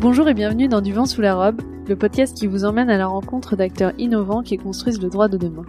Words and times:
Bonjour 0.00 0.30
et 0.30 0.34
bienvenue 0.34 0.66
dans 0.66 0.80
Du 0.80 0.94
vent 0.94 1.04
sous 1.04 1.20
la 1.20 1.34
robe, 1.34 1.60
le 1.86 1.94
podcast 1.94 2.34
qui 2.34 2.46
vous 2.46 2.64
emmène 2.64 2.88
à 2.88 2.96
la 2.96 3.06
rencontre 3.06 3.54
d'acteurs 3.54 3.92
innovants 3.98 4.42
qui 4.42 4.56
construisent 4.56 5.02
le 5.02 5.10
droit 5.10 5.28
de 5.28 5.36
demain. 5.36 5.66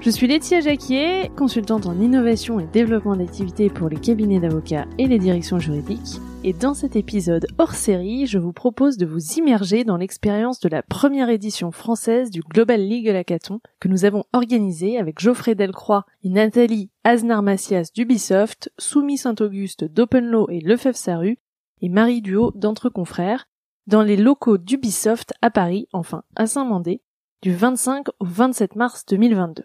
Je 0.00 0.10
suis 0.10 0.26
Laetitia 0.26 0.60
Jacquier, 0.60 1.30
consultante 1.34 1.86
en 1.86 1.98
innovation 1.98 2.60
et 2.60 2.66
développement 2.66 3.16
d'activités 3.16 3.70
pour 3.70 3.88
les 3.88 3.96
cabinets 3.96 4.38
d'avocats 4.38 4.84
et 4.98 5.06
les 5.06 5.18
directions 5.18 5.58
juridiques. 5.58 6.20
Et 6.44 6.52
dans 6.52 6.74
cet 6.74 6.94
épisode 6.94 7.46
hors 7.56 7.74
série, 7.74 8.26
je 8.26 8.36
vous 8.36 8.52
propose 8.52 8.98
de 8.98 9.06
vous 9.06 9.38
immerger 9.38 9.84
dans 9.84 9.96
l'expérience 9.96 10.60
de 10.60 10.68
la 10.68 10.82
première 10.82 11.30
édition 11.30 11.70
française 11.70 12.28
du 12.28 12.42
Global 12.42 12.86
Legal 12.86 13.16
Hackathon 13.16 13.60
que 13.80 13.88
nous 13.88 14.04
avons 14.04 14.24
organisé 14.34 14.98
avec 14.98 15.20
Geoffrey 15.20 15.54
Delcroix 15.54 16.04
et 16.22 16.28
Nathalie 16.28 16.90
Aznar-Macias 17.04 17.92
d'Ubisoft, 17.94 18.70
Soumis 18.76 19.16
Saint-Auguste 19.16 19.84
d'Openlaw 19.84 20.50
et 20.50 20.60
Lefebvre 20.60 20.98
Saru 20.98 21.38
et 21.80 21.88
Marie 21.88 22.20
Duo 22.20 22.52
d'Entre 22.54 22.90
Confrères 22.90 23.46
dans 23.86 24.02
les 24.02 24.16
locaux 24.16 24.58
d'Ubisoft 24.58 25.34
à 25.42 25.50
Paris, 25.50 25.88
enfin 25.92 26.24
à 26.36 26.46
Saint-Mandé, 26.46 27.02
du 27.42 27.54
25 27.54 28.08
au 28.20 28.24
27 28.24 28.76
mars 28.76 29.04
2022. 29.06 29.64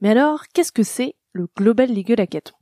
Mais 0.00 0.10
alors, 0.10 0.48
qu'est-ce 0.48 0.72
que 0.72 0.82
c'est 0.82 1.14
le 1.32 1.48
Global 1.56 1.92
Legal 1.92 2.20
Hackathon 2.20 2.56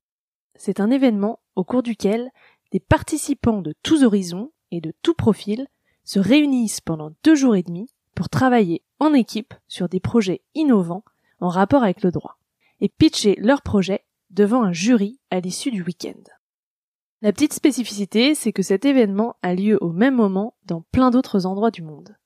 C'est 0.54 0.80
un 0.80 0.90
événement 0.90 1.40
au 1.56 1.64
cours 1.64 1.82
duquel 1.82 2.30
des 2.70 2.80
participants 2.80 3.62
de 3.62 3.74
tous 3.82 4.04
horizons 4.04 4.52
et 4.70 4.80
de 4.80 4.92
tous 5.02 5.14
profils 5.14 5.66
se 6.04 6.18
réunissent 6.18 6.80
pendant 6.80 7.12
deux 7.24 7.34
jours 7.34 7.56
et 7.56 7.62
demi 7.62 7.88
pour 8.14 8.28
travailler 8.28 8.82
en 8.98 9.14
équipe 9.14 9.54
sur 9.68 9.88
des 9.88 10.00
projets 10.00 10.42
innovants 10.54 11.04
en 11.40 11.48
rapport 11.48 11.82
avec 11.82 12.02
le 12.02 12.10
droit 12.10 12.38
et 12.80 12.88
pitcher 12.88 13.36
leurs 13.38 13.62
projets 13.62 14.04
devant 14.30 14.62
un 14.62 14.72
jury 14.72 15.18
à 15.30 15.40
l'issue 15.40 15.70
du 15.70 15.82
week-end. 15.82 16.22
La 17.22 17.32
petite 17.32 17.52
spécificité, 17.52 18.34
c'est 18.34 18.52
que 18.52 18.64
cet 18.64 18.84
événement 18.84 19.36
a 19.42 19.54
lieu 19.54 19.78
au 19.80 19.92
même 19.92 20.16
moment 20.16 20.56
dans 20.66 20.82
plein 20.90 21.12
d'autres 21.12 21.46
endroits 21.46 21.70
du 21.70 21.82
monde. 21.82 22.16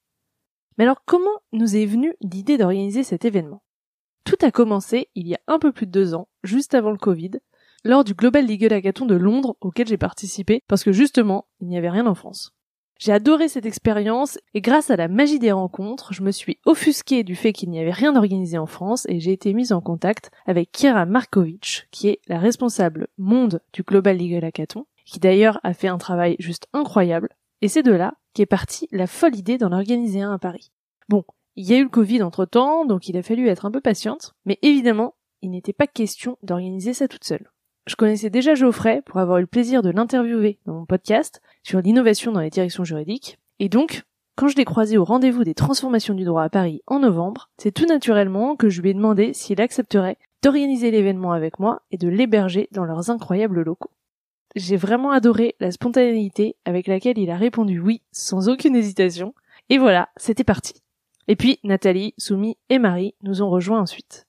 Mais 0.78 0.84
alors 0.84 1.04
comment 1.04 1.42
nous 1.52 1.76
est 1.76 1.84
venue 1.84 2.14
l'idée 2.22 2.56
d'organiser 2.56 3.02
cet 3.02 3.26
événement? 3.26 3.62
Tout 4.24 4.38
a 4.40 4.50
commencé 4.50 5.10
il 5.14 5.28
y 5.28 5.34
a 5.34 5.40
un 5.48 5.58
peu 5.58 5.70
plus 5.70 5.84
de 5.84 5.92
deux 5.92 6.14
ans, 6.14 6.28
juste 6.44 6.74
avant 6.74 6.92
le 6.92 6.96
Covid, 6.96 7.32
lors 7.84 8.04
du 8.04 8.14
Global 8.14 8.46
Legal 8.46 8.72
Hackathon 8.72 9.04
de 9.04 9.14
Londres 9.14 9.58
auquel 9.60 9.86
j'ai 9.86 9.98
participé 9.98 10.62
parce 10.66 10.82
que 10.82 10.92
justement, 10.92 11.46
il 11.60 11.68
n'y 11.68 11.76
avait 11.76 11.90
rien 11.90 12.06
en 12.06 12.14
France. 12.14 12.55
J'ai 12.98 13.12
adoré 13.12 13.48
cette 13.48 13.66
expérience 13.66 14.38
et 14.54 14.62
grâce 14.62 14.90
à 14.90 14.96
la 14.96 15.08
magie 15.08 15.38
des 15.38 15.52
rencontres, 15.52 16.14
je 16.14 16.22
me 16.22 16.30
suis 16.30 16.58
offusquée 16.64 17.24
du 17.24 17.36
fait 17.36 17.52
qu'il 17.52 17.68
n'y 17.68 17.78
avait 17.78 17.90
rien 17.90 18.16
organisé 18.16 18.56
en 18.56 18.64
France 18.64 19.04
et 19.08 19.20
j'ai 19.20 19.32
été 19.32 19.52
mise 19.52 19.72
en 19.72 19.82
contact 19.82 20.30
avec 20.46 20.72
Kira 20.72 21.04
Markovic, 21.04 21.88
qui 21.90 22.08
est 22.08 22.20
la 22.26 22.38
responsable 22.38 23.08
monde 23.18 23.60
du 23.74 23.82
Global 23.82 24.16
Legal 24.16 24.44
Hackathon, 24.44 24.86
qui 25.04 25.20
d'ailleurs 25.20 25.60
a 25.62 25.74
fait 25.74 25.88
un 25.88 25.98
travail 25.98 26.36
juste 26.38 26.68
incroyable. 26.72 27.28
Et 27.60 27.68
c'est 27.68 27.82
de 27.82 27.92
là 27.92 28.14
qu'est 28.32 28.46
partie 28.46 28.88
la 28.92 29.06
folle 29.06 29.36
idée 29.36 29.58
d'en 29.58 29.72
organiser 29.72 30.22
un 30.22 30.32
à 30.32 30.38
Paris. 30.38 30.72
Bon, 31.10 31.24
il 31.54 31.66
y 31.66 31.74
a 31.74 31.78
eu 31.78 31.84
le 31.84 31.90
Covid 31.90 32.22
entre 32.22 32.46
temps, 32.46 32.86
donc 32.86 33.08
il 33.08 33.16
a 33.18 33.22
fallu 33.22 33.48
être 33.48 33.66
un 33.66 33.70
peu 33.70 33.82
patiente, 33.82 34.34
mais 34.46 34.58
évidemment, 34.62 35.14
il 35.42 35.50
n'était 35.50 35.74
pas 35.74 35.86
question 35.86 36.38
d'organiser 36.42 36.94
ça 36.94 37.08
toute 37.08 37.24
seule. 37.24 37.50
Je 37.86 37.94
connaissais 37.94 38.30
déjà 38.30 38.56
Geoffrey 38.56 39.00
pour 39.06 39.20
avoir 39.20 39.38
eu 39.38 39.42
le 39.42 39.46
plaisir 39.46 39.80
de 39.80 39.90
l'interviewer 39.90 40.58
dans 40.66 40.74
mon 40.74 40.86
podcast 40.86 41.40
sur 41.62 41.80
l'innovation 41.80 42.32
dans 42.32 42.40
les 42.40 42.50
directions 42.50 42.82
juridiques, 42.82 43.38
et 43.60 43.68
donc, 43.68 44.02
quand 44.34 44.48
je 44.48 44.56
l'ai 44.56 44.64
croisé 44.64 44.98
au 44.98 45.04
rendez-vous 45.04 45.44
des 45.44 45.54
transformations 45.54 46.14
du 46.14 46.24
droit 46.24 46.42
à 46.42 46.48
Paris 46.48 46.82
en 46.88 46.98
novembre, 46.98 47.48
c'est 47.58 47.70
tout 47.70 47.86
naturellement 47.86 48.56
que 48.56 48.68
je 48.68 48.82
lui 48.82 48.90
ai 48.90 48.94
demandé 48.94 49.32
s'il 49.34 49.60
accepterait 49.60 50.18
d'organiser 50.42 50.90
l'événement 50.90 51.30
avec 51.30 51.60
moi 51.60 51.82
et 51.92 51.96
de 51.96 52.08
l'héberger 52.08 52.68
dans 52.72 52.84
leurs 52.84 53.08
incroyables 53.10 53.62
locaux. 53.62 53.92
J'ai 54.56 54.76
vraiment 54.76 55.12
adoré 55.12 55.54
la 55.60 55.70
spontanéité 55.70 56.56
avec 56.64 56.88
laquelle 56.88 57.18
il 57.18 57.30
a 57.30 57.36
répondu 57.36 57.78
oui 57.78 58.02
sans 58.10 58.48
aucune 58.48 58.74
hésitation, 58.74 59.32
et 59.68 59.78
voilà, 59.78 60.08
c'était 60.16 60.44
parti. 60.44 60.74
Et 61.28 61.36
puis 61.36 61.60
Nathalie, 61.62 62.14
Soumi 62.18 62.56
et 62.68 62.80
Marie 62.80 63.14
nous 63.22 63.42
ont 63.42 63.50
rejoints 63.50 63.80
ensuite. 63.80 64.25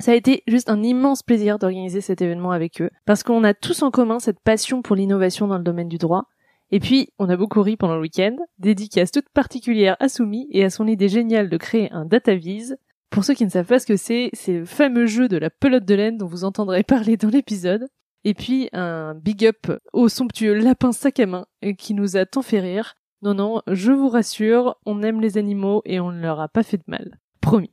Ça 0.00 0.12
a 0.12 0.14
été 0.14 0.42
juste 0.46 0.70
un 0.70 0.82
immense 0.82 1.22
plaisir 1.22 1.58
d'organiser 1.58 2.00
cet 2.00 2.22
événement 2.22 2.52
avec 2.52 2.80
eux, 2.80 2.90
parce 3.04 3.22
qu'on 3.22 3.44
a 3.44 3.54
tous 3.54 3.82
en 3.82 3.90
commun 3.90 4.18
cette 4.18 4.40
passion 4.40 4.82
pour 4.82 4.96
l'innovation 4.96 5.46
dans 5.46 5.58
le 5.58 5.64
domaine 5.64 5.88
du 5.88 5.98
droit, 5.98 6.24
et 6.70 6.80
puis 6.80 7.08
on 7.18 7.28
a 7.28 7.36
beaucoup 7.36 7.62
ri 7.62 7.76
pendant 7.76 7.96
le 7.96 8.02
week-end, 8.02 8.36
dédicace 8.58 9.10
toute 9.10 9.28
particulière 9.30 9.96
à 10.00 10.08
Soumi 10.08 10.46
et 10.50 10.64
à 10.64 10.70
son 10.70 10.86
idée 10.86 11.08
géniale 11.08 11.48
de 11.48 11.56
créer 11.56 11.90
un 11.92 12.04
DataVise. 12.04 12.76
Pour 13.10 13.24
ceux 13.24 13.34
qui 13.34 13.44
ne 13.44 13.50
savent 13.50 13.66
pas 13.66 13.78
ce 13.78 13.86
que 13.86 13.96
c'est, 13.96 14.28
c'est 14.34 14.52
le 14.52 14.64
fameux 14.66 15.06
jeu 15.06 15.28
de 15.28 15.38
la 15.38 15.48
pelote 15.48 15.86
de 15.86 15.94
laine 15.94 16.18
dont 16.18 16.26
vous 16.26 16.44
entendrez 16.44 16.82
parler 16.84 17.16
dans 17.16 17.30
l'épisode. 17.30 17.88
Et 18.24 18.34
puis 18.34 18.68
un 18.72 19.14
big 19.14 19.46
up 19.46 19.80
au 19.92 20.08
somptueux 20.08 20.52
lapin 20.52 20.92
sac 20.92 21.20
à 21.20 21.26
main 21.26 21.46
qui 21.78 21.94
nous 21.94 22.16
a 22.16 22.26
tant 22.26 22.42
fait 22.42 22.60
rire 22.60 22.94
non, 23.20 23.34
non, 23.34 23.62
je 23.66 23.90
vous 23.90 24.08
rassure, 24.08 24.76
on 24.86 25.02
aime 25.02 25.20
les 25.20 25.38
animaux 25.38 25.82
et 25.84 25.98
on 25.98 26.12
ne 26.12 26.22
leur 26.22 26.38
a 26.38 26.48
pas 26.48 26.62
fait 26.62 26.76
de 26.76 26.84
mal. 26.86 27.18
Promis. 27.40 27.72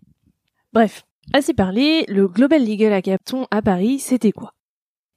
Bref, 0.74 1.06
assez 1.34 1.54
parlé, 1.54 2.06
le 2.08 2.28
Global 2.28 2.66
Legal 2.66 2.94
Hackathon 2.94 3.48
à 3.52 3.62
Paris, 3.62 4.00
c'était 4.00 4.32
quoi? 4.32 4.54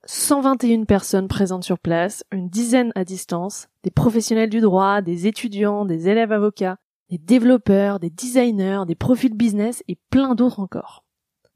121 0.06 0.84
personnes 0.84 1.28
présentes 1.28 1.64
sur 1.64 1.78
place, 1.78 2.24
une 2.32 2.48
dizaine 2.48 2.92
à 2.94 3.04
distance, 3.04 3.68
des 3.82 3.90
professionnels 3.90 4.48
du 4.48 4.60
droit, 4.60 5.02
des 5.02 5.26
étudiants, 5.26 5.84
des 5.84 6.08
élèves 6.08 6.32
avocats, 6.32 6.78
des 7.10 7.18
développeurs, 7.18 8.00
des 8.00 8.10
designers, 8.10 8.84
des 8.86 8.94
profils 8.94 9.34
business 9.34 9.82
et 9.88 9.98
plein 10.10 10.34
d'autres 10.34 10.60
encore. 10.60 11.04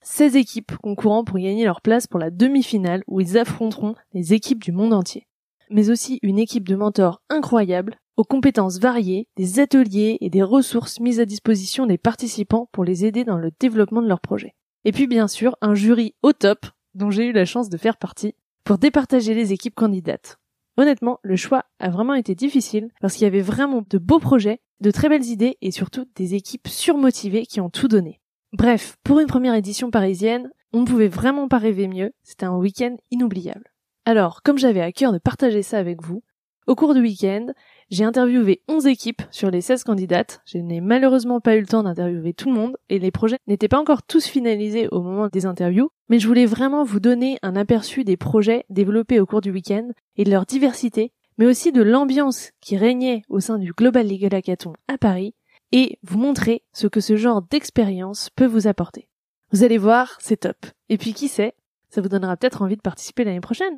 16 0.02 0.36
équipes 0.36 0.76
concourant 0.82 1.24
pour 1.24 1.38
gagner 1.38 1.64
leur 1.64 1.80
place 1.80 2.06
pour 2.06 2.18
la 2.18 2.30
demi-finale 2.30 3.04
où 3.06 3.20
ils 3.20 3.38
affronteront 3.38 3.94
les 4.12 4.34
équipes 4.34 4.62
du 4.62 4.72
monde 4.72 4.92
entier. 4.92 5.28
Mais 5.70 5.90
aussi 5.90 6.18
une 6.22 6.38
équipe 6.38 6.68
de 6.68 6.76
mentors 6.76 7.22
incroyables 7.30 7.96
aux 8.16 8.24
compétences 8.24 8.78
variées, 8.78 9.28
des 9.36 9.60
ateliers 9.60 10.18
et 10.20 10.30
des 10.30 10.42
ressources 10.42 11.00
mises 11.00 11.20
à 11.20 11.24
disposition 11.24 11.86
des 11.86 11.98
participants 11.98 12.68
pour 12.72 12.84
les 12.84 13.04
aider 13.04 13.24
dans 13.24 13.38
le 13.38 13.50
développement 13.58 14.02
de 14.02 14.08
leur 14.08 14.20
projet. 14.20 14.54
Et 14.84 14.92
puis 14.92 15.06
bien 15.06 15.28
sûr, 15.28 15.56
un 15.60 15.74
jury 15.74 16.14
au 16.22 16.32
top, 16.32 16.66
dont 16.94 17.10
j'ai 17.10 17.26
eu 17.26 17.32
la 17.32 17.44
chance 17.44 17.68
de 17.68 17.76
faire 17.76 17.96
partie, 17.96 18.34
pour 18.64 18.78
départager 18.78 19.34
les 19.34 19.52
équipes 19.52 19.74
candidates. 19.74 20.38
Honnêtement, 20.76 21.18
le 21.22 21.36
choix 21.36 21.64
a 21.78 21.90
vraiment 21.90 22.14
été 22.14 22.34
difficile 22.34 22.88
parce 23.00 23.14
qu'il 23.14 23.24
y 23.24 23.26
avait 23.26 23.40
vraiment 23.40 23.82
de 23.88 23.98
beaux 23.98 24.20
projets, 24.20 24.60
de 24.80 24.90
très 24.90 25.08
belles 25.08 25.26
idées 25.26 25.58
et 25.60 25.70
surtout 25.70 26.06
des 26.16 26.34
équipes 26.34 26.68
surmotivées 26.68 27.46
qui 27.46 27.60
ont 27.60 27.70
tout 27.70 27.88
donné. 27.88 28.20
Bref, 28.52 28.96
pour 29.04 29.20
une 29.20 29.26
première 29.26 29.54
édition 29.54 29.90
parisienne, 29.90 30.50
on 30.72 30.80
ne 30.80 30.86
pouvait 30.86 31.08
vraiment 31.08 31.48
pas 31.48 31.58
rêver 31.58 31.88
mieux, 31.88 32.12
c'était 32.22 32.46
un 32.46 32.56
week-end 32.56 32.96
inoubliable. 33.10 33.72
Alors, 34.04 34.42
comme 34.42 34.58
j'avais 34.58 34.80
à 34.80 34.92
cœur 34.92 35.12
de 35.12 35.18
partager 35.18 35.62
ça 35.62 35.78
avec 35.78 36.02
vous, 36.02 36.22
au 36.66 36.74
cours 36.74 36.94
du 36.94 37.00
week-end, 37.00 37.48
j'ai 37.92 38.04
interviewé 38.04 38.62
11 38.68 38.86
équipes 38.86 39.20
sur 39.30 39.50
les 39.50 39.60
16 39.60 39.84
candidates. 39.84 40.40
Je 40.46 40.56
n'ai 40.56 40.80
malheureusement 40.80 41.40
pas 41.40 41.56
eu 41.56 41.60
le 41.60 41.66
temps 41.66 41.82
d'interviewer 41.82 42.32
tout 42.32 42.48
le 42.48 42.54
monde 42.54 42.78
et 42.88 42.98
les 42.98 43.10
projets 43.10 43.36
n'étaient 43.46 43.68
pas 43.68 43.78
encore 43.78 44.02
tous 44.02 44.26
finalisés 44.26 44.88
au 44.90 45.02
moment 45.02 45.28
des 45.28 45.44
interviews, 45.44 45.90
mais 46.08 46.18
je 46.18 46.26
voulais 46.26 46.46
vraiment 46.46 46.84
vous 46.84 47.00
donner 47.00 47.38
un 47.42 47.54
aperçu 47.54 48.02
des 48.02 48.16
projets 48.16 48.64
développés 48.70 49.20
au 49.20 49.26
cours 49.26 49.42
du 49.42 49.50
week-end 49.50 49.90
et 50.16 50.24
de 50.24 50.30
leur 50.30 50.46
diversité, 50.46 51.12
mais 51.36 51.44
aussi 51.44 51.70
de 51.70 51.82
l'ambiance 51.82 52.52
qui 52.62 52.78
régnait 52.78 53.24
au 53.28 53.40
sein 53.40 53.58
du 53.58 53.74
Global 53.74 54.08
Legal 54.08 54.34
Hackathon 54.34 54.72
à 54.88 54.96
Paris 54.96 55.34
et 55.70 55.98
vous 56.02 56.18
montrer 56.18 56.62
ce 56.72 56.86
que 56.86 57.00
ce 57.00 57.16
genre 57.16 57.42
d'expérience 57.42 58.30
peut 58.30 58.46
vous 58.46 58.68
apporter. 58.68 59.10
Vous 59.52 59.64
allez 59.64 59.76
voir, 59.78 60.16
c'est 60.18 60.38
top. 60.38 60.56
Et 60.88 60.96
puis 60.96 61.12
qui 61.12 61.28
sait, 61.28 61.52
ça 61.90 62.00
vous 62.00 62.08
donnera 62.08 62.38
peut-être 62.38 62.62
envie 62.62 62.76
de 62.76 62.80
participer 62.80 63.24
l'année 63.24 63.40
prochaine. 63.40 63.76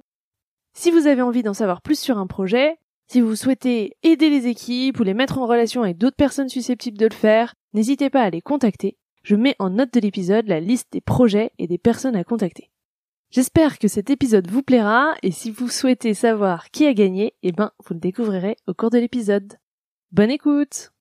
Si 0.73 0.93
vous 0.93 1.09
avez 1.09 1.23
envie 1.23 1.43
d'en 1.43 1.55
savoir 1.55 1.83
plus 1.83 1.99
sur 1.99 2.19
un 2.19 2.29
projet, 2.29 2.79
si 3.07 3.21
vous 3.21 3.37
souhaitez 3.37 3.93
aider 4.03 4.31
les 4.31 4.47
équipes 4.47 4.99
ou 4.99 5.03
les 5.03 5.15
mettre 5.15 5.39
en 5.39 5.47
relation 5.47 5.83
avec 5.83 5.99
d'autres 5.99 6.17
personnes 6.17 6.49
susceptibles 6.49 6.99
de 6.99 7.07
le 7.07 7.15
faire, 7.15 7.55
n'hésitez 7.73 8.11
pas 8.11 8.23
à 8.23 8.31
les 8.31 8.41
contacter. 8.41 8.97
Je 9.23 9.37
mets 9.37 9.57
en 9.59 9.71
note 9.71 9.93
de 9.95 10.01
l'épisode 10.01 10.49
la 10.49 10.61
liste 10.61 10.89
des 10.93 11.01
projets 11.01 11.53
et 11.59 11.67
des 11.67 11.79
personnes 11.79 12.17
à 12.17 12.25
contacter. 12.25 12.71
J'espère 13.31 13.79
que 13.79 13.89
cet 13.89 14.11
épisode 14.11 14.51
vous 14.51 14.63
plaira 14.63 15.15
et 15.23 15.33
si 15.33 15.51
vous 15.51 15.69
souhaitez 15.69 16.15
savoir 16.15 16.71
qui 16.71 16.87
a 16.87 16.95
gagné, 16.95 17.35
eh 17.43 17.53
ben, 17.53 17.73
vous 17.85 17.95
le 17.95 18.01
découvrirez 18.01 18.57
au 18.67 18.75
cours 18.75 18.91
de 18.91 18.99
l'épisode. 18.99 19.55
Bonne 20.13 20.31
écoute! 20.31 20.93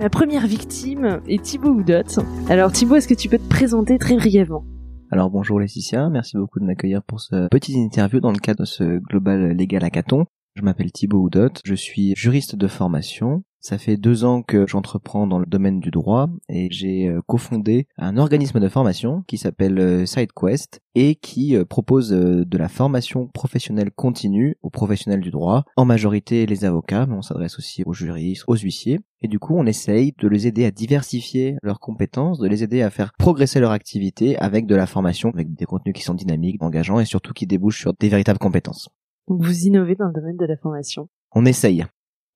La 0.00 0.10
première 0.10 0.46
victime 0.46 1.20
est 1.26 1.42
Thibaut 1.42 1.70
Houdot. 1.70 2.20
Alors 2.48 2.72
Thibaut, 2.72 2.96
est-ce 2.96 3.08
que 3.08 3.14
tu 3.14 3.28
peux 3.28 3.38
te 3.38 3.48
présenter 3.48 3.98
très 3.98 4.16
brièvement? 4.16 4.64
Alors 5.12 5.30
bonjour 5.30 5.60
Laetitia, 5.60 6.08
merci 6.08 6.36
beaucoup 6.36 6.58
de 6.58 6.64
m'accueillir 6.64 7.02
pour 7.04 7.20
ce 7.20 7.48
petit 7.48 7.74
interview 7.74 8.18
dans 8.18 8.32
le 8.32 8.38
cadre 8.38 8.60
de 8.60 8.64
ce 8.64 8.98
Global 8.98 9.56
Legal 9.56 9.84
Hackathon. 9.84 10.26
Je 10.56 10.62
m'appelle 10.62 10.90
Thibaut 10.90 11.18
Houdot, 11.18 11.50
je 11.66 11.74
suis 11.74 12.14
juriste 12.16 12.56
de 12.56 12.66
formation. 12.66 13.44
Ça 13.60 13.76
fait 13.76 13.98
deux 13.98 14.24
ans 14.24 14.40
que 14.40 14.66
j'entreprends 14.66 15.26
dans 15.26 15.38
le 15.38 15.44
domaine 15.44 15.80
du 15.80 15.90
droit 15.90 16.30
et 16.48 16.68
j'ai 16.70 17.08
euh, 17.08 17.20
cofondé 17.26 17.88
un 17.98 18.16
organisme 18.16 18.58
de 18.58 18.68
formation 18.70 19.22
qui 19.26 19.36
s'appelle 19.36 19.78
euh, 19.78 20.06
SideQuest 20.06 20.80
et 20.94 21.16
qui 21.16 21.54
euh, 21.54 21.66
propose 21.66 22.08
de 22.08 22.56
la 22.56 22.68
formation 22.70 23.26
professionnelle 23.26 23.90
continue 23.90 24.56
aux 24.62 24.70
professionnels 24.70 25.20
du 25.20 25.30
droit, 25.30 25.64
en 25.76 25.84
majorité 25.84 26.46
les 26.46 26.64
avocats, 26.64 27.04
mais 27.04 27.16
on 27.16 27.22
s'adresse 27.22 27.58
aussi 27.58 27.82
aux 27.84 27.92
juristes, 27.92 28.44
aux 28.46 28.56
huissiers. 28.56 29.00
Et 29.20 29.28
du 29.28 29.38
coup, 29.38 29.54
on 29.58 29.66
essaye 29.66 30.14
de 30.18 30.26
les 30.26 30.46
aider 30.46 30.64
à 30.64 30.70
diversifier 30.70 31.56
leurs 31.62 31.80
compétences, 31.80 32.38
de 32.38 32.48
les 32.48 32.62
aider 32.62 32.80
à 32.80 32.88
faire 32.88 33.12
progresser 33.18 33.60
leur 33.60 33.72
activité 33.72 34.38
avec 34.38 34.64
de 34.64 34.74
la 34.74 34.86
formation, 34.86 35.28
avec 35.34 35.52
des 35.52 35.66
contenus 35.66 35.94
qui 35.94 36.02
sont 36.02 36.14
dynamiques, 36.14 36.62
engageants 36.62 37.00
et 37.00 37.04
surtout 37.04 37.34
qui 37.34 37.46
débouchent 37.46 37.80
sur 37.80 37.92
des 37.92 38.08
véritables 38.08 38.38
compétences. 38.38 38.88
Vous 39.28 39.66
innovez 39.66 39.96
dans 39.96 40.06
le 40.06 40.12
domaine 40.12 40.36
de 40.36 40.46
la 40.46 40.56
formation. 40.56 41.08
On 41.32 41.44
essaye. 41.44 41.84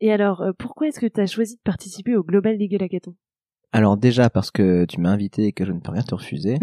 Et 0.01 0.13
alors, 0.13 0.43
euh, 0.43 0.53
pourquoi 0.59 0.89
est-ce 0.89 0.99
que 0.99 1.07
tu 1.07 1.21
as 1.21 1.27
choisi 1.27 1.57
de 1.57 1.61
participer 1.63 2.17
au 2.17 2.25
Global 2.25 2.59
Legal 2.59 2.83
Hackathon? 2.83 3.15
Alors 3.73 3.97
déjà 3.97 4.31
parce 4.31 4.51
que 4.51 4.85
tu 4.85 5.01
m'as 5.01 5.11
invité 5.11 5.45
et 5.45 5.53
que 5.53 5.65
je 5.65 5.73
ne 5.73 5.79
peux 5.79 5.93
rien 5.93 6.03
te 6.03 6.15
refuser. 6.15 6.59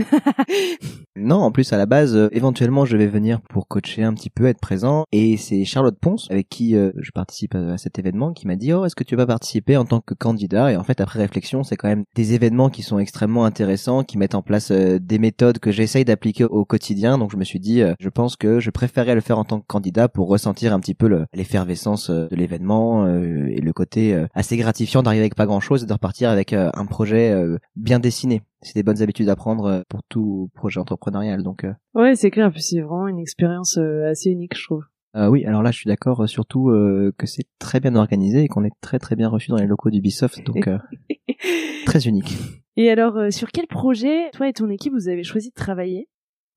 non, 1.16 1.38
en 1.38 1.52
plus 1.52 1.72
à 1.72 1.78
la 1.78 1.86
base, 1.86 2.16
euh, 2.16 2.28
éventuellement 2.34 2.84
je 2.84 2.98
vais 2.98 3.08
venir 3.08 3.40
pour 3.50 3.68
coacher 3.68 4.04
un 4.04 4.14
petit 4.14 4.30
peu, 4.30 4.46
être 4.46 4.60
présent. 4.60 5.06
Et 5.14 5.38
c'est 5.38 5.64
Charlotte 5.64 5.98
Ponce 6.00 6.28
avec 6.30 6.50
qui 6.50 6.76
euh, 6.76 6.92
je 6.98 7.12
participe 7.12 7.56
à, 7.56 7.78
cet 7.78 7.98
événement 7.98 8.34
qui 8.34 8.46
m'a 8.46 8.58
dit 8.58 8.74
oh 8.74 8.86
est-ce 8.86 8.96
que 8.96 9.06
tu 9.06 9.16
vas 9.16 9.26
participer 9.26 9.78
en 9.78 9.86
tant 9.86 10.02
que 10.02 10.14
candidat? 10.14 10.74
Et 10.74 10.76
en 10.76 10.84
fait 10.84 11.00
après 11.00 11.20
réflexion, 11.20 11.64
c'est 11.64 11.78
quand 11.78 11.88
même 11.88 12.04
des 12.16 12.34
événements 12.34 12.70
qui 12.70 12.84
sont 12.84 13.00
extrêmement 13.00 13.46
intéressants, 13.46 14.04
qui 14.04 14.18
mettent 14.18 14.36
en 14.36 14.42
place 14.42 14.72
euh, 14.72 15.00
des 15.00 15.20
méthodes 15.20 15.60
que 15.60 15.72
j'essaye 15.72 16.04
d'appliquer 16.04 16.44
au 16.44 16.66
quotidien. 16.66 17.18
Donc 17.18 17.32
je 17.32 17.38
me 17.38 17.46
suis 17.46 17.60
dit 17.60 17.82
je 18.00 18.10
pense 18.10 18.36
que 18.36 18.60
je 18.60 18.70
préférais 18.70 19.16
le 19.16 19.22
faire 19.22 19.40
en 19.40 19.46
tant 19.46 19.60
que 19.62 19.66
candidat 19.66 20.10
pour 20.10 20.28
ressentir 20.28 20.74
un 20.74 20.80
petit 20.80 20.94
peu 20.94 21.26
l'effervescence 21.34 22.10
de 22.10 22.36
l'événement 22.36 23.08
et 23.08 23.62
le 23.62 23.74
côté 23.74 24.26
assez 24.34 24.58
gratifiant 24.58 25.04
d'arriver 25.04 25.22
avec 25.22 25.36
pas 25.36 25.46
grand 25.46 25.60
chose 25.60 25.84
et 25.84 25.86
de 25.86 25.94
repartir 25.94 26.30
avec 26.30 26.54
un 26.54 26.86
projet 26.98 27.30
euh, 27.30 27.60
bien 27.76 28.00
dessiné. 28.00 28.42
C'est 28.64 28.74
des 28.74 28.82
bonnes 28.82 29.04
habitudes 29.04 29.30
à 29.30 29.36
prendre 29.36 29.66
euh, 29.66 29.82
pour 29.88 30.02
tout 30.10 30.50
projet 30.56 30.80
entrepreneurial. 30.80 31.44
Donc 31.44 31.64
euh. 31.64 31.74
ouais, 31.94 32.16
c'est 32.16 32.32
clair. 32.32 32.52
C'est 32.58 32.82
vraiment 32.82 33.08
une 33.08 33.20
expérience 33.20 33.78
assez 33.78 34.32
unique, 34.32 34.58
je 34.58 34.64
trouve. 34.64 34.84
oui, 35.30 35.46
alors 35.46 35.62
là, 35.62 35.70
je 35.70 35.78
suis 35.78 35.88
d'accord, 35.88 36.28
surtout 36.28 36.72
que 37.18 37.28
c'est 37.28 37.46
très 37.60 37.80
bien 37.80 37.96
organisé 37.96 38.44
et 38.44 38.48
qu'on 38.48 38.64
est 38.64 38.74
très 38.82 38.98
très 38.98 39.16
bien 39.16 39.30
reçu 39.30 39.52
dans 39.52 39.58
les 39.58 39.68
locaux 39.68 39.92
d'Ubisoft, 39.92 40.44
donc 40.44 40.68
très 41.86 42.08
unique. 42.08 42.36
Et 42.78 42.90
alors, 42.90 43.32
sur 43.32 43.52
quel 43.52 43.68
projet, 43.68 44.30
toi 44.34 44.48
et 44.48 44.54
ton 44.54 44.70
équipe, 44.70 44.94
vous 44.94 45.08
avez 45.08 45.24
choisi 45.24 45.50
de 45.50 45.56
travailler? 45.56 46.10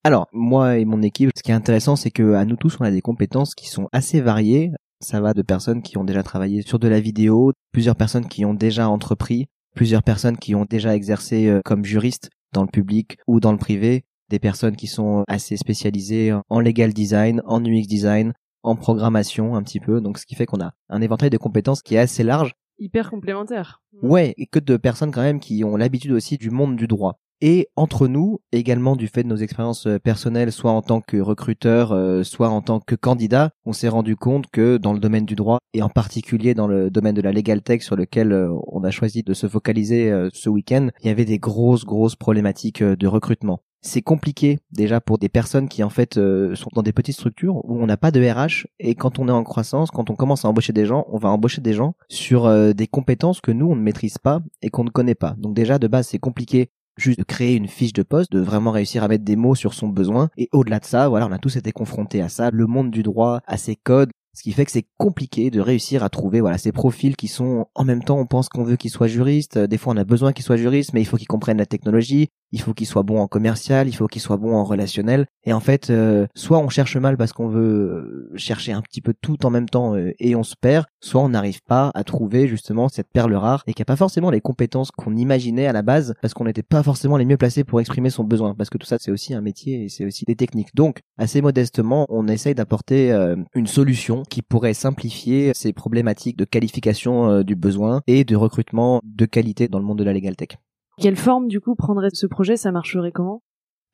Alors, 0.04 0.26
moi 0.32 0.78
et 0.78 0.86
mon 0.86 1.02
équipe, 1.02 1.30
ce 1.36 1.42
qui 1.42 1.50
est 1.50 1.54
intéressant, 1.54 1.96
c'est 1.96 2.10
que 2.10 2.34
à 2.34 2.46
nous 2.46 2.56
tous, 2.56 2.78
on 2.80 2.84
a 2.84 2.90
des 2.90 3.02
compétences 3.02 3.54
qui 3.54 3.68
sont 3.68 3.88
assez 3.92 4.20
variées. 4.22 4.70
Ça 5.00 5.20
va 5.20 5.32
de 5.32 5.42
personnes 5.42 5.82
qui 5.82 5.96
ont 5.96 6.04
déjà 6.04 6.22
travaillé 6.22 6.62
sur 6.62 6.78
de 6.78 6.88
la 6.88 7.00
vidéo, 7.00 7.52
plusieurs 7.72 7.96
personnes 7.96 8.28
qui 8.28 8.44
ont 8.44 8.54
déjà 8.54 8.88
entrepris, 8.88 9.48
plusieurs 9.74 10.02
personnes 10.02 10.36
qui 10.36 10.54
ont 10.54 10.64
déjà 10.64 10.94
exercé 10.94 11.48
euh, 11.48 11.60
comme 11.64 11.84
juristes 11.84 12.30
dans 12.52 12.62
le 12.62 12.68
public 12.68 13.18
ou 13.26 13.40
dans 13.40 13.52
le 13.52 13.58
privé, 13.58 14.04
des 14.28 14.38
personnes 14.38 14.76
qui 14.76 14.86
sont 14.86 15.24
assez 15.28 15.56
spécialisées 15.56 16.32
en 16.48 16.60
legal 16.60 16.92
design, 16.92 17.42
en 17.44 17.64
UX 17.64 17.86
design, 17.86 18.32
en 18.62 18.76
programmation 18.76 19.56
un 19.56 19.62
petit 19.62 19.80
peu, 19.80 20.00
donc 20.00 20.18
ce 20.18 20.26
qui 20.26 20.34
fait 20.34 20.46
qu'on 20.46 20.60
a 20.60 20.72
un 20.88 21.00
éventail 21.00 21.30
de 21.30 21.38
compétences 21.38 21.82
qui 21.82 21.94
est 21.94 21.98
assez 21.98 22.22
large. 22.22 22.52
Hyper 22.78 23.10
complémentaire. 23.10 23.82
Ouais, 24.02 24.34
et 24.36 24.46
que 24.46 24.58
de 24.58 24.76
personnes 24.76 25.10
quand 25.10 25.22
même 25.22 25.40
qui 25.40 25.64
ont 25.64 25.76
l'habitude 25.76 26.12
aussi 26.12 26.38
du 26.38 26.50
monde 26.50 26.76
du 26.76 26.86
droit 26.86 27.18
et 27.40 27.68
entre 27.76 28.06
nous 28.06 28.40
également 28.52 28.96
du 28.96 29.08
fait 29.08 29.22
de 29.22 29.28
nos 29.28 29.36
expériences 29.36 29.86
euh, 29.86 29.98
personnelles 29.98 30.52
soit 30.52 30.72
en 30.72 30.82
tant 30.82 31.00
que 31.00 31.16
recruteur 31.18 31.92
euh, 31.92 32.22
soit 32.22 32.48
en 32.48 32.60
tant 32.60 32.80
que 32.80 32.94
candidat 32.94 33.50
on 33.64 33.72
s'est 33.72 33.88
rendu 33.88 34.16
compte 34.16 34.46
que 34.50 34.76
dans 34.76 34.92
le 34.92 35.00
domaine 35.00 35.24
du 35.24 35.34
droit 35.34 35.58
et 35.72 35.82
en 35.82 35.88
particulier 35.88 36.54
dans 36.54 36.66
le 36.66 36.90
domaine 36.90 37.14
de 37.14 37.22
la 37.22 37.32
legal 37.32 37.62
tech 37.62 37.82
sur 37.82 37.96
lequel 37.96 38.32
euh, 38.32 38.50
on 38.66 38.84
a 38.84 38.90
choisi 38.90 39.22
de 39.22 39.34
se 39.34 39.48
focaliser 39.48 40.12
ce 40.32 40.48
week-end 40.48 40.88
il 41.02 41.06
y 41.06 41.10
avait 41.10 41.24
des 41.24 41.38
grosses 41.38 41.84
grosses 41.84 42.16
problématiques 42.16 42.82
de 42.82 43.06
recrutement 43.06 43.62
c'est 43.82 44.02
compliqué 44.02 44.58
déjà 44.72 45.00
pour 45.00 45.18
des 45.18 45.28
personnes 45.30 45.68
qui 45.68 45.82
en 45.82 45.88
fait 45.88 46.14
sont 46.14 46.70
dans 46.74 46.82
des 46.82 46.92
petites 46.92 47.14
structures 47.14 47.56
où 47.64 47.82
on 47.82 47.86
n'a 47.86 47.96
pas 47.96 48.10
de 48.10 48.20
RH 48.20 48.66
et 48.78 48.94
quand 48.94 49.18
on 49.18 49.28
est 49.28 49.32
en 49.32 49.42
croissance, 49.42 49.90
quand 49.90 50.10
on 50.10 50.16
commence 50.16 50.44
à 50.44 50.48
embaucher 50.48 50.74
des 50.74 50.84
gens, 50.84 51.06
on 51.08 51.16
va 51.16 51.30
embaucher 51.30 51.62
des 51.62 51.72
gens 51.72 51.94
sur 52.08 52.74
des 52.74 52.86
compétences 52.86 53.40
que 53.40 53.52
nous 53.52 53.66
on 53.66 53.76
ne 53.76 53.80
maîtrise 53.80 54.18
pas 54.18 54.40
et 54.60 54.68
qu'on 54.68 54.84
ne 54.84 54.90
connaît 54.90 55.14
pas. 55.14 55.34
Donc 55.38 55.54
déjà 55.54 55.78
de 55.78 55.88
base 55.88 56.08
c'est 56.08 56.18
compliqué 56.18 56.70
juste 57.00 57.18
de 57.18 57.24
créer 57.24 57.56
une 57.56 57.68
fiche 57.68 57.92
de 57.92 58.02
poste, 58.02 58.32
de 58.32 58.40
vraiment 58.40 58.70
réussir 58.70 59.02
à 59.02 59.08
mettre 59.08 59.24
des 59.24 59.36
mots 59.36 59.54
sur 59.54 59.74
son 59.74 59.88
besoin. 59.88 60.28
Et 60.36 60.48
au-delà 60.52 60.78
de 60.78 60.84
ça, 60.84 61.08
voilà, 61.08 61.26
on 61.26 61.32
a 61.32 61.38
tous 61.38 61.56
été 61.56 61.72
confrontés 61.72 62.20
à 62.22 62.28
ça, 62.28 62.50
le 62.50 62.66
monde 62.66 62.90
du 62.90 63.02
droit, 63.02 63.40
à 63.46 63.56
ses 63.56 63.76
codes, 63.76 64.10
ce 64.34 64.42
qui 64.42 64.52
fait 64.52 64.64
que 64.64 64.70
c'est 64.70 64.86
compliqué 64.96 65.50
de 65.50 65.60
réussir 65.60 66.04
à 66.04 66.08
trouver 66.08 66.40
voilà 66.40 66.56
ces 66.56 66.72
profils 66.72 67.16
qui 67.16 67.28
sont 67.28 67.66
en 67.74 67.84
même 67.84 68.04
temps 68.04 68.18
on 68.18 68.26
pense 68.26 68.48
qu'on 68.48 68.62
veut 68.62 68.76
qu'ils 68.76 68.90
soient 68.90 69.08
juristes, 69.08 69.58
des 69.58 69.76
fois 69.76 69.92
on 69.92 69.96
a 69.96 70.04
besoin 70.04 70.32
qu'ils 70.32 70.44
soient 70.44 70.56
juristes 70.56 70.92
mais 70.92 71.00
il 71.00 71.04
faut 71.04 71.16
qu'ils 71.16 71.26
comprennent 71.26 71.58
la 71.58 71.66
technologie, 71.66 72.28
il 72.52 72.60
faut 72.60 72.74
qu'il 72.74 72.86
soit 72.86 73.02
bon 73.02 73.20
en 73.20 73.28
commercial, 73.28 73.88
il 73.88 73.92
faut 73.92 74.06
qu'il 74.06 74.20
soit 74.20 74.36
bon 74.36 74.54
en 74.54 74.64
relationnel. 74.64 75.26
Et 75.44 75.52
en 75.52 75.60
fait, 75.60 75.90
euh, 75.90 76.26
soit 76.34 76.58
on 76.58 76.68
cherche 76.68 76.96
mal 76.96 77.16
parce 77.16 77.32
qu'on 77.32 77.48
veut 77.48 78.30
euh, 78.32 78.32
chercher 78.36 78.72
un 78.72 78.82
petit 78.82 79.00
peu 79.00 79.14
tout 79.20 79.46
en 79.46 79.50
même 79.50 79.68
temps 79.68 79.94
euh, 79.94 80.12
et 80.18 80.34
on 80.34 80.42
se 80.42 80.54
perd, 80.60 80.86
soit 81.00 81.22
on 81.22 81.30
n'arrive 81.30 81.62
pas 81.62 81.90
à 81.94 82.04
trouver 82.04 82.46
justement 82.48 82.88
cette 82.88 83.08
perle 83.12 83.34
rare 83.34 83.62
et 83.66 83.74
qui 83.74 83.82
a 83.82 83.84
pas 83.84 83.96
forcément 83.96 84.30
les 84.30 84.40
compétences 84.40 84.90
qu'on 84.90 85.16
imaginait 85.16 85.66
à 85.66 85.72
la 85.72 85.82
base 85.82 86.14
parce 86.20 86.34
qu'on 86.34 86.44
n'était 86.44 86.62
pas 86.62 86.82
forcément 86.82 87.16
les 87.16 87.24
mieux 87.24 87.36
placés 87.36 87.64
pour 87.64 87.80
exprimer 87.80 88.10
son 88.10 88.24
besoin. 88.24 88.54
Parce 88.54 88.70
que 88.70 88.78
tout 88.78 88.86
ça, 88.86 88.96
c'est 88.98 89.10
aussi 89.10 89.34
un 89.34 89.40
métier 89.40 89.84
et 89.84 89.88
c'est 89.88 90.04
aussi 90.04 90.24
des 90.24 90.36
techniques. 90.36 90.74
Donc, 90.74 91.00
assez 91.18 91.40
modestement, 91.40 92.06
on 92.08 92.28
essaye 92.28 92.54
d'apporter 92.54 93.10
une 93.54 93.66
solution 93.66 94.22
qui 94.28 94.42
pourrait 94.42 94.74
simplifier 94.74 95.52
ces 95.54 95.72
problématiques 95.72 96.36
de 96.36 96.44
qualification 96.44 97.42
du 97.42 97.56
besoin 97.56 98.02
et 98.06 98.24
de 98.24 98.36
recrutement 98.36 99.00
de 99.04 99.26
qualité 99.26 99.68
dans 99.68 99.78
le 99.78 99.84
monde 99.84 99.98
de 99.98 100.04
la 100.04 100.12
legal 100.12 100.36
tech. 100.36 100.58
Quelle 101.00 101.16
forme 101.16 101.48
du 101.48 101.60
coup 101.60 101.74
prendrait 101.76 102.10
ce 102.12 102.26
projet? 102.26 102.58
Ça 102.58 102.72
marcherait 102.72 103.10
comment? 103.10 103.42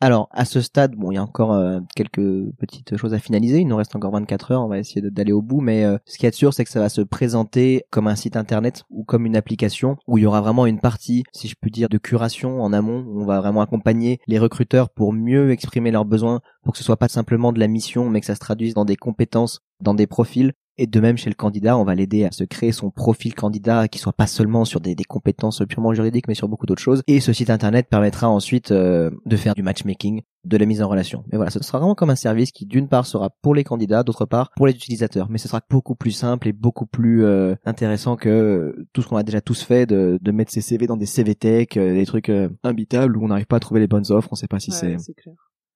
Alors, 0.01 0.29
à 0.33 0.45
ce 0.45 0.61
stade, 0.61 0.97
bon, 0.97 1.13
il 1.13 1.15
y 1.15 1.19
a 1.19 1.23
encore 1.23 1.53
euh, 1.53 1.79
quelques 1.95 2.51
petites 2.59 2.97
choses 2.97 3.15
à 3.15 3.21
finaliser. 3.21 3.61
Il 3.61 3.69
nous 3.69 3.77
reste 3.77 3.95
encore 3.95 4.11
24 4.11 4.51
heures. 4.51 4.63
On 4.63 4.69
va 4.69 4.81
essayer 4.81 5.01
d'aller 5.01 5.31
au 5.31 5.41
bout. 5.41 5.61
Mais 5.61 5.85
euh, 5.85 5.99
ce 6.05 6.19
qui 6.19 6.27
est 6.27 6.35
sûr, 6.35 6.53
c'est 6.53 6.65
que 6.65 6.71
ça 6.71 6.81
va 6.81 6.89
se 6.89 7.01
présenter 7.01 7.85
comme 7.91 8.09
un 8.09 8.17
site 8.17 8.37
internet 8.37 8.83
ou 8.91 9.05
comme 9.05 9.25
une 9.25 9.37
application 9.37 9.97
où 10.09 10.19
il 10.19 10.23
y 10.23 10.27
aura 10.27 10.41
vraiment 10.41 10.67
une 10.67 10.81
partie, 10.81 11.23
si 11.33 11.47
je 11.47 11.55
puis 11.59 11.71
dire, 11.71 11.89
de 11.89 11.97
curation 11.97 12.61
en 12.61 12.73
amont. 12.73 13.05
Où 13.07 13.23
on 13.23 13.25
va 13.25 13.41
vraiment 13.41 13.61
accompagner 13.61 14.19
les 14.27 14.41
recruteurs 14.41 14.91
pour 14.91 15.13
mieux 15.13 15.53
exprimer 15.53 15.93
leurs 15.93 16.05
besoins, 16.05 16.41
pour 16.65 16.73
que 16.73 16.79
ce 16.79 16.85
soit 16.85 16.99
pas 16.99 17.09
simplement 17.09 17.53
de 17.53 17.61
la 17.61 17.69
mission, 17.69 18.11
mais 18.11 18.19
que 18.19 18.27
ça 18.27 18.35
se 18.35 18.41
traduise 18.41 18.75
dans 18.75 18.85
des 18.85 18.97
compétences, 18.97 19.61
dans 19.81 19.95
des 19.95 20.09
profils. 20.09 20.53
Et 20.79 20.87
de 20.87 21.01
même 21.01 21.17
chez 21.17 21.31
le 21.31 21.35
candidat, 21.35 21.79
on 21.79 21.85
va 21.85 21.95
l'aider 21.95 22.25
à 22.25 22.33
se 22.33 22.45
créer 22.45 22.71
son 22.73 22.91
profil 22.91 23.35
candidat 23.35 23.89
qui 23.89 23.99
soit 23.99 24.13
pas 24.13 24.27
seulement 24.27 24.65
sur 24.67 24.81
des, 24.81 24.95
compétences 25.09 25.63
purement 25.69 25.95
juridiques, 25.95 26.29
mais 26.29 26.35
sur 26.35 26.49
beaucoup 26.49 26.67
d'autres 26.67 26.83
choses. 26.83 27.03
Et 27.07 27.21
ce 27.21 27.33
site 27.33 27.49
internet 27.49 27.89
permettra 27.89 28.29
ensuite 28.29 28.73
euh, 28.73 29.11
de 29.25 29.37
faire 29.37 29.55
du 29.55 29.63
matchmaking, 29.63 30.23
de 30.45 30.57
la 30.57 30.67
mise 30.67 30.83
en 30.83 30.89
relation. 30.89 31.25
Mais 31.31 31.37
voilà, 31.37 31.51
ce 31.51 31.63
sera 31.63 31.79
vraiment 31.79 31.95
comme 31.95 32.11
un 32.11 32.17
service 32.17 32.53
qui 32.53 32.67
d'une 32.67 32.89
part 32.89 33.07
sera 33.07 33.31
pour 33.41 33.55
les 33.55 33.65
candidats, 33.65 34.03
d'autre 34.03 34.27
part 34.27 34.51
pour 34.57 34.67
les 34.67 34.75
utilisateurs. 34.75 35.29
Mais 35.31 35.39
ce 35.39 35.49
sera 35.49 35.63
beaucoup 35.71 35.95
plus 35.95 36.11
simple 36.11 36.49
et 36.49 36.53
beaucoup 36.53 36.87
plus 36.87 37.25
euh, 37.25 37.55
intéressant 37.65 38.17
que 38.17 38.75
tout 38.93 39.01
ce 39.01 39.09
qu'on 39.09 39.17
a 39.17 39.23
déjà 39.23 39.41
tous 39.41 39.63
fait 39.63 39.87
de, 39.87 40.19
de 40.21 40.31
mettre 40.33 40.53
ses 40.53 40.61
CV 40.61 40.87
dans 40.87 40.97
des 40.97 41.07
CV 41.07 41.35
Tech, 41.35 41.69
euh, 41.77 41.95
des 41.95 42.05
trucs 42.05 42.31
imbitables 42.65 43.17
où 43.17 43.25
on 43.25 43.29
n'arrive 43.29 43.47
pas 43.47 43.57
à 43.57 43.61
trouver 43.61 43.81
les 43.81 43.89
bonnes 43.89 44.11
offres, 44.11 44.29
on 44.33 44.35
sait 44.35 44.49
pas 44.49 44.61
si 44.61 44.73
c'est... 44.73 44.97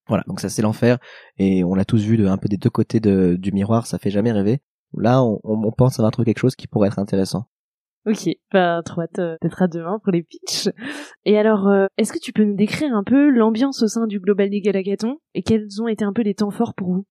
Voilà, 0.09 0.25
donc 0.27 0.41
ça 0.41 0.49
c'est 0.49 0.63
l'enfer 0.63 0.99
et 1.39 1.63
on 1.63 1.77
l'a 1.77 1.85
tous 1.85 2.03
vu 2.03 2.17
de 2.17 2.27
un 2.27 2.37
peu 2.37 2.49
des 2.49 2.57
deux 2.57 2.69
côtés 2.69 2.99
de, 2.99 3.37
du 3.39 3.53
miroir, 3.53 3.87
ça 3.87 3.97
fait 3.99 4.11
jamais 4.11 4.33
rêver. 4.33 4.61
Là, 4.97 5.23
on, 5.23 5.41
on 5.45 5.73
pense 5.73 5.99
avoir 5.99 6.13
trouvé 6.13 6.27
quelque 6.27 6.41
chose 6.41 6.57
qui 6.57 6.67
pourrait 6.67 6.89
être 6.89 6.99
intéressant. 6.99 7.47
Ok, 8.07 8.31
bah 8.51 8.81
trop 8.83 9.03
hâte 9.03 9.19
euh, 9.19 9.37
d'être 9.43 9.61
à 9.61 9.69
demain 9.69 9.99
pour 10.03 10.11
les 10.11 10.23
pitchs. 10.23 10.71
Et 11.27 11.39
alors, 11.39 11.69
euh, 11.69 11.87
est-ce 11.99 12.13
que 12.13 12.19
tu 12.19 12.33
peux 12.33 12.45
nous 12.45 12.57
décrire 12.57 12.95
un 12.95 13.05
peu 13.05 13.29
l'ambiance 13.29 13.83
au 13.83 13.89
sein 13.89 14.07
du 14.07 14.21
Global 14.21 14.49
Legal 14.49 14.75
Hackathon 14.77 15.19
et 15.35 15.43
quels 15.43 15.83
ont 15.83 15.89
été 15.89 16.03
un 16.03 16.15
peu 16.15 16.23
les 16.23 16.35
temps 16.35 16.51
forts 16.51 16.73
pour 16.75 16.95
vous? 16.95 17.05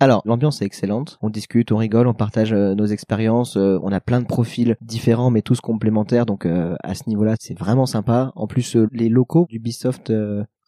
Alors, 0.00 0.20
l'ambiance 0.24 0.60
est 0.60 0.64
excellente. 0.64 1.16
On 1.22 1.30
discute, 1.30 1.70
on 1.70 1.76
rigole, 1.76 2.08
on 2.08 2.14
partage 2.14 2.52
euh, 2.52 2.74
nos 2.74 2.86
expériences. 2.86 3.54
on 3.56 3.92
a 3.92 4.00
plein 4.00 4.20
de 4.20 4.26
profils 4.26 4.76
différents, 4.80 5.30
mais 5.30 5.42
tous 5.42 5.60
complémentaires. 5.60 6.26
Donc, 6.26 6.44
à 6.44 6.94
ce 6.94 7.08
niveau-là, 7.08 7.36
c'est 7.38 7.56
vraiment 7.56 7.86
sympa. 7.86 8.32
En 8.34 8.48
plus, 8.48 8.76
les 8.90 9.08
locaux 9.08 9.46
du 9.48 9.58
Ubisoft 9.58 10.12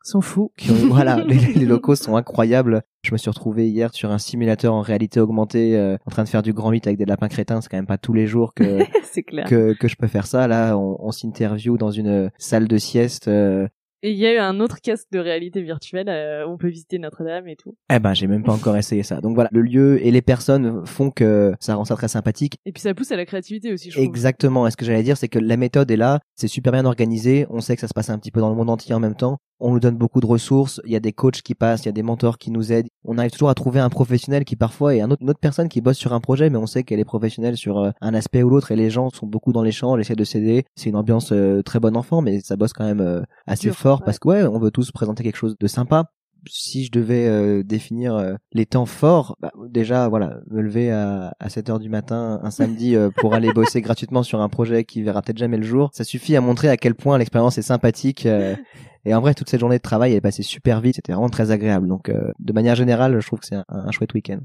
sont 0.05 0.21
fous. 0.21 0.53
voilà, 0.87 1.17
les, 1.27 1.67
locaux 1.67 1.97
sont 1.97 2.15
incroyables. 2.15 2.83
Je 3.05 3.13
me 3.13 3.19
suis 3.19 3.29
retrouvé 3.29 3.69
hier 3.69 3.93
sur 3.93 4.11
un 4.11 4.19
simulateur 4.19 4.73
en 4.73 4.81
réalité 4.81 5.21
augmentée, 5.21 5.77
euh, 5.77 5.99
en 6.07 6.11
train 6.11 6.25
de 6.25 6.29
faire 6.29 6.43
du 6.43 6.55
grand 6.55 6.71
8 6.71 6.87
avec 6.87 6.99
des 6.99 7.05
lapins 7.05 7.29
crétins. 7.29 7.61
C'est 7.61 7.69
quand 7.69 7.77
même 7.77 7.87
pas 7.87 7.99
tous 7.99 8.15
les 8.15 8.27
jours 8.27 8.55
que 8.55 8.79
que, 9.47 9.75
que 9.75 9.89
je 9.89 9.97
peux 9.97 10.07
faire 10.07 10.27
ça. 10.27 10.49
Là, 10.49 10.79
on, 10.79 10.97
on 10.99 11.13
s'interview 11.13 11.77
dans 11.77 11.91
une 11.91 12.31
salle 12.39 12.67
de 12.67 12.79
sieste. 12.79 13.29
Euh, 13.29 13.69
et 14.07 14.11
il 14.11 14.19
y 14.19 14.27
a 14.27 14.35
eu 14.35 14.39
un 14.39 14.61
autre 14.61 14.83
casque 14.83 15.07
de 15.13 15.19
réalité 15.19 15.63
virtuelle, 15.63 16.11
euh, 16.11 16.47
on 16.47 16.59
peut 16.59 16.69
visiter 16.69 16.99
Notre-Dame 16.99 17.49
et 17.49 17.57
tout. 17.57 17.75
Eh 17.91 17.99
ben, 17.99 18.13
j'ai 18.13 18.27
même 18.27 18.43
pas 18.43 18.53
encore 18.53 18.77
essayé 18.77 19.03
ça. 19.03 19.23
Donc 19.23 19.35
voilà, 19.35 19.49
le 19.51 19.63
lieu 19.63 19.99
et 20.07 20.11
les 20.11 20.21
personnes 20.21 20.85
font 20.85 21.11
que 21.11 21.55
ça 21.59 21.75
rend 21.75 21.87
ça 21.87 21.95
très 21.95 22.09
sympathique. 22.09 22.59
Et 22.67 22.73
puis 22.73 22.83
ça 22.83 22.93
pousse 22.93 23.13
à 23.13 23.17
la 23.17 23.25
créativité 23.25 23.73
aussi, 23.73 23.89
je 23.89 23.97
trouve. 23.97 24.05
Exactement. 24.05 24.67
Et 24.67 24.71
ce 24.71 24.77
que 24.77 24.85
j'allais 24.85 25.03
dire, 25.03 25.17
c'est 25.17 25.29
que 25.29 25.39
la 25.39 25.57
méthode 25.57 25.91
est 25.91 25.97
là, 25.97 26.21
c'est 26.37 26.49
super 26.49 26.73
bien 26.73 26.85
organisé, 26.85 27.47
on 27.49 27.61
sait 27.61 27.77
que 27.77 27.81
ça 27.81 27.89
se 27.89 27.95
passe 27.95 28.11
un 28.11 28.19
petit 28.19 28.31
peu 28.31 28.41
dans 28.41 28.51
le 28.51 28.57
monde 28.57 28.69
entier 28.69 28.95
en 28.95 29.01
même 29.01 29.17
temps. 29.17 29.39
On 29.61 29.73
nous 29.73 29.81
donne 29.81 29.97
beaucoup 29.97 30.21
de 30.21 30.27
ressources, 30.27 30.81
il 30.85 30.93
y 30.93 30.97
a 30.97 31.01
des 31.01 31.13
coachs 31.13 31.43
qui 31.43 31.55
passent, 31.55 31.85
il 31.85 31.87
y 31.87 31.89
a 31.89 31.93
des 31.93 32.03
mentors 32.03 32.39
qui 32.39 32.51
nous 32.51 32.73
aident. 32.73 32.89
On 33.05 33.19
arrive 33.19 33.31
toujours 33.31 33.51
à 33.51 33.55
trouver 33.55 33.81
un 33.81 33.89
professionnel 33.89 34.45
qui 34.45 34.57
parfois 34.57 34.95
est 34.95 35.01
un 35.01 35.11
autre, 35.11 35.23
une 35.23 35.31
autre 35.31 35.41
personne 35.41 35.69
qui 35.69 35.81
bosse 35.81 35.97
sur 35.97 36.13
un 36.13 36.21
projet, 36.21 36.51
mais 36.51 36.59
on 36.59 36.67
sait 36.67 36.83
qu'elle 36.83 37.01
est 37.01 37.05
professionnelle 37.05 37.57
sur 37.57 37.79
euh, 37.79 37.91
un 38.01 38.15
aspect 38.15 38.43
ou 38.43 38.51
l'autre 38.51 38.73
et 38.73 38.77
les 38.77 38.91
gens 38.91 39.11
sont 39.11 39.27
beaucoup 39.27 39.53
dans 39.53 39.63
les 39.63 39.73
champs, 39.73 39.97
essaient 39.97 40.17
de 40.17 40.25
s'aider. 40.25 40.65
C'est 40.77 40.91
une 40.91 40.97
ambiance 40.97 41.33
euh, 41.33 41.63
très 41.63 41.81
bon 41.81 41.97
enfant, 41.97 42.21
mais 42.21 42.41
ça 42.41 42.57
bosse 42.57 42.73
quand 42.73 42.85
même 42.85 43.25
assez 43.47 43.71
fort 43.71 44.03
parce 44.03 44.19
que 44.19 44.29
ouais, 44.29 44.43
on 44.45 44.59
veut 44.59 44.71
tous 44.71 44.91
présenter 44.91 45.23
quelque 45.23 45.37
chose 45.37 45.57
de 45.59 45.67
sympa. 45.67 46.11
Si 46.49 46.85
je 46.85 46.91
devais 46.91 47.27
euh, 47.27 47.63
définir 47.63 48.15
euh, 48.15 48.35
les 48.53 48.67
temps 48.67 48.87
forts, 48.87 49.37
bah, 49.41 49.53
déjà 49.69 50.09
voilà, 50.09 50.41
me 50.51 50.61
lever 50.61 50.91
à, 50.91 51.35
à 51.41 51.49
7 51.49 51.71
heures 51.71 51.79
du 51.79 51.89
matin 51.89 52.41
un 52.43 52.51
samedi 52.53 52.97
euh, 52.97 53.11
pour 53.11 53.35
aller 53.35 53.53
bosser 53.53 53.81
gratuitement 53.81 54.23
sur 54.23 54.41
un 54.41 54.49
projet 54.49 54.85
qui 54.85 55.03
verra 55.03 55.23
peut-être 55.23 55.39
jamais 55.39 55.57
le 55.57 55.63
jour, 55.63 55.91
ça 55.93 56.05
suffit 56.05 56.37
à 56.37 56.41
montrer 56.41 56.69
à 56.69 56.77
quel 56.77 56.95
point 56.95 57.19
l'expérience 57.19 57.59
est 57.59 57.63
sympathique. 57.63 58.27
et 59.05 59.15
en 59.15 59.21
vrai, 59.21 59.35
toute 59.35 59.49
cette 59.49 59.61
journée 59.61 59.79
de 59.79 59.83
travail 59.83 60.13
elle 60.13 60.19
est 60.19 60.23
passée 60.23 60.43
super 60.43 60.81
vite, 60.81 60.97
c'était 60.97 61.13
vraiment 61.13 61.31
très 61.31 61.51
agréable. 61.51 61.89
Donc 61.89 62.11
de 62.11 62.53
manière 62.53 62.75
générale, 62.75 63.21
je 63.21 63.27
trouve 63.27 63.41
que 63.41 63.47
c'est 63.47 63.57
un, 63.57 63.65
un 63.69 63.91
chouette 63.91 64.15
week-end. 64.15 64.41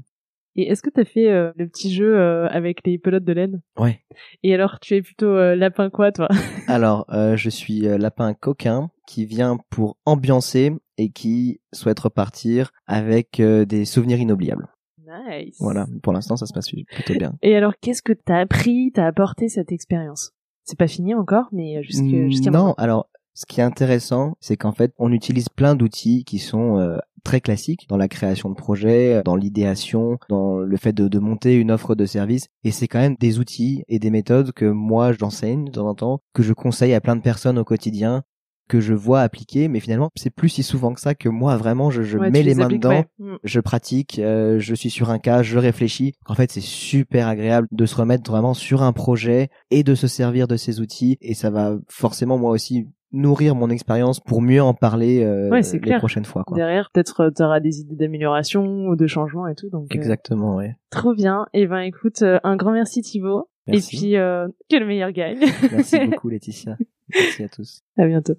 Et 0.56 0.68
est-ce 0.68 0.82
que 0.82 0.90
t'as 0.90 1.04
fait 1.04 1.30
euh, 1.30 1.52
le 1.56 1.68
petit 1.68 1.94
jeu 1.94 2.18
euh, 2.18 2.48
avec 2.48 2.84
les 2.84 2.98
pelotes 2.98 3.24
de 3.24 3.32
laine? 3.32 3.62
Ouais. 3.78 4.00
Et 4.42 4.52
alors, 4.52 4.80
tu 4.80 4.94
es 4.94 5.02
plutôt 5.02 5.28
euh, 5.28 5.54
lapin 5.54 5.90
quoi, 5.90 6.10
toi? 6.10 6.28
Alors, 6.66 7.06
euh, 7.10 7.36
je 7.36 7.48
suis 7.48 7.86
euh, 7.86 7.98
lapin 7.98 8.34
coquin 8.34 8.90
qui 9.06 9.26
vient 9.26 9.58
pour 9.70 9.96
ambiancer 10.04 10.72
et 11.00 11.08
qui 11.08 11.60
souhaite 11.72 11.98
repartir 11.98 12.72
avec 12.86 13.40
euh, 13.40 13.64
des 13.64 13.86
souvenirs 13.86 14.18
inoubliables. 14.18 14.68
Nice. 14.98 15.56
Voilà, 15.58 15.86
pour 16.02 16.12
l'instant, 16.12 16.36
ça 16.36 16.44
se 16.44 16.52
passe 16.52 16.70
plutôt 16.70 17.14
bien. 17.14 17.32
Et 17.42 17.56
alors, 17.56 17.72
qu'est-ce 17.80 18.02
que 18.02 18.12
t'as 18.12 18.38
appris, 18.38 18.92
t'as 18.94 19.06
apporté 19.06 19.48
cette 19.48 19.72
expérience? 19.72 20.32
C'est 20.62 20.78
pas 20.78 20.88
fini 20.88 21.14
encore, 21.14 21.46
mais 21.52 21.82
jusque, 21.82 22.04
jusqu'à 22.04 22.50
Mm, 22.50 22.54
non, 22.54 22.74
alors 22.76 23.08
ce 23.32 23.46
qui 23.46 23.60
est 23.60 23.64
intéressant, 23.64 24.36
c'est 24.40 24.58
qu'en 24.58 24.72
fait, 24.72 24.92
on 24.98 25.10
utilise 25.10 25.48
plein 25.48 25.74
d'outils 25.74 26.24
qui 26.24 26.38
sont 26.38 26.78
euh, 26.78 26.98
très 27.24 27.40
classiques 27.40 27.86
dans 27.88 27.96
la 27.96 28.08
création 28.08 28.50
de 28.50 28.54
projets, 28.54 29.22
dans 29.24 29.36
l'idéation, 29.36 30.18
dans 30.28 30.58
le 30.58 30.76
fait 30.76 30.92
de, 30.92 31.08
de 31.08 31.18
monter 31.18 31.54
une 31.54 31.70
offre 31.70 31.94
de 31.94 32.04
service. 32.04 32.48
Et 32.64 32.70
c'est 32.70 32.88
quand 32.88 32.98
même 32.98 33.16
des 33.18 33.38
outils 33.38 33.84
et 33.88 33.98
des 33.98 34.10
méthodes 34.10 34.52
que 34.52 34.66
moi 34.66 35.12
j'enseigne 35.12 35.64
de 35.64 35.70
temps 35.72 35.88
en 35.88 35.94
temps, 35.94 36.20
que 36.34 36.42
je 36.42 36.52
conseille 36.52 36.92
à 36.92 37.00
plein 37.00 37.16
de 37.16 37.22
personnes 37.22 37.58
au 37.58 37.64
quotidien, 37.64 38.22
que 38.70 38.80
je 38.80 38.94
vois 38.94 39.20
appliquer. 39.20 39.68
Mais 39.68 39.80
finalement, 39.80 40.08
c'est 40.16 40.30
plus 40.30 40.48
si 40.48 40.62
souvent 40.62 40.94
que 40.94 41.00
ça 41.00 41.14
que 41.14 41.28
moi 41.28 41.56
vraiment 41.56 41.90
je, 41.90 42.02
je 42.02 42.16
Ouais, 42.18 42.30
mets 42.30 42.40
tu 42.40 42.46
les 42.46 42.54
mains 42.54 42.68
dedans 42.68 42.88
ouais. 42.90 43.06
Mm. 43.18 43.36
je 43.44 43.60
pratique, 43.60 44.18
euh, 44.18 44.58
je 44.58 44.74
suis 44.74 44.90
sur 44.90 45.10
un 45.10 45.18
cas, 45.18 45.42
je 45.42 45.58
réfléchis. 45.58 46.14
En 46.26 46.34
fait, 46.34 46.50
c'est 46.52 46.60
super 46.62 47.28
agréable 47.28 47.66
de 47.72 47.86
se 47.86 47.96
remettre 47.96 48.30
vraiment 48.30 48.54
sur 48.54 48.82
un 48.82 48.92
projet 48.92 49.48
et 49.70 49.82
de 49.82 49.94
se 49.94 50.06
servir 50.06 50.46
de 50.48 50.56
ces 50.56 50.80
outils. 50.80 51.18
Et 51.20 51.34
ça 51.34 51.50
va 51.50 51.76
forcément, 51.88 52.38
moi 52.38 52.50
aussi, 52.52 52.86
nourrir 53.12 53.56
mon 53.56 53.70
expérience 53.70 54.20
pour 54.20 54.40
mieux 54.40 54.62
en 54.62 54.72
parler 54.72 55.24
euh, 55.24 55.48
Ouais, 55.50 55.62
les 55.72 55.80
clair. 55.80 55.98
prochaines 55.98 56.24
fois. 56.24 56.44
Quoi. 56.44 56.56
Derrière, 56.56 56.90
peut-être 56.92 57.22
euh, 57.22 57.30
t'auras 57.30 57.58
des 57.58 57.80
idées 57.80 57.96
d'amélioration 57.96 58.86
ou 58.86 58.94
de 58.94 59.06
changement 59.08 59.48
et 59.48 59.54
tout. 59.56 59.68
Donc, 59.68 59.84
euh, 59.90 59.94
Exactement, 59.96 60.56
ouais. 60.56 60.76
trop 60.90 61.12
bien. 61.14 61.46
Et 61.52 61.66
ben, 61.66 61.80
écoute, 61.80 62.22
euh, 62.22 62.38
un 62.44 62.54
grand 62.56 62.72
merci 62.72 63.02
Thibaut. 63.02 63.48
Merci. 63.66 63.96
Et 63.96 63.98
puis, 63.98 64.16
euh, 64.16 64.46
que 64.70 64.76
le 64.76 64.86
meilleur 64.86 65.10
gagne. 65.12 65.40
Merci 65.72 65.98
beaucoup, 66.06 66.28
Laetitia. 66.28 66.76
Merci 67.12 67.42
à 67.42 67.48
tous. 67.48 67.82
À 67.98 68.06
bientôt. 68.06 68.34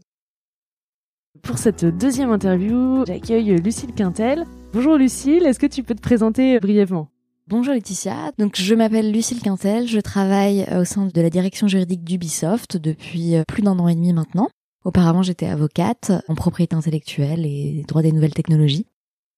Pour 1.44 1.58
cette 1.58 1.86
deuxième 1.86 2.30
interview, 2.32 3.06
j'accueille 3.06 3.56
Lucille 3.56 3.94
Quintel. 3.94 4.46
Bonjour 4.74 4.98
Lucille, 4.98 5.46
est-ce 5.46 5.60
que 5.60 5.66
tu 5.66 5.82
peux 5.82 5.96
te 5.96 6.02
présenter 6.02 6.60
brièvement? 6.60 7.08
Bonjour 7.48 7.74
Laetitia, 7.74 8.34
donc 8.38 8.58
je 8.58 8.76
m'appelle 8.76 9.14
Lucille 9.14 9.42
Quintel, 9.42 9.88
je 9.88 10.00
travaille 10.00 10.66
euh, 10.70 10.82
au 10.82 10.86
sein 10.86 11.06
de 11.06 11.22
la 11.22 11.30
direction 11.30 11.68
juridique 11.68 12.04
d'Ubisoft 12.04 12.76
depuis 12.76 13.36
euh, 13.36 13.44
plus 13.48 13.62
d'un 13.62 13.80
an 13.80 13.88
et 13.88 13.96
demi 13.96 14.12
maintenant. 14.12 14.50
Auparavant 14.84 15.22
j'étais 15.22 15.48
avocate 15.48 16.12
en 16.28 16.36
propriété 16.36 16.76
intellectuelle 16.76 17.46
et 17.46 17.86
droit 17.88 18.02
des 18.02 18.12
nouvelles 18.12 18.34
technologies. 18.34 18.86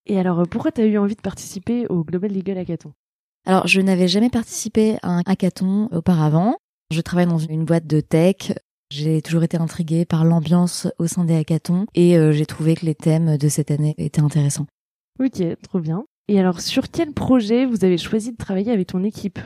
Et 0.07 0.19
alors, 0.19 0.39
euh, 0.39 0.45
pourquoi 0.45 0.71
t'as 0.71 0.85
eu 0.85 0.97
envie 0.97 1.15
de 1.15 1.21
participer 1.21 1.85
au 1.87 2.03
Global 2.03 2.31
Legal 2.31 2.57
Hackathon? 2.57 2.91
Alors 3.45 3.67
je 3.67 3.81
n'avais 3.81 4.07
jamais 4.07 4.29
participé 4.29 4.97
à 5.03 5.09
un 5.09 5.21
hackathon 5.25 5.89
auparavant, 5.91 6.55
je 6.91 7.01
travaille 7.01 7.27
dans 7.27 7.37
une 7.37 7.65
boîte 7.65 7.87
de 7.87 7.99
tech, 8.01 8.53
j'ai 8.93 9.23
toujours 9.23 9.43
été 9.43 9.57
intriguée 9.57 10.05
par 10.05 10.23
l'ambiance 10.23 10.87
au 10.99 11.07
sein 11.07 11.25
des 11.25 11.35
hackathons 11.35 11.87
et 11.95 12.15
euh, 12.15 12.31
j'ai 12.31 12.45
trouvé 12.45 12.75
que 12.75 12.85
les 12.85 12.93
thèmes 12.93 13.37
de 13.37 13.49
cette 13.49 13.71
année 13.71 13.95
étaient 13.97 14.21
intéressants. 14.21 14.67
Ok, 15.19 15.41
trop 15.63 15.79
bien. 15.79 16.05
Et 16.27 16.39
alors, 16.39 16.61
sur 16.61 16.91
quel 16.91 17.11
projet 17.11 17.65
vous 17.65 17.83
avez 17.83 17.97
choisi 17.97 18.31
de 18.31 18.37
travailler 18.37 18.71
avec 18.71 18.87
ton 18.87 19.03
équipe? 19.03 19.39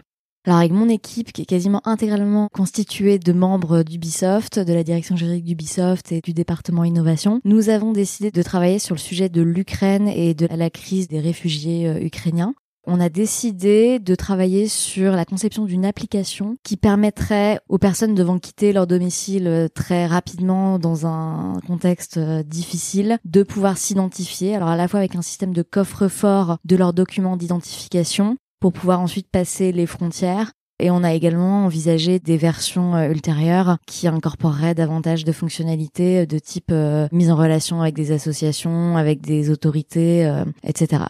Alors 0.45 0.59
avec 0.59 0.71
mon 0.71 0.87
équipe 0.87 1.31
qui 1.33 1.41
est 1.41 1.45
quasiment 1.45 1.81
intégralement 1.85 2.47
constituée 2.53 3.19
de 3.19 3.33
membres 3.33 3.83
d'Ubisoft, 3.83 4.59
de 4.59 4.73
la 4.73 4.83
direction 4.83 5.15
juridique 5.15 5.45
d'Ubisoft 5.45 6.11
et 6.11 6.21
du 6.21 6.33
département 6.33 6.83
innovation, 6.83 7.41
nous 7.43 7.69
avons 7.69 7.91
décidé 7.91 8.31
de 8.31 8.41
travailler 8.41 8.79
sur 8.79 8.95
le 8.95 8.99
sujet 8.99 9.27
de 9.27 9.41
l'Ukraine 9.41 10.07
et 10.07 10.33
de 10.33 10.47
la 10.47 10.69
crise 10.69 11.07
des 11.07 11.19
réfugiés 11.19 11.87
euh, 11.87 11.99
ukrainiens. 11.99 12.53
On 12.89 13.01
a 13.01 13.09
décidé 13.09 13.99
de 13.99 14.15
travailler 14.15 14.69
sur 14.69 15.11
la 15.11 15.25
conception 15.25 15.65
d'une 15.65 15.83
application 15.83 16.55
qui 16.63 16.77
permettrait 16.77 17.59
aux 17.67 17.77
personnes 17.77 18.15
devant 18.15 18.39
quitter 18.39 18.71
leur 18.71 18.87
domicile 18.87 19.47
euh, 19.47 19.67
très 19.67 20.05
rapidement 20.05 20.79
dans 20.79 21.05
un 21.05 21.59
contexte 21.67 22.15
euh, 22.15 22.43
difficile 22.43 23.19
de 23.25 23.43
pouvoir 23.43 23.77
s'identifier, 23.77 24.55
alors 24.55 24.69
à 24.69 24.77
la 24.77 24.87
fois 24.87 25.01
avec 25.01 25.17
un 25.17 25.21
système 25.21 25.53
de 25.53 25.63
coffre-fort 25.63 26.59
de 26.63 26.77
leurs 26.77 26.93
documents 26.93 27.35
d'identification 27.35 28.37
pour 28.61 28.71
pouvoir 28.71 29.01
ensuite 29.01 29.27
passer 29.29 29.73
les 29.73 29.85
frontières. 29.85 30.53
Et 30.79 30.89
on 30.89 31.03
a 31.03 31.13
également 31.13 31.65
envisagé 31.65 32.19
des 32.19 32.37
versions 32.37 32.95
euh, 32.95 33.09
ultérieures 33.09 33.79
qui 33.85 34.07
incorporeraient 34.07 34.75
davantage 34.75 35.25
de 35.25 35.33
fonctionnalités 35.33 36.25
de 36.25 36.39
type 36.39 36.71
mise 37.11 37.31
en 37.31 37.35
relation 37.35 37.81
avec 37.81 37.95
des 37.95 38.13
associations, 38.13 38.95
avec 38.95 39.19
des 39.19 39.49
autorités, 39.49 40.31
etc. 40.63 41.07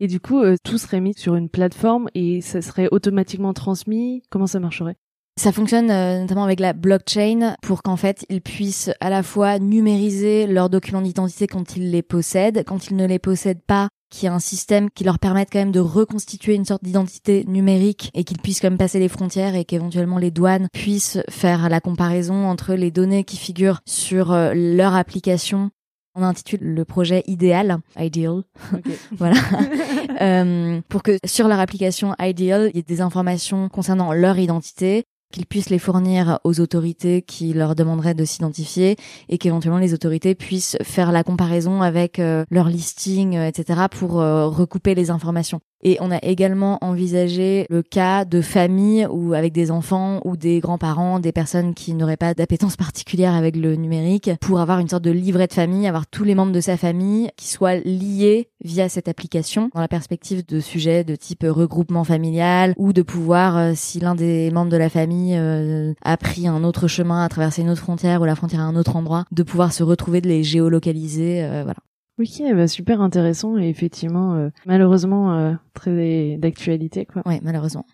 Et 0.00 0.08
du 0.08 0.18
coup, 0.18 0.40
euh, 0.40 0.56
tout 0.64 0.78
serait 0.78 1.00
mis 1.00 1.14
sur 1.14 1.36
une 1.36 1.50
plateforme 1.50 2.08
et 2.14 2.40
ça 2.40 2.62
serait 2.62 2.88
automatiquement 2.90 3.52
transmis 3.52 4.22
Comment 4.30 4.46
ça 4.46 4.58
marcherait? 4.58 4.96
Ça 5.38 5.52
fonctionne 5.52 5.90
euh, 5.90 6.20
notamment 6.20 6.44
avec 6.44 6.60
la 6.60 6.72
blockchain 6.72 7.54
pour 7.62 7.82
qu'en 7.82 7.96
fait 7.96 8.26
ils 8.28 8.42
puissent 8.42 8.90
à 9.00 9.08
la 9.08 9.22
fois 9.22 9.58
numériser 9.58 10.46
leurs 10.46 10.68
documents 10.68 11.00
d'identité 11.00 11.46
quand 11.46 11.76
ils 11.76 11.90
les 11.90 12.02
possèdent, 12.02 12.64
quand 12.66 12.88
ils 12.88 12.96
ne 12.96 13.06
les 13.06 13.18
possèdent 13.18 13.62
pas, 13.62 13.88
qu'il 14.10 14.24
y 14.24 14.26
ait 14.26 14.34
un 14.34 14.40
système 14.40 14.90
qui 14.90 15.04
leur 15.04 15.18
permette 15.18 15.48
quand 15.50 15.60
même 15.60 15.72
de 15.72 15.80
reconstituer 15.80 16.54
une 16.54 16.64
sorte 16.64 16.84
d'identité 16.84 17.44
numérique 17.46 18.10
et 18.12 18.24
qu'ils 18.24 18.38
puissent 18.38 18.60
quand 18.60 18.68
même 18.68 18.78
passer 18.78 18.98
les 18.98 19.08
frontières 19.08 19.54
et 19.54 19.64
qu'éventuellement 19.64 20.18
les 20.18 20.30
douanes 20.30 20.68
puissent 20.72 21.18
faire 21.30 21.68
la 21.68 21.80
comparaison 21.80 22.46
entre 22.46 22.74
les 22.74 22.90
données 22.90 23.24
qui 23.24 23.36
figurent 23.36 23.80
sur 23.86 24.32
euh, 24.32 24.52
leur 24.54 24.94
application. 24.94 25.70
On 26.14 26.22
intitule 26.22 26.60
le 26.74 26.84
projet 26.84 27.22
idéal, 27.26 27.78
ideal, 27.98 28.42
Ok. 28.74 28.84
voilà, 29.12 29.36
Euh, 30.20 30.82
pour 30.88 31.02
que 31.02 31.16
sur 31.24 31.48
leur 31.48 31.60
application 31.60 32.14
Ideal, 32.20 32.70
il 32.74 32.76
y 32.76 32.80
ait 32.80 32.82
des 32.82 33.00
informations 33.00 33.70
concernant 33.70 34.12
leur 34.12 34.38
identité, 34.38 35.04
qu'ils 35.32 35.46
puissent 35.46 35.70
les 35.70 35.78
fournir 35.78 36.40
aux 36.44 36.60
autorités 36.60 37.22
qui 37.22 37.52
leur 37.52 37.74
demanderaient 37.74 38.14
de 38.14 38.24
s'identifier 38.24 38.96
et 39.28 39.38
qu'éventuellement 39.38 39.78
les 39.78 39.94
autorités 39.94 40.34
puissent 40.34 40.76
faire 40.82 41.12
la 41.12 41.24
comparaison 41.24 41.82
avec 41.82 42.18
euh, 42.18 42.44
leur 42.50 42.68
listing, 42.68 43.36
euh, 43.36 43.46
etc., 43.46 43.82
pour 43.90 44.20
euh, 44.20 44.48
recouper 44.48 44.94
les 44.94 45.10
informations. 45.10 45.60
Et 45.82 45.96
on 46.00 46.10
a 46.10 46.18
également 46.22 46.78
envisagé 46.82 47.66
le 47.70 47.82
cas 47.82 48.24
de 48.24 48.40
familles 48.40 49.06
ou 49.10 49.32
avec 49.34 49.52
des 49.52 49.70
enfants 49.70 50.20
ou 50.24 50.36
des 50.36 50.60
grands-parents, 50.60 51.20
des 51.20 51.32
personnes 51.32 51.74
qui 51.74 51.94
n'auraient 51.94 52.16
pas 52.16 52.34
d'appétence 52.34 52.76
particulière 52.76 53.34
avec 53.34 53.56
le 53.56 53.76
numérique, 53.76 54.30
pour 54.40 54.60
avoir 54.60 54.78
une 54.78 54.88
sorte 54.88 55.04
de 55.04 55.10
livret 55.10 55.46
de 55.46 55.52
famille, 55.52 55.86
avoir 55.86 56.06
tous 56.06 56.24
les 56.24 56.34
membres 56.34 56.52
de 56.52 56.60
sa 56.60 56.76
famille 56.76 57.30
qui 57.36 57.48
soient 57.48 57.76
liés 57.76 58.48
via 58.62 58.88
cette 58.88 59.08
application, 59.08 59.70
dans 59.74 59.80
la 59.80 59.88
perspective 59.88 60.44
de 60.46 60.60
sujets 60.60 61.04
de 61.04 61.16
type 61.16 61.44
regroupement 61.48 62.04
familial 62.04 62.74
ou 62.76 62.92
de 62.92 63.02
pouvoir, 63.02 63.56
euh, 63.56 63.72
si 63.74 64.00
l'un 64.00 64.14
des 64.14 64.50
membres 64.50 64.70
de 64.70 64.76
la 64.76 64.90
famille 64.90 65.36
euh, 65.36 65.94
a 66.02 66.16
pris 66.16 66.46
un 66.46 66.62
autre 66.62 66.88
chemin, 66.88 67.24
a 67.24 67.28
traversé 67.28 67.62
une 67.62 67.70
autre 67.70 67.82
frontière 67.82 68.20
ou 68.20 68.24
la 68.24 68.36
frontière 68.36 68.60
à 68.60 68.64
un 68.64 68.76
autre 68.76 68.96
endroit, 68.96 69.24
de 69.32 69.42
pouvoir 69.42 69.72
se 69.72 69.82
retrouver, 69.82 70.20
de 70.20 70.28
les 70.28 70.42
géolocaliser, 70.42 71.42
euh, 71.42 71.62
voilà. 71.64 71.78
Ok, 72.20 72.42
bah 72.54 72.68
super 72.68 73.00
intéressant 73.00 73.56
et 73.56 73.70
effectivement, 73.70 74.34
euh, 74.34 74.50
malheureusement, 74.66 75.32
euh, 75.32 75.54
très 75.72 76.36
d'actualité, 76.36 77.06
quoi. 77.06 77.22
Ouais, 77.24 77.40
malheureusement. 77.42 77.86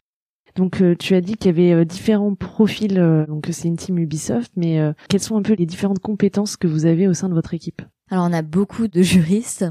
Donc, 0.57 0.83
euh, 0.83 0.97
tu 0.99 1.15
as 1.15 1.21
dit 1.21 1.37
qu'il 1.37 1.47
y 1.47 1.51
avait 1.51 1.73
euh, 1.81 1.85
différents 1.85 2.35
profils, 2.35 2.99
euh, 2.99 3.25
donc 3.27 3.47
c'est 3.53 3.69
une 3.69 3.77
team 3.77 3.99
Ubisoft, 3.99 4.51
mais 4.57 4.81
euh, 4.81 4.93
quelles 5.09 5.21
sont 5.21 5.37
un 5.37 5.43
peu 5.43 5.53
les 5.53 5.67
différentes 5.67 6.01
compétences 6.01 6.57
que 6.57 6.67
vous 6.67 6.87
avez 6.87 7.07
au 7.07 7.15
sein 7.15 7.29
de 7.29 7.35
votre 7.35 7.55
équipe? 7.55 7.83
Alors 8.11 8.25
on 8.29 8.33
a 8.33 8.43
beaucoup 8.43 8.87
de 8.87 9.03
juristes, 9.03 9.65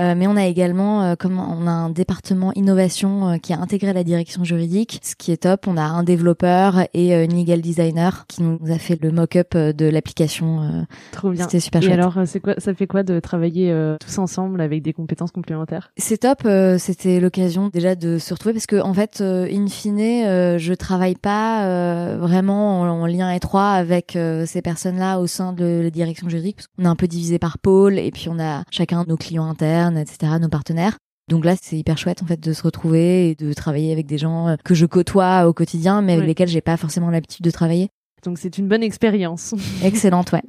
euh, 0.00 0.14
mais 0.16 0.26
on 0.26 0.36
a 0.36 0.46
également, 0.46 1.02
euh, 1.02 1.14
comme 1.16 1.38
on 1.38 1.66
a 1.66 1.70
un 1.70 1.90
département 1.90 2.50
innovation 2.54 3.28
euh, 3.28 3.36
qui 3.36 3.52
a 3.52 3.58
intégré 3.60 3.92
la 3.92 4.04
direction 4.04 4.42
juridique, 4.42 5.00
ce 5.02 5.14
qui 5.14 5.32
est 5.32 5.42
top. 5.42 5.66
On 5.66 5.76
a 5.76 5.82
un 5.82 6.02
développeur 6.02 6.86
et 6.94 7.14
euh, 7.14 7.24
une 7.24 7.36
legal 7.36 7.60
designer 7.60 8.24
qui 8.26 8.42
nous 8.42 8.58
a 8.70 8.78
fait 8.78 8.98
le 9.02 9.10
mock-up 9.12 9.48
euh, 9.54 9.72
de 9.74 9.84
l'application. 9.84 10.62
euh, 10.62 10.82
Trop 11.12 11.30
bien. 11.30 11.44
C'était 11.44 11.60
super 11.60 11.82
Et 11.82 11.86
chouette. 11.86 11.98
alors, 11.98 12.16
euh, 12.16 12.24
c'est 12.26 12.40
quoi, 12.40 12.54
ça 12.58 12.72
fait 12.72 12.86
quoi 12.86 13.02
de 13.02 13.20
travailler 13.20 13.70
euh, 13.70 13.96
tous 14.00 14.16
ensemble 14.18 14.62
avec 14.62 14.82
des 14.82 14.94
compétences 14.94 15.30
complémentaires? 15.30 15.90
C'est 15.98 16.18
top. 16.18 16.38
euh, 16.46 16.78
C'était 16.78 17.20
l'occasion 17.20 17.68
déjà 17.68 17.94
de 17.96 18.16
se 18.18 18.32
retrouver 18.32 18.54
parce 18.54 18.66
que 18.66 18.80
en 18.80 18.94
fait, 18.94 19.18
euh, 19.20 19.46
in 19.52 19.66
fine, 19.66 20.00
euh, 20.00 20.56
je 20.56 20.72
travaille 20.72 21.16
pas 21.16 21.66
euh, 21.66 22.16
vraiment 22.18 22.80
en, 22.80 22.88
en 23.02 23.06
lien 23.06 23.30
étroit 23.30 23.72
avec 23.72 24.16
euh, 24.16 24.46
ces 24.46 24.62
personnes-là 24.62 25.20
au 25.20 25.26
sein 25.26 25.52
de 25.52 25.80
la 25.84 25.90
direction 25.90 26.30
juridique. 26.30 26.56
Parce 26.56 26.68
qu'on 26.68 26.84
est 26.84 26.88
un 26.88 26.96
peu 26.96 27.06
divisé 27.08 27.38
par 27.38 27.58
et 27.92 28.10
puis 28.10 28.28
on 28.28 28.38
a 28.38 28.62
chacun 28.70 29.04
nos 29.06 29.16
clients 29.16 29.46
internes, 29.48 29.96
etc., 29.98 30.32
nos 30.40 30.48
partenaires. 30.48 30.96
Donc 31.30 31.44
là, 31.44 31.54
c'est 31.60 31.76
hyper 31.78 31.96
chouette 31.96 32.22
en 32.22 32.26
fait 32.26 32.38
de 32.40 32.52
se 32.52 32.62
retrouver 32.62 33.30
et 33.30 33.34
de 33.34 33.52
travailler 33.54 33.92
avec 33.92 34.06
des 34.06 34.18
gens 34.18 34.48
euh, 34.48 34.56
que 34.64 34.74
je 34.74 34.84
côtoie 34.86 35.46
au 35.48 35.52
quotidien, 35.54 36.02
mais 36.02 36.12
avec 36.12 36.22
Ouais. 36.22 36.26
lesquels 36.28 36.48
j'ai 36.48 36.60
pas 36.60 36.76
forcément 36.76 37.10
l'habitude 37.10 37.44
de 37.44 37.50
travailler. 37.50 37.88
Donc, 38.24 38.38
c'est 38.38 38.56
une 38.58 38.68
bonne 38.68 38.82
expérience. 38.82 39.54
Excellente, 39.84 40.32
ouais. 40.32 40.42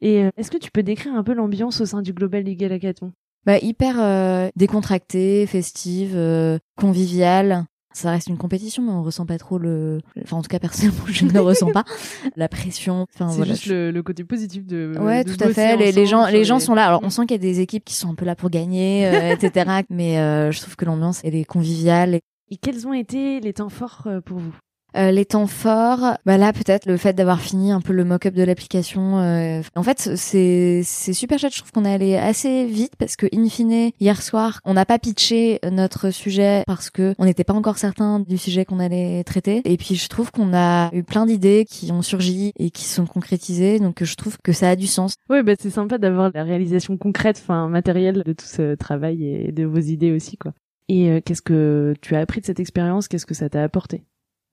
Et 0.00 0.24
euh, 0.24 0.30
est-ce 0.36 0.50
que 0.50 0.58
tu 0.58 0.70
peux 0.72 0.82
décrire 0.82 1.14
un 1.14 1.22
peu 1.22 1.34
l'ambiance 1.34 1.80
au 1.80 1.86
sein 1.86 2.02
du 2.02 2.12
Global 2.12 2.44
Legal 2.44 2.72
Hackathon? 2.72 3.12
Bah, 3.44 3.58
hyper 3.58 3.96
euh, 4.00 4.48
décontractée, 4.56 5.46
festive, 5.46 6.14
euh, 6.16 6.58
conviviale. 6.76 7.64
Ça 7.96 8.10
reste 8.10 8.28
une 8.28 8.36
compétition, 8.36 8.82
mais 8.82 8.92
on 8.92 9.02
ressent 9.02 9.26
pas 9.26 9.38
trop 9.38 9.58
le, 9.58 10.00
enfin 10.22 10.36
en 10.36 10.42
tout 10.42 10.48
cas 10.48 10.58
personnellement, 10.58 11.04
je 11.06 11.24
ne 11.24 11.38
ressens 11.38 11.70
pas 11.72 11.84
la 12.36 12.48
pression. 12.48 13.06
Enfin 13.14 13.30
c'est 13.30 13.36
voilà. 13.36 13.52
juste 13.54 13.66
le, 13.66 13.90
le, 13.90 14.02
côté 14.02 14.24
positif 14.24 14.66
de. 14.66 14.92
Ouais, 15.00 15.24
de 15.24 15.34
tout 15.34 15.42
à 15.42 15.48
fait. 15.52 15.76
Les, 15.76 15.92
les 15.92 16.06
gens, 16.06 16.26
les 16.26 16.44
gens 16.44 16.60
sont 16.60 16.74
là. 16.74 16.86
Alors 16.86 17.00
on 17.02 17.10
sent 17.10 17.22
qu'il 17.22 17.32
y 17.32 17.34
a 17.34 17.38
des 17.38 17.60
équipes 17.60 17.84
qui 17.84 17.94
sont 17.94 18.10
un 18.10 18.14
peu 18.14 18.24
là 18.24 18.36
pour 18.36 18.50
gagner, 18.50 19.06
euh, 19.06 19.32
etc. 19.32 19.82
Mais 19.90 20.18
euh, 20.18 20.52
je 20.52 20.60
trouve 20.60 20.76
que 20.76 20.84
l'ambiance 20.84 21.20
elle 21.24 21.34
est 21.34 21.44
conviviale. 21.44 22.20
Et 22.50 22.56
quels 22.56 22.86
ont 22.86 22.92
été 22.92 23.40
les 23.40 23.54
temps 23.54 23.70
forts 23.70 24.04
euh, 24.06 24.20
pour 24.20 24.38
vous? 24.38 24.56
Euh, 24.96 25.10
les 25.10 25.26
temps 25.26 25.46
forts, 25.46 26.16
bah 26.24 26.38
là 26.38 26.52
peut-être 26.54 26.86
le 26.86 26.96
fait 26.96 27.12
d'avoir 27.12 27.40
fini 27.40 27.70
un 27.70 27.82
peu 27.82 27.92
le 27.92 28.04
mock-up 28.04 28.32
de 28.34 28.42
l'application. 28.42 29.18
euh, 29.18 29.60
En 29.74 29.82
fait, 29.82 30.16
c'est 30.16 30.80
c'est 30.84 31.12
super 31.12 31.38
chouette. 31.38 31.52
Je 31.54 31.58
trouve 31.58 31.72
qu'on 31.72 31.84
est 31.84 31.92
allé 31.92 32.16
assez 32.16 32.64
vite 32.64 32.94
parce 32.98 33.16
que 33.16 33.26
in 33.34 33.46
fine 33.50 33.90
hier 34.00 34.22
soir, 34.22 34.60
on 34.64 34.72
n'a 34.74 34.86
pas 34.86 34.98
pitché 34.98 35.58
notre 35.70 36.10
sujet 36.10 36.62
parce 36.66 36.88
que 36.88 37.14
on 37.18 37.26
n'était 37.26 37.44
pas 37.44 37.52
encore 37.52 37.76
certain 37.76 38.20
du 38.20 38.38
sujet 38.38 38.64
qu'on 38.64 38.80
allait 38.80 39.22
traiter. 39.24 39.60
Et 39.64 39.76
puis 39.76 39.96
je 39.96 40.08
trouve 40.08 40.30
qu'on 40.30 40.54
a 40.54 40.88
eu 40.94 41.02
plein 41.02 41.26
d'idées 41.26 41.66
qui 41.68 41.92
ont 41.92 42.02
surgi 42.02 42.52
et 42.58 42.70
qui 42.70 42.84
sont 42.84 43.04
concrétisées. 43.06 43.78
Donc 43.78 44.02
je 44.02 44.14
trouve 44.14 44.38
que 44.42 44.52
ça 44.52 44.70
a 44.70 44.76
du 44.76 44.86
sens. 44.86 45.14
Ouais, 45.28 45.42
bah 45.42 45.52
c'est 45.60 45.68
sympa 45.70 45.98
d'avoir 45.98 46.30
la 46.32 46.42
réalisation 46.42 46.96
concrète, 46.96 47.38
enfin 47.42 47.68
matérielle 47.68 48.22
de 48.24 48.32
tout 48.32 48.46
ce 48.46 48.74
travail 48.74 49.26
et 49.26 49.52
de 49.52 49.64
vos 49.64 49.78
idées 49.80 50.12
aussi, 50.12 50.38
quoi. 50.38 50.52
Et 50.88 51.10
euh, 51.10 51.20
qu'est-ce 51.22 51.42
que 51.42 51.94
tu 52.00 52.14
as 52.14 52.20
appris 52.20 52.40
de 52.40 52.46
cette 52.46 52.60
expérience? 52.60 53.08
Qu'est-ce 53.08 53.26
que 53.26 53.34
ça 53.34 53.50
t'a 53.50 53.62
apporté? 53.62 54.04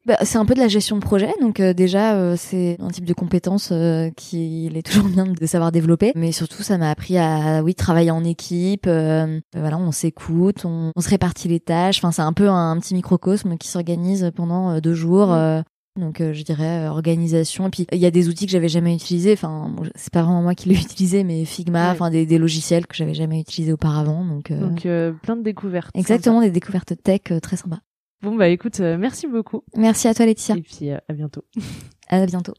Bah, 0.06 0.18
c'est 0.24 0.38
un 0.38 0.44
peu 0.46 0.54
de 0.54 0.60
la 0.60 0.68
gestion 0.68 0.98
de 0.98 1.02
projet, 1.02 1.32
donc 1.40 1.62
euh, 1.62 1.74
déjà 1.74 2.16
euh, 2.16 2.36
c'est 2.38 2.76
un 2.82 2.90
type 2.90 3.06
de 3.06 3.14
compétence 3.14 3.70
euh, 3.72 4.10
qu'il 4.18 4.76
est 4.76 4.82
toujours 4.86 5.08
bien 5.08 5.26
de 5.26 5.46
savoir 5.46 5.72
développer. 5.72 6.12
Mais 6.16 6.34
surtout, 6.34 6.62
ça 6.62 6.78
m'a 6.78 6.90
appris 6.90 7.18
à 7.18 7.64
oui 7.64 7.74
travailler 7.74 8.12
en 8.12 8.24
équipe. 8.26 8.86
euh, 8.88 9.40
voilà, 9.56 9.78
on 9.78 9.94
s'écoute, 9.94 10.66
on, 10.66 10.92
on 10.94 11.02
se 11.02 11.08
répartit 11.10 11.48
les 11.48 11.62
tâches. 11.62 12.00
Enfin, 12.00 12.12
c'est 12.12 12.22
un 12.22 12.34
peu 12.34 12.50
un, 12.50 12.78
petit 12.80 12.94
microcosme 12.96 13.58
qui 13.58 13.70
s'organise 13.70 14.30
pendant 14.36 14.72
euh, 14.72 14.80
deux 14.82 14.94
jours. 14.94 15.32
Euh, 15.32 15.62
donc 15.98 16.20
euh, 16.22 16.34
je 16.34 16.44
dirais 16.44 16.88
organisation. 16.90 17.68
Et 17.68 17.70
puis 17.70 17.88
il 17.94 18.00
y 18.00 18.06
a 18.06 18.12
des 18.12 18.28
outils 18.28 18.46
que 18.46 18.52
j'avais 18.52 18.68
jamais 18.68 18.94
utilisés. 18.94 19.32
Enfin, 19.32 19.72
bon, 19.74 19.84
c'est 19.96 20.12
pas 20.12 20.24
vraiment 20.24 20.42
moi 20.42 20.54
qui 20.54 20.68
l'ai 20.68 20.76
utilisé, 20.82 21.24
mais 21.24 21.46
Figma, 21.46 21.86
Ouais. 21.86 21.92
enfin 21.92 22.10
des, 22.10 22.26
des 22.26 22.40
logiciels 22.40 22.88
que 22.88 22.96
j'avais 22.96 23.14
jamais 23.14 23.40
utilisés 23.40 23.72
auparavant. 23.72 24.26
Donc, 24.26 24.52
euh, 24.52 24.60
Donc 24.60 24.86
euh, 24.86 25.14
plein 25.24 25.38
de 25.38 25.44
découvertes. 25.44 25.92
exactement 25.96 26.42
des 26.42 26.52
découvertes 26.52 26.94
tech 27.02 27.22
très 27.42 27.56
sympas. 27.56 27.80
Bon 28.24 28.36
bah 28.36 28.48
écoute, 28.48 28.80
euh, 28.80 28.98
merci 28.98 29.28
beaucoup. 29.28 29.64
Merci 29.76 30.08
à 30.08 30.14
toi 30.14 30.26
Laetitia. 30.26 30.56
Et 30.56 30.62
puis 30.62 30.92
euh, 30.92 30.98
à 31.10 31.14
bientôt. 31.14 31.44
À 32.10 32.26
bientôt. 32.26 32.54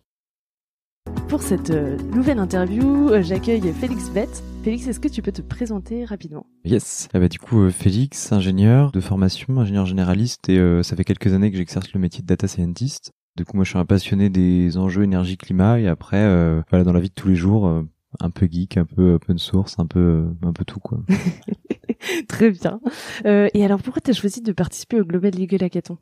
Pour 1.28 1.42
cette 1.42 1.70
euh, 1.70 1.96
nouvelle 2.14 2.38
interview, 2.38 3.08
euh, 3.10 3.22
j'accueille 3.22 3.72
Félix 3.72 4.10
Bett. 4.10 4.42
Félix, 4.62 4.86
est-ce 4.86 5.00
que 5.00 5.08
tu 5.08 5.22
peux 5.22 5.32
te 5.32 5.42
présenter 5.42 6.04
rapidement? 6.04 6.46
Yes. 6.64 7.08
Bah, 7.12 7.28
du 7.28 7.38
coup, 7.38 7.62
euh, 7.62 7.70
Félix, 7.70 8.32
ingénieur 8.32 8.90
de 8.90 9.00
formation, 9.00 9.58
ingénieur 9.58 9.86
généraliste, 9.86 10.48
et 10.48 10.58
euh, 10.58 10.82
ça 10.82 10.96
fait 10.96 11.04
quelques 11.04 11.32
années 11.32 11.50
que 11.50 11.56
j'exerce 11.56 11.92
le 11.92 12.00
métier 12.00 12.22
de 12.22 12.26
data 12.26 12.48
scientist. 12.48 13.12
Du 13.36 13.44
coup, 13.44 13.56
moi, 13.56 13.64
je 13.64 13.70
suis 13.70 13.78
un 13.78 13.84
passionné 13.84 14.30
des 14.30 14.76
enjeux 14.78 15.04
énergie-climat, 15.04 15.80
et 15.80 15.88
après, 15.88 16.22
euh, 16.22 16.62
voilà, 16.70 16.84
dans 16.84 16.92
la 16.92 17.00
vie 17.00 17.10
de 17.10 17.14
tous 17.14 17.28
les 17.28 17.36
jours, 17.36 17.68
euh, 17.68 17.82
un 18.20 18.30
peu 18.30 18.48
geek, 18.50 18.76
un 18.78 18.86
peu 18.86 19.14
open 19.14 19.38
source, 19.38 19.78
un 19.78 19.86
peu, 19.86 20.00
euh, 20.00 20.48
un 20.48 20.52
peu 20.52 20.64
tout, 20.64 20.80
quoi. 20.80 21.00
Très 22.28 22.50
bien. 22.50 22.80
Euh, 23.26 23.48
et 23.54 23.64
alors 23.64 23.82
pourquoi 23.82 24.00
tu 24.02 24.10
as 24.10 24.14
choisi 24.14 24.40
de 24.42 24.52
participer 24.52 25.00
au 25.00 25.04
Global 25.04 25.32
Legal 25.34 25.62
Hackathon? 25.64 25.98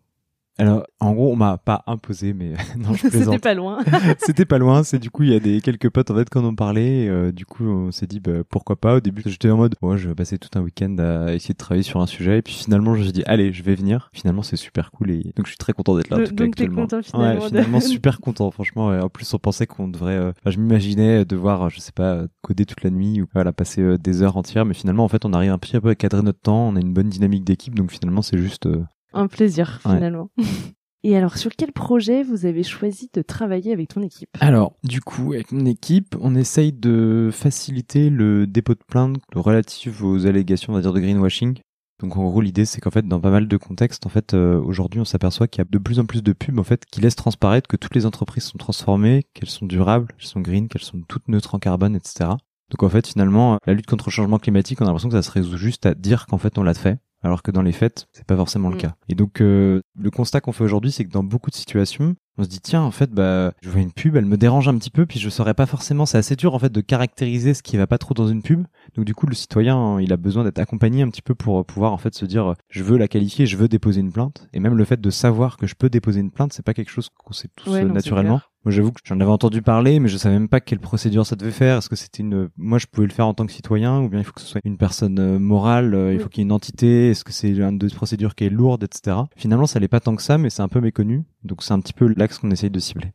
Alors, 0.58 0.84
en 1.00 1.12
gros, 1.14 1.32
on 1.32 1.36
m'a 1.36 1.56
pas 1.56 1.82
imposé, 1.86 2.34
mais 2.34 2.52
non, 2.78 2.92
je 2.92 2.98
C'était 3.02 3.10
plaisante. 3.10 3.40
pas 3.40 3.54
loin. 3.54 3.78
C'était 4.18 4.44
pas 4.44 4.58
loin. 4.58 4.82
C'est 4.82 4.98
du 4.98 5.10
coup, 5.10 5.22
il 5.22 5.30
y 5.30 5.34
a 5.34 5.40
des 5.40 5.60
quelques 5.62 5.88
potes 5.88 6.10
en 6.10 6.14
fait 6.14 6.28
quand 6.28 6.44
on 6.44 6.54
parlait. 6.54 7.08
euh, 7.08 7.32
du 7.32 7.46
coup, 7.46 7.64
on 7.64 7.90
s'est 7.90 8.06
dit 8.06 8.20
bah, 8.20 8.44
pourquoi 8.48 8.76
pas. 8.76 8.96
Au 8.96 9.00
début, 9.00 9.22
j'étais 9.24 9.50
en 9.50 9.56
mode, 9.56 9.74
moi, 9.80 9.96
je 9.96 10.08
vais 10.08 10.14
passer 10.14 10.38
tout 10.38 10.50
un 10.58 10.60
week-end 10.62 10.94
à 10.98 11.32
essayer 11.32 11.54
de 11.54 11.58
travailler 11.58 11.82
sur 11.82 12.00
un 12.00 12.06
sujet. 12.06 12.38
Et 12.38 12.42
puis 12.42 12.52
finalement, 12.54 12.94
je 12.94 12.98
me 13.00 13.04
suis 13.04 13.12
dit, 13.12 13.22
allez, 13.26 13.52
je 13.52 13.62
vais 13.62 13.74
venir. 13.74 14.10
Finalement, 14.12 14.42
c'est 14.42 14.56
super 14.56 14.90
cool 14.90 15.10
et 15.10 15.22
donc 15.36 15.46
je 15.46 15.50
suis 15.52 15.58
très 15.58 15.72
content 15.72 15.96
d'être 15.96 16.10
là. 16.10 16.16
en 16.16 16.20
Donc- 16.20 16.28
tout 16.28 16.34
cas, 16.34 16.44
donc 16.44 16.54
t'es 16.56 16.68
content, 16.68 17.02
finalement, 17.02 17.28
Ouais, 17.28 17.40
de- 17.40 17.46
finalement, 17.56 17.80
super 17.80 18.20
content. 18.20 18.50
Franchement, 18.50 18.88
ouais. 18.88 19.00
en 19.00 19.08
plus, 19.08 19.32
on 19.32 19.38
pensait 19.38 19.66
qu'on 19.66 19.88
devrait. 19.88 20.16
euh, 20.16 20.32
enfin, 20.40 20.50
je 20.50 20.58
m'imaginais 20.58 21.24
devoir, 21.24 21.70
je 21.70 21.80
sais 21.80 21.92
pas, 21.92 22.24
coder 22.42 22.66
toute 22.66 22.84
la 22.84 22.90
nuit 22.90 23.22
ou 23.22 23.26
voilà, 23.32 23.52
passer 23.52 23.80
euh, 23.80 23.96
des 23.96 24.22
heures 24.22 24.36
entières. 24.36 24.66
Mais 24.66 24.74
finalement, 24.74 25.04
en 25.04 25.08
fait, 25.08 25.24
on 25.24 25.32
arrive 25.32 25.50
un 25.50 25.58
petit 25.58 25.80
peu 25.80 25.88
à 25.88 25.94
cadrer 25.94 26.22
notre 26.22 26.40
temps. 26.40 26.68
On 26.68 26.76
a 26.76 26.80
une 26.80 26.92
bonne 26.92 27.08
dynamique 27.08 27.44
d'équipe. 27.44 27.74
Donc 27.74 27.90
finalement, 27.90 28.20
c'est 28.20 28.36
juste. 28.38 28.68
Euh, 29.14 29.18
Un 29.20 29.26
plaisir 29.26 29.80
Ouais. 29.84 29.94
finalement. 29.94 30.30
Et 31.04 31.16
alors 31.16 31.36
sur 31.36 31.50
quel 31.56 31.72
projet 31.72 32.22
vous 32.22 32.46
avez 32.46 32.62
choisi 32.62 33.10
de 33.12 33.22
travailler 33.22 33.72
avec 33.72 33.88
ton 33.88 34.02
équipe? 34.02 34.28
Alors, 34.38 34.74
du 34.84 35.00
coup, 35.00 35.32
avec 35.32 35.50
mon 35.50 35.66
équipe, 35.66 36.14
on 36.20 36.36
essaye 36.36 36.72
de 36.72 37.30
faciliter 37.32 38.08
le 38.08 38.46
dépôt 38.46 38.74
de 38.74 38.84
plainte 38.86 39.16
relative 39.34 40.04
aux 40.04 40.26
allégations, 40.26 40.72
on 40.72 40.76
va 40.76 40.82
dire, 40.82 40.92
de 40.92 41.00
greenwashing. 41.00 41.58
Donc, 42.00 42.16
en 42.16 42.22
gros, 42.24 42.40
l'idée, 42.40 42.64
c'est 42.66 42.80
qu'en 42.80 42.90
fait, 42.92 43.06
dans 43.06 43.20
pas 43.20 43.30
mal 43.30 43.48
de 43.48 43.56
contextes, 43.56 44.06
en 44.06 44.10
fait, 44.10 44.34
euh, 44.34 44.60
aujourd'hui, 44.60 45.00
on 45.00 45.04
s'aperçoit 45.04 45.48
qu'il 45.48 45.60
y 45.60 45.62
a 45.62 45.68
de 45.68 45.78
plus 45.78 45.98
en 45.98 46.04
plus 46.04 46.22
de 46.22 46.32
pubs, 46.32 46.58
en 46.58 46.64
fait, 46.64 46.84
qui 46.86 47.00
laissent 47.00 47.16
transparaître 47.16 47.66
que 47.68 47.76
toutes 47.76 47.94
les 47.96 48.06
entreprises 48.06 48.44
sont 48.44 48.58
transformées, 48.58 49.24
qu'elles 49.34 49.50
sont 49.50 49.66
durables, 49.66 50.06
qu'elles 50.18 50.26
sont 50.28 50.40
green, 50.40 50.68
qu'elles 50.68 50.82
sont 50.82 51.00
toutes 51.08 51.26
neutres 51.28 51.54
en 51.56 51.58
carbone, 51.58 51.96
etc. 51.96 52.30
Donc, 52.70 52.82
en 52.82 52.88
fait, 52.88 53.06
finalement, 53.08 53.58
la 53.66 53.74
lutte 53.74 53.86
contre 53.86 54.06
le 54.08 54.12
changement 54.12 54.38
climatique, 54.38 54.80
on 54.80 54.84
a 54.84 54.86
l'impression 54.86 55.08
que 55.10 55.16
ça 55.16 55.22
se 55.22 55.30
résout 55.32 55.56
juste 55.56 55.84
à 55.86 55.94
dire 55.94 56.26
qu'en 56.26 56.38
fait, 56.38 56.58
on 56.58 56.62
l'a 56.62 56.74
fait. 56.74 56.98
Alors 57.22 57.42
que 57.42 57.50
dans 57.50 57.62
les 57.62 57.72
faits, 57.72 58.06
c'est 58.12 58.26
pas 58.26 58.36
forcément 58.36 58.68
le 58.68 58.74
Mm. 58.76 58.80
cas. 58.80 58.94
Et 59.08 59.14
donc, 59.14 59.40
euh, 59.40 59.80
le 59.96 60.10
constat 60.10 60.40
qu'on 60.40 60.52
fait 60.52 60.64
aujourd'hui, 60.64 60.90
c'est 60.90 61.04
que 61.04 61.10
dans 61.10 61.22
beaucoup 61.22 61.50
de 61.50 61.54
situations, 61.54 62.16
on 62.38 62.44
se 62.44 62.48
dit 62.48 62.60
tiens 62.60 62.80
en 62.80 62.90
fait 62.90 63.10
bah 63.10 63.52
je 63.60 63.68
vois 63.68 63.82
une 63.82 63.92
pub 63.92 64.16
elle 64.16 64.24
me 64.24 64.38
dérange 64.38 64.66
un 64.66 64.74
petit 64.78 64.88
peu 64.88 65.04
puis 65.04 65.20
je 65.20 65.28
saurais 65.28 65.52
pas 65.52 65.66
forcément 65.66 66.06
c'est 66.06 66.16
assez 66.16 66.34
dur 66.34 66.54
en 66.54 66.58
fait 66.58 66.72
de 66.72 66.80
caractériser 66.80 67.52
ce 67.52 67.62
qui 67.62 67.76
va 67.76 67.86
pas 67.86 67.98
trop 67.98 68.14
dans 68.14 68.26
une 68.26 68.40
pub 68.40 68.64
donc 68.96 69.04
du 69.04 69.14
coup 69.14 69.26
le 69.26 69.34
citoyen 69.34 70.00
il 70.00 70.14
a 70.14 70.16
besoin 70.16 70.42
d'être 70.42 70.58
accompagné 70.58 71.02
un 71.02 71.10
petit 71.10 71.20
peu 71.20 71.34
pour 71.34 71.62
pouvoir 71.66 71.92
en 71.92 71.98
fait 71.98 72.14
se 72.14 72.24
dire 72.24 72.54
je 72.70 72.82
veux 72.82 72.96
la 72.96 73.06
qualifier 73.06 73.44
je 73.44 73.58
veux 73.58 73.68
déposer 73.68 74.00
une 74.00 74.12
plainte 74.12 74.48
et 74.54 74.60
même 74.60 74.78
le 74.78 74.84
fait 74.86 74.98
de 74.98 75.10
savoir 75.10 75.58
que 75.58 75.66
je 75.66 75.74
peux 75.74 75.90
déposer 75.90 76.20
une 76.20 76.30
plainte 76.30 76.54
c'est 76.54 76.64
pas 76.64 76.72
quelque 76.72 76.90
chose 76.90 77.10
qu'on 77.18 77.34
sait 77.34 77.48
tous 77.54 77.68
Ouais, 77.68 77.82
euh, 77.82 77.88
non, 77.88 77.92
naturellement. 77.92 78.40
Moi 78.64 78.72
j'avoue 78.72 78.92
que 78.92 79.00
j'en 79.04 79.20
avais 79.20 79.30
entendu 79.30 79.62
parler 79.62 80.00
mais 80.00 80.08
je 80.08 80.16
savais 80.16 80.38
même 80.38 80.48
pas 80.48 80.60
quelle 80.60 80.78
procédure 80.78 81.26
ça 81.26 81.36
devait 81.36 81.50
faire. 81.50 81.78
Est-ce 81.78 81.88
que 81.88 81.96
c'était 81.96 82.22
une 82.22 82.48
moi 82.56 82.78
je 82.78 82.86
pouvais 82.86 83.06
le 83.06 83.12
faire 83.12 83.26
en 83.26 83.34
tant 83.34 83.46
que 83.46 83.52
citoyen 83.52 84.00
ou 84.00 84.08
bien 84.08 84.20
il 84.20 84.24
faut 84.24 84.32
que 84.32 84.40
ce 84.40 84.46
soit 84.46 84.60
une 84.64 84.76
personne 84.76 85.18
euh, 85.18 85.38
morale 85.38 85.94
euh, 85.94 86.14
il 86.14 86.20
faut 86.20 86.28
qu'il 86.28 86.40
y 86.40 86.42
ait 86.42 86.46
une 86.46 86.52
entité 86.52 87.10
est-ce 87.10 87.24
que 87.24 87.32
c'est 87.32 87.50
une 87.50 87.78
de 87.78 87.88
procédure 87.88 88.34
qui 88.34 88.44
est 88.44 88.50
lourde 88.50 88.84
etc 88.84 89.16
finalement 89.36 89.66
ça 89.66 89.78
l'est 89.80 89.88
pas 89.88 90.00
tant 90.00 90.16
que 90.16 90.22
ça 90.22 90.38
mais 90.38 90.50
c'est 90.50 90.62
un 90.62 90.68
peu 90.68 90.80
méconnu. 90.80 91.24
Donc 91.44 91.62
c'est 91.62 91.72
un 91.72 91.80
petit 91.80 91.92
peu 91.92 92.12
l'axe 92.16 92.38
qu'on 92.38 92.50
essaye 92.50 92.70
de 92.70 92.78
cibler. 92.78 93.12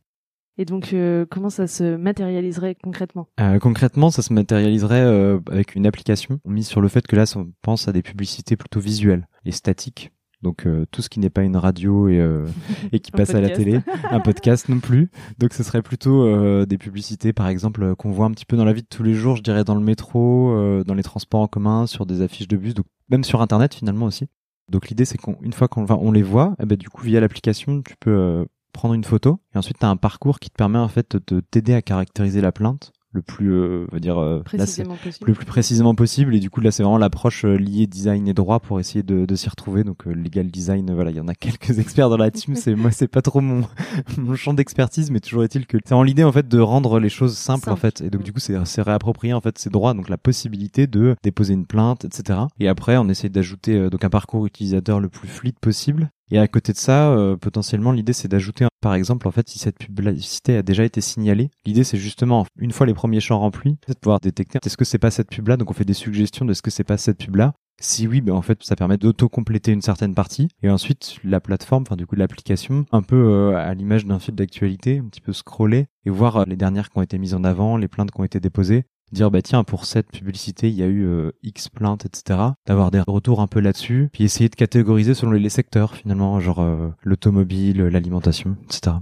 Et 0.60 0.64
donc 0.64 0.92
euh, 0.92 1.24
comment 1.30 1.50
ça 1.50 1.68
se 1.68 1.96
matérialiserait 1.96 2.76
concrètement? 2.82 3.28
Euh, 3.40 3.60
concrètement, 3.60 4.10
ça 4.10 4.22
se 4.22 4.32
matérialiserait 4.32 5.04
euh, 5.04 5.38
avec 5.50 5.76
une 5.76 5.86
application 5.86 6.40
mise 6.44 6.66
sur 6.66 6.80
le 6.80 6.88
fait 6.88 7.06
que 7.06 7.14
là, 7.14 7.24
on 7.36 7.52
pense 7.62 7.86
à 7.86 7.92
des 7.92 8.02
publicités 8.02 8.56
plutôt 8.56 8.80
visuelles 8.80 9.28
et 9.44 9.52
statiques. 9.52 10.10
Donc 10.42 10.66
euh, 10.66 10.84
tout 10.92 11.02
ce 11.02 11.08
qui 11.08 11.18
n'est 11.18 11.30
pas 11.30 11.42
une 11.42 11.56
radio 11.56 12.08
et, 12.08 12.18
euh, 12.18 12.46
et 12.92 13.00
qui 13.00 13.10
passe 13.10 13.30
à 13.34 13.40
la 13.40 13.48
télé, 13.56 13.80
un 14.10 14.20
podcast 14.20 14.68
non 14.68 14.78
plus. 14.78 15.10
Donc 15.38 15.52
ce 15.52 15.62
serait 15.62 15.82
plutôt 15.82 16.24
euh, 16.26 16.64
des 16.64 16.78
publicités, 16.78 17.32
par 17.32 17.48
exemple, 17.48 17.94
qu'on 17.96 18.12
voit 18.12 18.26
un 18.26 18.30
petit 18.30 18.46
peu 18.46 18.56
dans 18.56 18.64
la 18.64 18.72
vie 18.72 18.82
de 18.82 18.86
tous 18.88 19.02
les 19.02 19.14
jours, 19.14 19.36
je 19.36 19.42
dirais 19.42 19.64
dans 19.64 19.74
le 19.74 19.80
métro, 19.80 20.52
euh, 20.52 20.84
dans 20.84 20.94
les 20.94 21.02
transports 21.02 21.40
en 21.40 21.48
commun, 21.48 21.86
sur 21.86 22.06
des 22.06 22.22
affiches 22.22 22.48
de 22.48 22.56
bus, 22.56 22.74
donc 22.74 22.86
même 23.10 23.24
sur 23.24 23.42
Internet 23.42 23.74
finalement 23.74 24.06
aussi. 24.06 24.26
Donc 24.70 24.88
l'idée 24.88 25.04
c'est 25.06 25.18
qu'une 25.18 25.52
fois 25.52 25.66
qu'on 25.66 25.84
va- 25.84 25.96
on 25.98 26.12
les 26.12 26.22
voit, 26.22 26.54
eh 26.62 26.66
ben, 26.66 26.76
du 26.76 26.88
coup 26.88 27.02
via 27.02 27.20
l'application, 27.20 27.82
tu 27.82 27.94
peux 27.98 28.10
euh, 28.16 28.44
prendre 28.72 28.94
une 28.94 29.02
photo 29.04 29.40
et 29.54 29.58
ensuite 29.58 29.78
tu 29.80 29.86
as 29.86 29.88
un 29.88 29.96
parcours 29.96 30.38
qui 30.38 30.50
te 30.50 30.54
permet 30.54 30.78
en 30.78 30.88
fait 30.88 31.16
de 31.26 31.40
t'aider 31.40 31.72
à 31.74 31.82
caractériser 31.82 32.40
la 32.40 32.52
plainte 32.52 32.92
le 33.12 33.22
plus, 33.22 33.52
euh, 33.52 33.86
on 33.90 33.94
va 33.94 34.00
dire, 34.00 34.18
euh, 34.18 34.38
là, 34.38 34.44
précisément 34.44 34.96
possible. 34.96 35.26
le 35.26 35.34
plus 35.34 35.46
précisément 35.46 35.94
possible. 35.94 36.34
Et 36.34 36.40
du 36.40 36.50
coup 36.50 36.60
là 36.60 36.70
c'est 36.70 36.82
vraiment 36.82 36.98
l'approche 36.98 37.44
euh, 37.44 37.56
liée 37.56 37.86
design 37.86 38.28
et 38.28 38.34
droit 38.34 38.60
pour 38.60 38.80
essayer 38.80 39.02
de, 39.02 39.24
de 39.24 39.34
s'y 39.34 39.48
retrouver. 39.48 39.82
Donc 39.84 40.06
euh, 40.06 40.12
legal 40.12 40.48
design 40.50 40.92
voilà 40.92 41.10
il 41.10 41.16
y 41.16 41.20
en 41.20 41.28
a 41.28 41.34
quelques 41.38 41.78
experts 41.78 42.10
dans 42.10 42.16
la 42.16 42.30
team. 42.30 42.54
C'est 42.54 42.74
moi 42.74 42.90
c'est 42.90 43.08
pas 43.08 43.22
trop 43.22 43.40
mon 43.40 43.62
mon 44.18 44.34
champ 44.34 44.52
d'expertise 44.54 45.10
mais 45.10 45.20
toujours 45.20 45.44
est-il 45.44 45.66
que 45.66 45.78
c'est 45.84 45.94
en 45.94 46.02
l'idée 46.02 46.24
en 46.24 46.32
fait 46.32 46.48
de 46.48 46.58
rendre 46.58 47.00
les 47.00 47.08
choses 47.08 47.36
simples, 47.36 47.70
en 47.70 47.76
fait. 47.76 48.00
Et 48.02 48.10
donc 48.10 48.20
Mm. 48.20 48.24
du 48.24 48.32
coup 48.32 48.40
c'est 48.40 48.56
c'est 48.66 48.82
réapproprier 48.82 49.32
en 49.32 49.40
fait 49.40 49.58
ces 49.58 49.70
droits. 49.70 49.94
Donc 49.94 50.08
la 50.08 50.18
possibilité 50.18 50.86
de 50.86 51.16
déposer 51.22 51.54
une 51.54 51.66
plainte 51.66 52.04
etc 52.04 52.40
et 52.60 52.68
après 52.68 52.96
on 52.96 53.08
essaie 53.08 53.28
d'ajouter 53.28 53.76
euh, 53.76 53.90
donc 53.90 54.04
un 54.04 54.10
parcours 54.10 54.44
utilisateur 54.46 55.00
le 55.00 55.08
plus 55.08 55.28
fluide 55.28 55.58
possible 55.58 56.10
et 56.30 56.38
à 56.38 56.48
côté 56.48 56.72
de 56.72 56.78
ça, 56.78 57.10
euh, 57.10 57.36
potentiellement, 57.36 57.92
l'idée 57.92 58.12
c'est 58.12 58.28
d'ajouter, 58.28 58.66
par 58.80 58.94
exemple, 58.94 59.26
en 59.28 59.30
fait, 59.30 59.48
si 59.48 59.58
cette 59.58 59.78
publicité 59.78 60.56
a 60.56 60.62
déjà 60.62 60.84
été 60.84 61.00
signalée, 61.00 61.50
l'idée 61.64 61.84
c'est 61.84 61.98
justement, 61.98 62.46
une 62.58 62.72
fois 62.72 62.86
les 62.86 62.94
premiers 62.94 63.20
champs 63.20 63.38
remplis, 63.38 63.76
de 63.88 63.94
pouvoir 63.94 64.20
détecter 64.20 64.58
est-ce 64.64 64.76
que 64.76 64.84
c'est 64.84 64.98
pas 64.98 65.10
cette 65.10 65.30
pub-là, 65.30 65.56
donc 65.56 65.70
on 65.70 65.74
fait 65.74 65.84
des 65.84 65.94
suggestions 65.94 66.44
de 66.44 66.54
ce 66.54 66.62
que 66.62 66.70
c'est 66.70 66.84
pas 66.84 66.98
cette 66.98 67.18
pub-là. 67.18 67.54
Si 67.80 68.08
oui, 68.08 68.20
ben 68.20 68.34
en 68.34 68.42
fait, 68.42 68.64
ça 68.64 68.74
permet 68.74 68.96
d'auto-compléter 68.96 69.70
une 69.70 69.82
certaine 69.82 70.12
partie. 70.12 70.48
Et 70.64 70.70
ensuite, 70.70 71.18
la 71.22 71.40
plateforme, 71.40 71.84
enfin 71.86 71.94
du 71.94 72.06
coup 72.06 72.16
l'application, 72.16 72.86
un 72.90 73.02
peu 73.02 73.16
euh, 73.16 73.56
à 73.56 73.72
l'image 73.74 74.04
d'un 74.04 74.18
fil 74.18 74.34
d'actualité, 74.34 74.98
un 74.98 75.04
petit 75.08 75.20
peu 75.20 75.32
scroller 75.32 75.86
et 76.04 76.10
voir 76.10 76.38
euh, 76.38 76.44
les 76.44 76.56
dernières 76.56 76.90
qui 76.90 76.98
ont 76.98 77.02
été 77.02 77.18
mises 77.18 77.34
en 77.34 77.44
avant, 77.44 77.76
les 77.76 77.86
plaintes 77.86 78.10
qui 78.10 78.20
ont 78.20 78.24
été 78.24 78.40
déposées, 78.40 78.84
dire 79.12 79.30
bah 79.30 79.42
tiens 79.42 79.64
pour 79.64 79.84
cette 79.84 80.10
publicité 80.10 80.68
il 80.68 80.74
y 80.74 80.82
a 80.82 80.86
eu 80.86 81.04
euh, 81.04 81.32
X 81.42 81.68
plaintes 81.68 82.06
etc 82.06 82.40
d'avoir 82.66 82.90
des 82.90 83.00
retours 83.00 83.40
un 83.40 83.46
peu 83.46 83.60
là-dessus 83.60 84.08
puis 84.12 84.24
essayer 84.24 84.48
de 84.48 84.54
catégoriser 84.54 85.14
selon 85.14 85.32
les, 85.32 85.48
secteurs 85.48 85.94
finalement 85.94 86.40
genre 86.40 86.60
euh, 86.60 86.88
l'automobile 87.02 87.82
l'alimentation 87.82 88.56
etc 88.64 88.96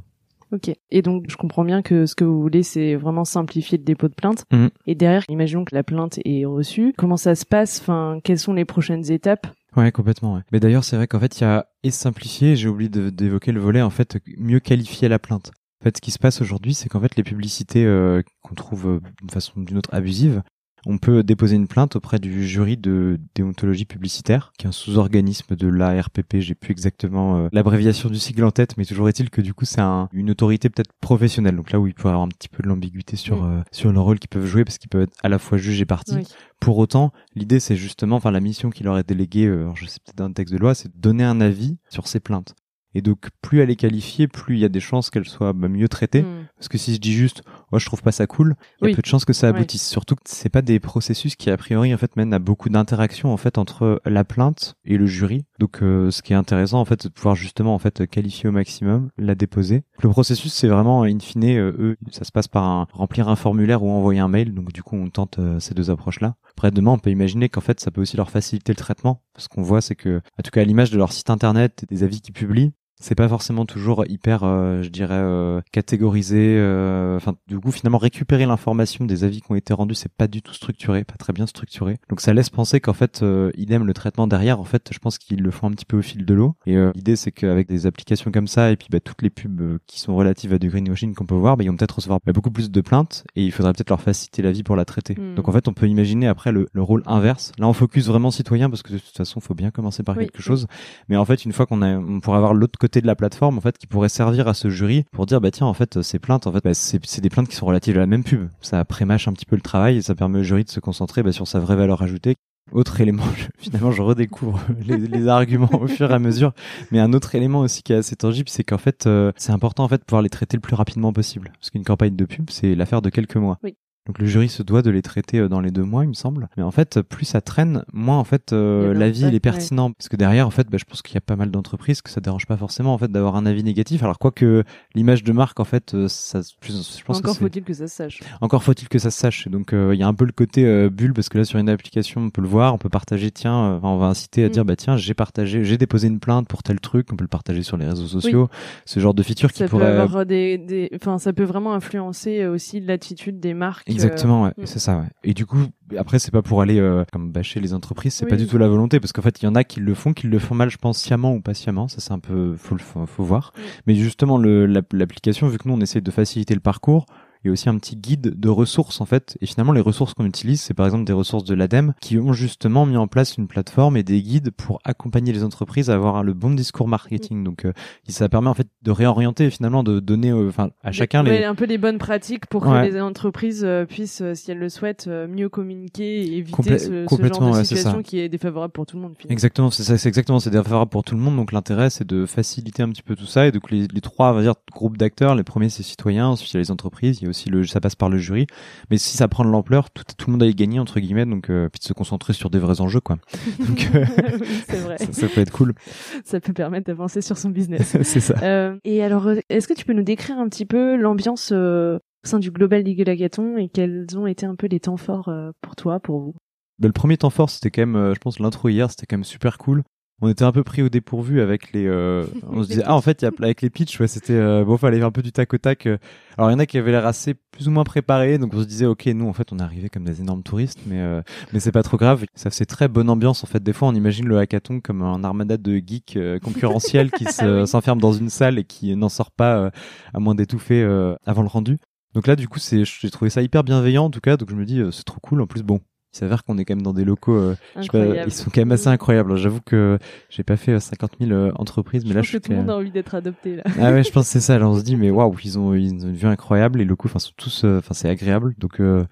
Ok. 0.52 0.70
Et 0.90 1.02
donc, 1.02 1.24
je 1.28 1.36
comprends 1.36 1.64
bien 1.64 1.82
que 1.82 2.06
ce 2.06 2.14
que 2.14 2.24
vous 2.24 2.40
voulez, 2.40 2.62
c'est 2.62 2.94
vraiment 2.94 3.24
simplifier 3.24 3.78
le 3.78 3.84
dépôt 3.84 4.08
de 4.08 4.14
plainte. 4.14 4.44
Mhm. 4.52 4.70
Et 4.86 4.94
derrière, 4.94 5.24
imaginons 5.28 5.64
que 5.64 5.74
la 5.74 5.82
plainte 5.82 6.20
est 6.24 6.44
reçue. 6.44 6.94
Comment 6.96 7.16
ça 7.16 7.34
se 7.34 7.44
passe? 7.44 7.80
Enfin, 7.80 8.20
quelles 8.22 8.38
sont 8.38 8.52
les 8.52 8.64
prochaines 8.64 9.10
étapes? 9.10 9.48
Ouais, 9.76 9.92
complètement. 9.92 10.34
Ouais. 10.34 10.42
Mais 10.52 10.60
d'ailleurs, 10.60 10.84
c'est 10.84 10.96
vrai 10.96 11.06
qu'en 11.06 11.20
fait, 11.20 11.40
il 11.40 11.42
y 11.42 11.46
a 11.46 11.66
et 11.82 11.90
simplifier. 11.90 12.56
J'ai 12.56 12.68
oublié 12.68 12.88
d'évoquer 12.88 13.52
le 13.52 13.60
volet 13.60 13.82
en 13.82 13.90
fait 13.90 14.18
mieux 14.38 14.60
qualifier 14.60 15.08
la 15.08 15.18
plainte. 15.18 15.50
En 15.82 15.84
fait, 15.84 15.96
ce 15.98 16.00
qui 16.00 16.10
se 16.10 16.18
passe 16.18 16.40
aujourd'hui, 16.40 16.74
c'est 16.74 16.88
qu'en 16.88 17.00
fait, 17.00 17.16
les 17.16 17.22
publicités 17.22 17.84
euh, 17.84 18.22
qu'on 18.42 18.54
trouve 18.54 18.86
euh, 18.88 19.00
d'une 19.20 19.30
façon 19.30 19.60
ou 19.60 19.64
d'une 19.64 19.76
autre 19.78 19.92
abusives, 19.92 20.42
on 20.88 20.98
peut 20.98 21.24
déposer 21.24 21.56
une 21.56 21.66
plainte 21.66 21.96
auprès 21.96 22.20
du 22.20 22.46
jury 22.46 22.76
de 22.76 23.18
déontologie 23.34 23.86
publicitaire, 23.86 24.52
qui 24.56 24.66
est 24.66 24.68
un 24.68 24.72
sous-organisme 24.72 25.56
de 25.56 25.66
l'ARPP. 25.66 26.36
J'ai 26.38 26.54
plus 26.54 26.70
exactement 26.70 27.38
euh, 27.38 27.48
l'abréviation 27.52 28.08
du 28.08 28.18
sigle 28.18 28.44
en 28.44 28.52
tête, 28.52 28.76
mais 28.78 28.84
toujours 28.84 29.08
est-il 29.08 29.28
que 29.28 29.40
du 29.40 29.52
coup, 29.52 29.64
c'est 29.64 29.80
un- 29.80 30.08
une 30.12 30.30
autorité 30.30 30.70
peut-être 30.70 30.92
professionnelle. 31.00 31.56
Donc 31.56 31.72
là 31.72 31.80
où 31.80 31.88
il 31.88 31.94
peut 31.94 32.04
y 32.04 32.08
avoir 32.08 32.22
un 32.22 32.28
petit 32.28 32.48
peu 32.48 32.62
de 32.62 32.68
l'ambiguïté 32.68 33.16
sur 33.16 33.44
euh, 33.44 33.60
sur 33.72 33.92
le 33.92 33.98
rôle 34.00 34.18
qu'ils 34.20 34.28
peuvent 34.28 34.46
jouer, 34.46 34.64
parce 34.64 34.78
qu'ils 34.78 34.88
peuvent 34.88 35.02
être 35.02 35.16
à 35.24 35.28
la 35.28 35.38
fois 35.40 35.58
juge 35.58 35.80
et 35.80 35.86
partie. 35.86 36.14
Oui. 36.16 36.22
Pour 36.60 36.78
autant, 36.78 37.12
l'idée 37.34 37.58
c'est 37.60 37.76
justement, 37.76 38.16
enfin 38.16 38.30
la 38.30 38.40
mission 38.40 38.70
qui 38.70 38.84
leur 38.84 38.96
est 38.96 39.06
déléguée, 39.08 39.46
euh, 39.46 39.68
je 39.74 39.86
sais 39.86 39.98
peut-être 40.04 40.16
dans 40.18 40.28
le 40.28 40.34
texte 40.34 40.54
de 40.54 40.58
loi, 40.58 40.74
c'est 40.74 40.88
de 40.88 40.98
donner 41.00 41.24
un 41.24 41.40
avis 41.40 41.78
sur 41.90 42.06
ces 42.06 42.20
plaintes. 42.20 42.54
Et 42.94 43.02
donc 43.02 43.28
plus 43.42 43.60
elle 43.60 43.70
est 43.70 43.76
qualifiée, 43.76 44.26
plus 44.28 44.56
il 44.56 44.60
y 44.60 44.64
a 44.64 44.70
des 44.70 44.80
chances 44.80 45.10
qu'elle 45.10 45.26
soit 45.26 45.52
bah, 45.52 45.68
mieux 45.68 45.88
traitée. 45.88 46.22
Mm. 46.22 46.46
Parce 46.56 46.68
que 46.68 46.78
si 46.78 46.94
je 46.94 47.00
dis 47.00 47.12
juste, 47.12 47.42
moi 47.72 47.78
je 47.78 47.86
trouve 47.86 48.02
pas 48.02 48.12
ça 48.12 48.26
cool, 48.26 48.54
il 48.58 48.82
y 48.82 48.84
a 48.84 48.86
Oui. 48.90 48.94
peu 48.94 49.02
de 49.02 49.06
chances 49.06 49.24
que 49.24 49.32
ça 49.32 49.50
Ouais. 49.50 49.56
aboutisse. 49.56 49.86
Surtout 49.88 50.14
que 50.14 50.22
c'est 50.24 50.48
pas 50.48 50.62
des 50.62 50.78
processus 50.80 51.36
qui 51.36 51.50
a 51.50 51.56
priori 51.56 51.92
en 51.94 51.98
fait 51.98 52.16
mènent 52.16 52.32
à 52.34 52.38
beaucoup 52.38 52.68
d'interactions 52.68 53.32
en 53.32 53.36
fait 53.36 53.58
entre 53.58 54.00
la 54.04 54.24
plainte 54.24 54.74
et 54.84 54.96
le 54.98 55.06
jury. 55.06 55.44
Donc 55.58 55.82
euh, 55.82 56.10
ce 56.10 56.22
qui 56.22 56.32
est 56.32 56.36
intéressant 56.36 56.80
en 56.80 56.84
fait, 56.84 57.02
c'est 57.02 57.08
de 57.08 57.14
pouvoir 57.14 57.34
justement 57.34 57.74
en 57.74 57.78
fait 57.78 58.06
qualifier 58.06 58.48
au 58.48 58.52
maximum, 58.52 59.10
la 59.18 59.34
déposer. 59.34 59.82
Le 60.00 60.08
processus 60.08 60.52
c'est 60.52 60.68
vraiment 60.68 61.02
in 61.04 61.18
fine, 61.18 61.44
euh, 61.44 61.72
eux, 61.78 61.96
ça 62.12 62.24
se 62.24 62.32
passe 62.32 62.48
par 62.48 62.64
un, 62.64 62.86
remplir 62.92 63.28
un 63.28 63.36
formulaire 63.36 63.82
ou 63.82 63.90
envoyer 63.90 64.20
un 64.20 64.28
mail. 64.28 64.54
Donc 64.54 64.72
du 64.72 64.82
coup 64.82 64.96
on 64.96 65.08
tente 65.10 65.38
euh, 65.38 65.58
ces 65.60 65.74
deux 65.74 65.90
approches 65.90 66.20
là. 66.20 66.36
Après 66.50 66.70
demain 66.70 66.92
on 66.92 66.98
peut 66.98 67.10
imaginer 67.10 67.48
qu'en 67.48 67.60
fait 67.60 67.80
ça 67.80 67.90
peut 67.90 68.00
aussi 68.00 68.16
leur 68.16 68.30
faciliter 68.30 68.72
le 68.72 68.76
traitement. 68.76 69.22
Parce 69.34 69.48
qu'on 69.48 69.62
voit 69.62 69.80
c'est 69.80 69.94
que, 69.96 70.18
en 70.38 70.42
tout 70.42 70.50
cas 70.50 70.60
à 70.60 70.64
l'image 70.64 70.90
de 70.90 70.96
leur 70.98 71.12
site 71.12 71.30
internet 71.30 71.82
et 71.82 71.86
des 71.86 72.02
avis 72.02 72.20
qu'ils 72.20 72.32
publient, 72.34 72.72
c'est 73.00 73.14
pas 73.14 73.28
forcément 73.28 73.66
toujours 73.66 74.04
hyper, 74.08 74.42
euh, 74.44 74.82
je 74.82 74.88
dirais, 74.88 75.14
euh, 75.14 75.60
catégorisé. 75.72 76.56
euh, 76.58 77.16
Enfin, 77.16 77.34
du 77.46 77.58
coup, 77.58 77.70
finalement, 77.70 77.98
récupérer 77.98 78.46
l'information 78.46 79.04
des 79.04 79.24
avis 79.24 79.40
qui 79.40 79.50
ont 79.52 79.54
été 79.54 79.72
rendus, 79.74 79.94
c'est 79.94 80.12
pas 80.12 80.28
du 80.28 80.42
tout 80.42 80.54
structuré, 80.54 81.04
pas 81.04 81.16
très 81.16 81.32
bien 81.32 81.46
structuré. 81.46 81.98
Donc, 82.08 82.20
ça 82.20 82.32
laisse 82.34 82.50
penser 82.50 82.80
qu'en 82.80 82.92
fait, 82.92 83.22
euh, 83.22 83.50
idem 83.56 83.84
le 83.84 83.92
traitement 83.94 84.26
derrière. 84.26 84.60
En 84.60 84.64
fait, 84.64 84.90
je 84.92 84.98
pense 84.98 85.18
qu'ils 85.18 85.42
le 85.42 85.50
font 85.50 85.68
un 85.68 85.70
petit 85.72 85.84
peu 85.84 85.98
au 85.98 86.02
fil 86.02 86.24
de 86.24 86.34
l'eau. 86.34 86.54
Et 86.66 86.76
euh, 86.76 86.90
l'idée, 86.94 87.16
c'est 87.16 87.32
qu'avec 87.32 87.68
des 87.68 87.86
applications 87.86 88.30
comme 88.30 88.46
ça 88.48 88.70
et 88.70 88.76
puis 88.76 88.88
bah, 88.90 89.00
toutes 89.00 89.22
les 89.22 89.30
pubs 89.30 89.78
qui 89.86 90.00
sont 90.00 90.14
relatives 90.16 90.52
à 90.52 90.58
du 90.58 90.68
greenwashing 90.68 91.14
qu'on 91.14 91.26
peut 91.26 91.34
voir, 91.34 91.56
bah, 91.56 91.64
ils 91.64 91.68
vont 91.70 91.76
peut-être 91.76 91.96
recevoir 91.96 92.20
bah, 92.24 92.32
beaucoup 92.32 92.50
plus 92.50 92.70
de 92.70 92.80
plaintes 92.80 93.24
et 93.36 93.44
il 93.44 93.52
faudrait 93.52 93.72
peut-être 93.72 93.90
leur 93.90 94.00
faciliter 94.00 94.42
la 94.42 94.52
vie 94.52 94.62
pour 94.62 94.76
la 94.76 94.84
traiter. 94.84 95.14
Hmm. 95.18 95.34
Donc, 95.34 95.48
en 95.48 95.52
fait, 95.52 95.68
on 95.68 95.74
peut 95.74 95.86
imaginer 95.88 96.26
après 96.28 96.50
le, 96.52 96.66
le 96.72 96.82
rôle 96.82 97.02
inverse. 97.06 97.52
Là, 97.58 97.68
on 97.68 97.72
focus 97.72 98.06
vraiment 98.06 98.30
citoyen 98.30 98.70
parce 98.70 98.82
que 98.82 98.92
de 98.92 98.98
toute 98.98 99.16
façon, 99.16 99.40
faut 99.40 99.54
bien 99.54 99.70
commencer 99.70 100.02
par 100.02 100.16
Oui, 100.16 100.24
quelque 100.24 100.42
chose. 100.42 100.66
Mais 101.08 101.16
en 101.16 101.24
fait, 101.24 101.44
une 101.44 101.52
fois 101.52 101.66
qu'on 101.66 101.82
a, 101.82 101.96
on 101.96 102.20
pourrait 102.20 102.38
avoir 102.38 102.54
l'autre 102.54 102.78
côté 102.78 102.85
de 102.94 103.06
la 103.06 103.14
plateforme, 103.14 103.58
en 103.58 103.60
fait, 103.60 103.78
qui 103.78 103.86
pourrait 103.86 104.08
servir 104.08 104.48
à 104.48 104.54
ce 104.54 104.70
jury 104.70 105.04
pour 105.12 105.26
dire, 105.26 105.40
bah 105.40 105.50
tiens, 105.50 105.66
en 105.66 105.74
fait, 105.74 106.02
ces 106.02 106.18
plaintes, 106.18 106.46
en 106.46 106.52
fait, 106.52 106.64
bah, 106.64 106.74
c'est, 106.74 107.20
des 107.20 107.30
plaintes 107.30 107.48
qui 107.48 107.56
sont 107.56 107.66
relatives 107.66 107.96
à 107.96 108.00
la 108.00 108.06
même 108.06 108.24
pub. 108.24 108.48
Ça 108.60 108.84
prémâche 108.84 109.28
un 109.28 109.32
petit 109.32 109.46
peu 109.46 109.56
le 109.56 109.62
travail 109.62 109.98
et 109.98 110.02
ça 110.02 110.14
permet 110.14 110.40
au 110.40 110.42
jury 110.42 110.64
de 110.64 110.70
se 110.70 110.80
concentrer 110.80 111.22
bah, 111.22 111.32
sur 111.32 111.46
sa 111.46 111.58
vraie 111.60 111.76
valeur 111.76 112.02
ajoutée. 112.02 112.36
Autre 112.72 113.00
élément, 113.00 113.22
finalement, 113.58 113.92
je 113.92 114.02
redécouvre 114.02 114.60
les, 114.86 115.28
arguments 115.28 115.70
au 115.80 115.86
fur 115.86 116.10
et 116.10 116.14
à 116.14 116.18
mesure. 116.18 116.52
Mais 116.90 116.98
un 116.98 117.12
autre 117.12 117.34
élément 117.34 117.60
aussi 117.60 117.82
qui 117.82 117.92
est 117.92 117.96
assez 117.96 118.16
tangible, 118.16 118.48
c'est 118.48 118.64
qu'en 118.64 118.78
fait, 118.78 119.06
euh, 119.06 119.32
c'est 119.36 119.52
important 119.52 119.84
en 119.84 119.88
fait 119.88 119.98
de 119.98 120.04
pouvoir 120.04 120.22
les 120.22 120.30
traiter 120.30 120.56
le 120.56 120.60
plus 120.60 120.74
rapidement 120.74 121.12
possible. 121.12 121.52
Parce 121.60 121.70
qu'une 121.70 121.84
campagne 121.84 122.16
de 122.16 122.24
pub, 122.24 122.50
c'est 122.50 122.74
l'affaire 122.74 123.02
de 123.02 123.10
quelques 123.10 123.36
mois. 123.36 123.58
Donc 124.06 124.18
le 124.18 124.26
jury 124.26 124.48
se 124.48 124.62
doit 124.62 124.82
de 124.82 124.90
les 124.90 125.02
traiter 125.02 125.38
euh, 125.38 125.48
dans 125.48 125.60
les 125.60 125.70
deux 125.70 125.82
mois, 125.84 126.04
il 126.04 126.08
me 126.08 126.14
semble. 126.14 126.48
Mais 126.56 126.62
en 126.62 126.70
fait, 126.70 127.00
plus 127.02 127.24
ça 127.24 127.40
traîne, 127.40 127.84
moins 127.92 128.18
en 128.18 128.24
fait 128.24 128.52
euh, 128.52 128.94
l'avis 128.94 129.20
il 129.20 129.26
est 129.28 129.32
ouais. 129.32 129.40
pertinent. 129.40 129.92
Parce 129.92 130.08
que 130.08 130.16
derrière, 130.16 130.46
en 130.46 130.50
fait, 130.50 130.68
bah, 130.70 130.78
je 130.78 130.84
pense 130.84 131.02
qu'il 131.02 131.14
y 131.14 131.18
a 131.18 131.22
pas 131.22 131.36
mal 131.36 131.50
d'entreprises 131.50 132.02
que 132.02 132.10
ça 132.10 132.20
dérange 132.20 132.46
pas 132.46 132.56
forcément 132.56 132.94
en 132.94 132.98
fait 132.98 133.10
d'avoir 133.10 133.36
un 133.36 133.46
avis 133.46 133.62
négatif. 133.62 134.02
Alors 134.02 134.18
quoique 134.18 134.64
l'image 134.94 135.24
de 135.24 135.32
marque, 135.32 135.58
en 135.60 135.64
fait, 135.64 135.94
euh, 135.94 136.08
ça, 136.08 136.40
plus, 136.60 136.98
je 136.98 137.04
pense 137.04 137.18
Encore 137.18 137.36
faut-il 137.36 137.62
que 137.64 137.74
ça 137.74 137.88
se 137.88 137.94
sache. 137.96 138.20
encore 138.40 138.62
faut-il 138.62 138.88
que 138.88 138.98
ça 138.98 139.10
se 139.10 139.18
sache. 139.18 139.48
Donc 139.48 139.72
euh, 139.72 139.94
il 139.94 140.00
y 140.00 140.02
a 140.02 140.06
un 140.08 140.14
peu 140.14 140.24
le 140.24 140.32
côté 140.32 140.64
euh, 140.64 140.88
bulle 140.90 141.12
parce 141.14 141.28
que 141.28 141.38
là 141.38 141.44
sur 141.44 141.58
une 141.58 141.68
application 141.68 142.20
on 142.22 142.30
peut 142.30 142.42
le 142.42 142.48
voir, 142.48 142.74
on 142.74 142.78
peut 142.78 142.88
partager. 142.88 143.30
Tiens, 143.30 143.80
on 143.82 143.96
va 143.98 144.06
inciter 144.06 144.44
à 144.44 144.48
Mm. 144.48 144.50
dire 144.50 144.64
bah 144.64 144.76
tiens 144.76 144.96
j'ai 144.96 145.14
partagé, 145.14 145.64
j'ai 145.64 145.76
déposé 145.78 146.06
une 146.08 146.20
plainte 146.20 146.46
pour 146.48 146.62
tel 146.62 146.80
truc. 146.80 147.08
On 147.12 147.16
peut 147.16 147.24
le 147.24 147.28
partager 147.28 147.62
sur 147.62 147.76
les 147.76 147.86
réseaux 147.86 148.06
sociaux. 148.06 148.48
Ce 148.84 149.00
genre 149.00 149.14
de 149.14 149.22
feature 149.22 149.52
qui 149.52 149.58
Ça 149.58 149.64
peut 149.64 149.70
pourrait 149.70 149.86
avoir 149.86 150.24
des, 150.26 150.58
des, 150.58 150.90
enfin, 150.94 151.18
ça 151.18 151.32
peut 151.32 151.44
vraiment 151.44 151.74
influencer 151.74 152.46
aussi 152.46 152.80
l'attitude 152.80 153.40
des 153.40 153.54
marques. 153.54 153.88
Euh, 154.00 154.04
Exactement, 154.04 154.42
ouais. 154.44 154.52
mm. 154.56 154.66
c'est 154.66 154.78
ça. 154.78 154.98
Ouais. 154.98 155.06
Et 155.24 155.34
du 155.34 155.46
coup, 155.46 155.58
après, 155.98 156.18
c'est 156.18 156.30
pas 156.30 156.42
pour 156.42 156.60
aller 156.62 156.78
euh, 156.78 157.04
comme 157.12 157.30
bâcher 157.32 157.60
les 157.60 157.74
entreprises, 157.74 158.14
c'est 158.14 158.24
Oui. 158.24 158.30
pas 158.30 158.36
du 158.36 158.46
tout 158.46 158.58
la 158.58 158.68
volonté, 158.68 159.00
parce 159.00 159.12
qu'en 159.12 159.22
fait, 159.22 159.40
il 159.42 159.44
y 159.44 159.48
en 159.48 159.54
a 159.54 159.64
qui 159.64 159.80
le 159.80 159.94
font, 159.94 160.12
qui 160.12 160.26
le 160.26 160.38
font 160.38 160.54
mal, 160.54 160.70
je 160.70 160.78
pense, 160.78 160.98
sciemment 160.98 161.32
ou 161.34 161.40
pas 161.40 161.54
sciemment. 161.54 161.88
Ça, 161.88 162.00
c'est 162.00 162.12
un 162.12 162.18
peu, 162.18 162.54
faut, 162.56 162.74
le- 162.74 162.80
faut, 162.80 163.06
faut 163.06 163.24
voir. 163.24 163.52
Mm. 163.56 163.60
Mais 163.86 163.94
justement, 163.94 164.38
l'application, 164.38 165.48
vu 165.48 165.58
que 165.58 165.68
nous, 165.68 165.74
on 165.74 165.80
essaie 165.80 166.00
de 166.00 166.10
faciliter 166.10 166.54
le 166.54 166.60
parcours. 166.60 167.06
Il 167.46 167.48
y 167.48 167.50
a 167.50 167.52
aussi 167.52 167.68
un 167.68 167.78
petit 167.78 167.94
guide 167.94 168.40
de 168.40 168.48
ressources 168.48 169.00
en 169.00 169.04
fait. 169.04 169.38
Et 169.40 169.46
finalement, 169.46 169.72
les 169.72 169.80
ressources 169.80 170.14
qu'on 170.14 170.26
utilise, 170.26 170.60
c'est 170.60 170.74
par 170.74 170.84
exemple 170.84 171.04
des 171.04 171.12
ressources 171.12 171.44
de 171.44 171.54
l'ADEME 171.54 171.94
qui 172.00 172.18
ont 172.18 172.32
justement 172.32 172.86
mis 172.86 172.96
en 172.96 173.06
place 173.06 173.36
une 173.36 173.46
plateforme 173.46 173.96
et 173.96 174.02
des 174.02 174.20
guides 174.20 174.50
pour 174.50 174.80
accompagner 174.84 175.32
les 175.32 175.44
entreprises 175.44 175.88
à 175.90 175.94
avoir 175.94 176.24
le 176.24 176.32
bon 176.32 176.50
discours 176.50 176.88
marketing. 176.88 177.44
Donc, 177.44 177.64
euh, 177.64 177.72
ça 178.08 178.28
permet 178.28 178.48
en 178.48 178.54
fait 178.54 178.66
de 178.82 178.90
réorienter 178.90 179.48
finalement 179.50 179.84
de 179.84 180.00
donner, 180.00 180.30
euh, 180.30 180.48
enfin, 180.48 180.70
à 180.82 180.90
chacun 180.90 181.24
Ouais, 181.24 181.38
les, 181.38 181.44
un 181.44 181.54
peu 181.54 181.66
les 181.66 181.78
bonnes 181.78 181.98
pratiques 181.98 182.46
pour 182.46 182.66
Ouais. 182.66 182.88
que 182.88 182.92
les 182.94 183.00
entreprises 183.00 183.62
euh, 183.64 183.84
puissent, 183.84 184.22
euh, 184.22 184.34
si 184.34 184.50
elles 184.50 184.58
le 184.58 184.68
souhaitent, 184.68 185.06
euh, 185.06 185.28
mieux 185.28 185.48
communiquer 185.48 186.22
et 186.24 186.36
éviter 186.38 186.52
Complè- 186.62 186.78
ce, 186.78 187.06
genre 187.28 187.50
ouais, 187.54 187.64
situation 187.64 188.02
qui 188.02 188.18
est 188.18 188.28
défavorable 188.28 188.72
pour 188.72 188.86
tout 188.86 188.96
le 188.96 189.02
monde. 189.02 189.14
finalement. 189.16 189.32
Exactement, 189.32 189.70
c'est 189.70 189.84
ça, 189.84 189.98
c'est 189.98 190.08
exactement, 190.08 190.40
c'est 190.40 190.50
défavorable 190.50 190.90
pour 190.90 191.04
tout 191.04 191.14
le 191.14 191.20
monde. 191.20 191.36
Donc 191.36 191.52
l'intérêt, 191.52 191.90
c'est 191.90 192.06
de 192.06 192.26
faciliter 192.26 192.82
un 192.82 192.88
petit 192.88 193.02
peu 193.04 193.14
tout 193.14 193.26
ça. 193.26 193.46
Et 193.46 193.52
donc 193.52 193.70
les, 193.70 193.86
les 193.86 194.00
trois, 194.00 194.30
on 194.30 194.34
va 194.34 194.42
dire, 194.42 194.54
groupes 194.72 194.96
d'acteurs. 194.96 195.34
Les 195.36 195.44
premiers, 195.44 195.68
c'est 195.68 195.82
citoyens. 195.82 196.28
Ensuite, 196.28 196.50
il 196.52 196.54
y 196.54 196.58
a 196.58 196.60
les 196.60 196.70
entreprises. 196.70 197.18
Il 197.20 197.24
y 197.24 197.26
a 197.26 197.30
aussi 197.30 197.35
le, 197.46 197.64
ça 197.66 197.80
passe 197.80 197.94
par 197.94 198.08
le 198.08 198.18
jury. 198.18 198.46
Mais 198.90 198.98
si 198.98 199.16
ça 199.16 199.28
prend 199.28 199.44
de 199.44 199.50
l'ampleur, 199.50 199.90
tout, 199.90 200.02
tout 200.16 200.26
le 200.28 200.32
monde 200.32 200.42
a 200.42 200.50
gagné 200.50 200.78
entre 200.78 201.00
guillemets. 201.00 201.26
Donc 201.26 201.50
euh, 201.50 201.68
puis 201.68 201.78
de 201.80 201.84
se 201.84 201.92
concentrer 201.92 202.32
sur 202.32 202.50
des 202.50 202.58
vrais 202.58 202.80
enjeux, 202.80 203.00
quoi. 203.00 203.16
Donc 203.58 203.88
euh, 203.94 204.04
Oui, 204.40 204.46
c'est 204.68 204.78
vrai. 204.78 204.98
ça, 204.98 205.12
ça 205.12 205.28
peut 205.28 205.40
être 205.40 205.52
cool. 205.52 205.74
Ça 206.24 206.40
peut 206.40 206.52
permettre 206.52 206.86
d'avancer 206.86 207.20
sur 207.20 207.38
son 207.38 207.50
business. 207.50 207.96
c'est 208.02 208.20
ça. 208.20 208.34
Euh, 208.42 208.76
et 208.84 209.02
alors, 209.02 209.28
est-ce 209.48 209.68
que 209.68 209.74
tu 209.74 209.84
peux 209.84 209.92
nous 209.92 210.02
décrire 210.02 210.38
un 210.38 210.48
petit 210.48 210.66
peu 210.66 210.96
l'ambiance 210.96 211.52
au 211.52 211.98
sein 212.24 212.38
du 212.38 212.50
Global 212.50 212.82
Legal 212.82 213.08
Hackathon 213.08 213.56
et 213.56 213.68
quels 213.68 214.06
ont 214.16 214.26
été 214.26 214.46
un 214.46 214.54
peu 214.56 214.66
les 214.66 214.80
temps 214.80 214.96
forts 214.96 215.30
pour 215.60 215.76
toi, 215.76 216.00
pour 216.00 216.20
vous? 216.20 216.34
Ben, 216.78 216.88
le 216.88 216.92
premier 216.92 217.16
temps 217.16 217.30
fort, 217.30 217.50
c'était 217.50 217.70
quand 217.70 217.86
même, 217.86 218.14
je 218.14 218.18
pense, 218.18 218.38
l'intro 218.40 218.68
hier, 218.68 218.90
c'était 218.90 219.06
quand 219.06 219.16
même 219.16 219.24
super 219.24 219.58
cool. 219.58 219.82
On 220.22 220.28
était 220.28 220.44
un 220.44 220.52
peu 220.52 220.64
pris 220.64 220.80
au 220.80 220.88
dépourvu 220.88 221.42
avec 221.42 221.72
les. 221.72 221.86
euh, 221.86 222.24
on 222.48 222.62
se 222.62 222.68
disait 222.68 222.82
ah 222.86 222.94
en 222.94 223.02
fait 223.02 223.20
il 223.20 223.26
y 223.26 223.28
a 223.28 223.32
avec 223.42 223.60
les 223.60 223.68
pitchs 223.68 224.00
ouais 224.00 224.08
c'était 224.08 224.32
euh, 224.32 224.64
bon 224.64 224.78
fallait 224.78 225.02
un 225.02 225.10
peu 225.10 225.20
du 225.22 225.30
tac 225.30 225.52
au 225.52 225.58
tac. 225.58 225.84
euh. 225.86 225.98
Alors 226.38 226.50
il 226.50 226.54
y 226.54 226.56
en 226.56 226.58
a 226.58 226.64
qui 226.64 226.78
avaient 226.78 226.90
l'air 226.90 227.04
assez 227.06 227.34
plus 227.34 227.68
ou 227.68 227.70
moins 227.70 227.84
préparés 227.84 228.38
donc 228.38 228.54
on 228.54 228.60
se 228.62 228.66
disait 228.66 228.86
ok 228.86 229.04
nous 229.06 229.28
en 229.28 229.34
fait 229.34 229.52
on 229.52 229.58
est 229.58 229.62
arrivé 229.62 229.90
comme 229.90 230.04
des 230.04 230.20
énormes 230.22 230.42
touristes 230.42 230.78
mais 230.86 231.00
euh, 231.00 231.20
mais 231.52 231.60
c'est 231.60 231.70
pas 231.72 231.82
trop 231.82 231.98
grave 231.98 232.24
ça 232.34 232.48
faisait 232.50 232.64
très 232.64 232.88
bonne 232.88 233.10
ambiance 233.10 233.44
en 233.44 233.46
fait 233.46 233.62
des 233.62 233.74
fois 233.74 233.88
on 233.88 233.94
imagine 233.94 234.26
le 234.26 234.38
hackathon 234.38 234.80
comme 234.80 235.02
un 235.02 235.22
armada 235.22 235.58
de 235.58 235.76
geeks 235.86 236.16
euh, 236.16 236.38
concurrentiels 236.38 237.10
qui 237.10 237.24
se- 237.30 237.44
Ah 237.44 237.60
oui. 237.62 237.66
s'enferment 237.68 238.00
dans 238.00 238.12
une 238.14 238.30
salle 238.30 238.58
et 238.58 238.64
qui 238.64 238.96
n'en 238.96 239.10
sort 239.10 239.30
pas 239.30 239.56
euh, 239.58 239.70
à 240.14 240.18
moins 240.18 240.34
d'étouffer 240.34 240.82
euh, 240.82 241.14
avant 241.26 241.42
le 241.42 241.48
rendu. 241.48 241.76
Donc 242.14 242.26
là 242.26 242.36
du 242.36 242.48
coup 242.48 242.58
c'est 242.58 242.86
j'ai 242.86 243.10
trouvé 243.10 243.28
ça 243.30 243.42
hyper 243.42 243.64
bienveillant 243.64 244.06
en 244.06 244.10
tout 244.10 244.20
cas 244.20 244.38
donc 244.38 244.48
je 244.50 244.56
me 244.56 244.64
dis 244.64 244.80
euh, 244.80 244.90
c'est 244.90 245.04
trop 245.04 245.20
cool 245.20 245.42
en 245.42 245.46
plus 245.46 245.62
bon 245.62 245.80
il 246.16 246.20
s'avère 246.20 246.44
qu'on 246.44 246.56
est 246.56 246.64
quand 246.64 246.74
même 246.74 246.82
dans 246.82 246.94
des 246.94 247.04
locaux 247.04 247.36
euh, 247.36 247.54
je 247.76 247.82
sais 247.82 247.88
pas, 247.88 247.98
Incroyable. 247.98 248.30
ils 248.30 248.32
sont 248.34 248.50
quand 248.50 248.60
même 248.62 248.72
assez 248.72 248.88
incroyables. 248.88 249.36
J'avoue 249.36 249.60
que 249.60 249.98
j'ai 250.30 250.42
pas 250.44 250.56
fait 250.56 250.72
euh, 250.72 250.80
50 250.80 251.12
000 251.20 251.30
euh, 251.32 251.52
entreprises, 251.56 252.04
mais 252.04 252.10
Je 252.10 252.14
là 252.14 252.20
pense 252.20 252.26
je 252.26 252.30
suis 252.30 252.40
que 252.40 252.46
tout 252.46 252.52
le 252.52 252.58
monde 252.58 252.70
a 252.70 252.76
envie 252.76 252.90
d'être 252.90 253.14
adopté 253.14 253.56
là. 253.56 253.64
Ah 253.78 253.92
ouais, 253.92 254.02
je 254.02 254.10
pense 254.10 254.24
que 254.26 254.32
c'est 254.32 254.40
ça. 254.40 254.58
Là, 254.58 254.68
on 254.68 254.78
se 254.78 254.82
dit 254.82 254.96
mais 254.96 255.10
waouh, 255.16 255.36
ils 255.44 255.58
ont 255.58 255.74
ils 255.74 256.04
ont 256.04 256.08
une 256.08 256.16
vue 256.16 256.26
incroyable. 256.26 256.78
Les 256.78 256.84
locaux, 256.84 257.08
enfin 257.08 257.18
sont 257.18 257.32
tous, 257.36 257.64
euh, 257.64 257.78
enfin 257.78 257.92
c'est 257.94 258.08
agréable. 258.08 258.54
Donc 258.58 258.80
euh, 258.80 259.04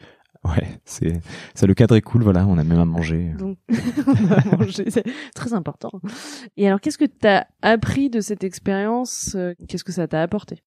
ouais, 0.45 0.81
c'est 0.85 1.21
ça. 1.55 1.67
Le 1.67 1.75
cadre 1.75 1.97
est 1.97 2.03
cool. 2.03 2.23
Voilà, 2.23 2.47
on 2.47 2.59
a 2.59 2.65
même 2.65 2.79
à 2.79 2.85
manger. 2.85 3.35
Donc, 3.39 3.59
on 4.07 4.33
a 4.33 4.57
mangé, 4.57 4.91
c'est 4.91 5.05
très 5.35 5.53
important. 5.53 5.91
Et 6.57 6.67
alors, 6.67 6.81
qu'est-ce 6.81 6.99
que 6.99 7.05
tu 7.05 7.27
as 7.27 7.47
appris 7.63 8.11
de 8.11 8.21
cette 8.21 8.45
expérience 8.45 9.35
euh, 9.37 9.55
Qu'est-ce 9.69 9.85
que 9.85 9.93
ça 9.93 10.09
t'a 10.09 10.23
apporté? 10.23 10.63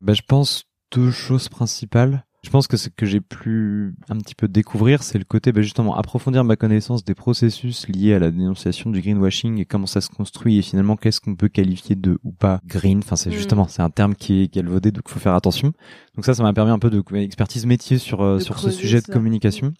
Bah, 0.00 0.12
je 0.12 0.22
pense 0.26 0.64
deux 0.92 1.10
choses 1.10 1.48
principales. 1.48 2.25
Je 2.46 2.50
pense 2.52 2.68
que 2.68 2.76
ce 2.76 2.88
que 2.90 3.06
j'ai 3.06 3.20
pu 3.20 3.92
un 4.08 4.18
petit 4.18 4.36
peu 4.36 4.46
découvrir, 4.46 5.02
c'est 5.02 5.18
le 5.18 5.24
côté 5.24 5.50
bah, 5.50 5.62
justement 5.62 5.96
approfondir 5.96 6.44
ma 6.44 6.54
connaissance 6.54 7.04
des 7.04 7.16
processus 7.16 7.88
liés 7.88 8.14
à 8.14 8.20
la 8.20 8.30
dénonciation 8.30 8.90
du 8.90 9.00
greenwashing 9.00 9.58
et 9.58 9.64
comment 9.64 9.88
ça 9.88 10.00
se 10.00 10.10
construit 10.10 10.58
et 10.58 10.62
finalement 10.62 10.94
qu'est-ce 10.94 11.20
qu'on 11.20 11.34
peut 11.34 11.48
qualifier 11.48 11.96
de 11.96 12.20
ou 12.22 12.30
pas 12.30 12.60
green. 12.64 12.98
Enfin, 12.98 13.16
c'est 13.16 13.30
Mm. 13.30 13.32
justement 13.32 13.66
c'est 13.66 13.82
un 13.82 13.90
terme 13.90 14.14
qui 14.14 14.42
est 14.42 14.54
galvaudé 14.54 14.92
donc 14.92 15.08
faut 15.08 15.18
faire 15.18 15.34
attention. 15.34 15.72
Donc 16.14 16.24
ça, 16.24 16.34
ça 16.34 16.44
m'a 16.44 16.52
permis 16.52 16.70
un 16.70 16.78
peu 16.78 16.88
de 16.88 17.02
expertise 17.16 17.66
métier 17.66 17.98
sur 17.98 18.20
euh, 18.20 18.36
De 18.36 18.42
sur 18.44 18.60
ce 18.60 18.70
sujet 18.70 19.00
de 19.00 19.06
communication. 19.06 19.74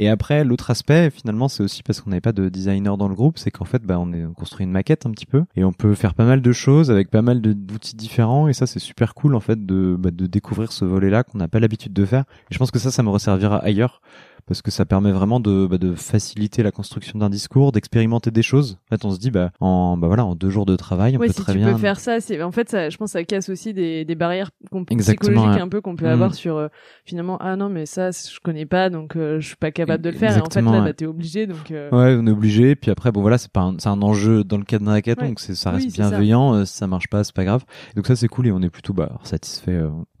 Et 0.00 0.08
après, 0.08 0.44
l'autre 0.44 0.70
aspect, 0.70 1.10
finalement, 1.10 1.48
c'est 1.48 1.62
aussi 1.62 1.82
parce 1.82 2.00
qu'on 2.00 2.08
n'avait 2.08 2.22
pas 2.22 2.32
de 2.32 2.48
designer 2.48 2.96
dans 2.96 3.06
le 3.06 3.14
groupe, 3.14 3.36
c'est 3.36 3.50
qu'en 3.50 3.66
fait, 3.66 3.82
bah, 3.82 3.98
on, 3.98 4.14
est, 4.14 4.24
on 4.24 4.32
construit 4.32 4.64
une 4.64 4.72
maquette 4.72 5.04
un 5.04 5.10
petit 5.10 5.26
peu, 5.26 5.44
et 5.56 5.62
on 5.62 5.74
peut 5.74 5.94
faire 5.94 6.14
pas 6.14 6.24
mal 6.24 6.40
de 6.40 6.52
choses 6.52 6.90
avec 6.90 7.10
pas 7.10 7.20
mal 7.20 7.42
d'outils 7.42 7.96
différents, 7.96 8.48
et 8.48 8.54
ça, 8.54 8.66
c'est 8.66 8.78
super 8.78 9.12
cool, 9.12 9.34
en 9.34 9.40
fait, 9.40 9.66
de, 9.66 9.96
bah, 9.98 10.10
de 10.10 10.26
découvrir 10.26 10.72
ce 10.72 10.86
volet-là 10.86 11.22
qu'on 11.22 11.36
n'a 11.36 11.48
pas 11.48 11.60
l'habitude 11.60 11.92
de 11.92 12.06
faire. 12.06 12.24
Et 12.50 12.54
je 12.54 12.58
pense 12.58 12.70
que 12.70 12.78
ça, 12.78 12.90
ça 12.90 13.02
me 13.02 13.10
resservira 13.10 13.58
ailleurs, 13.58 14.00
parce 14.46 14.62
que 14.62 14.70
ça 14.70 14.84
permet 14.84 15.12
vraiment 15.12 15.40
de, 15.40 15.66
bah, 15.66 15.78
de 15.78 15.94
faciliter 15.94 16.62
la 16.62 16.70
construction 16.70 17.18
d'un 17.18 17.30
discours, 17.30 17.72
d'expérimenter 17.72 18.30
des 18.30 18.42
choses. 18.42 18.78
En 18.90 18.96
fait, 18.96 19.04
on 19.04 19.10
se 19.10 19.18
dit, 19.18 19.30
bah, 19.30 19.50
en, 19.60 19.96
bah 19.96 20.06
voilà, 20.06 20.24
en 20.24 20.34
deux 20.34 20.50
jours 20.50 20.66
de 20.66 20.76
travail, 20.76 21.16
on 21.16 21.20
ouais, 21.20 21.26
peut 21.28 21.32
si 21.32 21.40
très 21.42 21.52
tu 21.52 21.58
bien. 21.58 21.72
peux 21.72 21.78
faire 21.78 22.00
ça, 22.00 22.20
c'est 22.20 22.42
en 22.42 22.50
fait 22.52 22.68
ça, 22.68 22.90
je 22.90 22.96
pense 22.96 23.10
que 23.12 23.18
ça 23.18 23.24
casse 23.24 23.48
aussi 23.48 23.74
des, 23.74 24.04
des 24.04 24.14
barrières 24.14 24.50
Exactement, 24.90 25.32
psychologiques 25.32 25.56
ouais. 25.56 25.60
un 25.62 25.68
peu 25.68 25.80
qu'on 25.80 25.96
peut 25.96 26.06
Mm. 26.06 26.08
avoir 26.12 26.34
sur 26.34 26.56
euh, 26.56 26.68
finalement 27.04 27.36
ah 27.40 27.56
non 27.56 27.68
mais 27.68 27.86
ça 27.86 28.10
je 28.10 28.38
connais 28.40 28.66
pas 28.66 28.90
donc 28.90 29.16
euh, 29.16 29.38
je 29.40 29.46
suis 29.48 29.56
pas 29.56 29.70
capable 29.70 30.02
de 30.02 30.10
le 30.10 30.16
faire 30.16 30.30
et 30.30 30.40
en 30.40 30.44
fait 30.44 30.58
Exactement, 30.60 30.72
là 30.72 30.78
ouais. 30.80 30.84
bah 30.86 30.92
t'es 30.92 31.06
obligé 31.06 31.46
donc 31.46 31.70
euh, 31.70 31.90
Ouais, 31.90 32.16
on 32.18 32.26
est 32.26 32.30
obligé. 32.30 32.74
Puis 32.76 32.90
après, 32.90 33.12
bon 33.12 33.20
voilà, 33.20 33.38
c'est 33.38 33.50
pas, 33.52 33.60
un- 33.62 33.76
c'est 33.78 33.88
un 33.88 34.00
enjeu 34.02 34.44
dans 34.44 34.58
le 34.58 34.64
cadre 34.64 34.84
d'un 34.86 34.92
hackathon, 34.92 35.28
donc 35.28 35.40
c'est, 35.40 35.54
ça 35.54 35.70
reste 35.70 35.86
Oui, 35.86 35.90
ça. 35.92 36.08
bienveillant. 36.08 36.54
euh, 36.54 36.64
si 36.64 36.76
ça 36.76 36.86
marche 36.86 37.08
pas, 37.08 37.22
c'est 37.24 37.34
pas 37.34 37.44
grave. 37.44 37.64
Donc 37.96 38.06
ça, 38.06 38.16
c'est 38.16 38.28
cool 38.28 38.46
et 38.46 38.52
on 38.52 38.60
est 38.62 38.70
plutôt 38.70 38.92
bah 38.92 39.18
satisfait. 39.24 39.80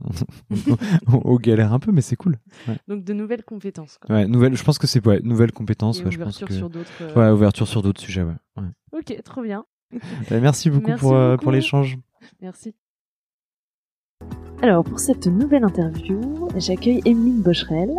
On, 1.06 1.20
on 1.24 1.36
galère 1.36 1.72
un 1.72 1.78
peu, 1.78 1.92
mais 1.92 2.00
c'est 2.00 2.16
cool. 2.16 2.36
donc 2.88 3.04
de 3.04 3.12
nouvelles 3.12 3.44
compétences 3.44 3.98
quoi. 3.98 4.09
Ouais, 4.10 4.26
nouvelle. 4.26 4.56
Je 4.56 4.64
pense 4.64 4.78
que 4.78 4.86
c'est 4.86 5.04
ouais, 5.06 5.20
nouvelle 5.22 5.52
compétence. 5.52 6.00
Et 6.00 6.04
Ouais, 6.04 6.10
je 6.10 6.18
pense 6.18 6.26
ouverture 6.42 6.48
que 6.48 6.54
sur 6.54 6.68
d'autres. 6.70 6.90
euh, 7.02 7.14
ouais, 7.14 7.30
ouverture 7.30 7.68
sur 7.68 7.80
d'autres 7.82 8.00
sujets. 8.00 8.22
Ouais. 8.22 8.64
Ok, 8.92 9.22
trop 9.24 9.42
bien. 9.42 9.64
Euh, 9.94 9.98
merci 10.42 10.68
beaucoup 10.70 10.86
Merci 10.88 11.00
pour 11.00 11.14
euh, 11.14 11.32
beaucoup. 11.32 11.44
pour 11.44 11.52
l'échange. 11.52 11.96
Merci. 12.42 12.74
Alors, 14.62 14.84
pour 14.84 14.98
cette 15.00 15.26
nouvelle 15.26 15.64
interview, 15.64 16.48
j'accueille 16.56 17.00
Emeline 17.06 17.40
Bocherel. 17.40 17.90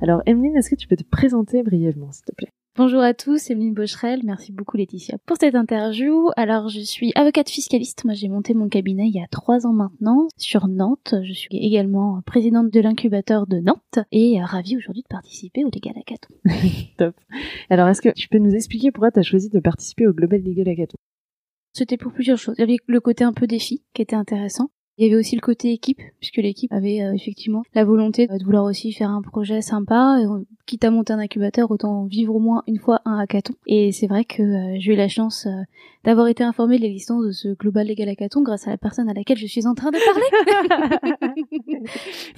Alors, 0.00 0.22
Emeline, 0.26 0.56
est-ce 0.56 0.70
que 0.70 0.74
tu 0.74 0.88
peux 0.88 0.96
te 0.96 1.04
présenter 1.04 1.62
brièvement, 1.62 2.10
s'il 2.12 2.24
te 2.24 2.32
plaît? 2.34 2.52
Bonjour 2.78 3.00
à 3.00 3.12
tous, 3.12 3.50
Emeline 3.50 3.74
Bocherel, 3.74 4.20
merci 4.22 4.52
beaucoup 4.52 4.76
Laetitia 4.76 5.18
pour 5.26 5.36
cette 5.36 5.56
interview. 5.56 6.30
Alors 6.36 6.68
je 6.68 6.78
suis 6.78 7.10
avocate 7.16 7.50
fiscaliste, 7.50 8.04
moi 8.04 8.14
j'ai 8.14 8.28
monté 8.28 8.54
mon 8.54 8.68
cabinet 8.68 9.08
il 9.08 9.16
y 9.16 9.20
a 9.20 9.26
trois 9.26 9.66
ans 9.66 9.72
maintenant 9.72 10.28
sur 10.36 10.68
Nantes. 10.68 11.16
Je 11.24 11.32
suis 11.32 11.58
également 11.58 12.22
présidente 12.24 12.70
de 12.70 12.80
l'incubateur 12.80 13.48
de 13.48 13.58
Nantes 13.58 13.98
et 14.12 14.40
euh, 14.40 14.44
ravie 14.44 14.76
aujourd'hui 14.76 15.02
de 15.02 15.08
participer 15.08 15.64
au 15.64 15.70
Légal 15.74 15.94
Hackathon. 15.98 16.32
Top. 16.98 17.16
Alors, 17.68 17.88
est-ce 17.88 18.00
que 18.00 18.10
tu 18.10 18.28
peux 18.28 18.38
nous 18.38 18.54
expliquer 18.54 18.92
pourquoi 18.92 19.10
tu 19.10 19.18
as 19.18 19.24
choisi 19.24 19.50
de 19.50 19.58
participer 19.58 20.06
au 20.06 20.12
Global 20.12 20.40
Legal 20.40 20.68
Hackathon? 20.68 20.98
C'était 21.72 21.96
pour 21.96 22.12
plusieurs 22.12 22.38
choses. 22.38 22.54
Il 22.58 22.60
y 22.60 22.62
avait 22.62 22.76
le 22.86 23.00
côté 23.00 23.24
un 23.24 23.32
peu 23.32 23.48
défi 23.48 23.82
qui 23.92 24.02
était 24.02 24.14
intéressant. 24.14 24.70
Il 24.98 25.04
y 25.04 25.06
avait 25.08 25.16
aussi 25.18 25.36
le 25.36 25.40
côté 25.40 25.72
équipe, 25.72 26.00
puisque 26.18 26.38
l'équipe 26.38 26.72
avait 26.72 27.02
euh, 27.02 27.12
effectivement 27.14 27.62
la 27.74 27.84
volonté 27.84 28.26
euh, 28.30 28.36
de 28.38 28.44
vouloir 28.44 28.64
aussi 28.64 28.92
faire 28.92 29.10
un 29.10 29.22
projet 29.22 29.60
sympa. 29.62 30.18
Et, 30.20 30.26
on- 30.26 30.44
quitte 30.66 30.84
à 30.84 30.90
monter 30.90 31.14
un 31.14 31.18
incubateur, 31.18 31.70
autant 31.70 32.04
vivre 32.04 32.34
au 32.34 32.40
moins 32.40 32.62
une 32.66 32.78
fois 32.78 33.00
un 33.06 33.18
hackathon. 33.18 33.54
Et 33.66 33.90
c'est 33.92 34.06
vrai 34.06 34.24
que 34.26 34.42
euh, 34.42 34.76
j'ai 34.78 34.92
eu 34.92 34.96
la 34.96 35.08
chance 35.08 35.46
euh, 35.46 35.62
d'avoir 36.04 36.28
été 36.28 36.44
informée 36.44 36.76
de 36.76 36.82
l'existence 36.82 37.24
de 37.24 37.30
ce 37.32 37.48
Global 37.54 37.86
Legal 37.86 38.08
Hackathon 38.10 38.42
grâce 38.42 38.66
à 38.66 38.70
la 38.70 38.76
personne 38.76 39.08
à 39.08 39.14
laquelle 39.14 39.38
je 39.38 39.46
suis 39.46 39.66
en 39.66 39.74
train 39.74 39.90
de 39.90 39.96
parler. 40.04 41.80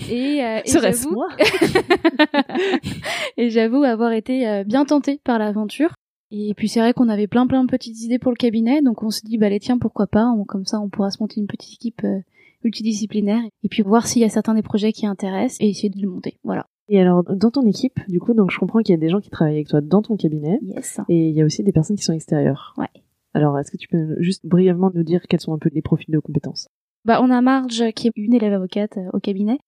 et 0.10 0.44
euh, 0.44 0.60
et 0.64 0.70
moi? 1.10 1.26
Et 3.36 3.50
j'avoue 3.50 3.82
avoir 3.82 4.12
été 4.12 4.46
euh, 4.48 4.64
bien 4.64 4.84
tentée 4.84 5.20
par 5.24 5.38
l'aventure. 5.38 5.90
Et 6.30 6.54
puis 6.54 6.68
c'est 6.68 6.78
vrai 6.80 6.92
qu'on 6.92 7.08
avait 7.08 7.26
plein 7.26 7.46
plein 7.48 7.64
de 7.64 7.68
petites 7.70 8.00
idées 8.02 8.20
pour 8.20 8.30
le 8.30 8.36
cabinet, 8.36 8.82
donc 8.82 9.02
on 9.02 9.10
se 9.10 9.22
dit 9.24 9.36
bah 9.38 9.48
les 9.48 9.58
tiens 9.58 9.78
pourquoi 9.78 10.06
pas, 10.06 10.26
on- 10.26 10.44
comme 10.44 10.64
ça 10.66 10.78
on 10.80 10.88
pourra 10.88 11.10
se 11.10 11.20
monter 11.20 11.40
une 11.40 11.48
petite 11.48 11.74
équipe 11.74 12.02
euh, 12.04 12.20
multidisciplinaire 12.64 13.42
et 13.62 13.68
puis 13.68 13.82
voir 13.82 14.06
s'il 14.06 14.22
y 14.22 14.24
a 14.24 14.28
certains 14.28 14.54
des 14.54 14.62
projets 14.62 14.92
qui 14.92 15.06
intéressent 15.06 15.58
et 15.60 15.68
essayer 15.68 15.90
de 15.90 16.00
le 16.00 16.08
monter. 16.08 16.38
Voilà. 16.44 16.66
Et 16.88 17.00
alors, 17.00 17.22
dans 17.22 17.50
ton 17.50 17.64
équipe, 17.66 18.00
du 18.08 18.18
coup, 18.18 18.34
donc 18.34 18.50
je 18.50 18.58
comprends 18.58 18.80
qu'il 18.80 18.92
y 18.92 18.98
a 18.98 19.00
des 19.00 19.08
gens 19.08 19.20
qui 19.20 19.30
travaillent 19.30 19.54
avec 19.54 19.68
toi 19.68 19.80
dans 19.80 20.02
ton 20.02 20.16
cabinet, 20.16 20.58
Yes. 20.62 20.98
et 21.08 21.28
il 21.28 21.34
y 21.36 21.40
a 21.40 21.44
aussi 21.44 21.62
des 21.62 21.70
personnes 21.72 21.96
qui 21.96 22.02
sont 22.02 22.12
extérieures. 22.12 22.74
Ouais. 22.78 22.88
Alors, 23.32 23.56
est-ce 23.60 23.70
que 23.70 23.76
tu 23.76 23.86
peux 23.86 24.16
juste 24.20 24.44
brièvement 24.44 24.90
nous 24.92 25.04
dire 25.04 25.22
quels 25.28 25.38
sont 25.40 25.52
un 25.54 25.58
peu 25.58 25.70
les 25.72 25.82
profils 25.82 26.12
de 26.12 26.18
compétences? 26.18 26.68
Bah 27.04 27.20
on 27.22 27.30
a 27.30 27.40
Marge 27.40 27.92
qui 27.94 28.08
est 28.08 28.12
une 28.16 28.34
élève 28.34 28.52
avocate 28.52 28.98
euh, 28.98 29.08
au 29.14 29.20
cabinet. 29.20 29.58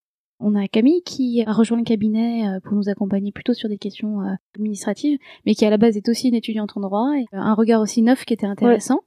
On 0.44 0.56
a 0.56 0.66
Camille 0.66 1.02
qui 1.04 1.44
a 1.46 1.52
rejoint 1.52 1.78
le 1.78 1.84
cabinet 1.84 2.48
euh, 2.48 2.58
pour 2.60 2.74
nous 2.74 2.88
accompagner 2.88 3.30
plutôt 3.30 3.54
sur 3.54 3.68
des 3.68 3.78
questions 3.78 4.22
euh, 4.22 4.34
administratives, 4.56 5.18
mais 5.46 5.54
qui 5.54 5.64
à 5.64 5.70
la 5.70 5.76
base 5.76 5.96
est 5.96 6.08
aussi 6.08 6.28
une 6.28 6.34
étudiante 6.34 6.72
en 6.76 6.80
droit, 6.80 7.12
et 7.16 7.22
euh, 7.32 7.38
un 7.38 7.54
regard 7.54 7.80
aussi 7.80 8.02
neuf 8.02 8.24
qui 8.24 8.34
était 8.34 8.46
intéressant. 8.46 9.00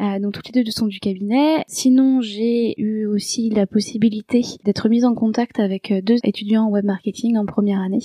Euh, 0.00 0.18
donc 0.18 0.32
toutes 0.32 0.52
les 0.52 0.64
deux 0.64 0.70
sont 0.72 0.88
du 0.88 0.98
cabinet. 0.98 1.62
Sinon, 1.68 2.20
j'ai 2.20 2.80
eu 2.80 3.06
aussi 3.06 3.48
la 3.50 3.66
possibilité 3.68 4.42
d'être 4.64 4.88
mise 4.88 5.04
en 5.04 5.14
contact 5.14 5.60
avec 5.60 5.92
deux 6.02 6.16
étudiants 6.24 6.64
en 6.64 6.70
web 6.70 6.84
marketing 6.84 7.36
en 7.36 7.46
première 7.46 7.80
année, 7.80 8.02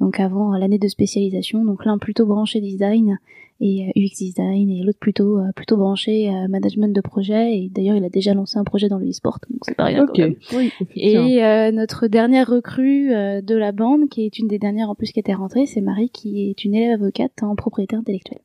donc 0.00 0.18
avant 0.18 0.56
l'année 0.56 0.78
de 0.78 0.88
spécialisation. 0.88 1.62
Donc 1.62 1.84
l'un 1.84 1.98
plutôt 1.98 2.24
branché 2.24 2.62
design 2.62 3.18
et 3.60 3.86
euh, 3.86 3.92
UX 3.96 4.16
design 4.18 4.70
et 4.70 4.82
l'autre 4.82 4.98
plutôt 4.98 5.38
euh, 5.38 5.52
plutôt 5.54 5.76
branché 5.76 6.28
euh, 6.28 6.48
management 6.48 6.94
de 6.94 7.00
projet. 7.00 7.56
Et 7.56 7.68
d'ailleurs, 7.68 7.96
il 7.96 8.04
a 8.04 8.08
déjà 8.08 8.34
lancé 8.34 8.58
un 8.58 8.64
projet 8.64 8.88
dans 8.88 8.98
le 8.98 9.08
e-sport, 9.08 9.38
donc 9.50 9.60
c'est 9.64 9.76
pas 9.76 9.84
rien. 9.84 10.04
Ok. 10.04 10.10
quand 10.14 10.22
même. 10.22 10.34
Oui. 10.54 10.72
Et 10.96 11.42
euh, 11.44 11.70
notre 11.70 12.06
dernière 12.06 12.48
recrue 12.48 13.12
euh, 13.12 13.40
de 13.40 13.54
la 13.54 13.72
bande, 13.72 14.08
qui 14.08 14.24
est 14.24 14.38
une 14.38 14.48
des 14.48 14.58
dernières 14.58 14.90
en 14.90 14.94
plus 14.94 15.12
qui 15.12 15.20
était 15.20 15.34
rentrée, 15.34 15.66
c'est 15.66 15.80
Marie, 15.80 16.10
qui 16.10 16.50
est 16.50 16.64
une 16.64 16.74
élève 16.74 17.00
avocate 17.00 17.42
en 17.42 17.54
propriété 17.54 17.96
intellectuelle. 17.96 18.40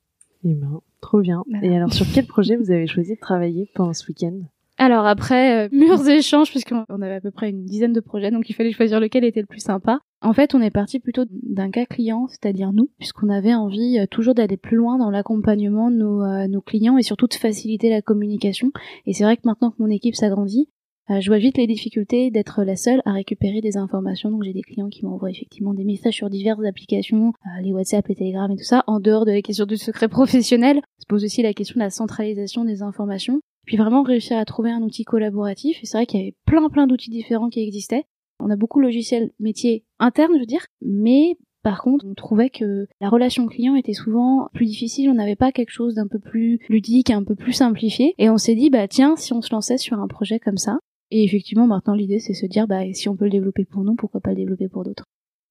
Eh 0.46 0.54
ben, 0.54 0.82
trop 1.02 1.20
bien. 1.22 1.44
Voilà. 1.50 1.68
Et 1.68 1.76
alors, 1.76 1.94
sur 1.94 2.06
quel 2.14 2.26
projet 2.26 2.56
vous 2.56 2.72
avez 2.72 2.88
choisi 2.88 3.16
de 3.16 3.20
travailler 3.20 3.70
pendant 3.74 3.94
ce 3.94 4.08
week-end? 4.08 4.40
Alors 4.80 5.06
après, 5.06 5.66
euh, 5.66 5.70
mûrs 5.74 6.08
échanges, 6.08 6.50
puisqu'on 6.50 6.86
on 6.90 7.02
avait 7.02 7.16
à 7.16 7.22
peu 7.22 7.32
près 7.32 7.50
une 7.50 7.66
dizaine 7.66 7.94
de 7.94 8.00
projets, 8.00 8.32
donc 8.32 8.50
il 8.50 8.54
fallait 8.54 8.72
choisir 8.72 9.00
lequel 9.00 9.24
était 9.24 9.42
le 9.42 9.46
plus 9.46 9.60
sympa. 9.60 10.00
En 10.22 10.34
fait, 10.34 10.56
on 10.56 10.62
est 10.62 10.72
parti 10.72 11.00
plutôt 11.00 11.26
d'un 11.30 11.70
cas 11.70 11.86
client, 11.86 12.28
c'est-à-dire 12.28 12.72
nous, 12.74 12.90
puisqu'on 12.98 13.30
avait 13.30 13.54
envie 13.54 14.00
euh, 14.00 14.06
toujours 14.10 14.34
d'aller 14.34 14.58
plus 14.58 14.78
loin 14.78 14.98
dans 14.98 15.12
l'accompagnement 15.12 15.92
de 15.92 15.98
nos, 15.98 16.24
euh, 16.24 16.48
nos 16.48 16.62
clients 16.62 16.98
et 16.98 17.04
surtout 17.04 17.28
de 17.28 17.36
faciliter 17.36 17.90
la 17.90 18.02
communication. 18.02 18.72
Et 19.06 19.14
c'est 19.14 19.24
vrai 19.24 19.38
que 19.38 19.44
maintenant 19.46 19.72
que 19.72 19.82
mon 19.82 19.90
équipe 19.90 20.16
s'agrandit, 20.16 20.70
euh, 21.12 21.22
je 21.22 21.30
vois 21.30 21.40
vite 21.40 21.58
les 21.58 21.66
difficultés 21.66 22.30
d'être 22.30 22.64
la 22.64 22.76
seule 22.76 23.02
à 23.06 23.14
récupérer 23.14 23.62
des 23.62 23.78
informations. 23.78 24.30
Donc 24.30 24.44
j'ai 24.44 24.54
des 24.54 24.62
clients 24.62 24.90
qui 24.90 25.06
m'envoient 25.06 25.32
effectivement 25.32 25.74
des 25.74 25.84
messages 25.84 26.14
sur 26.14 26.30
diverses 26.30 26.64
applications, 26.66 27.34
euh, 27.46 27.62
les 27.64 27.72
WhatsApp, 27.72 28.08
les 28.08 28.16
Telegram 28.16 28.52
et 28.52 28.58
tout 28.58 28.64
ça. 28.64 28.84
En 28.86 29.00
dehors 29.00 29.26
de 29.26 29.32
la 29.32 29.42
question 29.42 29.66
du 29.66 29.78
secret 29.78 30.08
professionnel, 30.08 30.82
se 31.00 31.06
pose 31.08 31.24
aussi 31.24 31.42
la 31.42 31.54
question 31.54 31.76
de 31.76 31.84
la 31.84 31.90
centralisation 31.90 32.64
des 32.64 32.84
informations. 32.84 33.42
Puis 33.70 33.78
vraiment 33.78 34.02
réussir 34.02 34.36
à 34.36 34.46
trouver 34.46 34.72
un 34.72 34.82
outil 34.82 35.04
collaboratif. 35.04 35.78
Et 35.84 35.86
c'est 35.86 35.96
vrai 35.96 36.08
qu'il 36.08 36.20
y 36.20 36.24
avait 36.24 36.36
plein 36.48 36.68
plein 36.70 36.88
d'outils 36.88 37.12
différents 37.12 37.50
qui 37.50 37.62
existaient. 37.62 38.06
On 38.40 38.50
a 38.50 38.56
beaucoup 38.56 38.80
de 38.80 38.86
logiciels 38.86 39.32
métiers 39.40 39.86
internes, 40.00 40.32
je 40.34 40.40
veux 40.40 40.48
dire, 40.48 40.66
mais 40.82 41.38
par 41.62 41.84
contre, 41.84 42.04
on 42.10 42.16
trouvait 42.16 42.50
que 42.50 42.88
la 43.00 43.10
relation 43.10 43.46
client 43.46 43.76
était 43.76 43.94
souvent 43.94 44.50
plus 44.56 44.66
difficile, 44.66 45.12
on 45.12 45.14
n'avait 45.14 45.36
pas 45.36 45.52
quelque 45.52 45.70
chose 45.70 45.94
d'un 45.94 46.08
peu 46.08 46.18
plus 46.18 46.60
ludique, 46.68 47.12
un 47.12 47.24
peu 47.24 47.36
plus 47.36 47.54
simplifié, 47.54 48.16
et 48.18 48.32
on 48.32 48.40
s'est 48.40 48.56
dit, 48.56 48.72
bah 48.72 48.88
tiens, 48.88 49.16
si 49.16 49.34
on 49.34 49.42
se 49.44 49.54
lançait 49.54 49.78
sur 49.78 50.00
un 50.00 50.08
projet 50.08 50.40
comme 50.40 50.58
ça, 50.58 50.80
et 51.12 51.24
effectivement, 51.24 51.68
maintenant, 51.68 51.94
l'idée, 51.94 52.18
c'est 52.18 52.34
se 52.34 52.48
dire, 52.48 52.66
bah, 52.66 52.92
si 52.94 53.08
on 53.08 53.16
peut 53.16 53.26
le 53.26 53.32
développer 53.32 53.66
pour 53.66 53.84
nous, 53.84 53.94
pourquoi 53.94 54.20
pas 54.20 54.32
le 54.32 54.38
développer 54.38 54.68
pour 54.68 54.84
d'autres. 54.84 55.04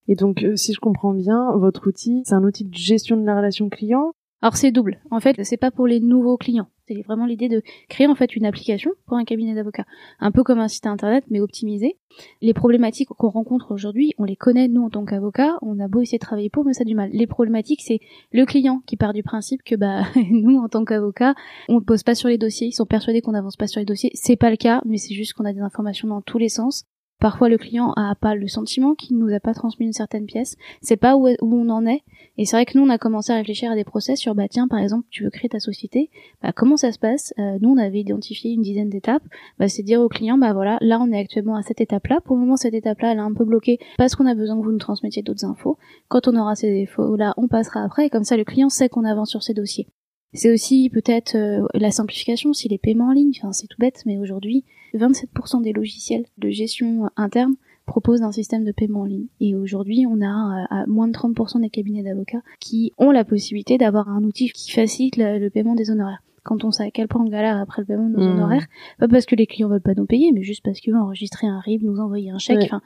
Et 0.08 0.16
donc, 0.16 0.42
euh, 0.42 0.56
si 0.56 0.72
je 0.72 0.80
comprends 0.80 1.14
bien, 1.14 1.52
votre 1.56 1.86
outil, 1.86 2.22
c'est 2.24 2.34
un 2.34 2.42
outil 2.42 2.64
de 2.64 2.74
gestion 2.74 3.16
de 3.16 3.24
la 3.24 3.36
relation 3.36 3.68
client? 3.68 4.10
Alors, 4.42 4.56
c'est 4.56 4.72
double. 4.72 5.00
En 5.12 5.20
fait, 5.20 5.36
c'est 5.44 5.56
pas 5.56 5.70
pour 5.70 5.86
les 5.86 6.00
nouveaux 6.00 6.36
clients. 6.36 6.68
C'est 6.88 7.02
vraiment 7.02 7.26
l'idée 7.26 7.48
de 7.48 7.62
créer, 7.90 8.06
en 8.06 8.14
fait, 8.14 8.34
une 8.34 8.46
application 8.46 8.92
pour 9.06 9.18
un 9.18 9.24
cabinet 9.24 9.54
d'avocats. 9.54 9.84
Un 10.20 10.32
peu 10.32 10.42
comme 10.42 10.58
un 10.58 10.68
site 10.68 10.86
internet, 10.86 11.24
mais 11.28 11.40
optimisé. 11.40 11.98
Les 12.40 12.54
problématiques 12.54 13.08
qu'on 13.08 13.28
rencontre 13.28 13.72
aujourd'hui, 13.72 14.14
on 14.16 14.24
les 14.24 14.36
connaît, 14.36 14.68
nous, 14.68 14.82
en 14.82 14.90
tant 14.90 15.04
qu'avocats. 15.04 15.58
On 15.60 15.78
a 15.80 15.88
beau 15.88 16.00
essayer 16.00 16.18
de 16.18 16.24
travailler 16.24 16.48
pour, 16.48 16.64
mais 16.64 16.72
ça 16.72 16.82
a 16.82 16.84
du 16.84 16.94
mal. 16.94 17.10
Les 17.12 17.26
problématiques, 17.26 17.82
c'est 17.82 18.00
le 18.32 18.46
client 18.46 18.82
qui 18.86 18.96
part 18.96 19.12
du 19.12 19.22
principe 19.22 19.62
que, 19.62 19.74
bah, 19.74 20.04
nous, 20.30 20.58
en 20.58 20.68
tant 20.68 20.84
qu'avocats, 20.84 21.34
on 21.68 21.74
ne 21.74 21.80
pose 21.80 22.02
pas 22.02 22.14
sur 22.14 22.28
les 22.28 22.38
dossiers. 22.38 22.68
Ils 22.68 22.72
sont 22.72 22.86
persuadés 22.86 23.20
qu'on 23.20 23.32
n'avance 23.32 23.56
pas 23.56 23.66
sur 23.66 23.80
les 23.80 23.86
dossiers. 23.86 24.10
C'est 24.14 24.36
pas 24.36 24.50
le 24.50 24.56
cas, 24.56 24.80
mais 24.86 24.96
c'est 24.96 25.14
juste 25.14 25.34
qu'on 25.34 25.44
a 25.44 25.52
des 25.52 25.60
informations 25.60 26.08
dans 26.08 26.22
tous 26.22 26.38
les 26.38 26.48
sens. 26.48 26.84
Parfois, 27.20 27.48
le 27.48 27.58
client 27.58 27.92
a 27.96 28.14
pas 28.14 28.34
le 28.34 28.46
sentiment 28.46 28.94
qu'il 28.94 29.18
nous 29.18 29.32
a 29.34 29.40
pas 29.40 29.54
transmis 29.54 29.86
une 29.86 29.92
certaine 29.92 30.26
pièce. 30.26 30.56
C'est 30.82 30.96
pas 30.96 31.16
où, 31.16 31.28
où 31.28 31.54
on 31.54 31.68
en 31.68 31.84
est. 31.84 32.02
Et 32.36 32.44
c'est 32.44 32.56
vrai 32.56 32.64
que 32.64 32.78
nous, 32.78 32.84
on 32.84 32.90
a 32.90 32.98
commencé 32.98 33.32
à 33.32 33.36
réfléchir 33.36 33.72
à 33.72 33.74
des 33.74 33.84
process 33.84 34.20
sur, 34.20 34.34
bah, 34.36 34.46
tiens, 34.48 34.68
par 34.68 34.78
exemple, 34.78 35.06
tu 35.10 35.24
veux 35.24 35.30
créer 35.30 35.48
ta 35.48 35.58
société. 35.58 36.10
Bah, 36.42 36.52
comment 36.52 36.76
ça 36.76 36.92
se 36.92 36.98
passe? 36.98 37.34
Euh, 37.38 37.58
nous, 37.60 37.70
on 37.70 37.76
avait 37.76 38.00
identifié 38.00 38.52
une 38.52 38.62
dizaine 38.62 38.88
d'étapes. 38.88 39.24
Bah, 39.58 39.68
c'est 39.68 39.82
dire 39.82 40.00
au 40.00 40.08
client, 40.08 40.38
bah, 40.38 40.52
voilà, 40.52 40.78
là, 40.80 41.00
on 41.00 41.10
est 41.10 41.18
actuellement 41.18 41.56
à 41.56 41.62
cette 41.62 41.80
étape-là. 41.80 42.20
Pour 42.20 42.36
le 42.36 42.42
moment, 42.42 42.56
cette 42.56 42.74
étape-là, 42.74 43.12
elle 43.12 43.18
est 43.18 43.22
un 43.22 43.34
peu 43.34 43.44
bloquée 43.44 43.78
parce 43.96 44.14
qu'on 44.14 44.26
a 44.26 44.34
besoin 44.34 44.56
que 44.56 44.64
vous 44.64 44.72
nous 44.72 44.78
transmettiez 44.78 45.22
d'autres 45.22 45.44
infos. 45.44 45.76
Quand 46.08 46.28
on 46.28 46.36
aura 46.36 46.54
ces 46.54 46.72
défauts-là, 46.72 47.34
on 47.36 47.48
passera 47.48 47.82
après. 47.82 48.06
Et 48.06 48.10
comme 48.10 48.24
ça, 48.24 48.36
le 48.36 48.44
client 48.44 48.68
sait 48.68 48.88
qu'on 48.88 49.04
avance 49.04 49.30
sur 49.30 49.42
ces 49.42 49.54
dossiers. 49.54 49.88
C'est 50.34 50.52
aussi 50.52 50.90
peut-être 50.90 51.36
euh, 51.36 51.66
la 51.74 51.90
simplification, 51.90 52.52
si 52.52 52.68
les 52.68 52.78
paiements 52.78 53.08
en 53.08 53.12
ligne, 53.12 53.32
enfin, 53.38 53.52
c'est 53.52 53.66
tout 53.66 53.78
bête, 53.78 54.02
mais 54.04 54.18
aujourd'hui, 54.18 54.64
27% 54.94 55.62
des 55.62 55.72
logiciels 55.72 56.26
de 56.36 56.50
gestion 56.50 57.08
interne 57.16 57.54
proposent 57.86 58.22
un 58.22 58.32
système 58.32 58.64
de 58.64 58.72
paiement 58.72 59.00
en 59.00 59.04
ligne. 59.06 59.26
Et 59.40 59.54
aujourd'hui, 59.54 60.04
on 60.06 60.20
a 60.20 60.26
euh, 60.26 60.66
à 60.70 60.86
moins 60.86 61.08
de 61.08 61.12
30% 61.12 61.62
des 61.62 61.70
cabinets 61.70 62.02
d'avocats 62.02 62.42
qui 62.60 62.92
ont 62.98 63.10
la 63.10 63.24
possibilité 63.24 63.78
d'avoir 63.78 64.10
un 64.10 64.22
outil 64.24 64.50
qui 64.50 64.70
facilite 64.70 65.16
le 65.16 65.48
paiement 65.48 65.74
des 65.74 65.90
honoraires. 65.90 66.22
Quand 66.44 66.64
on 66.64 66.70
sait 66.70 66.84
à 66.84 66.90
quel 66.90 67.08
point 67.08 67.22
on 67.22 67.28
galère 67.28 67.56
après 67.56 67.82
le 67.82 67.86
paiement 67.86 68.08
de 68.08 68.16
nos 68.16 68.22
Mmh. 68.24 68.28
honoraires, 68.36 68.66
pas 68.98 69.08
parce 69.08 69.26
que 69.26 69.34
les 69.34 69.46
clients 69.46 69.68
veulent 69.68 69.80
pas 69.80 69.94
nous 69.94 70.06
payer, 70.06 70.32
mais 70.32 70.42
juste 70.42 70.62
parce 70.64 70.80
qu'ils 70.80 70.92
veulent 70.92 71.02
enregistrer 71.02 71.46
un 71.46 71.60
RIB, 71.60 71.82
nous 71.82 71.98
envoyer 71.98 72.30
un 72.30 72.38
chèque, 72.38 72.58
Ouais. 72.58 72.64
enfin, 72.64 72.80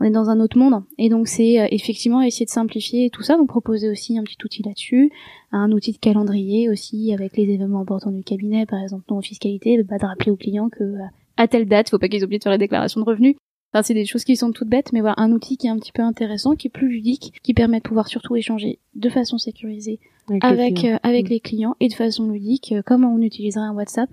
on 0.00 0.04
est 0.04 0.10
dans 0.10 0.30
un 0.30 0.40
autre 0.40 0.56
monde. 0.58 0.82
Et 0.98 1.08
donc 1.08 1.28
c'est 1.28 1.60
euh, 1.60 1.66
effectivement 1.70 2.22
essayer 2.22 2.46
de 2.46 2.50
simplifier 2.50 3.10
tout 3.10 3.22
ça, 3.22 3.36
donc 3.36 3.48
proposer 3.48 3.90
aussi 3.90 4.16
un 4.18 4.22
petit 4.22 4.36
outil 4.44 4.62
là-dessus, 4.62 5.10
un 5.52 5.70
outil 5.72 5.92
de 5.92 5.98
calendrier 5.98 6.70
aussi 6.70 7.12
avec 7.12 7.36
les 7.36 7.44
événements 7.44 7.80
importants 7.80 8.10
du 8.12 8.22
cabinet, 8.24 8.66
par 8.66 8.80
exemple 8.82 9.04
non 9.10 9.18
en 9.18 9.22
fiscalité, 9.22 9.82
bah, 9.82 9.98
de 9.98 10.06
rappeler 10.06 10.30
aux 10.30 10.36
clients 10.36 10.68
que 10.68 10.84
euh, 10.84 10.98
à 11.36 11.48
telle 11.48 11.66
date, 11.66 11.90
faut 11.90 11.98
pas 11.98 12.08
qu'ils 12.08 12.24
oublient 12.24 12.38
de 12.38 12.42
faire 12.42 12.52
la 12.52 12.58
déclaration 12.58 13.00
de 13.00 13.06
revenus. 13.06 13.34
Enfin, 13.72 13.82
c'est 13.82 13.94
des 13.94 14.04
choses 14.04 14.24
qui 14.24 14.36
sont 14.36 14.50
toutes 14.50 14.68
bêtes, 14.68 14.92
mais 14.92 15.00
voilà, 15.00 15.14
un 15.18 15.30
outil 15.32 15.56
qui 15.56 15.66
est 15.68 15.70
un 15.70 15.78
petit 15.78 15.92
peu 15.92 16.02
intéressant, 16.02 16.56
qui 16.56 16.66
est 16.66 16.70
plus 16.70 16.88
ludique, 16.88 17.34
qui 17.42 17.54
permet 17.54 17.78
de 17.78 17.84
pouvoir 17.84 18.08
surtout 18.08 18.34
échanger 18.34 18.80
de 18.94 19.08
façon 19.08 19.38
sécurisée 19.38 20.00
avec 20.42 20.82
les 20.82 20.92
euh, 20.92 20.96
avec 21.02 21.26
Mm. 21.26 21.30
les 21.30 21.40
clients 21.40 21.76
et 21.80 21.88
de 21.88 21.94
façon 21.94 22.28
ludique, 22.30 22.72
euh, 22.72 22.82
comme 22.82 23.04
on 23.04 23.20
utiliserait 23.20 23.64
un 23.64 23.74
WhatsApp. 23.74 24.10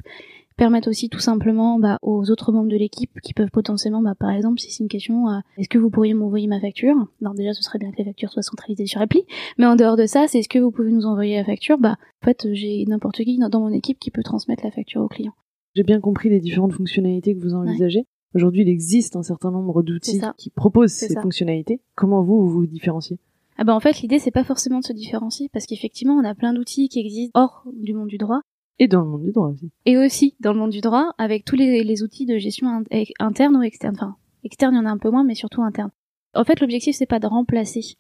Permettre 0.58 0.90
aussi 0.90 1.08
tout 1.08 1.20
simplement 1.20 1.78
bah, 1.78 2.00
aux 2.02 2.32
autres 2.32 2.52
membres 2.52 2.70
de 2.70 2.78
l'équipe 2.78 3.12
qui 3.22 3.36
peuvent 3.36 3.52
potentiellement, 3.52 4.02
bah, 4.02 4.16
par 4.20 4.32
exemple, 4.32 4.60
si 4.60 4.72
c'est 4.72 4.82
une 4.82 4.90
question, 4.90 5.30
euh, 5.30 5.40
est-ce 5.60 5.70
que 5.70 5.78
vous 5.78 5.92
pourriez 5.92 6.16
m'envoyer 6.16 6.48
ma 6.48 6.60
facture? 6.60 6.96
Non, 7.22 7.36
déjà, 7.36 7.54
ce 7.54 7.62
serait 7.62 7.78
bien 7.78 7.92
que 7.92 7.98
les 7.98 8.06
factures 8.06 8.32
soient 8.32 8.42
centralisées 8.42 8.88
sur 8.88 9.00
appli. 9.00 9.22
Mais 9.60 9.68
en 9.68 9.76
dehors 9.76 9.98
de 9.98 10.08
ça, 10.08 10.26
c'est 10.28 10.40
est-ce 10.40 10.50
que 10.50 10.58
vous 10.58 10.72
pouvez 10.72 10.92
nous 10.92 11.06
envoyer 11.06 11.36
la 11.36 11.44
facture? 11.44 11.78
Bah, 11.78 11.98
en 12.24 12.26
fait, 12.26 12.48
j'ai 12.54 12.86
n'importe 12.88 13.18
qui 13.18 13.38
dans 13.38 13.50
dans 13.50 13.60
mon 13.60 13.72
équipe 13.72 14.00
qui 14.00 14.10
peut 14.10 14.24
transmettre 14.24 14.64
la 14.64 14.72
facture 14.72 15.02
au 15.02 15.08
client. 15.08 15.34
J'ai 15.76 15.84
bien 15.84 16.00
compris 16.00 16.30
les 16.30 16.40
différentes 16.40 16.74
fonctionnalités 16.74 17.36
que 17.36 17.40
vous 17.40 17.54
envisagez. 17.54 18.06
Aujourd'hui, 18.38 18.62
il 18.62 18.70
existe 18.70 19.16
un 19.16 19.24
certain 19.24 19.50
nombre 19.50 19.82
d'outils 19.82 20.22
qui 20.38 20.52
proposent 20.52 20.92
ces 20.92 21.08
ça. 21.10 21.22
fonctionnalités. 21.22 21.82
Comment 21.96 22.22
vous, 22.22 22.40
vous 22.48 22.50
vous 22.60 22.66
différenciez? 22.68 23.18
Ah 23.58 23.64
bah 23.64 23.74
en 23.74 23.80
fait 23.80 24.02
l'idée 24.02 24.20
c'est 24.20 24.30
pas 24.30 24.44
forcément 24.44 24.80
de 24.82 24.86
se 24.86 24.94
différencier 24.94 25.50
parce 25.52 25.66
qu'effectivement 25.66 26.14
on 26.14 26.24
a 26.24 26.36
plein 26.36 26.54
d'outils 26.54 26.88
qui 26.90 27.00
existent 27.00 27.32
hors 27.42 27.64
du 27.74 27.96
monde 27.96 28.08
du 28.08 28.20
droit 28.20 28.42
Et 28.78 28.88
dans 28.88 29.02
le 29.02 29.08
monde 29.10 29.24
du 29.24 29.32
droit 29.32 29.48
aussi. 29.48 29.72
et 29.88 29.98
aussi 29.98 30.36
dans 30.40 30.54
le 30.54 30.60
monde 30.60 30.70
du 30.70 30.80
droit 30.82 31.16
avec 31.18 31.44
tous 31.44 31.56
les, 31.56 31.84
les 31.84 32.04
outils 32.04 32.28
de 32.28 32.38
gestion 32.38 32.84
eh, 32.92 33.06
interne 33.18 33.56
ou 33.58 33.64
externe. 33.64 33.96
Enfin 33.98 34.16
externe 34.44 34.76
il 34.76 34.78
y 34.78 34.80
en 34.82 34.86
a 34.86 34.92
un 34.92 35.00
peu 35.00 35.10
moins 35.10 35.24
mais 35.24 35.34
surtout 35.34 35.64
interne. 35.64 35.90
En 36.36 36.44
fait 36.44 36.60
l'objectif 36.62 36.96
c'est 36.96 37.08
pas 37.08 37.18
de 37.20 37.26
remplacer. 37.26 37.96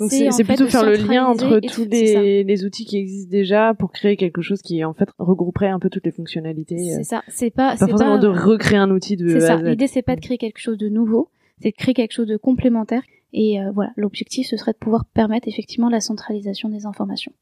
Donc 0.00 0.10
C'est 0.10 0.44
plutôt 0.44 0.66
faire 0.66 0.84
le 0.84 0.96
lien 0.96 1.26
entre 1.26 1.60
tous 1.60 1.84
les, 1.84 2.42
les 2.42 2.64
outils 2.64 2.84
qui 2.84 2.96
existent 2.98 3.30
déjà 3.30 3.74
pour 3.74 3.92
créer 3.92 4.16
quelque 4.16 4.42
chose 4.42 4.60
qui 4.60 4.84
en 4.84 4.92
fait 4.92 5.08
regrouperait 5.18 5.68
un 5.68 5.78
peu 5.78 5.88
toutes 5.90 6.04
les 6.04 6.10
fonctionnalités. 6.12 6.74
euh, 6.74 6.96
C'est 6.96 7.04
ça, 7.04 7.22
c'est 7.28 7.50
pas 7.50 7.70
Pas 7.70 7.76
c'est 7.76 7.88
forcément 7.90 8.16
pas 8.16 8.22
de 8.22 8.28
recréer 8.28 8.78
un 8.78 8.90
outil 8.90 9.16
de 9.16 9.28
C'est 9.28 9.40
ça. 9.40 9.56
L'idée 9.56 9.86
c'est 9.86 10.02
pas 10.02 10.16
de 10.16 10.20
créer 10.20 10.38
quelque 10.38 10.58
chose 10.58 10.78
de 10.78 10.88
nouveau, 10.88 11.28
c'est 11.62 11.70
de 11.70 11.76
créer 11.76 11.94
quelque 11.94 12.12
chose 12.12 12.26
de 12.26 12.36
complémentaire 12.36 13.02
et 13.32 13.60
euh, 13.60 13.70
voilà, 13.72 13.92
l'objectif 13.96 14.48
ce 14.48 14.56
serait 14.56 14.72
de 14.72 14.78
pouvoir 14.78 15.04
permettre 15.06 15.46
effectivement 15.48 15.88
la 15.88 16.00
centralisation 16.00 16.68
des 16.68 16.86
informations. 16.86 17.32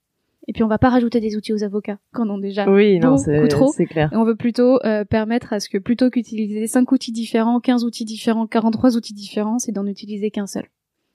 Et 0.48 0.52
puis 0.52 0.62
on 0.64 0.68
va 0.68 0.78
pas 0.78 0.88
rajouter 0.90 1.20
des 1.20 1.36
outils 1.36 1.52
aux 1.54 1.62
avocats 1.64 1.98
quand 2.12 2.28
on 2.28 2.36
déjà 2.36 2.68
Oui, 2.70 2.98
non, 2.98 3.10
beaucoup 3.14 3.22
c'est 3.24 3.48
trop. 3.48 3.72
c'est 3.72 3.86
clair. 3.86 4.10
Et 4.12 4.16
on 4.16 4.24
veut 4.24 4.36
plutôt 4.36 4.78
euh, 4.84 5.04
permettre 5.04 5.52
à 5.54 5.60
ce 5.60 5.68
que 5.70 5.78
plutôt 5.78 6.10
qu'utiliser 6.10 6.66
5 6.66 6.90
outils 6.92 7.12
différents, 7.12 7.60
15 7.60 7.84
outils 7.84 8.04
différents, 8.04 8.46
43 8.46 8.96
outils 8.96 9.14
différents, 9.14 9.58
c'est 9.58 9.72
d'en 9.72 9.86
utiliser 9.86 10.30
qu'un 10.30 10.46
seul. 10.46 10.64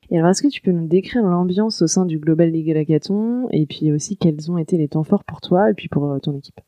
Et 0.09 0.17
alors, 0.17 0.29
est-ce 0.31 0.41
que 0.41 0.47
tu 0.47 0.61
peux 0.61 0.71
nous 0.71 0.87
décrire 0.87 1.23
l'ambiance 1.23 1.81
au 1.81 1.87
sein 1.87 2.05
du 2.05 2.17
Global 2.17 2.51
Legal 2.51 2.77
Hackathon 2.77 3.47
et 3.51 3.65
puis 3.65 3.91
aussi 3.91 4.15
quels 4.17 4.49
ont 4.51 4.57
été 4.57 4.77
les 4.77 4.87
temps 4.87 5.03
forts 5.03 5.23
pour 5.23 5.41
toi 5.41 5.69
et 5.69 5.73
puis 5.73 5.89
pour 5.89 6.09
euh, 6.11 6.19
ton 6.19 6.37
équipe? 6.37 6.59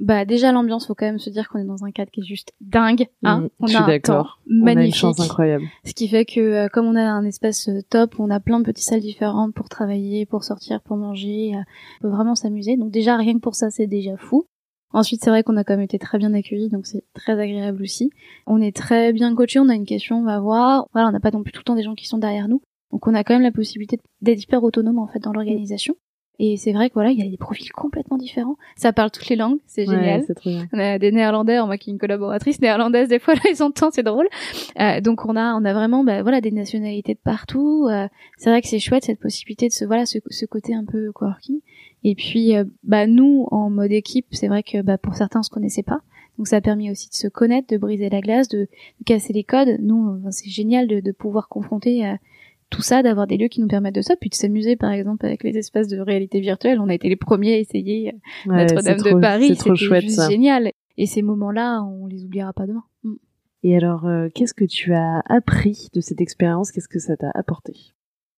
Bah 0.00 0.24
déjà 0.24 0.50
l'ambiance, 0.50 0.88
faut 0.88 0.94
quand 0.96 1.06
même 1.06 1.20
se 1.20 1.30
dire 1.30 1.48
qu'on 1.48 1.60
est 1.60 1.64
dans 1.64 1.84
un 1.84 1.92
cadre 1.92 2.10
qui 2.10 2.20
est 2.20 2.24
juste 2.24 2.52
dingue. 2.60 3.06
Hein 3.22 3.42
Mm, 3.42 3.48
on 3.60 3.66
je 3.68 3.74
a 3.74 3.76
suis 3.78 3.86
d'accord. 3.86 4.40
On 4.48 4.54
a 4.54 4.56
une 4.56 4.64
magnifique. 4.64 4.96
chance 4.96 5.20
incroyable. 5.20 5.64
Ce 5.84 5.92
qui 5.92 6.08
fait 6.08 6.24
que 6.24 6.40
euh, 6.40 6.68
comme 6.68 6.86
on 6.86 6.96
a 6.96 7.02
un 7.02 7.24
espace 7.24 7.68
euh, 7.68 7.80
top, 7.90 8.16
on 8.18 8.28
a 8.30 8.40
plein 8.40 8.58
de 8.58 8.64
petites 8.64 8.86
salles 8.86 9.00
différentes 9.00 9.54
pour 9.54 9.68
travailler, 9.68 10.26
pour 10.26 10.42
sortir, 10.42 10.80
pour 10.80 10.96
manger, 10.96 11.52
euh, 11.54 11.60
on 12.00 12.02
peut 12.02 12.08
vraiment 12.08 12.34
s'amuser. 12.34 12.76
Donc 12.76 12.90
déjà 12.90 13.16
rien 13.16 13.34
que 13.34 13.38
pour 13.38 13.54
ça, 13.54 13.70
c'est 13.70 13.86
déjà 13.86 14.16
fou. 14.16 14.46
Ensuite, 14.92 15.22
c'est 15.22 15.30
vrai 15.30 15.44
qu'on 15.44 15.56
a 15.56 15.62
quand 15.64 15.74
même 15.74 15.84
été 15.84 15.98
très 16.00 16.18
bien 16.18 16.34
accueillis, 16.34 16.70
donc 16.70 16.86
c'est 16.86 17.04
très 17.14 17.38
agréable 17.40 17.82
aussi. 17.82 18.10
On 18.46 18.60
est 18.60 18.74
très 18.74 19.12
bien 19.12 19.32
coachés, 19.34 19.60
on 19.60 19.68
a 19.68 19.74
une 19.74 19.86
question, 19.86 20.18
on 20.18 20.24
va 20.24 20.38
voir. 20.40 20.88
Voilà, 20.92 21.08
on 21.08 21.12
n'a 21.12 21.20
pas 21.20 21.30
non 21.32 21.42
plus 21.44 21.52
tout 21.52 21.60
le 21.60 21.64
temps 21.64 21.74
des 21.76 21.82
gens 21.84 21.94
qui 21.94 22.06
sont 22.06 22.18
derrière 22.18 22.48
nous. 22.48 22.62
Donc 22.94 23.06
on 23.08 23.14
a 23.14 23.24
quand 23.24 23.34
même 23.34 23.42
la 23.42 23.50
possibilité 23.50 23.98
d'être 24.22 24.40
hyper 24.42 24.62
autonome 24.62 24.98
en 25.00 25.08
fait 25.08 25.18
dans 25.18 25.32
l'organisation. 25.32 25.96
Et 26.40 26.56
c'est 26.56 26.72
vrai 26.72 26.88
que 26.88 26.94
voilà, 26.94 27.10
il 27.10 27.18
y 27.18 27.26
a 27.26 27.28
des 27.30 27.36
profils 27.36 27.70
complètement 27.70 28.16
différents. 28.16 28.56
Ça 28.76 28.92
parle 28.92 29.10
toutes 29.12 29.28
les 29.28 29.36
langues, 29.36 29.58
c'est 29.66 29.88
Ouais, 29.88 29.94
génial. 29.96 30.24
c'est 30.26 30.34
trop 30.34 30.50
bien. 30.50 30.66
On 30.72 30.78
a 30.80 30.98
des 30.98 31.12
néerlandais, 31.12 31.64
moi 31.64 31.76
qui 31.78 31.90
est 31.90 31.92
une 31.92 31.98
collaboratrice 31.98 32.60
néerlandaise, 32.60 33.08
des 33.08 33.18
fois 33.20 33.34
là 33.34 33.40
ils 33.50 33.62
entendent, 33.62 33.92
c'est 33.92 34.02
drôle. 34.04 34.28
Euh, 34.80 35.00
donc 35.00 35.24
on 35.26 35.34
a 35.36 35.54
on 35.54 35.64
a 35.64 35.72
vraiment 35.72 36.02
bah, 36.04 36.22
voilà 36.22 36.40
des 36.40 36.50
nationalités 36.52 37.14
de 37.14 37.20
partout. 37.22 37.86
Euh, 37.90 38.08
c'est 38.36 38.50
vrai 38.50 38.62
que 38.62 38.68
c'est 38.68 38.78
chouette 38.80 39.04
cette 39.04 39.20
possibilité 39.20 39.68
de 39.68 39.72
ce 39.72 39.84
voilà 39.84 40.06
ce, 40.06 40.18
ce 40.30 40.46
côté 40.46 40.72
un 40.74 40.84
peu 40.84 41.12
coworking. 41.12 41.60
Et 42.04 42.14
puis 42.14 42.56
euh, 42.56 42.64
bah 42.84 43.06
nous 43.06 43.46
en 43.50 43.70
mode 43.70 43.92
équipe, 43.92 44.26
c'est 44.32 44.48
vrai 44.48 44.62
que 44.62 44.82
bah 44.82 44.98
pour 44.98 45.14
certains 45.14 45.40
on 45.40 45.44
se 45.44 45.50
connaissait 45.50 45.82
pas. 45.84 46.00
Donc 46.38 46.48
ça 46.48 46.56
a 46.56 46.60
permis 46.60 46.90
aussi 46.90 47.08
de 47.10 47.14
se 47.14 47.28
connaître, 47.28 47.68
de 47.68 47.76
briser 47.76 48.08
la 48.10 48.20
glace, 48.20 48.48
de, 48.48 48.58
de 48.62 49.04
casser 49.06 49.32
les 49.32 49.44
codes. 49.44 49.76
Nous 49.80 50.16
enfin, 50.18 50.32
c'est 50.32 50.50
génial 50.50 50.88
de, 50.88 50.98
de 50.98 51.12
pouvoir 51.12 51.48
confronter 51.48 52.04
euh, 52.06 52.14
tout 52.74 52.82
ça, 52.82 53.02
d'avoir 53.02 53.26
des 53.26 53.36
lieux 53.36 53.48
qui 53.48 53.60
nous 53.60 53.68
permettent 53.68 53.94
de 53.94 54.02
ça, 54.02 54.16
puis 54.16 54.30
de 54.30 54.34
s'amuser 54.34 54.74
par 54.74 54.90
exemple 54.90 55.24
avec 55.24 55.44
les 55.44 55.56
espaces 55.56 55.86
de 55.86 55.98
réalité 56.00 56.40
virtuelle. 56.40 56.80
On 56.80 56.88
a 56.88 56.94
été 56.94 57.08
les 57.08 57.16
premiers 57.16 57.54
à 57.54 57.58
essayer 57.58 58.12
euh, 58.48 58.50
Ouais, 58.50 58.66
Notre-Dame 58.66 58.98
de 58.98 59.20
Paris, 59.20 59.56
C'est 59.56 59.74
chouette 59.76 60.02
juste 60.02 60.16
ça. 60.16 60.28
génial. 60.28 60.70
Et 60.96 61.06
ces 61.06 61.22
moments-là, 61.22 61.82
on 61.82 62.06
les 62.06 62.24
oubliera 62.24 62.52
pas 62.52 62.66
demain. 62.66 62.84
Mm. 63.04 63.14
Et 63.62 63.76
alors, 63.76 64.06
euh, 64.06 64.28
qu'est-ce 64.34 64.54
que 64.54 64.64
tu 64.64 64.92
as 64.92 65.22
appris 65.26 65.88
de 65.94 66.00
cette 66.00 66.20
expérience? 66.20 66.72
Qu'est-ce 66.72 66.88
que 66.88 66.98
ça 66.98 67.16
t'a 67.16 67.30
apporté? 67.34 67.74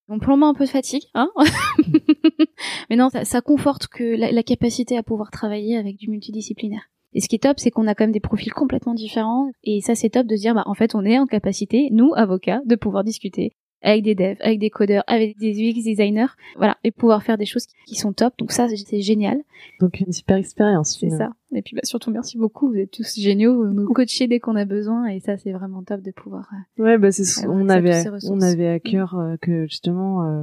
On 0.09 0.18
plombe 0.18 0.44
un 0.44 0.55
peu 0.55 0.64
de 0.64 0.70
fatigue, 0.70 1.05
hein 1.14 1.31
Mais 2.90 2.96
non, 2.96 3.09
ça, 3.09 3.25
ça 3.25 3.40
conforte 3.40 3.88
que 3.88 4.05
la, 4.05 4.31
la 4.31 4.42
capacité 4.42 4.96
à 4.96 5.03
pouvoir 5.03 5.31
travailler 5.31 5.77
avec 5.77 5.96
du 5.96 6.11
multidisciplinaire. 6.11 6.90
Et 7.12 7.20
ce 7.20 7.29
qui 7.29 7.37
est 7.37 7.42
top, 7.42 7.59
c'est 7.59 7.70
qu'on 7.70 7.87
a 7.87 7.94
quand 7.94 8.05
même 8.05 8.12
des 8.12 8.20
profils 8.20 8.53
complètement 8.53 8.94
différents. 8.94 9.51
Et 9.64 9.81
ça, 9.81 9.94
c'est 9.94 10.11
top 10.11 10.27
de 10.27 10.37
se 10.37 10.42
dire, 10.42 10.55
bah, 10.55 10.62
en 10.66 10.75
fait, 10.75 10.94
on 10.94 11.05
est 11.05 11.18
en 11.18 11.27
capacité, 11.27 11.88
nous, 11.90 12.12
avocats, 12.14 12.61
de 12.66 12.77
pouvoir 12.77 13.03
discuter 13.05 13.57
avec 13.83 14.03
des 14.05 14.15
devs, 14.15 14.37
avec 14.41 14.59
des 14.59 14.71
codeurs, 14.71 15.05
avec 15.07 15.39
des 15.39 15.53
UX 15.53 15.75
designers, 15.85 16.27
voilà, 16.57 16.77
et 16.85 16.91
pouvoir 16.91 17.23
faire 17.23 17.39
des 17.39 17.45
choses 17.47 17.67
qui, 17.87 17.95
sont 17.95 18.12
top. 18.12 18.35
Donc 18.39 18.53
ça, 18.53 18.69
c'est- 18.69 19.01
génial. 19.01 19.43
Donc 19.81 20.01
une 20.01 20.12
super 20.12 20.37
expérience. 20.37 20.97
C'est 20.99 21.11
ça. 21.11 21.31
Et 21.55 21.62
puis, 21.62 21.75
bah, 21.77 21.83
surtout, 21.85 22.11
merci 22.11 22.39
beaucoup. 22.39 22.69
Vous 22.69 22.77
êtes 22.79 22.91
tous 22.91 23.15
géniaux. 23.19 23.55
Vous 23.67 23.73
nous 23.73 23.87
coachez 23.93 24.27
dès 24.27 24.41
qu'on 24.41 24.57
a 24.57 24.65
besoin. 24.65 25.07
Et 25.07 25.21
ça, 25.21 25.37
c'est 25.37 25.53
vraiment 25.53 25.83
top 25.83 26.01
de 26.03 26.11
pouvoir 26.11 26.49
euh, 26.79 26.83
Ouais, 26.83 26.99
bah 26.99 27.12
c'est 27.12 27.47
on 27.47 27.69
avait 27.69 28.03
on 28.29 28.41
avait 28.41 28.69
à 28.69 28.81
cœur 28.81 29.17
euh, 29.19 29.37
que 29.41 29.67
justement 29.67 30.25
euh, 30.25 30.43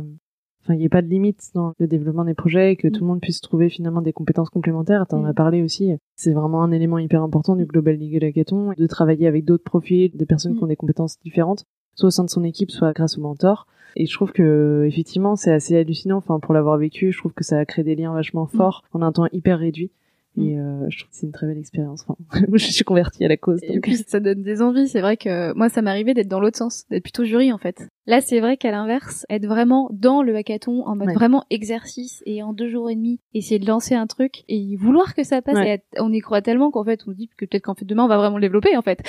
enfin 0.64 0.76
il 0.76 0.78
n'y 0.78 0.86
ait 0.86 0.90
pas 0.90 1.02
de 1.02 1.08
limite 1.10 1.42
dans 1.54 1.74
le 1.78 1.88
développement 1.88 2.24
des 2.24 2.34
projets 2.36 2.72
et 2.72 2.76
que 2.78 2.88
Mm. 2.88 2.92
tout 2.92 3.02
le 3.02 3.08
monde 3.08 3.20
puisse 3.22 3.42
trouver 3.42 3.70
finalement 3.70 4.02
des 4.02 4.14
compétences 4.14 4.50
complémentaires. 4.50 5.06
T'en 5.08 5.24
Mm. 5.24 5.26
as 5.26 5.34
parlé 5.34 5.62
aussi. 5.62 5.92
C'est 6.16 6.32
vraiment 6.32 6.64
un 6.64 6.72
élément 6.72 7.00
hyper 7.00 7.22
important 7.22 7.56
du 7.56 7.66
Global 7.66 7.98
Legal 7.98 8.24
Hackathon 8.24 8.72
de 8.78 8.88
travailler 8.88 9.28
avec 9.28 9.44
d'autres 9.46 9.64
profils, 9.66 10.12
des 10.16 10.26
personnes 10.26 10.54
Mm. 10.54 10.58
qui 10.58 10.64
ont 10.64 10.68
des 10.68 10.76
compétences 10.78 11.20
différentes, 11.24 11.66
soit 11.96 12.08
au 12.08 12.12
sein 12.12 12.24
de 12.24 12.30
son 12.30 12.44
équipe, 12.44 12.72
soit 12.72 12.94
grâce 12.94 13.18
au 13.18 13.22
mentor. 13.22 13.68
Et 13.96 14.06
je 14.06 14.14
trouve 14.14 14.32
que 14.32 14.86
effectivement 14.88 15.36
c'est 15.36 15.52
assez 15.52 15.78
hallucinant. 15.78 16.18
Enfin 16.18 16.40
pour 16.40 16.54
l'avoir 16.54 16.78
vécu, 16.78 17.12
je 17.12 17.18
trouve 17.18 17.34
que 17.34 17.44
ça 17.44 17.58
a 17.58 17.66
créé 17.66 17.84
des 17.84 17.96
liens 17.96 18.14
vachement 18.14 18.48
forts 18.48 18.84
en 18.94 19.02
un 19.02 19.12
temps 19.12 19.28
hyper 19.32 19.60
réduit. 19.60 19.92
Et 20.36 20.58
euh, 20.60 20.86
je 20.90 20.98
trouve 21.00 21.12
que 21.12 21.16
c'est 21.16 21.26
une 21.28 21.32
très 21.32 21.46
belle 21.46 21.60
expérience. 21.60 22.06
Enfin, 22.08 22.16
je 22.54 22.58
suis 22.72 22.84
convertie 22.84 23.24
à 23.24 23.28
la 23.28 23.38
cause. 23.38 23.60
Et 23.64 23.74
donc. 23.76 23.84
puis 23.84 23.98
ça 23.98 24.20
donne 24.20 24.42
des 24.42 24.62
envies. 24.64 24.88
C'est 24.88 25.02
vrai 25.02 25.16
que 25.16 25.54
moi, 25.54 25.70
ça 25.70 25.82
m'arrivait 25.84 26.14
d'être 26.16 26.28
dans 26.28 26.40
l'autre 26.40 26.58
sens, 26.58 26.86
d'être 26.90 27.04
plutôt 27.04 27.24
jury 27.24 27.52
en 27.54 27.58
fait. 27.60 27.88
Là, 28.08 28.20
c'est 28.20 28.40
vrai 28.40 28.58
qu'à 28.58 28.72
l'inverse, 28.72 29.26
être 29.30 29.46
vraiment 29.46 29.90
dans 29.94 30.24
le 30.24 30.36
hackathon 30.36 30.84
en 30.88 30.96
mode 30.96 31.10
Ouais. 31.10 31.14
vraiment 31.14 31.44
exercice 31.52 32.24
et 32.26 32.42
en 32.42 32.52
deux 32.54 32.68
jours 32.68 32.90
et 32.90 32.96
demi, 32.96 33.20
essayer 33.34 33.60
de 33.60 33.68
lancer 33.68 33.94
un 33.96 34.08
truc 34.08 34.44
et 34.50 34.76
vouloir 34.76 35.14
que 35.14 35.24
ça 35.24 35.42
passe. 35.42 35.56
Ouais. 35.56 35.68
Et 35.68 35.72
être- 35.74 35.86
on 36.00 36.12
y 36.12 36.20
croit 36.20 36.42
tellement 36.42 36.72
qu'en 36.72 36.84
fait, 36.84 37.02
on 37.08 37.12
se 37.12 37.16
dit 37.18 37.28
que 37.28 37.46
peut-être 37.46 37.64
qu'en 37.64 37.76
fait 37.76 37.86
demain, 37.86 38.04
on 38.06 38.08
va 38.10 38.18
vraiment 38.18 38.38
le 38.38 38.42
développer 38.42 38.76
en 38.76 38.82
fait. 38.82 39.02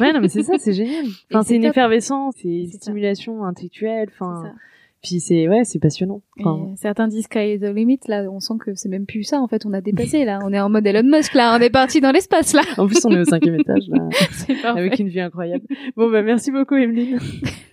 Ouais, 0.00 0.12
non, 0.12 0.20
mais 0.20 0.28
c'est 0.28 0.44
ça, 0.44 0.54
c'est 0.58 0.72
génial. 0.72 1.04
Enfin, 1.32 1.42
c'est 1.42 1.56
une 1.56 1.62
top. 1.62 1.70
effervescence, 1.72 2.34
c'est 2.40 2.48
une 2.48 2.70
ça. 2.70 2.78
stimulation 2.78 3.44
intellectuelle. 3.44 4.08
Enfin. 4.12 4.52
Puis 5.02 5.20
c'est 5.20 5.48
ouais, 5.48 5.64
c'est 5.64 5.78
passionnant. 5.78 6.22
Enfin, 6.40 6.74
certains 6.76 7.08
disent 7.08 7.24
sky 7.24 7.54
is 7.54 7.60
the 7.60 7.64
limit. 7.74 8.00
Là, 8.08 8.24
on 8.30 8.40
sent 8.40 8.54
que 8.60 8.74
c'est 8.74 8.88
même 8.88 9.06
plus 9.06 9.22
ça. 9.24 9.40
En 9.40 9.48
fait, 9.48 9.64
on 9.66 9.72
a 9.72 9.80
dépassé. 9.80 10.24
Là, 10.26 10.40
on 10.44 10.52
est 10.52 10.60
en 10.60 10.68
mode 10.68 10.86
Elon 10.86 11.08
Musk. 11.08 11.34
Là, 11.34 11.56
on 11.56 11.60
est 11.62 11.70
parti 11.70 12.00
dans 12.00 12.10
l'espace. 12.10 12.52
Là, 12.52 12.62
en 12.76 12.86
plus, 12.86 13.04
on 13.04 13.10
est 13.10 13.20
au 13.20 13.24
cinquième 13.24 13.54
étage 13.60 13.84
là, 13.88 14.70
avec 14.70 14.98
une 14.98 15.08
vue 15.08 15.20
incroyable. 15.20 15.64
Bon, 15.96 16.10
bah 16.10 16.22
merci 16.22 16.50
beaucoup, 16.50 16.74
Emeline. 16.74 17.18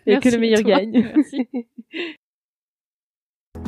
Et 0.08 0.12
Merci 0.12 0.30
que 0.30 0.36
le 0.36 0.40
meilleur 0.40 0.62
toi. 0.62 0.70
gagne. 0.72 1.12
Merci. 1.16 1.48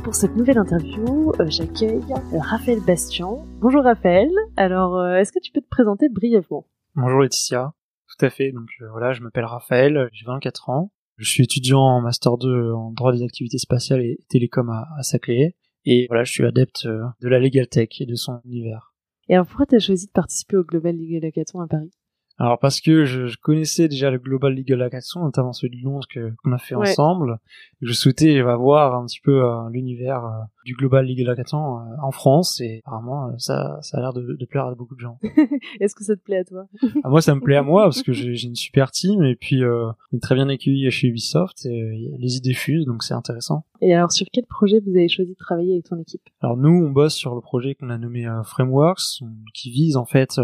Pour 0.03 0.13
cette 0.15 0.35
nouvelle 0.35 0.57
interview, 0.57 1.31
euh, 1.39 1.45
j'accueille 1.47 2.03
euh, 2.33 2.39
Raphaël 2.39 2.79
Bastian. 2.85 3.45
Bonjour 3.59 3.83
Raphaël. 3.83 4.29
Alors, 4.55 4.97
euh, 4.97 5.15
est-ce 5.17 5.31
que 5.31 5.39
tu 5.39 5.51
peux 5.51 5.61
te 5.61 5.67
présenter 5.67 6.09
brièvement? 6.09 6.65
Bonjour 6.95 7.21
Laetitia. 7.21 7.73
Tout 8.07 8.25
à 8.25 8.29
fait. 8.29 8.51
Donc 8.51 8.67
euh, 8.81 8.85
voilà, 8.91 9.13
je 9.13 9.21
m'appelle 9.21 9.45
Raphaël, 9.45 10.09
j'ai 10.11 10.25
24 10.25 10.69
ans. 10.69 10.91
Je 11.17 11.29
suis 11.29 11.43
étudiant 11.43 11.81
en 11.81 12.01
master 12.01 12.37
2 12.37 12.71
en 12.73 12.91
droit 12.91 13.11
des 13.11 13.23
activités 13.23 13.57
spatiales 13.57 14.01
et 14.01 14.19
télécom 14.29 14.69
à, 14.69 14.87
à 14.97 15.03
Saclay. 15.03 15.55
Et 15.85 16.05
voilà, 16.09 16.23
je 16.23 16.31
suis 16.31 16.45
adepte 16.45 16.85
euh, 16.85 17.03
de 17.21 17.27
la 17.27 17.39
Legal 17.39 17.67
Tech 17.67 17.89
et 17.99 18.05
de 18.05 18.15
son 18.15 18.39
univers. 18.45 18.93
Et 19.29 19.33
alors, 19.33 19.47
pourquoi 19.47 19.65
tu 19.65 19.79
choisi 19.79 20.07
de 20.07 20.11
participer 20.11 20.57
au 20.57 20.63
Global 20.63 20.95
Legal 20.95 21.25
Hackathon 21.25 21.59
à 21.61 21.67
Paris? 21.67 21.91
Alors 22.39 22.59
parce 22.59 22.81
que 22.81 23.05
je, 23.05 23.25
je 23.27 23.37
connaissais 23.41 23.87
déjà 23.87 24.11
le 24.11 24.19
Global 24.19 24.53
Legal 24.53 24.81
Hackathon, 24.83 25.23
notamment 25.23 25.53
celui 25.53 25.79
de 25.79 25.83
Londres 25.85 26.05
que 26.07 26.31
qu'on 26.43 26.51
a 26.51 26.59
fait 26.59 26.75
Ouais. 26.75 26.89
ensemble. 26.91 27.39
Je 27.81 27.93
souhaitais 27.93 28.39
euh, 28.39 28.55
voir 28.55 28.95
un 28.95 29.05
petit 29.07 29.21
peu 29.21 29.43
euh, 29.43 29.69
l'univers 29.71 30.23
euh, 30.25 30.29
du 30.63 30.73
Global 30.75 31.05
Legal 31.07 31.29
Hackathon 31.29 31.79
euh, 31.79 31.81
en 32.03 32.11
France 32.11 32.61
et 32.61 32.81
apparemment 32.85 33.31
ça, 33.39 33.79
ça 33.81 33.97
a 33.97 34.01
l'air 34.01 34.13
de, 34.13 34.33
de 34.39 34.45
plaire 34.45 34.65
à 34.65 34.75
beaucoup 34.75 34.93
de 34.95 34.99
gens. 34.99 35.17
Est-ce 35.79 35.95
que 35.95 36.03
ça 36.03 36.15
te 36.15 36.21
plaît 36.21 36.37
à 36.39 36.43
toi? 36.43 36.67
Ah, 37.03 37.09
moi, 37.09 37.21
ça 37.21 37.33
me 37.35 37.41
plaît 37.41 37.55
à 37.55 37.63
moi 37.63 37.83
parce 37.83 38.01
que 38.03 38.11
j'ai 38.11 38.31
une 38.47 38.55
super 38.55 38.91
team 38.91 39.23
et 39.23 39.35
puis 39.35 39.63
euh, 39.63 39.87
on 40.13 40.17
est 40.17 40.21
très 40.21 40.35
bien 40.35 40.49
accueilli 40.49 40.89
chez 40.91 41.07
Ubisoft 41.07 41.65
et 41.65 42.15
les 42.19 42.35
idées 42.37 42.53
fusent 42.53 42.85
donc 42.85 43.01
c'est 43.03 43.13
intéressant. 43.13 43.63
Et 43.81 43.93
alors, 43.95 44.11
sur 44.11 44.25
quel 44.31 44.45
projet 44.45 44.79
vous 44.79 44.91
avez 44.91 45.07
choisi 45.09 45.31
de 45.31 45.37
travailler 45.37 45.73
avec 45.73 45.85
ton 45.85 45.99
équipe? 45.99 46.21
Alors 46.41 46.57
nous, 46.57 46.69
on 46.85 46.89
bosse 46.91 47.13
sur 47.15 47.33
le 47.35 47.41
projet 47.41 47.75
qu'on 47.75 47.89
a 47.89 47.97
nommé 47.97 48.27
Frameworks 48.43 49.21
qui 49.53 49.71
vise 49.71 49.95
en 49.97 50.05
fait 50.05 50.39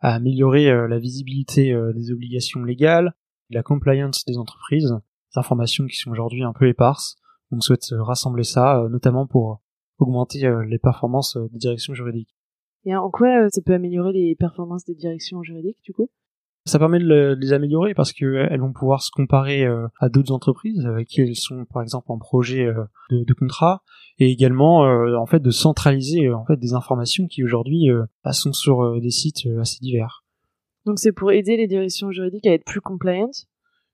à 0.00 0.14
améliorer 0.14 0.68
euh, 0.70 0.88
la 0.88 0.98
visibilité 0.98 1.72
euh, 1.72 1.92
des 1.92 2.12
obligations 2.12 2.62
légales, 2.62 3.14
la 3.50 3.62
compliance 3.62 4.24
des 4.26 4.38
entreprises, 4.38 4.90
des 5.32 5.38
informations 5.38 5.86
qui 5.86 5.96
sont 5.96 6.10
aujourd'hui 6.10 6.42
un 6.42 6.52
peu 6.52 6.68
éparses. 6.68 7.16
On 7.50 7.60
souhaite 7.60 7.86
rassembler 7.92 8.44
ça, 8.44 8.86
notamment 8.90 9.26
pour 9.26 9.60
augmenter 9.98 10.50
les 10.66 10.78
performances 10.78 11.36
des 11.52 11.58
directions 11.58 11.94
juridiques. 11.94 12.34
Et 12.84 12.96
en 12.96 13.08
quoi 13.08 13.48
ça 13.50 13.62
peut 13.62 13.74
améliorer 13.74 14.12
les 14.12 14.34
performances 14.34 14.84
des 14.84 14.96
directions 14.96 15.42
juridiques, 15.44 15.80
du 15.84 15.92
coup? 15.92 16.10
Ça 16.66 16.80
permet 16.80 16.98
de, 16.98 17.36
les 17.40 17.52
améliorer 17.52 17.94
parce 17.94 18.12
que 18.12 18.24
euh, 18.24 18.56
vont 18.58 18.72
pouvoir 18.72 19.00
se 19.00 19.10
comparer 19.12 19.64
euh, 19.64 19.86
à 20.00 20.08
d'autres 20.08 20.32
entreprises 20.32 20.84
avec 20.84 21.06
qui 21.06 21.20
elles 21.20 21.36
sont 21.36 21.64
par 21.72 21.82
exemple 21.82 22.10
en 22.10 22.18
projet 22.18 22.66
euh, 22.66 22.84
de, 23.10 23.24
de, 23.24 23.34
contrat 23.34 23.82
et 24.18 24.30
également 24.30 24.80
en 24.80 25.26
fait 25.26 25.40
de 25.40 25.50
centraliser 25.50 26.32
en 26.32 26.44
fait 26.46 26.56
des 26.56 26.72
informations 26.72 27.26
qui 27.26 27.44
aujourd'hui 27.44 27.88
bah, 28.24 28.32
sont 28.32 28.54
sur 28.54 28.98
des 28.98 29.10
sites 29.10 29.46
assez 29.60 29.78
divers. 29.80 30.24
Donc 30.86 30.98
c'est 30.98 31.12
pour 31.12 31.32
aider 31.32 31.58
les 31.58 31.66
directions 31.66 32.10
juridiques 32.10 32.46
à 32.46 32.52
être 32.52 32.64
plus 32.64 32.80
compliant. 32.80 33.30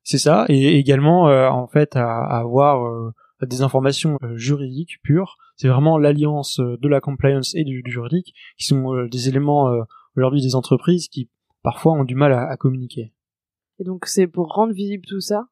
C'est 0.04 0.18
ça 0.18 0.46
et 0.48 0.78
également 0.78 1.24
en 1.24 1.66
fait 1.66 1.96
à, 1.96 2.06
à 2.06 2.38
avoir 2.38 3.12
des 3.44 3.62
informations 3.62 4.16
juridiques 4.34 5.02
pures. 5.02 5.38
C'est 5.56 5.66
vraiment 5.66 5.98
l'alliance 5.98 6.60
de 6.60 6.88
la 6.88 7.00
compliance 7.00 7.56
et 7.56 7.64
du, 7.64 7.82
du 7.82 7.90
juridique 7.90 8.32
qui 8.56 8.64
sont 8.64 9.06
des 9.10 9.28
éléments 9.28 9.72
aujourd'hui 10.16 10.40
des 10.40 10.54
entreprises 10.54 11.08
qui 11.08 11.30
parfois 11.62 11.92
ont 11.92 12.04
du 12.04 12.14
mal 12.14 12.32
à, 12.32 12.56
communiquer. 12.56 13.12
Et 13.78 13.84
donc 13.84 14.06
c'est 14.06 14.26
pour 14.26 14.48
rendre 14.48 14.72
visible 14.72 15.04
tout 15.06 15.20
ça? 15.20 15.48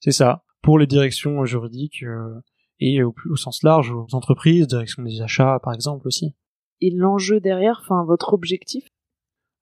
C'est 0.00 0.12
ça. 0.12 0.44
Pour 0.62 0.78
les 0.78 0.86
directions 0.86 1.44
juridiques 1.44 2.02
euh, 2.02 2.40
et 2.80 3.02
au, 3.02 3.14
au, 3.30 3.36
sens 3.36 3.62
large 3.62 3.90
aux 3.90 4.06
entreprises, 4.12 4.66
direction 4.66 5.02
des 5.02 5.20
achats 5.20 5.58
par 5.62 5.74
exemple 5.74 6.06
aussi. 6.06 6.34
Et 6.80 6.90
l'enjeu 6.90 7.40
derrière, 7.40 7.80
enfin 7.82 8.04
votre 8.04 8.34
objectif? 8.34 8.84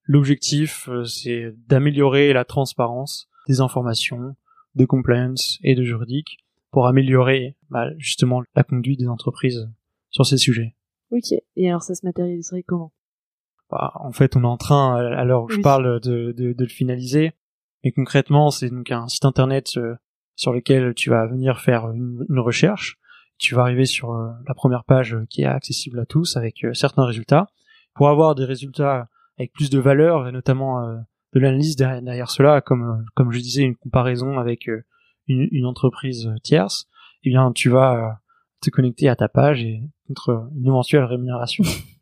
L'objectif, 0.04 0.88
euh, 0.88 1.04
c'est 1.04 1.54
d'améliorer 1.66 2.32
la 2.32 2.44
transparence 2.44 3.28
des 3.48 3.60
informations, 3.60 4.36
de 4.74 4.84
compliance 4.84 5.58
et 5.62 5.74
de 5.74 5.82
juridique 5.82 6.38
pour 6.70 6.86
améliorer 6.86 7.56
bah, 7.70 7.90
justement 7.98 8.42
la 8.54 8.64
conduite 8.64 8.98
des 8.98 9.08
entreprises 9.08 9.70
sur 10.10 10.26
ces 10.26 10.36
sujets. 10.36 10.74
Ok. 11.10 11.32
Et 11.56 11.68
alors 11.68 11.82
ça 11.82 11.94
se 11.94 12.04
matérialiserait 12.04 12.64
comment? 12.64 12.92
En 13.74 14.12
fait, 14.12 14.36
on 14.36 14.42
est 14.42 14.46
en 14.46 14.56
train, 14.56 14.96
à 14.96 15.24
l'heure 15.24 15.44
où 15.44 15.48
je 15.48 15.60
parle, 15.60 16.00
de, 16.00 16.32
de, 16.32 16.52
de, 16.52 16.62
le 16.62 16.68
finaliser. 16.68 17.32
Mais 17.82 17.92
concrètement, 17.92 18.50
c'est 18.50 18.70
donc 18.70 18.90
un 18.90 19.08
site 19.08 19.24
internet 19.24 19.76
euh, 19.76 19.94
sur 20.36 20.52
lequel 20.52 20.94
tu 20.94 21.10
vas 21.10 21.26
venir 21.26 21.60
faire 21.60 21.90
une, 21.90 22.24
une 22.28 22.38
recherche. 22.38 22.98
Tu 23.38 23.54
vas 23.54 23.62
arriver 23.62 23.84
sur 23.84 24.12
euh, 24.12 24.30
la 24.46 24.54
première 24.54 24.84
page 24.84 25.16
qui 25.28 25.42
est 25.42 25.46
accessible 25.46 26.00
à 26.00 26.06
tous 26.06 26.36
avec 26.36 26.64
euh, 26.64 26.72
certains 26.72 27.04
résultats. 27.04 27.48
Pour 27.94 28.08
avoir 28.08 28.34
des 28.34 28.44
résultats 28.44 29.08
avec 29.38 29.52
plus 29.52 29.70
de 29.70 29.78
valeur 29.78 30.26
et 30.26 30.32
notamment 30.32 30.84
de 31.32 31.40
l'analyse 31.40 31.76
derrière, 31.76 32.30
cela, 32.30 32.60
comme 32.60 33.04
comme 33.14 33.30
je 33.30 33.38
disais, 33.38 33.62
une 33.62 33.76
comparaison 33.76 34.38
avec 34.38 34.66
une, 35.28 35.48
une 35.52 35.66
entreprise 35.66 36.28
tierce, 36.42 36.88
eh 37.22 37.30
bien, 37.30 37.52
tu 37.52 37.70
vas 37.70 38.20
te 38.60 38.70
connecter 38.70 39.08
à 39.08 39.14
ta 39.14 39.28
page 39.28 39.62
et 39.62 39.80
contre 40.08 40.48
une 40.56 40.66
éventuelle 40.66 41.04
rémunération. 41.04 41.64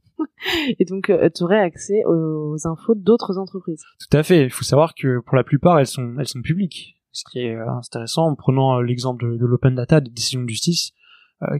et 0.79 0.85
donc 0.85 1.11
euh, 1.11 1.29
tu 1.35 1.43
aurais 1.43 1.61
accès 1.61 2.05
aux 2.07 2.57
infos 2.67 2.95
d'autres 2.95 3.39
entreprises. 3.39 3.83
Tout 3.99 4.17
à 4.17 4.23
fait. 4.23 4.45
Il 4.45 4.51
faut 4.51 4.65
savoir 4.65 4.95
que 4.95 5.21
pour 5.21 5.37
la 5.37 5.45
plupart, 5.45 5.79
elles 5.79 5.87
sont 5.87 6.17
elles 6.19 6.29
sont 6.29 6.43
publiques. 6.43 6.97
Ce 7.13 7.25
qui 7.31 7.41
est 7.41 7.55
euh, 7.55 7.71
intéressant 7.71 8.27
en 8.27 8.35
prenant 8.35 8.79
euh, 8.79 8.83
l'exemple 8.83 9.39
de, 9.39 9.45
l'open 9.45 9.75
data 9.75 10.01
des 10.01 10.11
décisions 10.11 10.43
de 10.43 10.49
justice, 10.49 10.93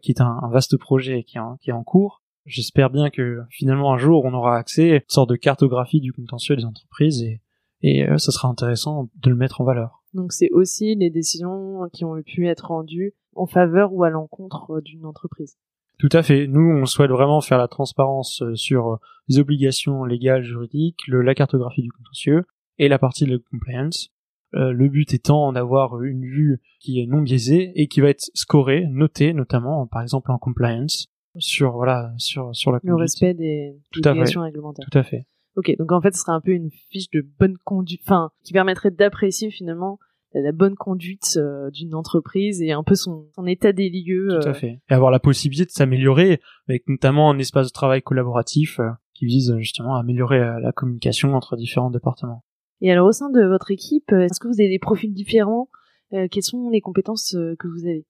qui 0.03 0.13
est 0.13 0.21
un, 0.21 0.49
vaste 0.53 0.77
projet 0.77 1.25
qui 1.25 1.39
est 1.39 1.41
en, 1.41 1.57
qui 1.57 1.71
est 1.71 1.75
en 1.75 1.83
cours. 1.83 2.23
J'espère 2.47 2.91
bien 2.91 3.11
que 3.11 3.41
finalement 3.51 3.93
un 3.93 3.99
jour 3.99 4.25
on 4.25 4.33
aura 4.33 4.57
accès 4.57 4.93
à 4.93 4.95
une 4.95 5.01
sorte 5.09 5.31
de 5.31 5.37
cartographie 5.37 6.01
du 6.01 6.13
contentieux 6.13 6.57
des 6.57 6.65
entreprises 6.65 7.23
et 7.23 7.41
et 7.85 8.07
ça 8.17 8.31
sera 8.31 8.47
intéressant 8.47 9.09
de 9.17 9.31
le 9.31 9.35
mettre 9.35 9.61
en 9.61 9.65
valeur. 9.65 10.05
Donc 10.15 10.33
c'est 10.33 10.51
aussi 10.53 10.95
les 10.95 11.11
décisions 11.11 11.89
qui 11.93 12.05
ont 12.05 12.23
pu 12.23 12.47
être 12.47 12.69
rendues 12.69 13.13
en 13.35 13.47
faveur 13.47 13.93
ou 13.93 14.05
à 14.05 14.11
l'encontre 14.11 14.81
d'une 14.81 15.05
entreprise. 15.05 15.57
Tout 16.03 16.09
à 16.11 16.25
fait. 16.25 16.49
Nous, 16.49 16.69
on 16.69 16.85
souhaite 16.85 17.13
vraiment 17.13 17.41
faire 17.41 17.59
la 17.59 17.69
transparence 17.69 18.43
euh, 18.43 18.57
sur 18.57 18.89
euh, 18.89 18.97
les 19.29 19.39
obligations 19.39 20.03
légales, 20.03 20.43
juridiques, 20.43 20.99
la 21.07 21.33
cartographie 21.33 21.83
du 21.83 21.93
contentieux 21.93 22.43
et 22.79 22.89
la 22.89 22.99
partie 22.99 23.25
de 23.25 23.31
la 23.31 23.39
compliance. 23.39 24.09
Euh, 24.57 24.73
le 24.73 24.89
but 24.89 25.15
étant 25.15 25.53
d'avoir 25.53 26.03
une 26.03 26.25
vue 26.25 26.61
qui 26.81 27.01
est 27.01 27.07
non 27.07 27.23
biaisée 27.23 27.71
et 27.77 27.87
qui 27.87 28.01
va 28.01 28.09
être 28.09 28.33
scorée, 28.35 28.85
notée 28.91 29.33
notamment, 29.33 29.87
par 29.87 30.03
exemple 30.03 30.33
en 30.33 30.39
compliance, 30.39 31.07
sur 31.39 31.71
voilà 31.71 32.13
sur 32.17 32.53
sur 32.53 32.73
la 32.73 32.81
le 32.83 32.97
respect 32.97 33.35
des 33.35 33.79
obligations 33.97 34.43
réglementaires. 34.43 34.85
Tout 34.91 34.99
à 34.99 35.05
fait. 35.05 35.29
Ok, 35.55 35.73
donc 35.79 35.93
en 35.93 36.01
fait, 36.01 36.13
ce 36.17 36.23
serait 36.23 36.33
un 36.33 36.41
peu 36.41 36.51
une 36.51 36.71
fiche 36.91 37.11
de 37.11 37.25
bonne 37.39 37.59
conduite, 37.63 38.01
enfin, 38.05 38.33
qui 38.43 38.53
permettrait 38.53 38.91
d'apprécier 38.91 39.53
finalement 39.53 40.01
la 40.41 40.53
bonne 40.53 40.77
conduite 40.77 41.37
euh, 41.37 41.71
d'une 41.71 41.95
entreprise 41.95 42.63
et 42.63 42.73
un 42.73 42.83
peu 42.83 42.95
son, 42.95 43.27
son 43.35 43.47
état 43.47 43.73
des 43.73 43.91
lieux. 43.91 44.39
Tout 44.41 44.49
à 44.49 44.51
euh. 44.51 44.55
fait. 44.55 44.81
Et 44.89 44.95
avoir 44.95 45.11
la 45.11 45.19
possibilité 45.19 45.67
de 45.67 45.71
s'améliorer 45.71 46.41
avec 46.69 46.89
notamment 46.89 47.31
un 47.31 47.39
espace 47.39 47.67
de 47.67 47.73
travail 47.73 48.03
collaboratif 48.03 48.81
euh, 48.81 48.89
qui 49.15 49.27
vise 49.27 49.55
justement 49.59 49.97
à 49.97 50.01
améliorer 50.01 50.39
la 50.39 50.73
communication 50.73 51.35
entre 51.35 51.57
différents 51.57 51.91
départements. 51.91 52.45
Et 52.81 52.91
alors 52.91 53.07
au 53.07 53.13
sein 53.13 53.31
de 53.31 53.45
votre 53.45 53.71
équipe, 53.71 54.11
est-ce 54.11 54.41
que 54.41 54.49
vous 54.49 54.61
avez 54.61 54.71
des 54.71 54.81
profils 54.81 55.13
différents 55.13 55.69
Quelles 56.11 56.43
sont 56.43 56.71
les 56.71 56.81
compétences 56.81 57.37
que 57.59 57.69
vous 57.69 57.87
avez? 57.87 58.05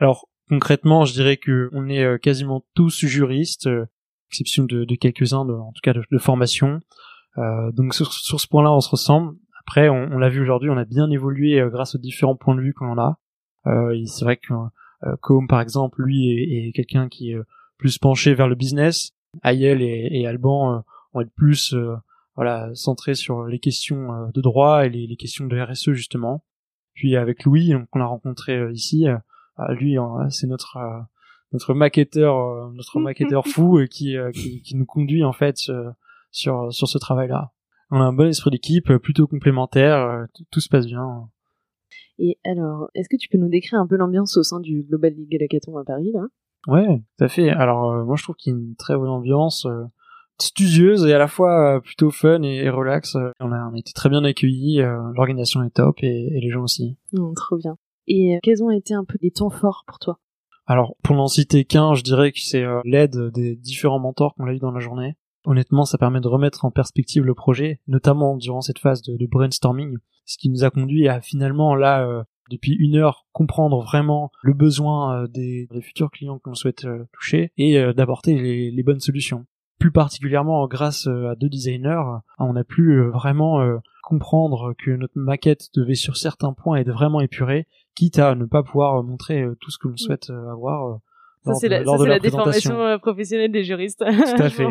Alors 0.00 0.28
concrètement, 0.48 1.04
je 1.04 1.12
dirais 1.12 1.36
que 1.36 1.68
on 1.72 1.88
est 1.88 2.18
quasiment 2.18 2.64
tous 2.74 3.04
juristes, 3.04 3.68
exception 4.30 4.64
de, 4.64 4.84
de 4.84 4.94
quelques-uns, 4.96 5.46
en 5.48 5.70
tout 5.72 5.80
cas 5.82 5.92
de, 5.92 6.02
de 6.10 6.18
formation. 6.18 6.80
donc 7.36 7.94
sur, 7.94 8.12
sur 8.12 8.40
ce 8.40 8.48
point-là, 8.48 8.72
on 8.72 8.80
se 8.80 8.90
ressemble. 8.90 9.36
Après, 9.68 9.90
on, 9.90 10.16
l'a 10.16 10.30
vu 10.30 10.40
aujourd'hui, 10.40 10.70
on 10.70 10.78
a 10.78 10.86
bien 10.86 11.10
évolué 11.10 11.60
euh, 11.60 11.68
grâce 11.68 11.94
aux 11.94 11.98
différents 11.98 12.36
points 12.36 12.54
de 12.54 12.62
vue 12.62 12.72
qu'on 12.72 12.96
a. 12.96 13.18
Euh, 13.66 14.02
c'est 14.06 14.24
vrai 14.24 14.38
que 14.38 14.54
euh, 14.54 15.14
Com, 15.20 15.46
par 15.46 15.60
exemple, 15.60 16.02
lui 16.02 16.30
est, 16.30 16.72
quelqu'un 16.72 17.10
qui 17.10 17.32
est 17.32 17.34
euh, 17.34 17.44
plus 17.76 17.98
penché 17.98 18.32
vers 18.32 18.48
le 18.48 18.54
business. 18.54 19.12
Ayel 19.42 19.82
et, 19.82 20.26
Alban 20.26 20.82
vont 21.12 21.20
être 21.20 21.34
plus 21.34 21.76
voilà 22.34 22.70
centrés 22.72 23.14
sur 23.14 23.44
les 23.44 23.58
questions 23.58 24.30
de 24.32 24.40
droit 24.40 24.86
et 24.86 24.88
les, 24.88 25.16
questions 25.16 25.46
de 25.46 25.60
RSE 25.60 25.92
justement. 25.92 26.42
Puis 26.94 27.14
avec 27.14 27.44
Louis, 27.44 27.74
qu'on 27.90 28.00
a 28.00 28.06
rencontré 28.06 28.72
ici, 28.72 29.06
lui 29.68 29.98
c'est 30.30 30.46
notre 30.46 30.78
notre 31.52 31.74
maquetteur 31.74 32.70
notre 32.72 33.00
maquetteur 33.00 33.46
fou 33.46 33.84
qui, 33.90 34.16
qui, 34.32 34.62
qui 34.62 34.76
nous 34.76 34.86
conduit 34.86 35.24
en 35.24 35.34
fait 35.34 35.58
sur 36.30 36.72
sur 36.72 36.88
ce 36.88 36.96
travail 36.96 37.28
là 37.28 37.52
on 37.90 38.00
a 38.00 38.04
un 38.04 38.12
bon 38.12 38.28
esprit 38.28 38.50
d'équipe, 38.50 38.90
euh, 38.90 38.98
plutôt 38.98 39.26
complémentaire, 39.26 39.98
euh, 39.98 40.24
tout, 40.50 40.60
se 40.60 40.68
passe 40.68 40.86
bien. 40.86 41.28
Et 42.18 42.38
alors, 42.44 42.90
est-ce 42.94 43.08
que 43.08 43.16
tu 43.16 43.28
peux 43.28 43.38
nous 43.38 43.48
décrire 43.48 43.80
un 43.80 43.86
peu 43.86 43.96
l'ambiance 43.96 44.36
au 44.36 44.42
sein 44.42 44.60
du 44.60 44.82
Global 44.82 45.14
League 45.14 45.40
Hackathon 45.40 45.76
à 45.78 45.84
Paris, 45.84 46.10
là? 46.12 46.26
Ouais, 46.66 47.02
tout 47.16 47.24
à 47.24 47.28
fait. 47.28 47.48
Alors, 47.50 47.90
euh, 47.90 48.04
moi, 48.04 48.16
je 48.16 48.24
trouve 48.24 48.36
qu'il 48.36 48.52
y 48.52 48.56
a 48.56 48.58
une 48.58 48.74
très 48.76 48.96
bonne 48.96 49.08
ambiance, 49.08 49.66
studieuse 50.40 51.04
et 51.06 51.14
à 51.14 51.18
la 51.18 51.28
fois 51.28 51.80
plutôt 51.82 52.10
fun 52.10 52.42
et, 52.42 52.68
relax. 52.68 53.16
On 53.40 53.52
a, 53.52 53.68
on 53.70 53.74
a 53.74 53.78
été 53.78 53.92
très 53.92 54.08
bien 54.08 54.22
accueillis, 54.24 54.80
l'organisation 55.14 55.62
est 55.62 55.70
top 55.70 55.96
et, 56.02 56.28
les 56.30 56.50
gens 56.50 56.62
aussi. 56.62 56.96
Mmh, 57.12 57.34
trop 57.34 57.56
bien. 57.56 57.76
Et 58.06 58.38
quels 58.42 58.62
ont 58.62 58.70
été 58.70 58.94
un 58.94 59.04
peu 59.04 59.18
les 59.20 59.30
temps 59.30 59.50
forts 59.50 59.84
pour 59.86 59.98
toi? 59.98 60.18
Alors, 60.66 60.94
pour 61.02 61.16
n'en 61.16 61.28
citer 61.28 61.64
qu'un, 61.64 61.94
je 61.94 62.02
dirais 62.02 62.30
que 62.30 62.40
c'est 62.40 62.64
l'aide 62.84 63.30
des 63.32 63.56
différents 63.56 63.98
mentors 63.98 64.34
qu'on 64.34 64.46
a 64.46 64.52
eu 64.52 64.58
dans 64.58 64.70
la 64.70 64.80
journée. 64.80 65.16
Honnêtement, 65.48 65.86
ça 65.86 65.96
permet 65.96 66.20
de 66.20 66.28
remettre 66.28 66.66
en 66.66 66.70
perspective 66.70 67.24
le 67.24 67.32
projet, 67.32 67.80
notamment 67.88 68.36
durant 68.36 68.60
cette 68.60 68.78
phase 68.78 69.00
de, 69.00 69.26
brainstorming, 69.26 69.96
ce 70.26 70.36
qui 70.36 70.50
nous 70.50 70.62
a 70.62 70.68
conduit 70.68 71.08
à 71.08 71.22
finalement 71.22 71.74
là, 71.74 72.06
euh, 72.06 72.22
depuis 72.50 72.72
une 72.72 72.96
heure, 72.96 73.26
comprendre 73.32 73.82
vraiment 73.82 74.30
le 74.42 74.52
besoin 74.52 75.22
euh, 75.22 75.26
des, 75.26 75.66
futurs 75.80 76.10
clients 76.10 76.38
que 76.38 76.50
l'on 76.50 76.54
souhaite 76.54 76.84
euh, 76.84 77.04
toucher 77.14 77.50
et 77.56 77.82
d'apporter 77.94 78.38
les, 78.70 78.82
bonnes 78.82 79.00
solutions. 79.00 79.46
Plus 79.78 79.90
particulièrement 79.90 80.66
grâce 80.68 81.06
à 81.06 81.34
deux 81.34 81.48
designers, 81.48 82.02
on 82.38 82.54
a 82.54 82.64
pu 82.64 83.00
vraiment 83.08 83.62
comprendre 84.02 84.74
que 84.76 84.90
notre 84.90 85.16
maquette 85.16 85.68
devait 85.74 85.94
sur 85.94 86.18
certains 86.18 86.52
points 86.52 86.76
être 86.76 86.90
vraiment 86.90 87.22
épurée, 87.22 87.66
quitte 87.94 88.18
à 88.18 88.34
ne 88.34 88.44
pas 88.44 88.62
pouvoir 88.62 89.02
montrer 89.02 89.46
tout 89.60 89.70
ce 89.70 89.78
que 89.78 89.88
l'on 89.88 89.94
mm. 89.94 89.98
souhaite 89.98 90.30
avoir 90.50 90.98
ça, 91.44 91.54
c'est 91.54 91.68
la, 91.68 91.82
la, 91.82 92.18
déformation 92.18 92.80
euh, 92.80 92.98
professionnelle 92.98 93.52
des 93.52 93.64
juristes. 93.64 94.04
Tout 94.04 94.42
à 94.42 94.50
fait. 94.50 94.66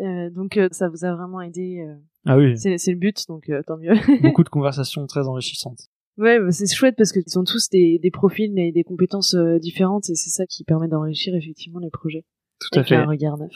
Euh, 0.00 0.30
donc, 0.30 0.56
euh, 0.56 0.68
ça 0.72 0.88
vous 0.88 1.04
a 1.04 1.14
vraiment 1.14 1.40
aidé. 1.40 1.84
Euh, 1.86 1.94
ah 2.26 2.36
oui. 2.36 2.56
C'est, 2.58 2.78
c'est 2.78 2.92
le 2.92 2.98
but, 2.98 3.26
donc 3.28 3.50
tant 3.66 3.76
mieux. 3.76 3.94
Beaucoup 4.22 4.44
de 4.44 4.48
conversations 4.48 5.06
très 5.06 5.26
enrichissantes. 5.26 5.88
Ouais, 6.18 6.38
bah, 6.38 6.50
c'est 6.50 6.66
chouette 6.72 6.96
parce 6.96 7.12
qu'ils 7.12 7.38
ont 7.38 7.44
tous 7.44 7.68
des, 7.70 7.98
des 7.98 8.10
profils 8.10 8.52
et 8.58 8.72
des 8.72 8.84
compétences 8.84 9.34
différentes 9.60 10.10
et 10.10 10.14
c'est 10.14 10.30
ça 10.30 10.44
qui 10.46 10.64
permet 10.64 10.88
d'enrichir 10.88 11.34
effectivement 11.34 11.78
les 11.78 11.90
projets. 11.90 12.24
Tout 12.60 12.78
à 12.78 12.84
fait. 12.84 12.96
un 12.96 13.06
regard 13.06 13.38
neuf. 13.38 13.52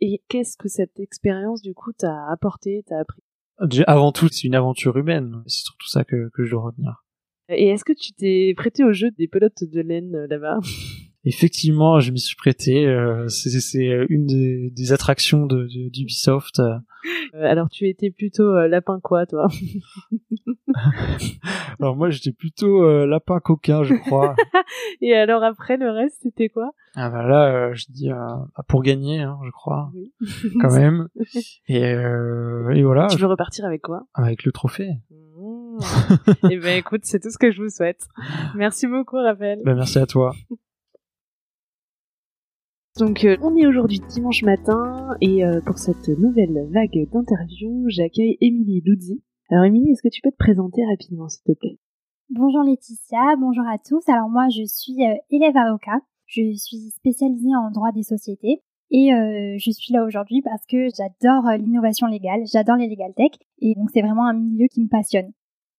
Et 0.00 0.22
qu'est-ce 0.28 0.56
que 0.56 0.68
cette 0.68 0.98
expérience, 0.98 1.62
du 1.62 1.72
coup, 1.72 1.92
t'a 1.92 2.26
apporté, 2.28 2.82
t'a 2.86 2.98
appris? 2.98 3.22
Avant 3.86 4.10
tout, 4.10 4.28
c'est 4.28 4.48
une 4.48 4.54
aventure 4.54 4.96
humaine. 4.96 5.42
C'est 5.46 5.64
surtout 5.64 5.86
ça 5.86 6.04
que, 6.04 6.30
que 6.34 6.44
je 6.44 6.50
dois 6.50 6.62
retenir. 6.62 7.04
Et 7.48 7.68
est-ce 7.68 7.84
que 7.84 7.92
tu 7.92 8.12
t'es 8.12 8.54
prêté 8.56 8.84
au 8.84 8.92
jeu 8.92 9.10
des 9.10 9.28
pelotes 9.28 9.64
de 9.64 9.80
laine 9.80 10.24
là-bas? 10.26 10.58
Effectivement, 11.24 12.00
je 12.00 12.12
m'y 12.12 12.18
suis 12.20 12.36
prêté. 12.36 12.86
Euh, 12.86 13.28
c'est 13.28 13.50
c'est 13.60 14.06
une 14.08 14.24
des, 14.26 14.70
des 14.70 14.92
attractions 14.92 15.44
de, 15.46 15.64
de- 15.64 15.90
d'Ubisoft. 15.90 16.60
Euh, 16.60 16.78
alors 17.34 17.68
tu 17.68 17.88
étais 17.88 18.10
plutôt 18.10 18.54
euh, 18.56 18.66
lapin 18.68 19.00
quoi, 19.02 19.26
toi? 19.26 19.48
Alors 21.80 21.96
moi, 21.96 22.10
j'étais 22.10 22.32
plutôt 22.32 22.82
euh, 22.84 23.06
lapin 23.06 23.40
coquin, 23.40 23.82
je 23.82 23.94
crois. 23.94 24.34
Et 25.00 25.14
alors 25.14 25.42
après 25.42 25.76
le 25.76 25.90
reste, 25.90 26.18
c'était 26.22 26.48
quoi? 26.48 26.72
Ah 26.94 27.08
bah 27.10 27.26
là, 27.26 27.68
euh, 27.68 27.74
je 27.74 27.86
dis 27.90 28.10
euh, 28.10 28.16
pour 28.68 28.82
gagner, 28.82 29.20
hein, 29.20 29.38
je 29.44 29.50
crois, 29.50 29.90
Oui. 29.94 30.12
quand 30.60 30.72
même. 30.78 31.08
Et, 31.68 31.84
euh, 31.84 32.70
et 32.74 32.82
voilà, 32.82 33.06
Tu 33.08 33.18
veux 33.18 33.26
repartir 33.26 33.64
avec 33.64 33.82
quoi? 33.82 34.06
Avec 34.14 34.44
le 34.44 34.52
trophée. 34.52 34.90
Mmh. 35.10 35.78
Eh 36.50 36.58
ben 36.58 36.76
écoute, 36.78 37.02
c'est 37.04 37.20
tout 37.20 37.30
ce 37.30 37.38
que 37.38 37.50
je 37.50 37.62
vous 37.62 37.70
souhaite. 37.70 38.06
Merci 38.54 38.86
beaucoup, 38.86 39.16
Raphaël. 39.16 39.60
Bah, 39.64 39.74
merci 39.74 39.98
à 39.98 40.06
toi. 40.06 40.34
Donc 42.98 43.24
euh, 43.24 43.36
on 43.40 43.56
est 43.56 43.66
aujourd'hui 43.66 44.00
dimanche 44.08 44.42
matin 44.42 45.16
et 45.20 45.44
euh, 45.44 45.60
pour 45.64 45.78
cette 45.78 46.08
nouvelle 46.08 46.68
vague 46.70 47.08
d'interviews, 47.12 47.84
j'accueille 47.88 48.36
Émilie 48.40 48.82
Luzzi. 48.84 49.22
Alors 49.48 49.64
Émilie, 49.64 49.92
est-ce 49.92 50.02
que 50.02 50.08
tu 50.08 50.20
peux 50.20 50.32
te 50.32 50.36
présenter 50.36 50.84
rapidement, 50.84 51.28
s'il 51.28 51.44
te 51.44 51.52
plaît? 51.52 51.78
Bonjour 52.30 52.62
Laetitia, 52.64 53.36
bonjour 53.38 53.64
à 53.68 53.78
tous. 53.78 54.02
Alors 54.08 54.28
moi 54.28 54.48
je 54.48 54.64
suis 54.64 55.06
euh, 55.06 55.14
élève 55.30 55.56
avocat, 55.56 56.00
je 56.26 56.52
suis 56.56 56.90
spécialisée 56.90 57.54
en 57.56 57.70
droit 57.70 57.92
des 57.92 58.02
sociétés 58.02 58.60
et 58.90 59.10
je 59.12 59.70
suis 59.70 59.94
là 59.94 60.04
aujourd'hui 60.04 60.42
parce 60.42 60.66
que 60.66 60.88
j'adore 60.96 61.48
l'innovation 61.58 62.08
légale, 62.08 62.42
j'adore 62.52 62.74
les 62.74 62.88
legal 62.88 63.12
tech 63.16 63.30
et 63.60 63.76
donc 63.76 63.88
c'est 63.94 64.02
vraiment 64.02 64.26
un 64.26 64.34
milieu 64.34 64.66
qui 64.66 64.80
me 64.82 64.88
passionne. 64.88 65.30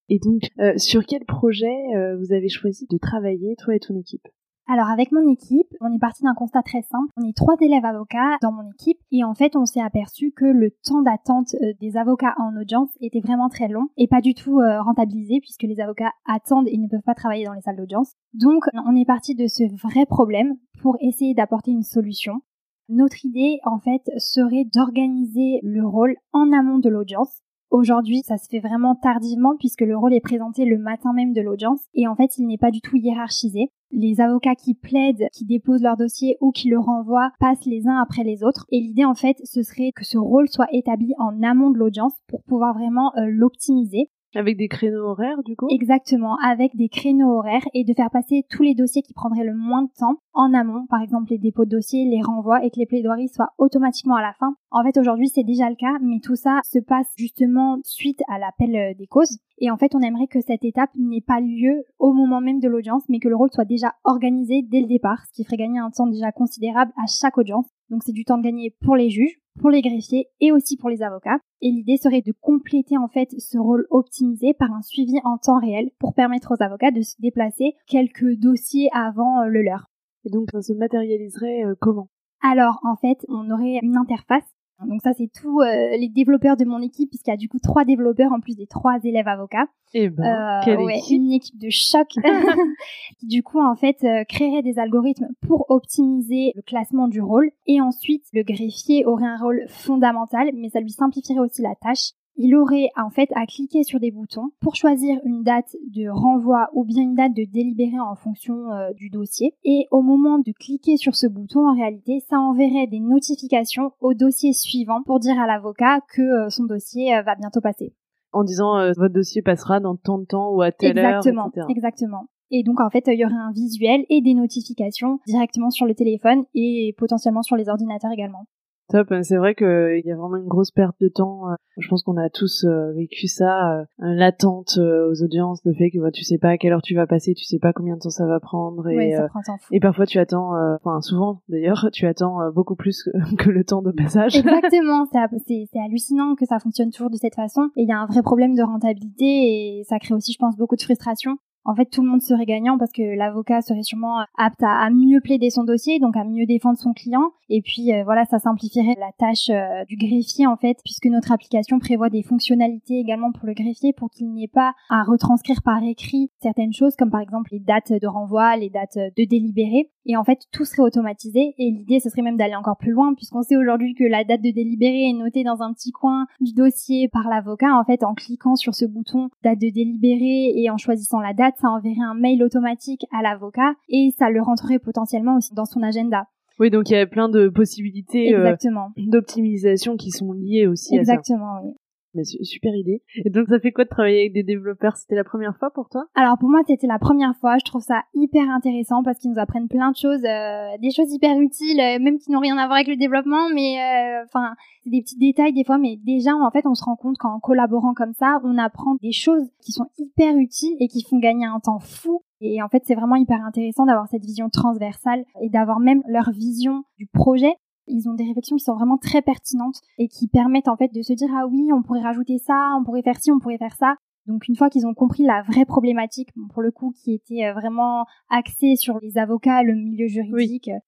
Et 0.08 0.18
donc, 0.18 0.48
sur 0.78 1.04
quel 1.04 1.26
projet 1.26 1.76
vous 2.18 2.32
avez 2.32 2.48
choisi 2.48 2.86
de 2.90 2.96
travailler, 2.96 3.54
toi 3.56 3.74
et 3.74 3.80
ton 3.80 3.98
équipe? 4.00 4.26
Alors 4.68 4.88
avec 4.88 5.10
mon 5.10 5.28
équipe, 5.28 5.66
on 5.80 5.92
est 5.92 5.98
parti 5.98 6.22
d'un 6.22 6.34
constat 6.34 6.62
très 6.62 6.82
simple. 6.82 7.10
On 7.16 7.28
est 7.28 7.36
trois 7.36 7.56
élèves 7.60 7.84
avocats 7.84 8.36
dans 8.40 8.52
mon 8.52 8.70
équipe 8.70 8.98
et 9.10 9.24
en 9.24 9.34
fait 9.34 9.56
on 9.56 9.66
s'est 9.66 9.80
aperçu 9.80 10.32
que 10.32 10.44
le 10.44 10.70
temps 10.84 11.02
d'attente 11.02 11.54
euh, 11.62 11.72
des 11.80 11.96
avocats 11.96 12.34
en 12.38 12.56
audience 12.56 12.90
était 13.00 13.20
vraiment 13.20 13.48
très 13.48 13.68
long 13.68 13.88
et 13.96 14.06
pas 14.06 14.20
du 14.20 14.34
tout 14.34 14.60
euh, 14.60 14.80
rentabilisé 14.80 15.40
puisque 15.40 15.64
les 15.64 15.80
avocats 15.80 16.12
attendent 16.26 16.68
et 16.68 16.78
ne 16.78 16.88
peuvent 16.88 17.02
pas 17.02 17.14
travailler 17.14 17.44
dans 17.44 17.54
les 17.54 17.60
salles 17.60 17.76
d'audience. 17.76 18.14
Donc 18.34 18.64
on 18.86 18.94
est 18.94 19.04
parti 19.04 19.34
de 19.34 19.48
ce 19.48 19.64
vrai 19.82 20.06
problème 20.06 20.54
pour 20.80 20.96
essayer 21.00 21.34
d'apporter 21.34 21.72
une 21.72 21.82
solution. 21.82 22.40
Notre 22.88 23.24
idée 23.24 23.58
en 23.64 23.80
fait 23.80 24.02
serait 24.18 24.64
d'organiser 24.72 25.58
le 25.62 25.84
rôle 25.84 26.14
en 26.32 26.52
amont 26.52 26.78
de 26.78 26.88
l'audience 26.88 27.42
Aujourd'hui, 27.72 28.20
ça 28.20 28.36
se 28.36 28.50
fait 28.50 28.60
vraiment 28.60 28.94
tardivement 28.94 29.56
puisque 29.58 29.80
le 29.80 29.96
rôle 29.96 30.12
est 30.12 30.20
présenté 30.20 30.66
le 30.66 30.76
matin 30.76 31.14
même 31.14 31.32
de 31.32 31.40
l'audience 31.40 31.80
et 31.94 32.06
en 32.06 32.14
fait, 32.14 32.36
il 32.36 32.46
n'est 32.46 32.58
pas 32.58 32.70
du 32.70 32.82
tout 32.82 32.96
hiérarchisé. 32.96 33.70
Les 33.94 34.22
avocats 34.22 34.54
qui 34.54 34.72
plaident, 34.72 35.28
qui 35.32 35.44
déposent 35.44 35.82
leur 35.82 35.98
dossier 35.98 36.38
ou 36.40 36.50
qui 36.50 36.70
le 36.70 36.78
renvoient 36.78 37.30
passent 37.38 37.66
les 37.66 37.86
uns 37.86 37.98
après 37.98 38.24
les 38.24 38.42
autres 38.42 38.64
et 38.70 38.80
l'idée 38.80 39.04
en 39.04 39.14
fait, 39.14 39.36
ce 39.44 39.62
serait 39.62 39.92
que 39.92 40.04
ce 40.04 40.16
rôle 40.16 40.48
soit 40.48 40.68
établi 40.72 41.12
en 41.18 41.42
amont 41.42 41.70
de 41.70 41.78
l'audience 41.78 42.14
pour 42.26 42.42
pouvoir 42.42 42.72
vraiment 42.72 43.12
euh, 43.16 43.26
l'optimiser. 43.28 44.08
Avec 44.34 44.56
des 44.56 44.68
créneaux 44.68 45.04
horaires, 45.10 45.42
du 45.44 45.56
coup? 45.56 45.66
Exactement, 45.70 46.36
avec 46.38 46.74
des 46.74 46.88
créneaux 46.88 47.38
horaires 47.38 47.66
et 47.74 47.84
de 47.84 47.92
faire 47.92 48.10
passer 48.10 48.44
tous 48.48 48.62
les 48.62 48.74
dossiers 48.74 49.02
qui 49.02 49.12
prendraient 49.12 49.44
le 49.44 49.54
moins 49.54 49.82
de 49.82 49.90
temps 49.98 50.16
en 50.32 50.54
amont, 50.54 50.86
par 50.86 51.02
exemple 51.02 51.30
les 51.30 51.38
dépôts 51.38 51.66
de 51.66 51.70
dossiers, 51.70 52.06
les 52.06 52.22
renvois 52.22 52.64
et 52.64 52.70
que 52.70 52.78
les 52.78 52.86
plaidoiries 52.86 53.28
soient 53.28 53.52
automatiquement 53.58 54.16
à 54.16 54.22
la 54.22 54.32
fin. 54.32 54.54
En 54.70 54.82
fait, 54.82 54.96
aujourd'hui, 54.96 55.28
c'est 55.28 55.44
déjà 55.44 55.68
le 55.68 55.76
cas, 55.76 55.98
mais 56.00 56.20
tout 56.20 56.36
ça 56.36 56.60
se 56.64 56.78
passe 56.78 57.12
justement 57.16 57.78
suite 57.84 58.22
à 58.28 58.38
l'appel 58.38 58.74
euh, 58.74 58.94
des 58.94 59.06
causes. 59.06 59.38
Et 59.58 59.70
en 59.70 59.76
fait, 59.76 59.94
on 59.94 60.00
aimerait 60.00 60.26
que 60.26 60.40
cette 60.40 60.64
étape 60.64 60.90
n'ait 60.96 61.20
pas 61.20 61.40
lieu 61.40 61.84
au 61.98 62.12
moment 62.12 62.40
même 62.40 62.58
de 62.58 62.68
l'audience, 62.68 63.04
mais 63.08 63.18
que 63.18 63.28
le 63.28 63.36
rôle 63.36 63.52
soit 63.52 63.64
déjà 63.64 63.94
organisé 64.04 64.62
dès 64.62 64.80
le 64.80 64.86
départ, 64.86 65.24
ce 65.26 65.32
qui 65.32 65.44
ferait 65.44 65.58
gagner 65.58 65.78
un 65.78 65.90
temps 65.90 66.06
déjà 66.06 66.32
considérable 66.32 66.92
à 66.96 67.06
chaque 67.06 67.36
audience. 67.36 67.66
Donc 67.90 68.02
c'est 68.02 68.12
du 68.12 68.24
temps 68.24 68.38
de 68.38 68.42
gagner 68.42 68.74
pour 68.80 68.96
les 68.96 69.10
juges, 69.10 69.38
pour 69.60 69.70
les 69.70 69.82
greffiers 69.82 70.28
et 70.40 70.52
aussi 70.52 70.76
pour 70.76 70.90
les 70.90 71.02
avocats. 71.02 71.38
Et 71.60 71.70
l'idée 71.70 71.96
serait 71.96 72.22
de 72.22 72.32
compléter 72.40 72.96
en 72.98 73.08
fait 73.08 73.30
ce 73.38 73.58
rôle 73.58 73.86
optimisé 73.90 74.54
par 74.54 74.72
un 74.72 74.82
suivi 74.82 75.18
en 75.24 75.38
temps 75.38 75.60
réel 75.60 75.90
pour 75.98 76.14
permettre 76.14 76.54
aux 76.54 76.62
avocats 76.62 76.90
de 76.90 77.02
se 77.02 77.14
déplacer 77.20 77.74
quelques 77.86 78.34
dossiers 78.36 78.88
avant 78.92 79.40
euh, 79.40 79.46
le 79.46 79.62
leur. 79.62 79.86
Et 80.24 80.30
donc, 80.30 80.48
ça 80.52 80.62
se 80.62 80.72
matérialiserait 80.72 81.64
euh, 81.64 81.74
comment? 81.80 82.08
Alors 82.42 82.80
en 82.82 82.96
fait, 82.96 83.24
on 83.28 83.50
aurait 83.50 83.78
une 83.82 83.96
interface. 83.96 84.44
Donc 84.86 85.00
ça 85.02 85.12
c'est 85.14 85.30
tous 85.32 85.60
euh, 85.60 85.96
les 85.96 86.08
développeurs 86.08 86.56
de 86.56 86.64
mon 86.64 86.80
équipe 86.80 87.10
puisqu'il 87.10 87.30
y 87.30 87.34
a 87.34 87.36
du 87.36 87.48
coup 87.48 87.58
trois 87.58 87.84
développeurs 87.84 88.32
en 88.32 88.40
plus 88.40 88.56
des 88.56 88.66
trois 88.66 88.98
élèves 89.02 89.28
avocats. 89.28 89.66
Eh 89.94 90.08
ben, 90.08 90.24
Euh, 90.24 90.60
quelle 90.64 90.78
ouais, 90.78 90.98
équipe 90.98 91.16
une 91.16 91.32
équipe 91.32 91.58
de 91.58 91.70
choc 91.70 92.08
qui 93.18 93.26
du 93.26 93.42
coup 93.42 93.60
en 93.60 93.74
fait 93.74 94.04
euh, 94.04 94.24
créerait 94.24 94.62
des 94.62 94.78
algorithmes 94.78 95.28
pour 95.46 95.66
optimiser 95.70 96.52
le 96.54 96.62
classement 96.62 97.08
du 97.08 97.20
rôle 97.20 97.50
et 97.66 97.80
ensuite 97.80 98.24
le 98.32 98.42
greffier 98.42 99.04
aurait 99.04 99.26
un 99.26 99.38
rôle 99.38 99.64
fondamental 99.68 100.50
mais 100.54 100.70
ça 100.70 100.80
lui 100.80 100.90
simplifierait 100.90 101.40
aussi 101.40 101.62
la 101.62 101.74
tâche. 101.74 102.12
Il 102.36 102.56
aurait 102.56 102.88
en 102.96 103.10
fait 103.10 103.28
à 103.34 103.44
cliquer 103.46 103.82
sur 103.82 104.00
des 104.00 104.10
boutons 104.10 104.50
pour 104.60 104.74
choisir 104.74 105.18
une 105.24 105.42
date 105.42 105.76
de 105.94 106.08
renvoi 106.08 106.70
ou 106.72 106.84
bien 106.84 107.02
une 107.02 107.14
date 107.14 107.34
de 107.34 107.44
délibéré 107.44 108.00
en 108.00 108.14
fonction 108.14 108.72
euh, 108.72 108.92
du 108.94 109.10
dossier 109.10 109.54
et 109.64 109.86
au 109.90 110.00
moment 110.00 110.38
de 110.38 110.52
cliquer 110.52 110.96
sur 110.96 111.14
ce 111.14 111.26
bouton 111.26 111.68
en 111.68 111.74
réalité 111.74 112.20
ça 112.30 112.38
enverrait 112.38 112.86
des 112.86 113.00
notifications 113.00 113.92
au 114.00 114.14
dossier 114.14 114.54
suivant 114.54 115.02
pour 115.02 115.20
dire 115.20 115.38
à 115.38 115.46
l'avocat 115.46 116.00
que 116.14 116.22
euh, 116.22 116.48
son 116.48 116.64
dossier 116.64 117.14
euh, 117.14 117.22
va 117.22 117.34
bientôt 117.34 117.60
passer. 117.60 117.94
En 118.32 118.44
disant, 118.44 118.78
votre 118.96 119.12
dossier 119.12 119.42
passera 119.42 119.78
dans 119.78 119.94
tant 119.94 120.16
de 120.16 120.24
temps 120.24 120.54
ou 120.54 120.62
à 120.62 120.72
telle 120.72 120.96
exactement, 120.96 121.42
heure, 121.42 121.48
etc. 121.48 121.66
Exactement. 121.68 122.28
Et 122.50 122.62
donc 122.62 122.80
en 122.80 122.88
fait, 122.88 123.04
il 123.08 123.18
y 123.18 123.26
aurait 123.26 123.34
un 123.34 123.52
visuel 123.52 124.06
et 124.08 124.22
des 124.22 124.32
notifications 124.32 125.20
directement 125.26 125.68
sur 125.68 125.84
le 125.84 125.94
téléphone 125.94 126.44
et 126.54 126.94
potentiellement 126.96 127.42
sur 127.42 127.56
les 127.56 127.68
ordinateurs 127.68 128.10
également. 128.10 128.46
Top, 128.92 129.08
c'est 129.22 129.38
vrai 129.38 129.54
qu'il 129.54 130.02
y 130.04 130.12
a 130.12 130.16
vraiment 130.16 130.36
une 130.36 130.48
grosse 130.48 130.70
perte 130.70 130.96
de 131.00 131.08
temps. 131.08 131.48
euh, 131.50 131.54
Je 131.78 131.88
pense 131.88 132.02
qu'on 132.02 132.18
a 132.18 132.28
tous 132.28 132.64
euh, 132.64 132.92
vécu 132.92 133.26
ça, 133.26 133.78
euh, 133.78 133.84
l'attente 133.98 134.78
aux 134.78 135.22
audiences, 135.22 135.62
le 135.64 135.72
fait 135.72 135.90
que 135.90 135.98
bah, 135.98 136.10
tu 136.10 136.24
sais 136.24 136.36
pas 136.36 136.50
à 136.50 136.58
quelle 136.58 136.74
heure 136.74 136.82
tu 136.82 136.94
vas 136.94 137.06
passer, 137.06 137.32
tu 137.32 137.44
sais 137.44 137.58
pas 137.58 137.72
combien 137.72 137.94
de 137.94 138.00
temps 138.00 138.10
ça 138.10 138.26
va 138.26 138.38
prendre, 138.38 138.86
et, 138.90 138.96
ouais, 138.96 139.16
ça 139.16 139.28
prend 139.28 139.40
temps 139.40 139.56
fou. 139.58 139.68
et 139.72 139.80
parfois 139.80 140.04
tu 140.04 140.18
attends, 140.18 140.52
enfin 140.74 141.00
souvent 141.00 141.40
d'ailleurs, 141.48 141.88
tu 141.92 142.06
attends 142.06 142.50
beaucoup 142.54 142.76
plus 142.76 143.08
que, 143.38 143.48
le 143.48 143.64
temps 143.64 143.80
de 143.80 143.92
passage. 143.92 144.36
Exactement, 144.36 145.06
c'est 145.06 145.78
hallucinant 145.78 146.34
que 146.34 146.44
ça 146.44 146.58
fonctionne 146.58 146.90
toujours 146.90 147.10
de 147.10 147.16
cette 147.16 147.34
façon. 147.34 147.70
Et 147.76 147.84
il 147.84 147.88
y 147.88 147.92
a 147.92 147.98
un 147.98 148.06
vrai 148.06 148.20
problème 148.20 148.54
de 148.54 148.62
rentabilité 148.62 149.24
et 149.24 149.84
ça 149.84 149.98
crée 149.98 150.12
aussi, 150.12 150.32
je 150.32 150.38
pense, 150.38 150.58
beaucoup 150.58 150.76
de 150.76 150.82
frustration. 150.82 151.38
En 151.64 151.74
fait, 151.74 151.86
tout 151.86 152.02
le 152.02 152.08
monde 152.08 152.22
serait 152.22 152.44
gagnant 152.44 152.76
parce 152.76 152.92
que 152.92 153.16
l'avocat 153.16 153.62
serait 153.62 153.82
sûrement 153.82 154.24
apte 154.36 154.62
à, 154.62 154.90
mieux 154.90 155.20
plaider 155.20 155.50
son 155.50 155.64
dossier, 155.64 156.00
donc 156.00 156.16
à 156.16 156.24
mieux 156.24 156.46
défendre 156.46 156.78
son 156.78 156.92
client. 156.92 157.30
Et 157.48 157.62
puis 157.62 157.92
euh, 157.92 158.02
voilà, 158.04 158.24
ça 158.24 158.38
simplifierait 158.38 158.96
la 158.98 159.12
tâche 159.18 159.50
euh, 159.50 159.84
du 159.84 159.96
greffier 159.96 160.46
en 160.46 160.56
fait, 160.56 160.78
puisque 160.84 161.06
notre 161.06 161.30
application 161.30 161.78
prévoit 161.78 162.10
des 162.10 162.22
fonctionnalités 162.22 162.98
également 162.98 163.30
pour 163.30 163.46
le 163.46 163.54
greffier 163.54 163.92
pour 163.92 164.10
qu'il 164.10 164.30
n'y 164.30 164.44
ait 164.44 164.48
pas 164.48 164.74
à 164.90 165.04
retranscrire 165.04 165.62
par 165.62 165.82
écrit 165.82 166.30
certaines 166.40 166.72
choses, 166.72 166.96
comme 166.96 167.10
par 167.10 167.20
exemple 167.20 167.50
les 167.52 167.60
dates 167.60 167.92
de 167.92 168.06
renvoi, 168.06 168.56
les 168.56 168.70
dates 168.70 168.98
de 168.98 169.24
délibéré. 169.24 169.90
Et 170.04 170.16
en 170.16 170.24
fait, 170.24 170.40
tout 170.52 170.64
serait 170.64 170.82
automatisé. 170.82 171.54
Et 171.58 171.70
l'idée, 171.70 172.00
ce 172.00 172.10
serait 172.10 172.22
même 172.22 172.36
d'aller 172.36 172.56
encore 172.56 172.76
plus 172.76 172.90
loin, 172.90 173.14
puisqu'on 173.14 173.42
sait 173.42 173.56
aujourd'hui 173.56 173.94
que 173.94 174.04
la 174.04 174.24
date 174.24 174.40
de 174.40 174.50
délibéré 174.50 175.08
est 175.08 175.12
notée 175.12 175.44
dans 175.44 175.62
un 175.62 175.72
petit 175.72 175.92
coin 175.92 176.26
du 176.40 176.52
dossier 176.52 177.08
par 177.08 177.28
l'avocat. 177.28 177.76
En 177.76 177.84
fait, 177.84 178.02
en 178.02 178.14
cliquant 178.14 178.56
sur 178.56 178.74
ce 178.74 178.84
bouton 178.84 179.28
date 179.44 179.60
de 179.60 179.70
délibéré 179.70 180.52
et 180.56 180.70
en 180.70 180.76
choisissant 180.76 181.20
la 181.20 181.34
date, 181.34 181.51
ça 181.58 181.68
enverrait 181.68 182.04
un 182.04 182.14
mail 182.14 182.42
automatique 182.42 183.06
à 183.12 183.22
l'avocat 183.22 183.74
et 183.88 184.10
ça 184.18 184.30
le 184.30 184.42
rentrerait 184.42 184.78
potentiellement 184.78 185.36
aussi 185.36 185.54
dans 185.54 185.64
son 185.64 185.82
agenda. 185.82 186.26
Oui, 186.58 186.70
donc 186.70 186.90
il 186.90 186.92
y 186.92 186.96
a 186.96 187.06
plein 187.06 187.28
de 187.28 187.48
possibilités 187.48 188.34
euh, 188.34 188.54
d'optimisation 188.96 189.96
qui 189.96 190.10
sont 190.10 190.32
liées 190.32 190.66
aussi 190.66 190.98
à 190.98 191.04
ça. 191.04 191.12
Exactement, 191.12 191.60
oui. 191.62 191.72
Mais 192.14 192.24
su- 192.24 192.44
super 192.44 192.74
idée. 192.74 193.02
Et 193.24 193.30
donc 193.30 193.48
ça 193.48 193.58
fait 193.58 193.72
quoi 193.72 193.84
de 193.84 193.88
travailler 193.88 194.20
avec 194.20 194.32
des 194.34 194.42
développeurs? 194.42 194.96
C'était 194.96 195.14
la 195.14 195.24
première 195.24 195.56
fois 195.56 195.70
pour 195.70 195.88
toi? 195.88 196.04
Alors 196.14 196.36
pour 196.38 196.48
moi 196.50 196.60
c'était 196.66 196.86
la 196.86 196.98
première 196.98 197.34
fois, 197.36 197.56
je 197.58 197.64
trouve 197.64 197.82
ça 197.82 198.02
hyper 198.14 198.48
intéressant 198.50 199.02
parce 199.02 199.18
qu'ils 199.18 199.30
nous 199.30 199.38
apprennent 199.38 199.68
plein 199.68 199.90
de 199.90 199.96
choses, 199.96 200.24
euh, 200.24 200.76
des 200.80 200.90
choses 200.90 201.12
hyper 201.12 201.38
utiles, 201.40 201.80
euh, 201.80 201.98
même 201.98 202.18
qui 202.18 202.30
n'ont 202.30 202.40
rien 202.40 202.58
à 202.58 202.66
voir 202.66 202.76
avec 202.76 202.88
le 202.88 202.96
développement, 202.96 203.48
mais 203.54 203.78
euh, 203.80 204.24
enfin 204.24 204.54
c'est 204.84 204.90
des 204.90 205.00
petits 205.00 205.18
détails 205.18 205.52
des 205.52 205.64
fois, 205.64 205.78
mais 205.78 205.96
déjà 206.04 206.34
en 206.34 206.50
fait 206.50 206.66
on 206.66 206.74
se 206.74 206.84
rend 206.84 206.96
compte 206.96 207.16
qu'en 207.18 207.40
collaborant 207.40 207.94
comme 207.94 208.12
ça, 208.12 208.40
on 208.44 208.58
apprend 208.58 208.96
des 209.00 209.12
choses 209.12 209.48
qui 209.64 209.72
sont 209.72 209.86
hyper 209.98 210.36
utiles 210.36 210.76
et 210.80 210.88
qui 210.88 211.02
font 211.02 211.18
gagner 211.18 211.46
un 211.46 211.60
temps 211.60 211.78
fou. 211.78 212.22
Et 212.40 212.60
en 212.62 212.68
fait 212.68 212.82
c'est 212.84 212.96
vraiment 212.96 213.16
hyper 213.16 213.42
intéressant 213.44 213.86
d'avoir 213.86 214.08
cette 214.08 214.24
vision 214.24 214.50
transversale 214.50 215.24
et 215.40 215.48
d'avoir 215.48 215.78
même 215.78 216.02
leur 216.08 216.30
vision 216.30 216.84
du 216.98 217.06
projet 217.06 217.54
ils 217.86 218.08
ont 218.08 218.14
des 218.14 218.24
réflexions 218.24 218.56
qui 218.56 218.64
sont 218.64 218.74
vraiment 218.74 218.96
très 218.98 219.22
pertinentes 219.22 219.80
et 219.98 220.08
qui 220.08 220.28
permettent 220.28 220.68
en 220.68 220.76
fait 220.76 220.92
de 220.94 221.02
se 221.02 221.12
dire 221.12 221.28
ah 221.36 221.46
oui 221.46 221.70
on 221.72 221.82
pourrait 221.82 222.02
rajouter 222.02 222.38
ça, 222.38 222.74
on 222.78 222.84
pourrait 222.84 223.02
faire 223.02 223.18
ci, 223.20 223.30
on 223.32 223.38
pourrait 223.38 223.58
faire 223.58 223.74
ça. 223.76 223.96
Donc 224.26 224.46
une 224.48 224.54
fois 224.56 224.70
qu'ils 224.70 224.86
ont 224.86 224.94
compris 224.94 225.24
la 225.24 225.42
vraie 225.42 225.64
problématique, 225.64 226.28
bon, 226.36 226.46
pour 226.48 226.62
le 226.62 226.70
coup 226.70 226.92
qui 227.02 227.12
était 227.14 227.44
euh, 227.46 227.52
vraiment 227.54 228.04
axée 228.30 228.76
sur 228.76 228.98
les 229.02 229.18
avocats, 229.18 229.62
le 229.64 229.74
milieu 229.74 230.06
juridique, 230.06 230.68
euh, 230.68 230.78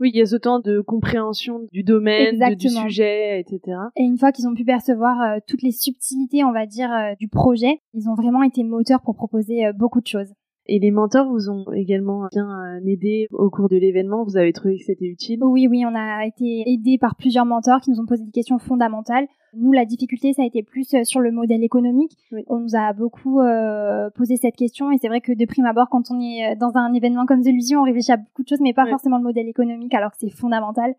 Oui, 0.00 0.10
il 0.12 0.18
y 0.18 0.22
a 0.22 0.26
ce 0.26 0.34
temps 0.36 0.58
de 0.58 0.80
compréhension 0.80 1.60
du 1.70 1.84
domaine, 1.84 2.36
de- 2.50 2.54
du 2.56 2.68
sujet, 2.88 3.38
etc. 3.40 3.76
et 3.96 4.02
une 4.02 4.18
fois 4.18 4.32
qu'ils 4.32 4.48
ont 4.48 4.54
pu 4.54 4.64
percevoir 4.64 5.20
euh, 5.20 5.38
toutes 5.46 5.62
les 5.62 5.70
subtilités, 5.72 6.42
on 6.42 6.52
va 6.52 6.66
dire, 6.66 6.90
euh, 6.92 7.14
du 7.20 7.28
projet, 7.28 7.80
ils 7.94 8.08
ont 8.08 8.14
vraiment 8.14 8.42
été 8.42 8.64
moteurs 8.64 9.02
pour 9.02 9.14
proposer 9.14 9.66
euh, 9.66 9.72
beaucoup 9.72 10.00
de 10.00 10.06
choses. 10.08 10.32
Et 10.72 10.78
les 10.78 10.92
mentors 10.92 11.28
vous 11.28 11.50
ont 11.50 11.64
également 11.72 12.28
bien 12.30 12.48
euh, 12.48 12.86
aidé 12.86 13.26
au 13.32 13.50
cours 13.50 13.68
de 13.68 13.76
l'événement. 13.76 14.22
Vous 14.22 14.36
avez 14.36 14.52
trouvé 14.52 14.78
que 14.78 14.84
c'était 14.84 15.06
utile 15.06 15.42
Oui, 15.42 15.66
oui, 15.66 15.84
on 15.84 15.96
a 15.96 16.24
été 16.24 16.62
aidé 16.64 16.96
par 16.96 17.16
plusieurs 17.16 17.44
mentors 17.44 17.80
qui 17.80 17.90
nous 17.90 17.98
ont 17.98 18.06
posé 18.06 18.22
des 18.22 18.30
questions 18.30 18.60
fondamentales. 18.60 19.26
Nous, 19.54 19.72
la 19.72 19.84
difficulté, 19.84 20.32
ça 20.32 20.42
a 20.42 20.46
été 20.46 20.62
plus 20.62 20.94
euh, 20.94 21.02
sur 21.02 21.18
le 21.18 21.32
modèle 21.32 21.64
économique. 21.64 22.16
On 22.46 22.60
nous 22.60 22.76
a 22.76 22.92
beaucoup 22.92 23.40
euh, 23.40 24.10
posé 24.10 24.36
cette 24.36 24.54
question 24.54 24.92
et 24.92 24.98
c'est 24.98 25.08
vrai 25.08 25.20
que 25.20 25.32
de 25.32 25.44
prime 25.44 25.66
abord, 25.66 25.88
quand 25.90 26.08
on 26.12 26.20
est 26.20 26.54
dans 26.54 26.76
un 26.76 26.92
événement 26.92 27.26
comme 27.26 27.42
celui-ci, 27.42 27.74
on 27.74 27.82
réfléchit 27.82 28.12
à 28.12 28.18
beaucoup 28.18 28.44
de 28.44 28.48
choses, 28.48 28.60
mais 28.60 28.72
pas 28.72 28.86
forcément 28.86 29.18
le 29.18 29.24
modèle 29.24 29.48
économique, 29.48 29.92
alors 29.94 30.12
que 30.12 30.18
c'est 30.20 30.30
fondamental. 30.30 30.94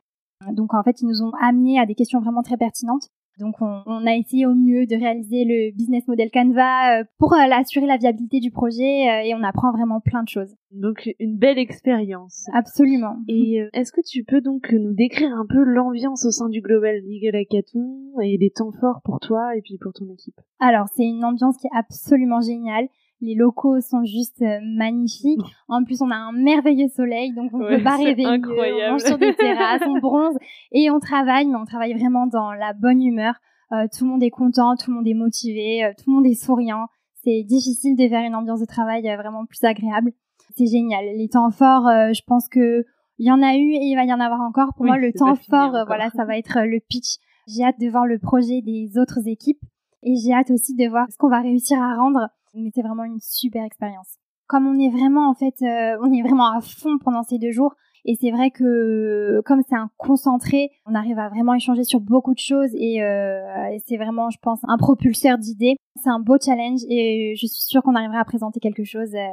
Donc 0.52 0.74
en 0.74 0.84
fait, 0.84 1.02
ils 1.02 1.08
nous 1.08 1.24
ont 1.24 1.32
amené 1.42 1.80
à 1.80 1.86
des 1.86 1.96
questions 1.96 2.20
vraiment 2.20 2.42
très 2.42 2.58
pertinentes. 2.58 3.08
Donc 3.42 3.56
on, 3.60 4.06
a 4.06 4.16
essayé 4.16 4.46
au 4.46 4.54
mieux 4.54 4.86
de 4.86 4.96
réaliser 4.96 5.46
le 5.46 5.76
business 5.76 6.08
model 6.08 6.30
Canva 6.32 7.00
euh, 7.00 7.04
pour 7.18 7.34
euh, 7.34 7.38
assurer 7.52 7.88
la 7.88 7.98
viabilité 7.98 8.40
du 8.40 8.52
projet 8.52 9.10
euh, 9.10 9.24
et 9.26 9.34
on 9.34 9.42
apprend 9.42 9.72
vraiment 9.72 10.00
plein 10.00 10.22
de 10.22 10.30
choses. 10.30 10.56
Donc 10.70 11.10
une 11.20 11.38
belle 11.38 11.58
expérience. 11.58 12.46
Absolument. 12.54 13.18
Et 13.28 13.58
est-ce 13.74 13.92
que 13.92 14.02
tu 14.08 14.24
peux 14.24 14.42
donc 14.42 14.72
nous 14.72 14.94
décrire 14.94 15.34
un 15.34 15.46
peu 15.50 15.64
l'ambiance 15.64 16.24
au 16.26 16.32
sein 16.32 16.50
du 16.50 16.62
Global 16.62 17.02
Legal 17.04 17.36
Hackathon 17.36 18.20
et 18.22 18.38
les 18.38 18.52
temps 18.52 18.72
forts 18.80 19.02
pour 19.04 19.20
toi 19.20 19.56
et 19.58 19.62
puis 19.62 19.78
pour 19.82 19.92
ton 19.92 20.06
équipe? 20.14 20.40
Alors 20.60 20.86
c'est 20.96 21.04
une 21.04 21.26
ambiance 21.26 21.58
qui 21.58 21.68
est 21.68 21.78
absolument 21.78 22.42
géniale. 22.42 22.88
Les 23.22 23.36
locaux 23.36 23.80
sont 23.82 24.04
juste 24.04 24.42
euh, 24.42 24.60
magnifiques. 24.64 25.42
En 25.68 25.84
plus, 25.84 26.02
on 26.02 26.10
a 26.10 26.16
un 26.16 26.32
merveilleux 26.32 26.88
soleil, 26.88 27.34
donc 27.34 27.52
on 27.54 27.60
ne 27.60 27.78
peut 27.78 27.84
pas 27.84 27.96
rêver 27.96 28.24
mieux. 28.24 28.88
On 28.88 28.92
mange 28.92 29.04
sur 29.04 29.18
des 29.20 29.36
terrasses, 29.36 29.84
on 29.88 30.00
bronze 30.00 30.36
et 30.72 30.90
on 30.90 31.00
travaille, 31.00 31.46
mais 31.46 31.56
on 31.56 31.66
travaille 31.66 31.94
vraiment 31.94 32.26
dans 32.26 32.52
la 32.52 32.74
bonne 32.74 33.04
humeur. 33.04 33.36
Euh, 33.74 33.86
tout 33.96 34.06
le 34.06 34.12
monde 34.12 34.24
est 34.24 34.32
content, 34.32 34.76
tout 34.76 34.90
le 34.90 34.98
monde 34.98 35.08
est 35.08 35.14
motivé, 35.14 35.84
euh, 35.84 35.92
tout 35.96 36.10
le 36.10 36.16
monde 36.16 36.26
est 36.26 36.34
souriant. 36.34 36.88
C'est 37.24 37.44
difficile 37.44 37.96
de 37.96 38.08
faire 38.08 38.24
une 38.24 38.34
ambiance 38.34 38.60
de 38.60 38.66
travail 38.66 39.04
vraiment 39.04 39.46
plus 39.46 39.64
agréable. 39.64 40.12
C'est 40.58 40.66
génial. 40.66 41.06
Les 41.16 41.30
temps 41.30 41.52
forts, 41.52 41.88
je 41.88 42.22
pense 42.26 42.50
que 42.50 42.84
il 43.20 43.28
y 43.28 43.32
en 43.32 43.44
a 43.44 43.56
eu 43.56 43.74
et 43.74 43.86
il 43.86 43.96
va 43.96 44.04
y 44.04 44.12
en 44.12 44.20
avoir 44.20 44.42
encore. 44.42 44.74
Pour 44.76 44.88
moi, 44.88 44.98
le 44.98 45.14
temps 45.14 45.36
fort, 45.36 45.86
voilà, 45.86 46.10
ça 46.10 46.26
va 46.26 46.40
être 46.40 46.62
le 46.62 46.80
pitch. 46.80 47.18
J'ai 47.48 47.64
hâte 47.64 47.80
de 47.80 47.88
voir 47.88 48.08
le 48.08 48.18
projet 48.18 48.62
des 48.62 48.98
autres 48.98 49.28
équipes 49.28 49.62
et 50.02 50.16
j'ai 50.16 50.34
hâte 50.34 50.50
aussi 50.50 50.76
de 50.76 50.90
voir 50.90 51.06
ce 51.12 51.18
qu'on 51.18 51.30
va 51.30 51.42
réussir 51.42 51.80
à 51.80 51.96
rendre 51.96 52.28
mais 52.54 52.72
c'est 52.74 52.82
vraiment 52.82 53.04
une 53.04 53.20
super 53.20 53.64
expérience. 53.64 54.18
Comme 54.48 54.68
on 54.68 54.80
est 54.80 54.90
vraiment 54.90 55.30
en 55.30 55.34
fait, 55.34 55.56
euh, 55.62 55.98
on 56.02 56.12
est 56.12 56.22
vraiment 56.22 56.52
à 56.52 56.62
fond 56.62 56.98
pendant 57.00 57.24
ces 57.24 57.38
deux 57.38 57.52
jours. 57.52 57.76
Et 58.04 58.16
c'est 58.20 58.32
vrai 58.32 58.50
que 58.50 59.42
comme 59.46 59.62
c'est 59.68 59.76
un 59.76 59.90
concentré, 59.98 60.72
on 60.86 60.96
arrive 60.96 61.20
à 61.20 61.30
vraiment 61.30 61.54
échanger 61.54 61.84
sur 61.84 62.00
beaucoup 62.00 62.34
de 62.34 62.40
choses 62.40 62.72
et, 62.74 63.04
euh, 63.04 63.66
et 63.72 63.80
c'est 63.86 63.98
vraiment, 63.98 64.30
je 64.30 64.40
pense, 64.42 64.60
un 64.68 64.78
propulseur 64.78 65.38
d'idées. 65.38 65.76
C'est 66.02 66.10
un 66.10 66.20
beau 66.20 66.38
challenge 66.44 66.80
et 66.90 67.36
je 67.36 67.46
suis 67.46 67.64
sûre 67.64 67.84
qu'on 67.84 67.96
arrivera 67.96 68.20
à 68.20 68.26
présenter 68.26 68.60
quelque 68.60 68.84
chose 68.84 69.14
euh, 69.14 69.28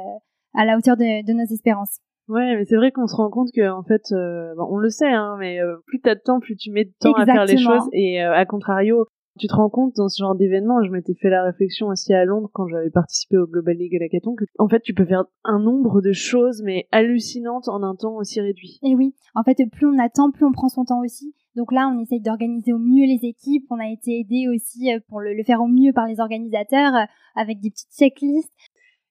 à 0.53 0.65
la 0.65 0.77
hauteur 0.77 0.97
de, 0.97 1.25
de, 1.25 1.33
nos 1.33 1.45
espérances. 1.45 1.99
Ouais, 2.27 2.57
mais 2.57 2.65
c'est 2.65 2.75
vrai 2.75 2.91
qu'on 2.91 3.07
se 3.07 3.15
rend 3.15 3.31
compte 3.31 3.49
que 3.55 3.67
en 3.71 3.81
fait, 3.81 4.11
euh, 4.11 4.53
on 4.59 4.77
le 4.77 4.89
sait, 4.89 5.11
hein, 5.11 5.35
mais 5.39 5.59
euh, 5.59 5.77
plus 5.87 5.99
t'as 5.99 6.13
de 6.13 6.21
temps, 6.23 6.39
plus 6.39 6.55
tu 6.55 6.69
mets 6.69 6.85
de 6.85 6.93
temps 6.99 7.13
à 7.13 7.25
faire 7.25 7.45
les 7.45 7.57
choses. 7.57 7.89
Et 7.91 8.21
à 8.21 8.45
contrario, 8.45 9.07
tu 9.39 9.47
te 9.47 9.55
rends 9.55 9.69
compte 9.69 9.95
dans 9.95 10.09
ce 10.09 10.21
genre 10.21 10.35
d'événement, 10.35 10.83
je 10.83 10.91
m'étais 10.91 11.15
fait 11.15 11.29
la 11.29 11.43
réflexion 11.43 11.87
aussi 11.87 12.13
à 12.13 12.25
Londres 12.25 12.49
quand 12.53 12.67
j'avais 12.67 12.89
participé 12.91 13.37
au 13.37 13.47
Global 13.47 13.75
League 13.75 13.97
Hackathon, 14.01 14.35
que 14.35 14.45
en 14.59 14.67
fait 14.67 14.81
tu 14.81 14.93
peux 14.93 15.05
faire 15.05 15.25
un 15.43 15.59
nombre 15.59 16.01
de 16.01 16.11
choses 16.11 16.61
mais 16.63 16.87
hallucinantes 16.91 17.67
en 17.67 17.81
un 17.81 17.95
temps 17.95 18.15
aussi 18.15 18.41
réduit. 18.41 18.79
Et 18.83 18.95
oui, 18.95 19.15
en 19.35 19.43
fait 19.43 19.57
plus 19.71 19.87
on 19.87 19.97
attend, 19.97 20.31
plus 20.31 20.45
on 20.45 20.51
prend 20.51 20.69
son 20.69 20.85
temps 20.85 21.01
aussi. 21.01 21.33
Donc 21.55 21.71
là, 21.71 21.91
on 21.93 21.99
essaye 21.99 22.21
d'organiser 22.21 22.73
au 22.73 22.77
mieux 22.77 23.05
les 23.05 23.27
équipes. 23.27 23.65
On 23.69 23.79
a 23.79 23.91
été 23.91 24.19
aidé 24.19 24.47
aussi 24.47 24.93
euh, 24.93 24.99
pour 25.09 25.19
le, 25.19 25.43
faire 25.43 25.61
au 25.61 25.67
mieux 25.67 25.91
par 25.93 26.05
les 26.05 26.19
organisateurs 26.19 26.95
euh, 26.95 27.05
avec 27.35 27.59
des 27.59 27.69
petites 27.71 27.91
checklists. 27.91 28.53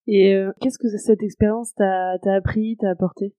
Et 0.06 0.34
euh, 0.34 0.52
qu'est-ce 0.60 0.78
que 0.78 0.88
cette 0.88 1.22
expérience 1.22 1.74
t'a 1.74 2.16
appris, 2.34 2.76
t'a 2.78 2.90
apporté? 2.90 3.34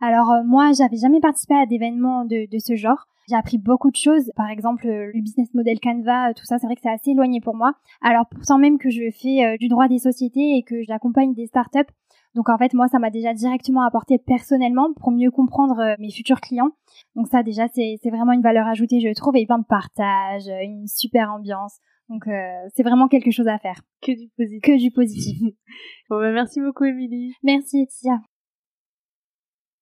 Alors 0.00 0.32
moi, 0.44 0.72
j'avais 0.72 0.96
jamais 0.96 1.20
participé 1.20 1.54
à 1.54 1.66
d'événements 1.66 2.24
de, 2.24 2.50
de 2.50 2.58
ce 2.58 2.76
genre. 2.76 3.06
J'ai 3.28 3.36
appris 3.36 3.58
beaucoup 3.58 3.90
de 3.90 3.96
choses. 3.96 4.32
Par 4.36 4.48
exemple, 4.48 4.86
euh, 4.86 5.10
le 5.12 5.20
business 5.20 5.52
model 5.52 5.78
Canva, 5.80 6.30
euh, 6.30 6.32
tout 6.34 6.46
ça, 6.46 6.58
c'est 6.58 6.66
vrai 6.66 6.76
que 6.76 6.80
c'est 6.82 6.90
assez 6.90 7.10
éloigné 7.10 7.42
pour 7.42 7.54
moi. 7.54 7.74
Alors 8.00 8.24
pourtant 8.26 8.56
même 8.56 8.78
que 8.78 8.88
je 8.88 9.10
fais 9.10 9.44
euh, 9.44 9.56
du 9.58 9.68
droit 9.68 9.86
des 9.86 9.98
sociétés 9.98 10.56
et 10.56 10.62
que 10.62 10.82
j'accompagne 10.84 11.34
des 11.34 11.46
startups, 11.46 11.92
donc 12.34 12.48
en 12.48 12.56
fait, 12.56 12.72
moi, 12.72 12.88
ça 12.88 12.98
m'a 12.98 13.10
déjà 13.10 13.34
directement 13.34 13.82
apporté 13.82 14.18
personnellement 14.18 14.92
pour 14.94 15.10
mieux 15.10 15.30
comprendre 15.30 15.96
mes 15.98 16.10
futurs 16.10 16.40
clients. 16.40 16.70
Donc 17.16 17.26
ça, 17.26 17.42
déjà, 17.42 17.66
c'est 17.68 17.98
vraiment 18.04 18.32
une 18.32 18.42
valeur 18.42 18.66
ajoutée, 18.66 19.00
je 19.00 19.12
trouve, 19.14 19.34
et 19.36 19.46
plein 19.46 19.58
de 19.58 19.64
partage, 19.64 20.46
une 20.62 20.86
super 20.86 21.32
ambiance. 21.32 21.78
Donc 22.08 22.28
c'est 22.74 22.82
vraiment 22.82 23.08
quelque 23.08 23.30
chose 23.30 23.48
à 23.48 23.58
faire. 23.58 23.80
Que 24.02 24.12
du 24.12 24.28
positif. 24.36 24.60
Que 24.62 24.78
du 24.78 24.90
positif. 24.90 25.40
bon, 26.10 26.20
bah, 26.20 26.30
merci 26.30 26.60
beaucoup, 26.60 26.84
Émilie. 26.84 27.32
Merci, 27.42 27.80
Etia. 27.80 28.20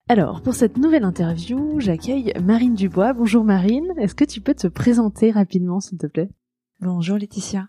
Alors, 0.09 0.41
pour 0.41 0.55
cette 0.55 0.77
nouvelle 0.77 1.03
interview, 1.03 1.81
j'accueille 1.81 2.31
Marine 2.41 2.75
Dubois. 2.75 3.11
Bonjour 3.11 3.43
Marine, 3.43 3.93
est-ce 3.97 4.15
que 4.15 4.23
tu 4.23 4.39
peux 4.39 4.53
te 4.53 4.67
présenter 4.67 5.31
rapidement, 5.31 5.81
s'il 5.81 5.97
te 5.97 6.07
plaît? 6.07 6.29
Bonjour 6.79 7.17
Laetitia. 7.17 7.67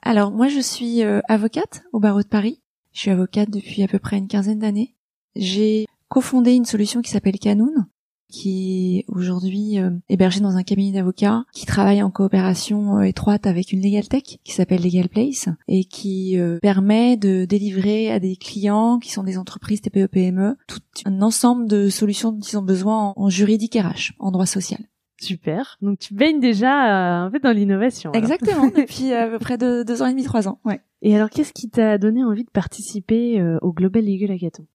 Alors, 0.00 0.30
moi 0.30 0.48
je 0.48 0.60
suis 0.60 1.02
euh, 1.02 1.20
avocate 1.28 1.84
au 1.92 2.00
barreau 2.00 2.22
de 2.22 2.28
Paris. 2.28 2.62
Je 2.92 3.00
suis 3.00 3.10
avocate 3.10 3.50
depuis 3.50 3.82
à 3.82 3.88
peu 3.88 3.98
près 3.98 4.16
une 4.16 4.26
quinzaine 4.26 4.60
d'années. 4.60 4.94
J'ai 5.34 5.84
cofondé 6.08 6.54
une 6.54 6.64
solution 6.64 7.02
qui 7.02 7.10
s'appelle 7.10 7.38
Canoun, 7.38 7.86
qui 8.28 8.98
est 8.98 9.04
aujourd'hui 9.08 9.78
euh, 9.78 9.90
hébergé 10.08 10.40
dans 10.40 10.56
un 10.56 10.62
cabinet 10.62 10.92
d'avocats, 10.92 11.44
qui 11.52 11.66
travaille 11.66 12.02
en 12.02 12.10
coopération 12.10 12.98
euh, 12.98 13.02
étroite 13.02 13.46
avec 13.46 13.72
une 13.72 13.82
legal 13.82 14.08
tech 14.08 14.22
qui 14.22 14.52
s'appelle 14.52 14.82
Legal 14.82 15.08
Place 15.08 15.48
et 15.68 15.84
qui 15.84 16.38
euh, 16.38 16.58
permet 16.60 17.16
de 17.16 17.44
délivrer 17.44 18.10
à 18.10 18.18
des 18.18 18.36
clients 18.36 18.98
qui 18.98 19.10
sont 19.10 19.22
des 19.22 19.38
entreprises 19.38 19.80
TPE-PME 19.80 20.56
tout 20.66 20.80
un 21.04 21.22
ensemble 21.22 21.68
de 21.68 21.88
solutions 21.88 22.32
dont 22.32 22.40
ils 22.40 22.58
ont 22.58 22.62
besoin 22.62 23.12
en, 23.16 23.28
juridique 23.28 23.74
RH, 23.76 24.12
en 24.18 24.30
droit 24.30 24.46
social. 24.46 24.80
Super. 25.18 25.78
Donc 25.80 25.98
tu 25.98 26.14
baignes 26.14 26.40
déjà 26.40 27.22
un 27.22 27.30
peu 27.30 27.38
dans 27.38 27.52
l'innovation. 27.52 28.12
Exactement. 28.12 28.66
depuis 28.76 29.12
à 29.12 29.28
peu 29.28 29.38
près 29.38 29.56
deux, 29.56 30.02
ans 30.02 30.06
et 30.06 30.10
demi, 30.10 30.24
trois 30.24 30.48
ans. 30.48 30.60
Ouais. 30.64 30.80
Et 31.02 31.14
alors, 31.14 31.30
qu'est-ce 31.30 31.52
qui 31.52 31.70
t'a 31.70 31.98
donné 31.98 32.24
envie 32.24 32.44
de 32.44 32.50
participer 32.50 33.42
au 33.62 33.72
Global 33.72 34.04
Legal 34.04 34.30
Hackathon? 34.32 34.66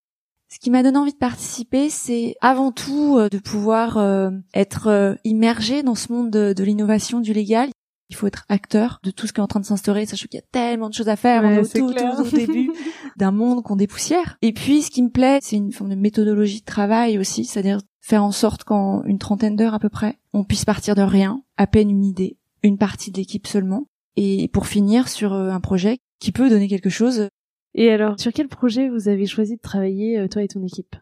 Ce 0.51 0.59
qui 0.59 0.69
m'a 0.69 0.83
donné 0.83 0.97
envie 0.97 1.13
de 1.13 1.17
participer, 1.17 1.89
c'est 1.89 2.35
avant 2.41 2.73
tout 2.73 3.17
euh, 3.17 3.29
de 3.29 3.37
pouvoir 3.37 3.97
euh, 3.97 4.31
être 4.53 4.87
euh, 4.87 5.15
immergé 5.23 5.81
dans 5.81 5.95
ce 5.95 6.11
monde 6.11 6.29
de, 6.29 6.63
l'innovation, 6.63 7.21
du 7.21 7.31
légal. 7.31 7.69
Il 8.09 8.17
faut 8.17 8.27
être 8.27 8.43
acteur 8.49 8.99
de 9.03 9.11
tout 9.11 9.27
ce 9.27 9.31
qui 9.31 9.39
est 9.39 9.43
en 9.43 9.47
train 9.47 9.61
de 9.61 9.65
s'instaurer, 9.65 10.05
sachant 10.05 10.25
qu'il 10.29 10.37
y 10.37 10.43
a 10.43 10.45
tellement 10.51 10.89
de 10.89 10.93
choses 10.93 11.07
à 11.07 11.15
faire. 11.15 11.43
on 11.45 11.51
est 11.51 11.59
au, 11.59 11.65
tout, 11.65 11.95
au 12.19 12.29
début 12.35 12.69
d'un 13.15 13.31
monde 13.31 13.63
qu'on 13.63 13.77
dépoussière. 13.77 14.37
Et 14.41 14.51
puis, 14.51 14.81
ce 14.81 14.91
qui 14.91 15.01
me 15.01 15.09
plaît, 15.09 15.39
c'est 15.41 15.55
une 15.55 15.71
forme 15.71 15.91
de 15.91 15.95
méthodologie 15.95 16.59
de 16.59 16.65
travail 16.65 17.17
aussi, 17.17 17.45
c'est-à-dire 17.45 17.79
faire 18.01 18.25
en 18.25 18.33
sorte 18.33 18.65
qu'en 18.65 19.03
une 19.05 19.19
trentaine 19.19 19.55
d'heures 19.55 19.73
à 19.73 19.79
peu 19.79 19.87
près, 19.87 20.19
on 20.33 20.43
puisse 20.43 20.65
partir 20.65 20.95
de 20.95 21.01
rien, 21.01 21.41
à 21.55 21.65
peine 21.65 21.89
une 21.89 22.03
idée, 22.03 22.37
une 22.61 22.77
partie 22.77 23.11
de 23.11 23.17
l'équipe 23.17 23.47
seulement, 23.47 23.85
et 24.17 24.49
pour 24.49 24.67
finir 24.67 25.07
sur 25.07 25.31
un 25.31 25.61
projet 25.61 25.99
qui 26.19 26.33
peut 26.33 26.49
donner 26.49 26.67
quelque 26.67 26.89
chose 26.89 27.29
et 27.73 27.89
alors, 27.89 28.19
sur 28.19 28.33
quel 28.33 28.47
projet 28.47 28.89
vous 28.89 29.07
avez 29.07 29.25
choisi 29.25 29.55
de 29.55 29.61
travailler, 29.61 30.19
euh, 30.19 30.27
toi 30.27 30.43
et 30.43 30.47
ton 30.47 30.63
équipe? 30.63 30.95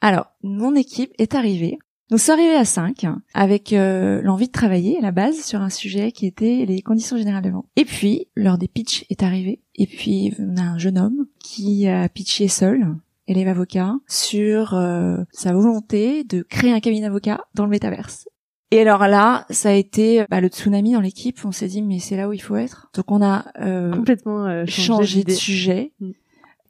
Alors, 0.00 0.32
mon 0.42 0.74
équipe 0.74 1.12
est 1.18 1.34
arrivée. 1.34 1.78
Nous 2.10 2.18
sommes 2.18 2.38
arrivés 2.38 2.56
à 2.56 2.64
5 2.64 3.04
avec 3.34 3.72
euh, 3.72 4.22
l'envie 4.22 4.46
de 4.46 4.52
travailler 4.52 4.96
à 4.96 5.02
la 5.02 5.10
base 5.10 5.44
sur 5.44 5.60
un 5.60 5.68
sujet 5.68 6.10
qui 6.10 6.26
était 6.26 6.64
les 6.66 6.80
conditions 6.80 7.18
générales 7.18 7.42
de 7.42 7.50
vente. 7.50 7.66
Et 7.76 7.84
puis, 7.84 8.28
l'heure 8.34 8.56
des 8.56 8.68
pitchs 8.68 9.04
est 9.10 9.22
arrivée. 9.22 9.60
Et 9.74 9.86
puis, 9.86 10.34
on 10.38 10.56
a 10.56 10.62
un 10.62 10.78
jeune 10.78 10.98
homme 10.98 11.26
qui 11.40 11.86
a 11.86 12.08
pitché 12.08 12.48
seul, 12.48 12.86
élève 13.26 13.48
avocat, 13.48 13.96
sur 14.06 14.74
euh, 14.74 15.18
sa 15.32 15.52
volonté 15.52 16.24
de 16.24 16.42
créer 16.42 16.72
un 16.72 16.80
cabinet 16.80 17.06
d'avocat 17.06 17.40
dans 17.54 17.64
le 17.64 17.70
métaverse. 17.70 18.27
Et 18.70 18.80
alors 18.80 19.06
là, 19.06 19.46
ça 19.50 19.70
a 19.70 19.72
été 19.72 20.24
bah, 20.28 20.40
le 20.40 20.48
tsunami 20.48 20.92
dans 20.92 21.00
l'équipe. 21.00 21.38
On 21.44 21.52
s'est 21.52 21.68
dit 21.68 21.82
mais 21.82 21.98
c'est 21.98 22.16
là 22.16 22.28
où 22.28 22.32
il 22.32 22.42
faut 22.42 22.56
être. 22.56 22.90
Donc 22.94 23.10
on 23.10 23.22
a 23.22 23.46
euh, 23.60 23.92
complètement 23.92 24.46
euh, 24.46 24.66
changé, 24.66 25.24
de 25.24 25.32
sujet. 25.32 25.92
Mm. 26.00 26.10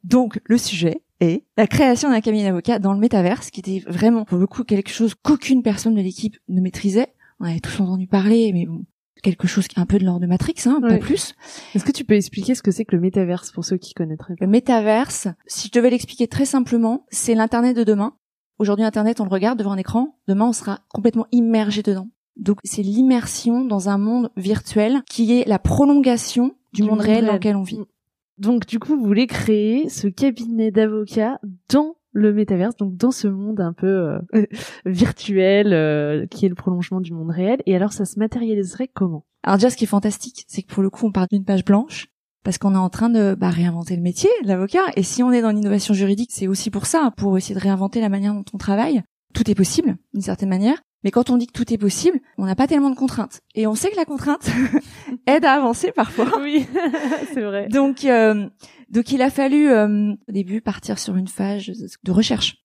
Donc 0.05 0.41
le 0.45 0.59
sujet 0.59 1.03
est 1.21 1.43
la 1.57 1.67
création 1.67 2.11
d'un 2.11 2.21
cabinet 2.21 2.45
d'avocats 2.45 2.79
dans 2.79 2.93
le 2.93 3.01
métaverse, 3.01 3.51
qui 3.51 3.61
était 3.61 3.83
vraiment 3.89 4.25
pour 4.25 4.39
le 4.39 4.47
coup 4.47 4.63
quelque 4.63 4.91
chose 4.91 5.15
qu'aucune 5.15 5.63
personne 5.63 5.95
de 5.95 6.01
l'équipe 6.01 6.37
ne 6.49 6.61
maîtrisait. 6.61 7.09
On 7.41 7.45
avait 7.47 7.61
tous 7.61 7.81
entendu 7.81 8.07
parler, 8.07 8.53
mais 8.53 8.67
bon, 8.67 8.85
quelque 9.23 9.49
chose 9.49 9.69
qui 9.69 9.79
est 9.79 9.83
un 9.83 9.87
peu 9.87 9.99
de 9.99 10.05
l'ordre 10.05 10.21
de 10.21 10.27
Matrix, 10.27 10.55
hein, 10.67 10.81
pas 10.81 10.99
plus. 10.99 11.35
Est-ce 11.75 11.85
que 11.85 11.93
tu 11.93 12.05
peux 12.05 12.15
expliquer 12.15 12.55
ce 12.55 12.63
que 12.63 12.71
c'est 12.71 12.85
que 12.85 12.97
le 12.97 13.03
métaverse 13.03 13.51
pour 13.51 13.65
ceux 13.65 13.77
qui 13.77 13.95
connaîtraient 13.95 14.37
pas? 14.37 14.45
Le 14.45 14.51
métaverse, 14.51 15.29
si 15.47 15.69
je 15.69 15.73
devais 15.73 15.91
l'expliquer 15.91 16.29
très 16.29 16.45
simplement, 16.45 17.07
c'est 17.11 17.35
l'internet 17.35 17.77
de 17.77 17.85
demain 17.85 18.15
Aujourd'hui, 18.59 18.85
Internet, 18.85 19.21
on 19.21 19.25
le 19.25 19.31
regarde 19.31 19.57
devant 19.59 19.71
un 19.71 19.77
écran. 19.77 20.17
Demain, 20.27 20.47
on 20.49 20.53
sera 20.53 20.81
complètement 20.89 21.27
immergé 21.31 21.83
dedans. 21.83 22.09
Donc, 22.37 22.59
c'est 22.65 22.83
l'immersion 22.83 23.65
dans 23.65 23.89
un 23.89 23.99
monde 23.99 24.31
virtuel 24.37 25.03
qui 25.09 25.39
est 25.39 25.47
la 25.47 25.61
prolongation 25.61 26.57
du, 26.73 26.83
monde, 26.83 27.01
réel 27.01 27.27
dans 27.27 27.35
lequel 27.35 27.55
on 27.55 27.63
vit. 27.63 27.81
Donc, 28.37 28.67
du 28.67 28.81
coup, 28.81 28.97
vous 28.97 29.05
voulez 29.05 29.29
créer 29.29 29.89
ce 29.89 30.09
cabinet 30.09 30.73
d'avocats 30.73 31.41
dans 31.69 31.95
le 32.13 32.33
métaverse, 32.33 32.77
donc 32.77 32.97
dans 32.97 33.13
ce 33.13 33.29
monde 33.29 33.61
un 33.61 33.73
peu 33.73 34.19
euh, 34.35 34.47
virtuel 34.87 35.73
euh, 35.73 36.27
qui 36.27 36.47
est 36.47 36.49
le 36.49 36.57
prolongement 36.57 37.01
du 37.01 37.13
monde 37.13 37.31
réel. 37.31 37.63
Et 37.67 37.77
alors, 37.77 37.93
ça 37.93 38.05
se 38.05 38.19
matérialiserait 38.19 38.89
comment? 38.89 39.25
Alors 39.45 39.59
déjà, 39.59 39.71
ce 39.71 39.77
qui 39.77 39.85
est 39.85 39.89
fantastique, 39.89 40.45
c'est 40.49 40.63
que 40.63 40.73
pour 40.73 40.83
le 40.83 40.91
coup, 40.91 41.07
on 41.07 41.13
part 41.13 41.29
d'une 41.29 41.45
page 41.45 41.65
blanche 41.65 42.09
parce 42.45 42.59
qu'on 42.59 42.75
est 42.75 42.79
en 42.79 42.91
train 42.91 43.09
de 43.09 43.35
bah, 43.39 43.51
réinventer 43.51 43.97
le 43.97 44.03
métier, 44.03 44.31
l'avocat. 44.43 44.85
Et 44.97 45.03
si 45.03 45.23
on 45.23 45.33
est 45.33 45.43
dans 45.43 45.51
l'innovation 45.51 45.95
juridique, 45.95 46.31
c'est 46.33 46.47
aussi 46.47 46.71
pour 46.71 46.87
ça, 46.87 47.13
pour 47.17 47.37
essayer 47.37 47.55
de 47.55 47.61
réinventer 47.61 48.01
la 48.01 48.09
manière 48.09 48.35
dont 48.35 48.45
on 48.53 48.59
travaille. 48.59 49.03
Tout 49.35 49.51
est 49.51 49.55
possible, 49.55 49.97
d'une 50.15 50.23
certaine 50.23 50.49
manière. 50.49 50.79
Mais 51.05 51.11
quand 51.11 51.31
on 51.31 51.37
dit 51.37 51.47
que 51.47 51.53
tout 51.53 51.73
est 51.73 51.79
possible, 51.79 52.19
on 52.39 52.47
n'a 52.47 52.57
pas 52.57 52.67
tellement 52.67 52.91
de 52.91 52.97
contraintes. 52.97 53.41
Et 53.55 53.67
on 53.67 53.75
sait 53.75 53.91
que 53.91 53.97
la 53.97 54.05
contrainte 54.05 54.51
aide 55.27 55.45
à 55.45 55.53
avancer 55.53 55.93
parfois. 55.93 56.27
Oui, 56.41 56.67
c'est 57.35 57.43
vrai. 57.43 57.69
Donc, 57.69 58.05
euh, 58.05 58.49
donc 58.91 59.13
il 59.13 59.23
a 59.23 59.31
fallu 59.31 59.71
euh, 59.71 60.13
au 60.29 60.33
début 60.33 60.61
partir 60.61 60.99
sur 60.99 61.17
une 61.17 61.29
phase 61.29 61.67
de 62.03 62.13
recherche. 62.13 62.57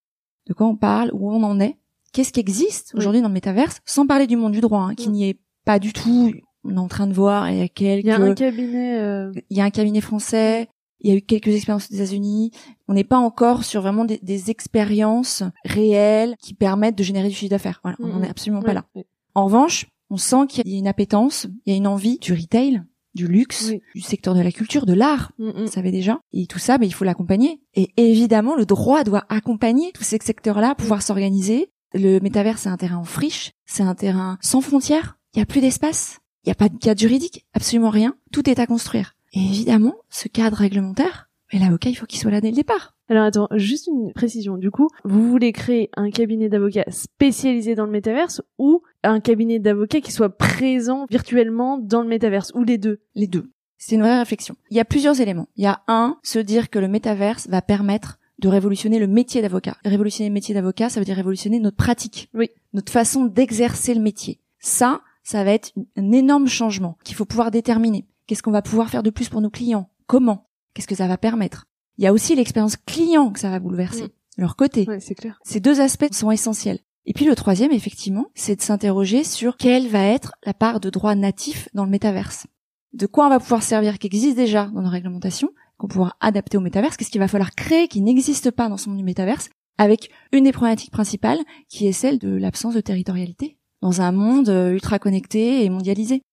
De 0.47 0.53
quoi 0.53 0.67
on 0.67 0.75
parle, 0.75 1.11
où 1.13 1.31
on 1.31 1.43
en 1.43 1.59
est, 1.59 1.77
qu'est-ce 2.11 2.33
qui 2.33 2.39
existe 2.39 2.93
aujourd'hui 2.95 3.21
dans 3.21 3.27
le 3.27 3.33
métaverse, 3.33 3.79
sans 3.85 4.07
parler 4.07 4.27
du 4.27 4.35
monde 4.35 4.53
du 4.53 4.61
droit, 4.61 4.81
hein, 4.81 4.95
qui 4.95 5.09
n'y 5.09 5.29
est 5.29 5.39
pas 5.63 5.79
du 5.79 5.93
tout. 5.93 6.33
On 6.63 6.75
est 6.75 6.79
en 6.79 6.87
train 6.87 7.07
de 7.07 7.13
voir, 7.13 7.49
il 7.51 7.57
y 7.57 7.61
a 7.61 7.67
quelques... 7.67 8.05
Il 8.05 8.07
y 8.07 8.11
a 8.11 8.19
un 8.21 8.33
cabinet... 8.33 8.99
euh, 8.99 9.31
Il 9.49 9.57
y 9.57 9.61
a 9.61 9.65
un 9.65 9.69
cabinet 9.69 10.01
français, 10.01 10.69
il 11.01 11.09
y 11.09 11.13
a 11.13 11.17
eu 11.17 11.21
quelques 11.21 11.49
expériences 11.49 11.89
aux 11.91 11.95
États-Unis. 11.95 12.51
On 12.87 12.93
n'est 12.93 13.03
pas 13.03 13.17
encore 13.17 13.63
sur 13.65 13.81
vraiment 13.81 14.05
des, 14.05 14.19
des 14.23 14.49
expériences 14.49 15.43
réelles 15.65 16.35
qui 16.41 16.53
permettent 16.53 16.97
de 16.97 17.03
générer 17.03 17.27
du 17.29 17.35
chiffre 17.35 17.49
d'affaires. 17.49 17.79
Voilà, 17.83 17.97
on 17.99 18.07
n'en 18.07 18.17
Mhm. 18.19 18.23
est 18.25 18.29
absolument 18.29 18.59
oui, 18.61 18.65
pas 18.65 18.73
là. 18.73 18.85
oui. 18.95 19.03
En 19.35 19.45
revanche, 19.45 19.87
on 20.09 20.17
sent 20.17 20.47
qu'il 20.47 20.67
y 20.67 20.75
a 20.75 20.77
une 20.79 20.87
appétence, 20.87 21.47
il 21.65 21.71
y 21.71 21.75
a 21.75 21.77
une 21.77 21.87
envie 21.87 22.19
du 22.19 22.33
retail, 22.33 22.81
du 23.15 23.27
luxe, 23.27 23.69
Oui. 23.71 23.81
du 23.95 24.01
secteur 24.01 24.33
de 24.33 24.41
la 24.41 24.51
culture, 24.51 24.85
de 24.85 24.93
l'art. 24.93 25.31
Mm, 25.39 25.47
mm. 25.49 25.51
Vous 25.65 25.71
savez 25.71 25.91
déjà. 25.91 26.19
Et 26.31 26.47
tout 26.47 26.59
ça, 26.59 26.77
ben, 26.77 26.85
il 26.85 26.93
faut 26.93 27.03
l'accompagner. 27.05 27.59
Et 27.75 27.91
évidemment, 27.97 28.55
le 28.55 28.65
droit 28.65 29.03
doit 29.03 29.25
accompagner 29.29 29.91
tous 29.93 30.03
ces 30.03 30.17
secteurs-là, 30.23 30.75
pouvoir 30.75 31.01
s'organiser. 31.01 31.69
Le 31.93 32.19
métavers, 32.19 32.57
c'est 32.57 32.69
un 32.69 32.77
terrain 32.77 32.97
en 32.97 33.03
friche, 33.03 33.51
c'est 33.65 33.83
un 33.83 33.93
terrain 33.95 34.37
sans 34.41 34.61
frontières. 34.61 35.17
Il 35.33 35.39
n'y 35.39 35.43
a 35.43 35.45
plus 35.45 35.61
d'espace. 35.61 36.19
Il 36.43 36.49
n'y 36.49 36.51
a 36.51 36.55
pas 36.55 36.69
de 36.69 36.77
cadre 36.77 36.99
juridique, 36.99 37.45
absolument 37.53 37.89
rien. 37.89 38.15
Tout 38.31 38.49
est 38.49 38.59
à 38.59 38.67
construire. 38.67 39.15
Et 39.33 39.39
évidemment, 39.39 39.95
ce 40.09 40.27
cadre 40.27 40.57
réglementaire, 40.57 41.29
mais 41.51 41.59
l'avocat, 41.59 41.89
il 41.89 41.95
faut 41.95 42.05
qu'il 42.05 42.19
soit 42.19 42.31
là 42.31 42.41
dès 42.41 42.49
le 42.49 42.55
départ. 42.55 42.95
Alors 43.09 43.25
attends, 43.25 43.47
juste 43.55 43.87
une 43.87 44.11
précision. 44.13 44.57
Du 44.57 44.71
coup, 44.71 44.89
vous 45.03 45.29
voulez 45.29 45.51
créer 45.51 45.89
un 45.95 46.09
cabinet 46.09 46.49
d'avocats 46.49 46.89
spécialisé 46.89 47.75
dans 47.75 47.85
le 47.85 47.91
métaverse 47.91 48.41
ou 48.57 48.81
un 49.03 49.19
cabinet 49.19 49.59
d'avocats 49.59 50.01
qui 50.01 50.11
soit 50.11 50.35
présent 50.37 51.05
virtuellement 51.09 51.77
dans 51.77 52.01
le 52.01 52.07
métaverse 52.07 52.51
ou 52.55 52.63
les 52.63 52.77
deux? 52.77 53.01
Les 53.15 53.27
deux. 53.27 53.51
C'est 53.77 53.95
une 53.95 54.01
vraie 54.01 54.19
réflexion. 54.19 54.55
Il 54.69 54.77
y 54.77 54.79
a 54.79 54.85
plusieurs 54.85 55.19
éléments. 55.19 55.47
Il 55.57 55.63
y 55.63 55.67
a 55.67 55.81
un, 55.87 56.17
se 56.23 56.39
dire 56.39 56.69
que 56.69 56.79
le 56.79 56.87
métaverse 56.87 57.47
va 57.49 57.61
permettre 57.61 58.17
de 58.39 58.47
révolutionner 58.47 58.99
le 58.99 59.07
métier 59.07 59.41
d'avocat. 59.41 59.77
Révolutionner 59.85 60.29
le 60.29 60.33
métier 60.33 60.55
d'avocat, 60.55 60.89
ça 60.89 60.99
veut 60.99 61.05
dire 61.05 61.15
révolutionner 61.15 61.59
notre 61.59 61.77
pratique. 61.77 62.29
Oui. 62.33 62.49
Notre 62.73 62.91
façon 62.91 63.25
d'exercer 63.25 63.93
le 63.93 64.01
métier. 64.01 64.39
Ça, 64.59 65.01
ça 65.23 65.43
va 65.43 65.51
être 65.51 65.71
un 65.97 66.11
énorme 66.11 66.47
changement 66.47 66.97
qu'il 67.03 67.15
faut 67.15 67.25
pouvoir 67.25 67.51
déterminer. 67.51 68.05
Qu'est-ce 68.27 68.43
qu'on 68.43 68.51
va 68.51 68.61
pouvoir 68.61 68.89
faire 68.89 69.03
de 69.03 69.09
plus 69.09 69.29
pour 69.29 69.41
nos 69.41 69.49
clients? 69.49 69.89
Comment? 70.05 70.49
Qu'est-ce 70.73 70.87
que 70.87 70.95
ça 70.95 71.07
va 71.07 71.17
permettre? 71.17 71.65
Il 71.97 72.03
y 72.03 72.07
a 72.07 72.13
aussi 72.13 72.35
l'expérience 72.35 72.77
client 72.77 73.31
que 73.31 73.39
ça 73.39 73.49
va 73.49 73.59
bouleverser. 73.59 74.13
Leur 74.37 74.55
côté. 74.55 74.85
Ouais, 74.87 74.99
c'est 74.99 75.15
clair. 75.15 75.39
Ces 75.43 75.59
deux 75.59 75.79
aspects 75.79 76.13
sont 76.13 76.31
essentiels. 76.31 76.79
Et 77.05 77.13
puis 77.13 77.25
le 77.25 77.35
troisième, 77.35 77.71
effectivement, 77.71 78.27
c'est 78.33 78.55
de 78.55 78.61
s'interroger 78.61 79.23
sur 79.23 79.57
quelle 79.57 79.87
va 79.87 80.03
être 80.03 80.33
la 80.45 80.53
part 80.53 80.79
de 80.79 80.89
droit 80.89 81.15
natif 81.15 81.69
dans 81.73 81.83
le 81.83 81.91
métaverse. 81.91 82.47
De 82.93 83.05
quoi 83.05 83.27
on 83.27 83.29
va 83.29 83.39
pouvoir 83.39 83.63
servir 83.63 83.99
qui 83.99 84.07
existe 84.07 84.37
déjà 84.37 84.67
dans 84.67 84.81
nos 84.81 84.89
réglementations, 84.89 85.49
qu'on 85.77 85.87
va 85.87 85.91
pouvoir 85.91 86.17
adapter 86.21 86.57
au 86.57 86.61
métaverse, 86.61 86.95
qu'est-ce 86.95 87.11
qu'il 87.11 87.19
va 87.19 87.27
falloir 87.27 87.51
créer 87.51 87.87
qui 87.87 88.01
n'existe 88.01 88.51
pas 88.51 88.69
dans 88.69 88.77
ce 88.77 88.87
monde 88.87 88.99
du 88.99 89.03
métaverse, 89.03 89.49
avec 89.77 90.09
une 90.31 90.45
des 90.45 90.51
problématiques 90.51 90.91
principales 90.91 91.39
qui 91.67 91.87
est 91.87 91.93
celle 91.93 92.19
de 92.19 92.29
l'absence 92.29 92.75
de 92.75 92.81
territorialité 92.81 93.57
dans 93.83 93.99
un 93.99 94.13
monde 94.13 94.47
euh, 94.47 94.71
ultra 94.71 94.97
connecté 94.97 95.65
et 95.65 95.69
mondialisé. 95.69 96.23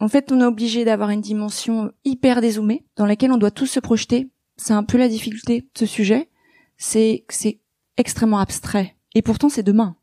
En 0.00 0.08
fait, 0.08 0.32
on 0.32 0.40
est 0.40 0.46
obligé 0.46 0.86
d'avoir 0.86 1.10
une 1.10 1.20
dimension 1.20 1.92
hyper 2.04 2.40
dézoomée 2.40 2.86
dans 2.96 3.04
laquelle 3.04 3.32
on 3.32 3.36
doit 3.36 3.50
tous 3.50 3.66
se 3.66 3.80
projeter. 3.80 4.30
C'est 4.56 4.72
un 4.72 4.82
peu 4.82 4.96
la 4.96 5.08
difficulté 5.08 5.60
de 5.60 5.78
ce 5.78 5.84
sujet, 5.84 6.30
c'est 6.78 7.24
que 7.28 7.34
c'est 7.34 7.60
extrêmement 7.98 8.38
abstrait. 8.38 8.96
Et 9.14 9.20
pourtant, 9.20 9.50
c'est 9.50 9.62
demain. 9.62 9.96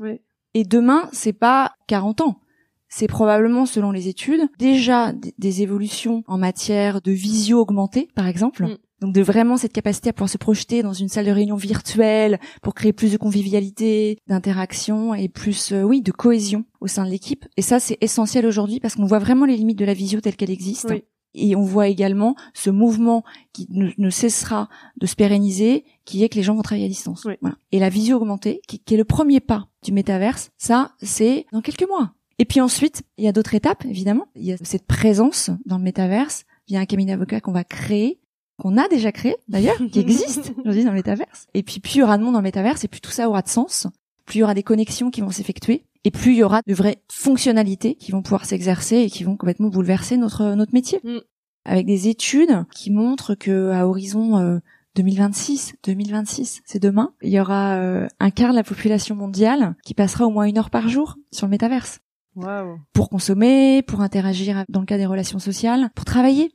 Oui. 0.00 0.22
Et 0.54 0.64
demain, 0.64 1.10
c'est 1.12 1.34
pas 1.34 1.74
40 1.86 2.22
ans. 2.22 2.40
C'est 2.88 3.08
probablement, 3.08 3.66
selon 3.66 3.90
les 3.90 4.08
études, 4.08 4.48
déjà 4.58 5.12
des 5.12 5.60
évolutions 5.60 6.24
en 6.26 6.38
matière 6.38 7.02
de 7.02 7.12
visio 7.12 7.60
augmentée, 7.60 8.08
par 8.14 8.26
exemple. 8.26 8.64
Mm. 8.64 8.78
Donc 9.00 9.14
de 9.14 9.22
vraiment 9.22 9.56
cette 9.56 9.72
capacité 9.72 10.10
à 10.10 10.12
pouvoir 10.12 10.28
se 10.28 10.38
projeter 10.38 10.82
dans 10.82 10.92
une 10.92 11.08
salle 11.08 11.26
de 11.26 11.30
réunion 11.30 11.56
virtuelle 11.56 12.40
pour 12.62 12.74
créer 12.74 12.92
plus 12.92 13.12
de 13.12 13.16
convivialité, 13.16 14.18
d'interaction 14.26 15.14
et 15.14 15.28
plus, 15.28 15.72
euh, 15.72 15.82
oui, 15.82 16.02
de 16.02 16.10
cohésion 16.10 16.64
au 16.80 16.88
sein 16.88 17.04
de 17.04 17.10
l'équipe. 17.10 17.46
Et 17.56 17.62
ça, 17.62 17.78
c'est 17.78 17.98
essentiel 18.00 18.46
aujourd'hui 18.46 18.80
parce 18.80 18.96
qu'on 18.96 19.06
voit 19.06 19.20
vraiment 19.20 19.46
les 19.46 19.56
limites 19.56 19.78
de 19.78 19.84
la 19.84 19.94
visio 19.94 20.20
telle 20.20 20.36
qu'elle 20.36 20.50
existe. 20.50 20.88
Oui. 20.90 21.04
Et 21.34 21.54
on 21.54 21.62
voit 21.62 21.88
également 21.88 22.34
ce 22.54 22.70
mouvement 22.70 23.22
qui 23.52 23.66
ne, 23.70 23.90
ne 23.96 24.10
cessera 24.10 24.68
de 24.96 25.06
se 25.06 25.14
pérenniser, 25.14 25.84
qui 26.04 26.24
est 26.24 26.28
que 26.28 26.36
les 26.36 26.42
gens 26.42 26.54
vont 26.54 26.62
travailler 26.62 26.86
à 26.86 26.88
distance. 26.88 27.24
Oui. 27.24 27.34
Voilà. 27.40 27.56
Et 27.70 27.78
la 27.78 27.90
visio 27.90 28.16
augmentée, 28.16 28.60
qui, 28.66 28.80
qui 28.80 28.94
est 28.94 28.96
le 28.96 29.04
premier 29.04 29.38
pas 29.38 29.68
du 29.84 29.92
métaverse, 29.92 30.50
ça, 30.56 30.92
c'est 31.00 31.46
dans 31.52 31.60
quelques 31.60 31.86
mois. 31.86 32.14
Et 32.38 32.44
puis 32.44 32.60
ensuite, 32.60 33.02
il 33.18 33.24
y 33.24 33.28
a 33.28 33.32
d'autres 33.32 33.54
étapes, 33.54 33.84
évidemment. 33.84 34.26
Il 34.34 34.44
y 34.44 34.52
a 34.52 34.56
cette 34.62 34.86
présence 34.86 35.50
dans 35.66 35.76
le 35.76 35.84
métaverse 35.84 36.44
via 36.68 36.80
un 36.80 36.86
cabinet 36.86 37.12
d'avocats 37.12 37.40
qu'on 37.40 37.52
va 37.52 37.64
créer, 37.64 38.20
qu'on 38.58 38.76
a 38.76 38.88
déjà 38.88 39.12
créé 39.12 39.36
d'ailleurs, 39.48 39.78
qui 39.90 40.00
existe 40.00 40.52
aujourd'hui 40.58 40.84
dans 40.84 40.90
le 40.90 40.96
métaverse. 40.96 41.46
Et 41.54 41.62
puis 41.62 41.80
plus 41.80 41.96
il 41.96 41.98
y 41.98 42.02
aura 42.02 42.18
de 42.18 42.22
monde 42.22 42.34
dans 42.34 42.40
le 42.40 42.44
métaverse, 42.44 42.84
et 42.84 42.88
plus 42.88 43.00
tout 43.00 43.10
ça 43.10 43.28
aura 43.28 43.42
de 43.42 43.48
sens, 43.48 43.86
plus 44.26 44.38
il 44.38 44.40
y 44.40 44.42
aura 44.42 44.54
des 44.54 44.62
connexions 44.62 45.10
qui 45.10 45.20
vont 45.20 45.30
s'effectuer, 45.30 45.84
et 46.04 46.10
plus 46.10 46.32
il 46.32 46.38
y 46.38 46.42
aura 46.42 46.60
de 46.66 46.74
vraies 46.74 47.02
fonctionnalités 47.10 47.94
qui 47.94 48.12
vont 48.12 48.22
pouvoir 48.22 48.44
s'exercer 48.44 48.96
et 48.96 49.10
qui 49.10 49.24
vont 49.24 49.36
complètement 49.36 49.68
bouleverser 49.68 50.16
notre 50.16 50.54
notre 50.54 50.74
métier. 50.74 51.00
Mm. 51.02 51.18
Avec 51.64 51.86
des 51.86 52.08
études 52.08 52.64
qui 52.74 52.90
montrent 52.90 53.34
que 53.34 53.70
à 53.72 53.86
horizon 53.86 54.38
euh, 54.38 54.58
2026, 54.94 55.74
2026, 55.84 56.62
c'est 56.64 56.82
demain, 56.82 57.12
il 57.22 57.30
y 57.30 57.38
aura 57.38 57.76
euh, 57.76 58.08
un 58.20 58.30
quart 58.30 58.50
de 58.50 58.56
la 58.56 58.64
population 58.64 59.14
mondiale 59.14 59.76
qui 59.84 59.94
passera 59.94 60.26
au 60.26 60.30
moins 60.30 60.44
une 60.44 60.58
heure 60.58 60.70
par 60.70 60.88
jour 60.88 61.16
sur 61.30 61.46
le 61.46 61.50
métaverse 61.50 62.00
Waouh. 62.34 62.78
pour 62.92 63.08
consommer, 63.08 63.82
pour 63.82 64.00
interagir 64.00 64.64
dans 64.68 64.80
le 64.80 64.86
cas 64.86 64.96
des 64.96 65.06
relations 65.06 65.38
sociales, 65.38 65.90
pour 65.94 66.04
travailler. 66.04 66.52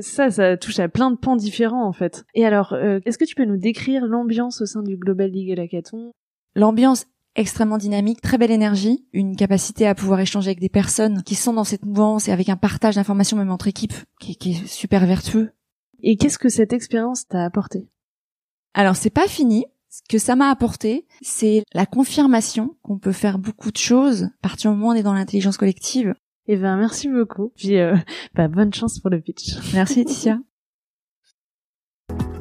Ça, 0.00 0.30
ça 0.30 0.56
touche 0.56 0.78
à 0.78 0.88
plein 0.88 1.10
de 1.10 1.16
pans 1.16 1.36
différents 1.36 1.86
en 1.86 1.92
fait. 1.92 2.24
Et 2.34 2.46
alors, 2.46 2.72
euh, 2.74 3.00
est-ce 3.04 3.18
que 3.18 3.24
tu 3.24 3.34
peux 3.34 3.44
nous 3.44 3.56
décrire 3.56 4.06
l'ambiance 4.06 4.60
au 4.60 4.66
sein 4.66 4.82
du 4.82 4.96
Global 4.96 5.30
Legal 5.30 5.58
Hackathon? 5.58 6.12
L'ambiance 6.54 7.06
extrêmement 7.36 7.78
dynamique, 7.78 8.20
très 8.20 8.38
belle 8.38 8.50
énergie, 8.50 9.06
une 9.12 9.36
capacité 9.36 9.86
à 9.86 9.94
pouvoir 9.94 10.20
échanger 10.20 10.48
avec 10.48 10.60
des 10.60 10.68
personnes 10.68 11.22
qui 11.22 11.34
sont 11.34 11.52
dans 11.52 11.64
cette 11.64 11.84
mouvance 11.84 12.28
et 12.28 12.32
avec 12.32 12.48
un 12.48 12.56
partage 12.56 12.96
d'informations 12.96 13.36
même 13.36 13.50
entre 13.50 13.68
équipes 13.68 13.94
qui, 14.20 14.36
qui 14.36 14.52
est 14.52 14.66
super 14.66 15.06
vertueux. 15.06 15.52
Et 16.02 16.16
qu'est-ce 16.16 16.38
que 16.38 16.48
cette 16.48 16.72
expérience 16.72 17.26
t'a 17.26 17.44
apporté? 17.44 17.88
Alors 18.74 18.96
c'est 18.96 19.10
pas 19.10 19.28
fini. 19.28 19.64
Ce 19.88 20.02
que 20.08 20.18
ça 20.18 20.36
m'a 20.36 20.50
apporté, 20.50 21.06
c'est 21.20 21.64
la 21.72 21.84
confirmation 21.84 22.76
qu'on 22.82 22.98
peut 22.98 23.12
faire 23.12 23.40
beaucoup 23.40 23.72
de 23.72 23.76
choses 23.76 24.24
à 24.24 24.42
partir 24.42 24.70
du 24.70 24.76
moment 24.76 24.90
où 24.90 24.92
on 24.92 24.96
est 24.96 25.02
dans 25.02 25.14
l'intelligence 25.14 25.56
collective. 25.56 26.14
Eh 26.52 26.56
ben, 26.56 26.76
merci 26.76 27.08
beaucoup. 27.08 27.52
Puis, 27.54 27.78
euh, 27.78 27.94
bah, 28.34 28.48
bonne 28.48 28.74
chance 28.74 28.98
pour 28.98 29.08
le 29.08 29.20
pitch. 29.20 29.54
Merci 29.72 30.00
Laetitia. 30.00 30.40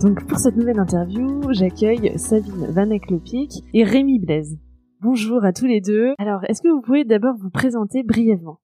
Donc, 0.01 0.25
pour 0.25 0.39
cette 0.39 0.55
nouvelle 0.55 0.79
interview, 0.79 1.43
j'accueille 1.51 2.17
Sabine 2.17 2.65
Vanek-Lepic 2.71 3.63
et 3.75 3.83
Rémi 3.83 4.17
Blaise. 4.17 4.57
Bonjour 4.99 5.45
à 5.45 5.53
tous 5.53 5.67
les 5.67 5.79
deux. 5.79 6.13
Alors, 6.17 6.39
est-ce 6.47 6.63
que 6.63 6.69
vous 6.69 6.81
pouvez 6.81 7.05
d'abord 7.05 7.35
vous 7.37 7.51
présenter 7.51 8.01
brièvement? 8.01 8.59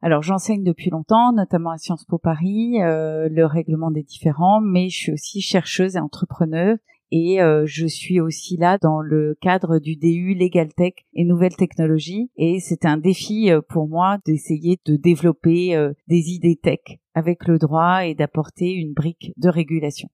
Alors 0.00 0.22
j'enseigne 0.22 0.64
depuis 0.64 0.88
longtemps, 0.88 1.34
notamment 1.34 1.72
à 1.72 1.76
Sciences 1.76 2.06
Po 2.06 2.16
Paris, 2.16 2.82
euh, 2.82 3.28
le 3.30 3.44
règlement 3.44 3.90
des 3.90 4.02
différends, 4.02 4.62
mais 4.62 4.88
je 4.88 4.96
suis 4.96 5.12
aussi 5.12 5.42
chercheuse 5.42 5.96
et 5.96 6.00
entrepreneuse 6.00 6.78
et 7.10 7.42
euh, 7.42 7.64
je 7.66 7.86
suis 7.86 8.20
aussi 8.20 8.56
là 8.56 8.78
dans 8.78 9.00
le 9.00 9.36
cadre 9.40 9.78
du 9.78 9.96
DU 9.96 10.34
Legal 10.34 10.72
Tech 10.72 10.94
et 11.14 11.24
Nouvelles 11.24 11.56
Technologies 11.56 12.30
et 12.36 12.60
c'est 12.60 12.84
un 12.84 12.96
défi 12.96 13.50
euh, 13.50 13.60
pour 13.60 13.88
moi 13.88 14.18
d'essayer 14.24 14.78
de 14.86 14.96
développer 14.96 15.74
euh, 15.74 15.92
des 16.08 16.30
idées 16.30 16.56
tech 16.56 16.80
avec 17.14 17.46
le 17.46 17.58
droit 17.58 18.04
et 18.04 18.14
d'apporter 18.14 18.72
une 18.72 18.92
brique 18.92 19.32
de 19.36 19.48
régulation. 19.48 20.08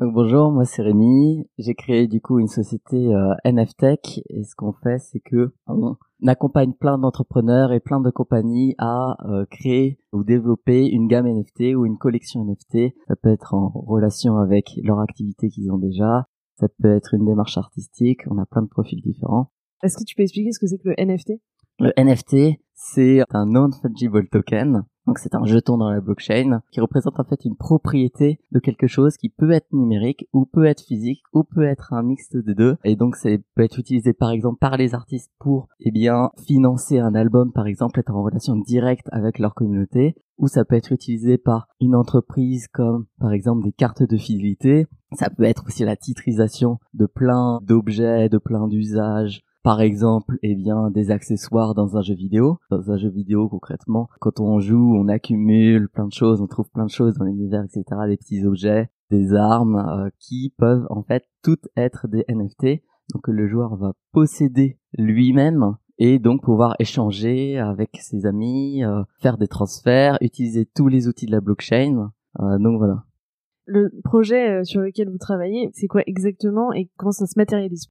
Bonjour, 0.00 0.52
moi 0.52 0.64
c'est 0.64 0.82
Rémi. 0.82 1.48
J'ai 1.58 1.74
créé 1.74 2.06
du 2.06 2.20
coup 2.20 2.38
une 2.38 2.48
société 2.48 2.96
euh, 2.96 3.34
NFTech 3.44 4.20
et 4.28 4.44
ce 4.44 4.54
qu'on 4.56 4.72
fait 4.72 4.98
c'est 4.98 5.20
que 5.20 5.52
on 5.66 5.96
accompagne 6.26 6.72
plein 6.72 6.98
d'entrepreneurs 6.98 7.72
et 7.72 7.80
plein 7.80 8.00
de 8.00 8.10
compagnies 8.10 8.74
à 8.78 9.16
euh, 9.26 9.44
créer 9.50 9.98
ou 10.12 10.24
développer 10.24 10.86
une 10.86 11.06
gamme 11.06 11.26
NFT 11.26 11.74
ou 11.76 11.86
une 11.86 11.98
collection 11.98 12.44
NFT. 12.44 12.94
Ça 13.06 13.16
peut 13.16 13.30
être 13.30 13.54
en 13.54 13.68
relation 13.68 14.38
avec 14.38 14.78
leur 14.82 15.00
activité 15.00 15.48
qu'ils 15.48 15.70
ont 15.70 15.78
déjà, 15.78 16.26
ça 16.56 16.66
peut 16.80 16.94
être 16.94 17.14
une 17.14 17.24
démarche 17.24 17.56
artistique, 17.56 18.22
on 18.28 18.38
a 18.38 18.46
plein 18.46 18.62
de 18.62 18.68
profils 18.68 19.00
différents. 19.00 19.50
Est-ce 19.82 19.96
que 19.96 20.04
tu 20.04 20.16
peux 20.16 20.22
expliquer 20.22 20.50
ce 20.50 20.58
que 20.58 20.66
c'est 20.66 20.78
que 20.78 20.88
le 20.88 20.96
NFT 20.98 21.34
Le 21.78 21.92
NFT, 21.96 22.58
c'est 22.74 23.20
un 23.30 23.46
non-fungible 23.46 24.28
token. 24.28 24.84
Donc 25.08 25.16
c'est 25.20 25.34
un 25.34 25.46
jeton 25.46 25.78
dans 25.78 25.88
la 25.88 26.02
blockchain 26.02 26.60
qui 26.70 26.82
représente 26.82 27.18
en 27.18 27.24
fait 27.24 27.46
une 27.46 27.56
propriété 27.56 28.40
de 28.52 28.58
quelque 28.58 28.86
chose 28.86 29.16
qui 29.16 29.30
peut 29.30 29.52
être 29.52 29.72
numérique 29.72 30.28
ou 30.34 30.44
peut 30.44 30.66
être 30.66 30.82
physique 30.82 31.22
ou 31.32 31.44
peut 31.44 31.64
être 31.64 31.94
un 31.94 32.02
mixte 32.02 32.36
des 32.36 32.54
deux. 32.54 32.76
Et 32.84 32.94
donc 32.94 33.16
ça 33.16 33.30
peut 33.54 33.62
être 33.62 33.78
utilisé 33.78 34.12
par 34.12 34.32
exemple 34.32 34.58
par 34.58 34.76
les 34.76 34.94
artistes 34.94 35.32
pour 35.38 35.68
eh 35.80 35.90
bien 35.90 36.30
financer 36.46 36.98
un 36.98 37.14
album 37.14 37.52
par 37.52 37.66
exemple, 37.66 38.00
être 38.00 38.14
en 38.14 38.22
relation 38.22 38.54
directe 38.54 39.08
avec 39.10 39.38
leur 39.38 39.54
communauté 39.54 40.14
ou 40.36 40.46
ça 40.46 40.66
peut 40.66 40.76
être 40.76 40.92
utilisé 40.92 41.38
par 41.38 41.68
une 41.80 41.94
entreprise 41.94 42.68
comme 42.68 43.06
par 43.18 43.32
exemple 43.32 43.64
des 43.64 43.72
cartes 43.72 44.02
de 44.02 44.16
fidélité. 44.18 44.86
Ça 45.12 45.30
peut 45.30 45.44
être 45.44 45.64
aussi 45.66 45.84
la 45.84 45.96
titrisation 45.96 46.80
de 46.92 47.06
plein 47.06 47.60
d'objets, 47.62 48.28
de 48.28 48.36
plein 48.36 48.68
d'usages. 48.68 49.42
Par 49.62 49.80
exemple, 49.80 50.38
eh 50.42 50.54
bien, 50.54 50.90
des 50.90 51.10
accessoires 51.10 51.74
dans 51.74 51.96
un 51.96 52.02
jeu 52.02 52.14
vidéo. 52.14 52.58
Dans 52.70 52.90
un 52.90 52.96
jeu 52.96 53.08
vidéo, 53.08 53.48
concrètement, 53.48 54.08
quand 54.20 54.40
on 54.40 54.60
joue, 54.60 54.94
on 54.96 55.08
accumule 55.08 55.88
plein 55.88 56.06
de 56.06 56.12
choses, 56.12 56.40
on 56.40 56.46
trouve 56.46 56.70
plein 56.70 56.86
de 56.86 56.90
choses 56.90 57.14
dans 57.14 57.24
l'univers, 57.24 57.64
etc., 57.64 57.84
des 58.06 58.16
petits 58.16 58.44
objets, 58.44 58.90
des 59.10 59.34
armes, 59.34 59.76
euh, 59.76 60.10
qui 60.18 60.54
peuvent 60.56 60.86
en 60.90 61.02
fait 61.02 61.24
toutes 61.42 61.68
être 61.76 62.08
des 62.08 62.24
NFT. 62.28 62.82
Donc 63.12 63.26
le 63.26 63.48
joueur 63.48 63.76
va 63.76 63.94
posséder 64.12 64.78
lui-même 64.96 65.76
et 65.98 66.18
donc 66.18 66.42
pouvoir 66.42 66.76
échanger 66.78 67.58
avec 67.58 67.98
ses 68.00 68.26
amis, 68.26 68.84
euh, 68.84 69.02
faire 69.20 69.36
des 69.36 69.48
transferts, 69.48 70.18
utiliser 70.20 70.64
tous 70.64 70.88
les 70.88 71.08
outils 71.08 71.26
de 71.26 71.32
la 71.32 71.40
blockchain. 71.40 72.12
Euh, 72.40 72.58
donc 72.58 72.78
voilà. 72.78 73.04
Le 73.66 73.90
projet 74.04 74.60
euh, 74.60 74.64
sur 74.64 74.80
lequel 74.80 75.10
vous 75.10 75.18
travaillez, 75.18 75.70
c'est 75.74 75.88
quoi 75.88 76.02
exactement 76.06 76.72
et 76.72 76.88
comment 76.96 77.12
ça 77.12 77.26
se 77.26 77.38
matérialise? 77.38 77.88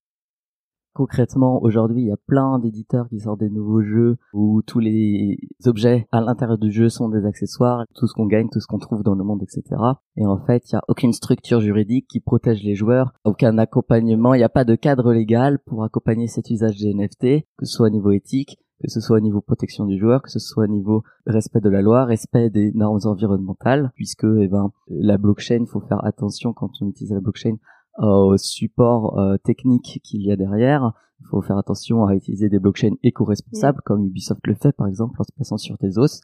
Concrètement, 0.98 1.62
aujourd'hui, 1.62 2.02
il 2.02 2.08
y 2.08 2.12
a 2.12 2.18
plein 2.18 2.58
d'éditeurs 2.58 3.08
qui 3.08 3.20
sortent 3.20 3.42
des 3.42 3.52
nouveaux 3.52 3.84
jeux 3.84 4.18
où 4.34 4.64
tous 4.64 4.80
les 4.80 5.38
objets 5.66 6.08
à 6.12 6.22
l'intérieur 6.22 6.58
du 6.58 6.72
jeu 6.72 6.90
sont 6.90 7.08
des 7.08 7.24
accessoires, 7.24 7.86
tout 7.94 8.08
ce 8.08 8.16
qu'on 8.16 8.26
gagne, 8.26 8.50
tout 8.50 8.60
ce 8.60 8.66
qu'on 8.66 8.80
trouve 8.80 9.04
dans 9.04 9.14
le 9.14 9.24
monde, 9.24 9.44
etc. 9.44 9.80
Et 10.16 10.26
en 10.26 10.40
fait, 10.40 10.64
il 10.66 10.74
n'y 10.74 10.80
a 10.80 10.84
aucune 10.88 11.14
structure 11.14 11.62
juridique 11.62 12.08
qui 12.08 12.20
protège 12.20 12.64
les 12.64 12.74
joueurs, 12.74 13.14
aucun 13.26 13.60
accompagnement, 13.60 14.34
il 14.34 14.40
n'y 14.40 14.44
a 14.44 14.50
pas 14.50 14.66
de 14.66 14.74
cadre 14.74 15.14
légal 15.14 15.60
pour 15.68 15.84
accompagner 15.84 16.26
cet 16.26 16.50
usage 16.50 16.78
des 16.78 16.96
NFT, 16.96 17.46
que 17.58 17.66
ce 17.68 17.76
soit 17.76 17.90
au 17.90 17.92
niveau 17.92 18.10
éthique, 18.10 18.58
que 18.82 18.90
ce 18.90 19.00
soit 19.00 19.18
au 19.18 19.22
niveau 19.22 19.42
protection 19.42 19.86
du 19.86 20.00
joueur, 20.00 20.24
que 20.24 20.32
ce 20.32 20.40
soit 20.40 20.64
au 20.64 20.68
niveau 20.68 21.04
respect 21.28 21.62
de 21.62 21.70
la 21.70 21.84
loi, 21.84 22.06
respect 22.06 22.50
des 22.50 22.72
normes 22.74 23.02
environnementales, 23.04 23.92
puisque 23.94 24.24
eh 24.24 24.48
ben 24.48 24.72
la 24.88 25.20
blockchain, 25.20 25.60
il 25.62 25.68
faut 25.68 25.82
faire 25.82 26.04
attention 26.04 26.54
quand 26.54 26.72
on 26.82 26.88
utilise 26.88 27.14
la 27.14 27.20
blockchain 27.20 27.58
au 27.98 28.38
support 28.38 29.18
euh, 29.18 29.38
technique 29.38 30.00
qu'il 30.04 30.22
y 30.22 30.32
a 30.32 30.36
derrière. 30.36 30.94
Il 31.20 31.28
faut 31.28 31.42
faire 31.42 31.58
attention 31.58 32.06
à 32.06 32.16
utiliser 32.16 32.50
des 32.50 32.60
blockchains 32.60 32.96
éco-responsables, 33.04 33.82
comme 33.84 34.06
Ubisoft 34.06 34.46
le 34.46 34.56
fait 34.56 34.72
par 34.72 34.88
exemple 34.88 35.20
en 35.20 35.24
se 35.24 35.32
passant 35.36 35.58
sur 35.58 35.78
Tezos. 35.78 36.22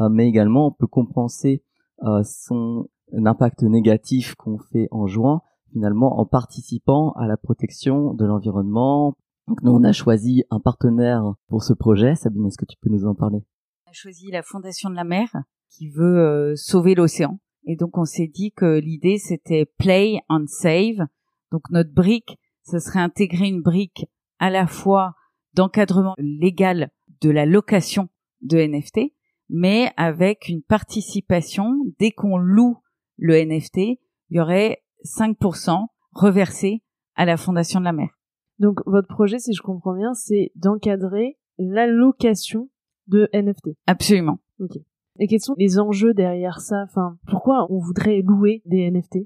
Euh, 0.00 0.08
mais 0.08 0.28
également, 0.28 0.68
on 0.68 0.72
peut 0.72 0.86
compenser 0.86 1.64
euh, 2.04 2.22
son 2.24 2.88
impact 3.12 3.62
négatif 3.62 4.34
qu'on 4.34 4.58
fait 4.58 4.88
en 4.90 5.06
jouant, 5.06 5.42
finalement 5.72 6.20
en 6.20 6.26
participant 6.26 7.12
à 7.12 7.26
la 7.26 7.36
protection 7.36 8.14
de 8.14 8.24
l'environnement. 8.24 9.16
Donc 9.48 9.62
nous, 9.62 9.72
on 9.72 9.84
a 9.84 9.92
choisi 9.92 10.44
un 10.50 10.60
partenaire 10.60 11.34
pour 11.48 11.62
ce 11.62 11.72
projet. 11.72 12.14
Sabine, 12.14 12.46
est-ce 12.46 12.58
que 12.58 12.66
tu 12.66 12.76
peux 12.80 12.90
nous 12.90 13.06
en 13.06 13.14
parler? 13.14 13.44
On 13.86 13.90
a 13.90 13.92
choisi 13.92 14.30
la 14.30 14.42
Fondation 14.42 14.90
de 14.90 14.96
la 14.96 15.04
mer 15.04 15.28
qui 15.70 15.88
veut 15.88 16.54
sauver 16.56 16.94
l'océan. 16.94 17.38
Et 17.66 17.76
donc 17.76 17.98
on 17.98 18.04
s'est 18.04 18.28
dit 18.28 18.52
que 18.52 18.78
l'idée 18.78 19.18
c'était 19.18 19.66
play 19.66 20.20
and 20.28 20.44
save. 20.46 21.06
Donc 21.52 21.62
notre 21.70 21.92
brique, 21.92 22.38
ce 22.64 22.78
serait 22.78 23.00
intégrer 23.00 23.48
une 23.48 23.62
brique 23.62 24.06
à 24.38 24.50
la 24.50 24.66
fois 24.66 25.14
d'encadrement 25.54 26.14
légal 26.18 26.90
de 27.20 27.30
la 27.30 27.46
location 27.46 28.08
de 28.42 28.58
NFT, 28.58 29.12
mais 29.48 29.90
avec 29.96 30.48
une 30.48 30.62
participation 30.62 31.72
dès 31.98 32.10
qu'on 32.10 32.36
loue 32.36 32.78
le 33.16 33.34
NFT, 33.34 33.76
il 33.78 33.98
y 34.30 34.40
aurait 34.40 34.82
5% 35.04 35.86
reversé 36.12 36.82
à 37.14 37.24
la 37.24 37.36
Fondation 37.36 37.80
de 37.80 37.84
la 37.84 37.92
mer. 37.92 38.10
Donc 38.58 38.80
votre 38.86 39.08
projet, 39.08 39.38
si 39.38 39.54
je 39.54 39.62
comprends 39.62 39.94
bien, 39.94 40.14
c'est 40.14 40.52
d'encadrer 40.54 41.38
l'allocation 41.58 42.70
de 43.06 43.28
NFT. 43.32 43.70
Absolument. 43.86 44.38
Ok. 44.60 44.76
Et 45.18 45.28
quels 45.28 45.40
sont 45.40 45.54
les 45.56 45.78
enjeux 45.78 46.12
derrière 46.12 46.60
ça? 46.60 46.82
Enfin, 46.84 47.16
pourquoi 47.26 47.66
on 47.70 47.78
voudrait 47.78 48.22
louer 48.22 48.62
des 48.66 48.90
NFT 48.90 49.20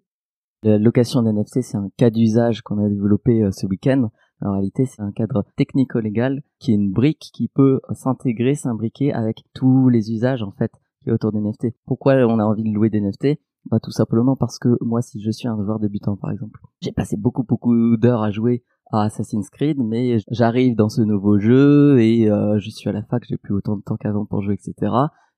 La 0.62 0.78
location 0.78 1.22
d'NFT, 1.22 1.62
c'est 1.62 1.76
un 1.76 1.90
cas 1.96 2.10
d'usage 2.10 2.62
qu'on 2.62 2.84
a 2.84 2.88
développé 2.88 3.42
euh, 3.42 3.50
ce 3.50 3.66
week-end. 3.66 4.10
En 4.42 4.52
réalité, 4.52 4.86
c'est 4.86 5.02
un 5.02 5.12
cadre 5.12 5.44
technico-légal 5.56 6.42
qui 6.58 6.70
est 6.70 6.76
une 6.76 6.92
brique 6.92 7.30
qui 7.34 7.48
peut 7.48 7.80
s'intégrer, 7.92 8.54
s'imbriquer 8.54 9.12
avec 9.12 9.42
tous 9.52 9.88
les 9.88 10.12
usages 10.12 10.42
en 10.42 10.52
fait 10.52 10.70
qui 11.02 11.10
est 11.10 11.12
autour 11.12 11.32
des 11.32 11.40
NFT. 11.40 11.68
Pourquoi 11.86 12.14
on 12.14 12.38
a 12.38 12.44
envie 12.44 12.62
de 12.62 12.72
louer 12.72 12.90
des 12.90 13.00
NFT 13.00 13.40
bah, 13.70 13.78
tout 13.78 13.90
simplement 13.90 14.36
parce 14.36 14.58
que 14.58 14.70
moi, 14.80 15.02
si 15.02 15.20
je 15.20 15.30
suis 15.30 15.46
un 15.46 15.62
joueur 15.62 15.78
débutant, 15.78 16.16
par 16.16 16.30
exemple, 16.30 16.60
j'ai 16.80 16.92
passé 16.92 17.18
beaucoup 17.18 17.42
beaucoup 17.42 17.98
d'heures 17.98 18.22
à 18.22 18.30
jouer 18.30 18.64
à 18.90 19.02
Assassin's 19.02 19.50
Creed, 19.50 19.76
mais 19.78 20.16
j'arrive 20.30 20.76
dans 20.76 20.88
ce 20.88 21.02
nouveau 21.02 21.38
jeu 21.38 22.00
et 22.00 22.30
euh, 22.30 22.58
je 22.58 22.70
suis 22.70 22.88
à 22.88 22.92
la 22.92 23.02
fac, 23.02 23.22
j'ai 23.28 23.36
plus 23.36 23.52
autant 23.52 23.76
de 23.76 23.82
temps 23.82 23.96
qu'avant 23.96 24.24
pour 24.24 24.40
jouer, 24.40 24.54
etc 24.54 24.90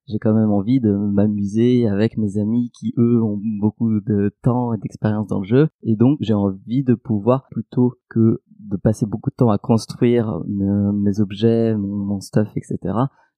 j'ai 0.09 0.18
quand 0.18 0.34
même 0.34 0.50
envie 0.50 0.80
de 0.80 0.90
m'amuser 0.90 1.86
avec 1.86 2.16
mes 2.18 2.38
amis 2.38 2.70
qui 2.74 2.92
eux 2.98 3.22
ont 3.22 3.40
beaucoup 3.61 4.00
de 4.00 4.34
temps 4.42 4.72
et 4.72 4.78
d'expérience 4.78 5.28
dans 5.28 5.38
le 5.38 5.46
jeu 5.46 5.68
et 5.82 5.96
donc 5.96 6.18
j'ai 6.20 6.34
envie 6.34 6.82
de 6.82 6.94
pouvoir 6.94 7.48
plutôt 7.50 7.94
que 8.09 8.42
de 8.59 8.76
passer 8.76 9.07
beaucoup 9.07 9.30
de 9.30 9.36
temps 9.36 9.50
à 9.50 9.59
construire 9.59 10.40
mes, 10.46 11.20
objets, 11.20 11.74
mon, 11.76 12.20
stuff, 12.20 12.48
etc. 12.57 12.78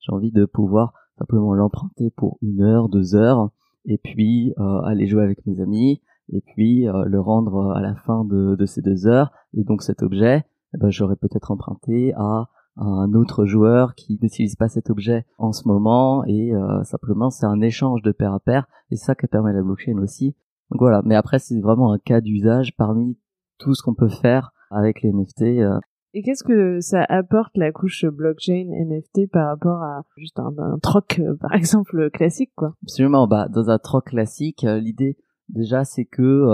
J'ai 0.01 0.13
envie 0.13 0.33
de 0.33 0.45
pouvoir 0.45 0.93
simplement 1.19 1.55
l'emprunter 1.55 2.11
pour 2.11 2.39
une 2.43 2.63
heure, 2.63 2.89
deux 2.89 3.15
heures 3.15 3.51
et 3.87 3.99
puis 3.99 4.53
euh, 4.59 4.81
aller 4.83 5.07
jouer 5.07 5.23
avec 5.23 5.47
mes 5.47 5.61
amis 5.61 6.03
et 6.33 6.41
puis 6.41 6.89
euh, 6.89 7.05
le 7.05 7.21
rendre 7.21 7.73
à 7.73 7.81
la 7.81 7.95
fin 7.95 8.25
de, 8.25 8.57
de, 8.57 8.67
ces 8.67 8.83
deux 8.83 9.07
heures 9.07 9.31
et 9.55 9.65
donc 9.65 9.83
cet 9.83 10.03
objet 10.03 10.45
eh 10.75 10.79
ben, 10.79 10.91
j'aurais 10.91 11.17
peut-être 11.17 11.51
emprunté 11.51 12.13
à 12.15 12.49
un 12.77 13.13
autre 13.15 13.45
joueur 13.45 13.95
qui 13.95 14.19
n'utilise 14.21 14.57
pas 14.57 14.69
cet 14.69 14.91
objet 14.91 15.25
en 15.39 15.53
ce 15.53 15.67
moment 15.69 16.25
et 16.25 16.55
euh, 16.55 16.83
simplement 16.83 17.31
c'est 17.31 17.47
un 17.47 17.61
échange 17.61 18.03
de 18.03 18.13
pair 18.13 18.33
à 18.33 18.41
pair 18.41 18.67
et 18.91 18.97
ça 18.97 19.15
que 19.15 19.27
permet 19.27 19.53
la 19.53 19.63
blockchain 19.63 19.99
aussi. 19.99 20.35
Donc 20.71 20.81
voilà, 20.81 21.03
mais 21.05 21.15
après 21.15 21.39
c'est 21.39 21.61
vraiment 21.61 21.93
un 21.93 21.99
cas 21.99 22.21
d'usage 22.21 22.75
parmi 22.77 23.19
tout 23.59 23.75
ce 23.75 23.83
qu'on 23.83 23.95
peut 23.95 24.09
faire 24.09 24.53
avec 24.71 25.03
les 25.03 25.13
NFT. 25.13 25.43
Euh. 25.43 25.79
Et 26.15 26.23
qu'est-ce 26.23 26.45
que 26.45 26.81
ça 26.81 27.05
apporte 27.09 27.57
la 27.57 27.73
couche 27.73 28.05
blockchain 28.07 28.67
NFT 28.71 29.31
par 29.31 29.49
rapport 29.49 29.83
à 29.83 30.03
juste 30.17 30.39
un, 30.39 30.53
troc 30.83 31.21
euh, 31.21 31.37
par 31.41 31.53
exemple 31.55 32.11
classique 32.11 32.53
quoi? 32.57 32.75
Absolument, 32.83 33.29
bah 33.29 33.49
dans 33.49 33.71
un 33.71 33.79
troc 33.79 34.07
classique, 34.07 34.63
l'idée 34.63 35.17
déjà 35.49 35.85
c'est 35.85 36.07
que 36.07 36.47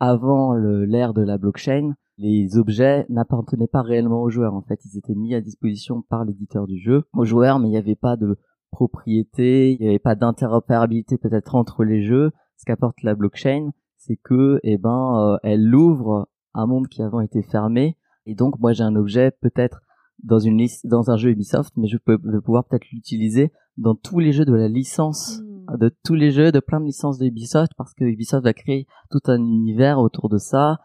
avant 0.00 0.54
l'ère 0.54 1.14
de 1.14 1.22
la 1.22 1.38
blockchain, 1.38 1.94
les 2.18 2.56
objets 2.58 3.06
n'appartenaient 3.08 3.66
pas 3.66 3.82
réellement 3.82 4.22
aux 4.22 4.30
joueurs. 4.30 4.54
En 4.54 4.62
fait, 4.62 4.80
ils 4.84 4.98
étaient 4.98 5.14
mis 5.14 5.34
à 5.34 5.40
disposition 5.40 6.02
par 6.02 6.24
l'éditeur 6.24 6.66
du 6.66 6.78
jeu 6.78 7.04
aux 7.12 7.24
joueurs, 7.24 7.58
mais 7.58 7.68
il 7.68 7.72
n'y 7.72 7.78
avait 7.78 7.96
pas 7.96 8.16
de 8.16 8.38
propriété, 8.70 9.72
il 9.72 9.80
n'y 9.80 9.88
avait 9.88 9.98
pas 9.98 10.14
d'interopérabilité 10.14 11.18
peut-être 11.18 11.54
entre 11.54 11.84
les 11.84 12.02
jeux. 12.02 12.30
Ce 12.56 12.64
qu'apporte 12.64 13.02
la 13.02 13.14
blockchain, 13.14 13.70
c'est 13.96 14.16
que, 14.16 14.60
eh 14.62 14.78
ben, 14.78 15.18
euh, 15.18 15.36
elle 15.42 15.74
ouvre 15.74 16.28
un 16.54 16.66
monde 16.66 16.88
qui 16.88 17.02
avant 17.02 17.20
était 17.20 17.42
fermé. 17.42 17.96
Et 18.26 18.34
donc, 18.34 18.58
moi, 18.58 18.72
j'ai 18.72 18.84
un 18.84 18.96
objet 18.96 19.32
peut-être 19.40 19.80
dans 20.22 20.38
une 20.38 20.58
liste, 20.58 20.86
dans 20.86 21.10
un 21.10 21.16
jeu 21.16 21.30
Ubisoft, 21.30 21.72
mais 21.76 21.88
je 21.88 21.98
peux 21.98 22.18
pouvoir 22.40 22.64
peut-être 22.64 22.88
l'utiliser 22.92 23.52
dans 23.76 23.94
tous 23.94 24.20
les 24.20 24.32
jeux 24.32 24.44
de 24.44 24.54
la 24.54 24.68
licence, 24.68 25.40
hmm. 25.40 25.78
de 25.78 25.90
tous 26.04 26.14
les 26.14 26.30
jeux, 26.30 26.52
de 26.52 26.60
plein 26.60 26.80
de 26.80 26.86
licences 26.86 27.18
de 27.18 27.26
Ubisoft, 27.26 27.72
parce 27.76 27.94
que 27.94 28.04
Ubisoft 28.04 28.44
va 28.44 28.52
créer 28.52 28.86
tout 29.10 29.20
un 29.26 29.38
univers 29.38 29.98
autour 29.98 30.28
de 30.28 30.38
ça 30.38 30.78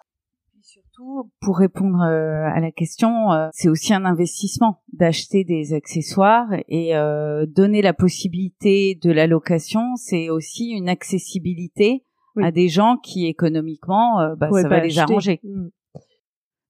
pour 1.41 1.57
répondre 1.57 2.01
euh, 2.01 2.47
à 2.47 2.59
la 2.59 2.71
question, 2.71 3.31
euh, 3.31 3.49
c'est 3.51 3.69
aussi 3.69 3.93
un 3.93 4.05
investissement 4.05 4.81
d'acheter 4.93 5.43
des 5.43 5.73
accessoires 5.73 6.49
et 6.67 6.95
euh, 6.95 7.45
donner 7.45 7.81
la 7.81 7.93
possibilité 7.93 8.95
de 8.95 9.11
la 9.11 9.27
location, 9.27 9.95
c'est 9.95 10.29
aussi 10.29 10.69
une 10.69 10.89
accessibilité 10.89 12.03
à 12.41 12.51
des 12.51 12.67
gens 12.67 12.97
qui 12.97 13.25
économiquement, 13.25 14.35
bah, 14.35 14.49
ça 14.51 14.67
va 14.67 14.81
les 14.81 14.99
arranger. 14.99 15.39
Mm. 15.43 15.69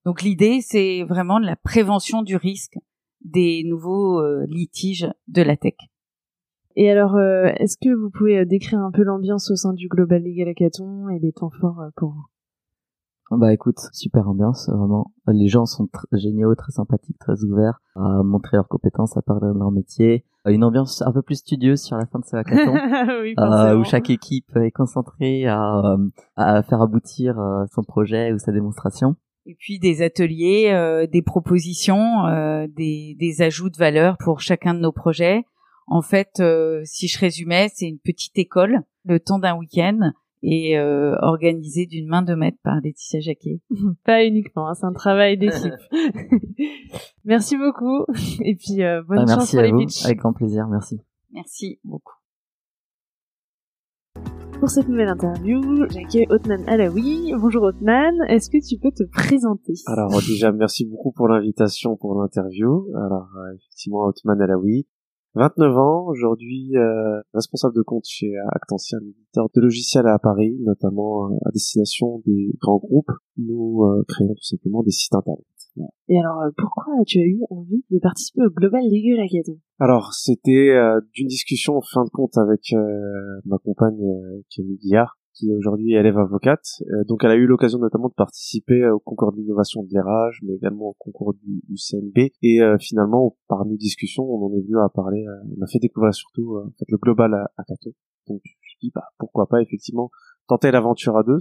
Donc 0.05 0.21
l'idée, 0.21 0.61
c'est 0.61 1.03
vraiment 1.03 1.41
de 1.41 1.45
la 1.45 1.57
prévention 1.57 2.21
du 2.21 2.37
risque 2.37 2.77
des 3.19 3.63
nouveaux 3.65 4.23
litiges 4.45 5.09
de 5.27 5.41
la 5.41 5.57
tech. 5.57 5.75
Et 6.77 6.89
alors, 6.89 7.19
est-ce 7.19 7.75
que 7.75 7.93
vous 7.93 8.09
pouvez 8.09 8.45
décrire 8.45 8.79
un 8.79 8.91
peu 8.91 9.03
l'ambiance 9.03 9.51
au 9.51 9.57
sein 9.57 9.73
du 9.73 9.89
Global 9.89 10.23
Legal 10.23 10.47
Hackathon 10.47 11.09
et 11.09 11.19
les 11.19 11.33
temps 11.33 11.51
forts 11.59 11.81
pour 11.97 12.11
vous? 12.11 12.25
Bah 13.31 13.51
écoute, 13.51 13.79
super 13.91 14.29
ambiance, 14.29 14.69
vraiment. 14.69 15.11
Les 15.27 15.49
gens 15.49 15.65
sont 15.65 15.89
géniaux, 16.13 16.55
très 16.55 16.71
sympathiques, 16.71 17.19
très 17.19 17.43
ouverts 17.43 17.81
à 17.95 18.23
montrer 18.23 18.55
leurs 18.55 18.69
compétences, 18.69 19.17
à 19.17 19.21
parler 19.21 19.53
de 19.53 19.59
leur 19.59 19.71
métier. 19.71 20.23
Une 20.45 20.63
ambiance 20.63 21.01
un 21.01 21.11
peu 21.11 21.21
plus 21.21 21.35
studieuse 21.35 21.81
sur 21.81 21.97
la 21.97 22.05
fin 22.05 22.19
de 22.19 22.25
ce 22.25 22.37
hackathon, 22.37 22.73
oui, 23.21 23.35
euh, 23.37 23.77
où 23.77 23.83
chaque 23.83 24.09
équipe 24.09 24.55
est 24.55 24.71
concentrée 24.71 25.45
à, 25.45 25.79
euh, 25.79 25.97
à 26.37 26.63
faire 26.63 26.81
aboutir 26.81 27.37
euh, 27.37 27.65
son 27.73 27.83
projet 27.83 28.31
ou 28.31 28.39
sa 28.39 28.53
démonstration. 28.53 29.17
Et 29.45 29.55
puis 29.59 29.77
des 29.77 30.01
ateliers, 30.01 30.71
euh, 30.71 31.05
des 31.05 31.21
propositions, 31.21 32.23
des, 32.69 33.17
des 33.19 33.41
ajouts 33.41 33.69
de 33.69 33.77
valeur 33.77 34.15
pour 34.19 34.39
chacun 34.39 34.73
de 34.73 34.79
nos 34.79 34.93
projets. 34.93 35.43
En 35.87 36.01
fait, 36.01 36.41
si 36.83 37.07
je 37.07 37.19
résumais, 37.19 37.69
c'est 37.73 37.87
une 37.87 37.99
petite 37.99 38.37
école, 38.37 38.83
le 39.05 39.19
temps 39.19 39.39
d'un 39.39 39.55
week-end 39.57 40.11
et 40.43 40.77
euh, 40.77 41.15
organisé 41.21 41.85
d'une 41.85 42.07
main 42.07 42.21
de 42.21 42.35
maître 42.35 42.57
par 42.63 42.79
Laetitia 42.81 43.19
Jacquet. 43.19 43.61
Pas 44.05 44.25
uniquement, 44.25 44.69
hein, 44.69 44.73
c'est 44.73 44.85
un 44.85 44.93
travail 44.93 45.37
d'équipe. 45.37 45.73
merci 47.25 47.57
beaucoup 47.57 48.05
et 48.41 48.55
puis 48.55 48.83
euh, 48.83 49.01
bonne 49.03 49.25
bah, 49.25 49.35
chance 49.35 49.51
pour 49.51 49.61
les 49.61 49.73
pitchs. 49.73 50.05
Avec 50.05 50.19
grand 50.19 50.33
plaisir, 50.33 50.67
merci. 50.67 50.99
Merci 51.31 51.79
beaucoup. 51.83 52.13
Pour 54.59 54.69
cette 54.69 54.87
nouvelle 54.87 55.09
interview, 55.09 55.61
j'accueille 55.89 56.25
Otman 56.29 56.67
Alaoui. 56.67 57.31
Bonjour 57.39 57.61
Otman, 57.61 58.15
est-ce 58.27 58.49
que 58.49 58.57
tu 58.57 58.79
peux 58.79 58.89
te 58.89 59.03
présenter? 59.03 59.73
Alors 59.85 60.09
déjà, 60.27 60.51
merci 60.51 60.85
beaucoup 60.85 61.11
pour 61.11 61.27
l'invitation 61.27 61.95
pour 61.95 62.19
l'interview. 62.19 62.87
Alors 62.95 63.27
euh, 63.37 63.53
effectivement, 63.55 64.05
Otman 64.05 64.41
Alaoui, 64.41 64.87
29 65.37 65.77
ans, 65.77 66.05
aujourd'hui 66.07 66.75
euh, 66.75 67.21
responsable 67.33 67.75
de 67.75 67.81
compte 67.81 68.05
chez 68.05 68.33
Actancien, 68.51 68.99
éditeur 68.99 69.47
de 69.55 69.61
logiciels 69.61 70.07
à 70.07 70.19
Paris, 70.19 70.57
notamment 70.65 71.27
euh, 71.27 71.35
à 71.45 71.51
destination 71.51 72.21
des 72.25 72.53
grands 72.59 72.77
groupes. 72.77 73.11
Nous 73.37 73.83
euh, 73.83 74.03
créons 74.07 74.33
tout 74.33 74.43
simplement 74.43 74.83
des 74.83 74.91
sites 74.91 75.13
internet. 75.13 75.45
Et 76.09 76.19
alors, 76.19 76.41
euh, 76.41 76.49
pourquoi 76.57 76.85
tu 77.05 77.19
as 77.19 77.25
eu 77.25 77.39
envie 77.49 77.83
de 77.91 77.99
participer 77.99 78.41
au 78.45 78.49
Global 78.49 78.81
Legal 78.83 79.23
Hackathon? 79.23 79.59
Alors, 79.79 80.13
c'était 80.13 80.69
euh, 80.69 80.99
d'une 81.13 81.27
discussion 81.27 81.77
en 81.77 81.81
fin 81.81 82.03
de 82.03 82.09
compte 82.09 82.37
avec 82.37 82.73
euh, 82.73 83.41
ma 83.45 83.57
compagne 83.57 83.99
euh, 84.01 84.41
Camille 84.55 84.77
Guillard, 84.77 85.17
qui 85.37 85.49
est 85.49 85.55
aujourd'hui 85.55 85.93
élève 85.93 86.17
avocate. 86.17 86.65
Euh, 86.81 87.03
donc, 87.07 87.23
elle 87.23 87.31
a 87.31 87.35
eu 87.35 87.45
l'occasion 87.45 87.79
notamment 87.79 88.07
de 88.09 88.13
participer 88.13 88.87
au 88.89 88.99
concours 88.99 89.31
d'innovation 89.33 89.83
de 89.83 89.89
l'IRAGE, 89.89 90.39
mais 90.43 90.55
également 90.55 90.89
au 90.89 90.95
concours 90.97 91.33
du, 91.35 91.61
du 91.67 91.75
CNB. 91.77 92.31
Et 92.41 92.61
euh, 92.61 92.77
finalement, 92.79 93.37
par 93.47 93.65
nos 93.65 93.77
discussions, 93.77 94.23
on 94.23 94.47
en 94.47 94.53
est 94.57 94.61
venu 94.61 94.77
à 94.79 94.89
parler, 94.89 95.25
euh, 95.27 95.55
on 95.57 95.63
a 95.63 95.67
fait 95.67 95.79
découvrir 95.79 96.13
surtout 96.13 96.55
euh, 96.55 96.65
en 96.65 96.71
fait, 96.77 96.85
le 96.89 96.97
Global 96.97 97.33
Hackathon. 97.57 97.91
Donc, 98.27 98.41
je 98.43 98.51
me 98.51 98.63
suis 98.63 98.77
dit, 98.81 98.91
bah, 98.93 99.03
pourquoi 99.19 99.47
pas 99.47 99.61
effectivement 99.61 100.09
tenter 100.47 100.71
l'aventure 100.71 101.17
à 101.17 101.23
deux. 101.23 101.37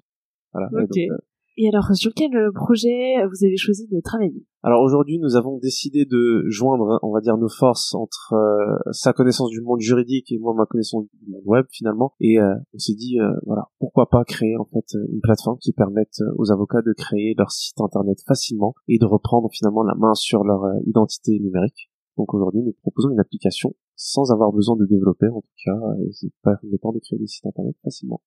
Voilà. 0.52 0.68
Et 0.72 0.82
Ok. 0.82 0.88
donc, 0.88 0.98
euh, 1.12 1.16
Et 1.58 1.68
alors, 1.68 1.94
sur 1.94 2.12
quel 2.14 2.36
euh, 2.36 2.50
projet 2.52 3.14
vous 3.26 3.44
avez 3.46 3.56
choisi 3.56 3.86
de 3.88 4.00
travailler? 4.00 4.44
Alors 4.62 4.82
aujourd'hui, 4.82 5.18
nous 5.20 5.36
avons 5.36 5.58
décidé 5.58 6.04
de 6.04 6.44
joindre, 6.48 6.98
on 7.02 7.12
va 7.12 7.20
dire, 7.20 7.36
nos 7.36 7.48
forces 7.48 7.94
entre 7.94 8.34
euh, 8.34 8.76
sa 8.90 9.12
connaissance 9.12 9.50
du 9.50 9.60
monde 9.60 9.80
juridique 9.80 10.32
et 10.32 10.38
moi 10.38 10.54
ma 10.54 10.66
connaissance 10.66 11.04
du 11.22 11.30
monde 11.30 11.42
web 11.44 11.66
finalement. 11.70 12.14
Et 12.20 12.40
euh, 12.40 12.52
on 12.74 12.78
s'est 12.78 12.94
dit, 12.94 13.20
euh, 13.20 13.30
voilà, 13.46 13.68
pourquoi 13.96 14.10
pas 14.10 14.24
créer 14.24 14.58
en 14.58 14.66
fait 14.66 14.94
une 15.10 15.20
plateforme 15.22 15.56
qui 15.56 15.72
permette 15.72 16.20
euh, 16.20 16.34
aux 16.36 16.52
avocats 16.52 16.82
de 16.82 16.92
créer 16.92 17.34
leur 17.38 17.50
site 17.50 17.80
internet 17.80 18.18
facilement 18.26 18.74
et 18.88 18.98
de 18.98 19.06
reprendre 19.06 19.48
finalement 19.50 19.82
la 19.82 19.94
main 19.94 20.12
sur 20.12 20.44
leur 20.44 20.64
euh, 20.64 20.74
identité 20.84 21.38
numérique. 21.40 21.90
Donc 22.18 22.34
aujourd'hui, 22.34 22.60
nous 22.62 22.74
proposons 22.82 23.08
une 23.08 23.20
application 23.20 23.74
sans 23.94 24.30
avoir 24.32 24.52
besoin 24.52 24.76
de 24.76 24.84
développer 24.84 25.28
en 25.28 25.40
tout 25.40 25.56
cas, 25.64 25.72
euh, 25.72 26.04
et 26.06 26.12
c'est 26.12 26.30
permettant 26.42 26.92
de 26.92 26.98
créer 26.98 27.18
des 27.18 27.26
sites 27.26 27.46
internet 27.46 27.74
facilement. 27.82 28.20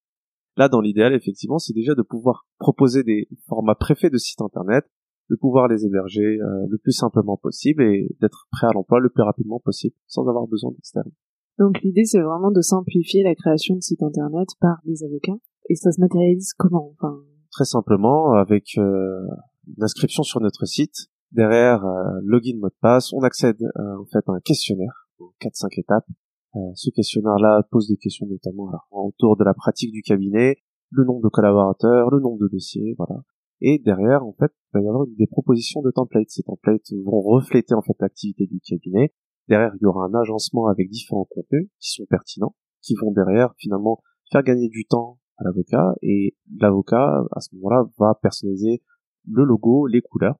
Là, 0.57 0.70
dans 0.70 0.82
l'idéal, 0.82 1.13
effectivement, 1.13 1.59
c'est 1.59 1.74
déjà 1.74 1.93
de 1.93 2.01
pouvoir 2.01 2.47
proposer 2.57 3.03
des 3.03 3.28
formats 3.47 3.76
préfaits 3.76 4.11
de 4.11 4.17
sites 4.17 4.41
internet, 4.41 4.86
de 5.30 5.36
pouvoir 5.36 5.67
les 5.67 5.86
héberger 5.86 6.39
euh, 6.41 6.65
le 6.67 6.80
plus 6.80 6.93
simplement 6.93 7.38
possible 7.38 7.84
et 7.84 8.09
d'être 8.22 8.47
prêt 8.51 8.65
à 8.65 8.74
l'emploi 8.74 8.99
le 8.99 9.09
plus 9.09 9.24
rapidement 9.24 9.59
possible, 9.59 9.93
sans 10.07 10.28
avoir 10.28 10.47
besoin 10.47 10.72
d'externe. 10.72 11.11
Donc 11.59 11.80
l'idée, 11.84 12.05
c'est 12.05 12.22
vraiment 12.22 12.49
de 12.49 12.61
simplifier 12.61 13.22
la 13.22 13.36
création 13.36 13.76
de 13.76 13.82
sites 13.82 14.01
internet 14.01 14.47
par 14.59 14.78
des 14.84 15.03
avocats. 15.03 15.38
Et 15.70 15.76
ça 15.76 15.91
se 15.91 16.01
matérialise 16.01 16.53
comment 16.57 16.93
Enfin, 16.97 17.22
Très 17.51 17.65
simplement, 17.65 18.34
avec 18.34 18.78
euh, 18.78 19.22
une 19.67 19.84
inscription 19.84 20.24
sur 20.24 20.41
notre 20.41 20.65
site, 20.65 21.09
derrière 21.32 21.86
euh, 21.86 22.20
login 22.24 22.57
mot 22.59 22.70
de 22.70 22.76
passe, 22.82 23.13
on 23.13 23.22
accède 23.22 23.61
euh, 23.61 23.97
en 23.99 24.05
fait 24.05 24.28
à 24.28 24.34
un 24.34 24.39
questionnaire, 24.39 25.07
en 25.20 25.32
4-5 25.41 25.80
étapes. 25.80 26.07
Euh, 26.55 26.59
ce 26.74 26.89
questionnaire-là 26.89 27.61
pose 27.70 27.88
des 27.88 27.97
questions 27.97 28.26
notamment 28.28 28.70
alors, 28.70 28.88
autour 28.91 29.38
de 29.38 29.43
la 29.43 29.53
pratique 29.53 29.91
du 29.91 30.01
cabinet, 30.01 30.57
le 30.89 31.05
nombre 31.05 31.22
de 31.22 31.30
collaborateurs, 31.30 32.09
le 32.09 32.20
nombre 32.20 32.39
de 32.39 32.47
dossiers, 32.51 32.95
voilà. 32.97 33.22
Et 33.61 33.78
derrière, 33.78 34.26
en 34.26 34.34
fait, 34.34 34.51
il 34.51 34.80
va 34.80 34.82
y 34.82 34.88
avoir 34.88 35.05
des 35.05 35.28
propositions 35.28 35.82
de 35.82 35.91
templates. 35.91 36.30
Ces 36.30 36.43
templates 36.43 36.93
vont 37.05 37.22
refléter 37.22 37.76
en 37.76 37.82
fait 37.82 37.95
l'activité 37.99 38.47
du 38.47 38.59
cabinet. 38.61 39.13
Derrière, 39.49 39.74
il 39.76 39.84
y 39.84 39.86
aura 39.86 40.05
un 40.05 40.13
agencement 40.13 40.67
avec 40.67 40.89
différents 40.89 41.28
contenus 41.30 41.70
qui 41.80 41.91
sont 41.91 42.05
pertinents, 42.09 42.55
qui 42.82 42.95
vont 42.95 43.11
derrière 43.11 43.53
finalement 43.57 44.01
faire 44.32 44.43
gagner 44.43 44.70
du 44.70 44.86
temps 44.86 45.20
à 45.39 45.43
l'avocat 45.45 45.95
et 46.01 46.35
l'avocat 46.59 47.23
à 47.31 47.39
ce 47.39 47.55
moment-là 47.55 47.85
va 47.97 48.15
personnaliser 48.21 48.81
le 49.27 49.43
logo, 49.43 49.87
les 49.87 50.01
couleurs. 50.01 50.35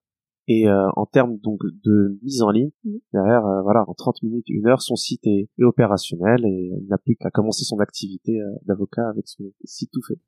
Et 0.47 0.68
euh, 0.68 0.89
en 0.95 1.06
termes 1.06 1.38
donc 1.38 1.60
de 1.84 2.18
mise 2.24 2.41
en 2.41 2.50
ligne, 2.50 2.72
derrière, 3.14 3.45
euh, 3.45 3.62
voilà, 3.62 3.84
en 3.88 3.93
30 3.93 4.24
minutes, 4.24 4.50
une 4.50 4.66
heure, 4.68 4.82
son 4.82 4.95
site 4.95 5.26
est, 5.28 5.47
est 5.60 5.64
opérationnel 5.64 6.43
et 6.43 6.72
il 6.82 6.88
n'a 6.88 6.97
plus 6.97 7.16
qu'à 7.16 7.30
commencer 7.30 7.64
son 7.66 7.78
activité 7.80 8.41
euh, 8.41 8.50
d'avocat 8.66 9.08
avec 9.10 9.28
son 9.28 9.43
site 9.64 9.91
tout 9.93 10.02
fait. 10.08 10.20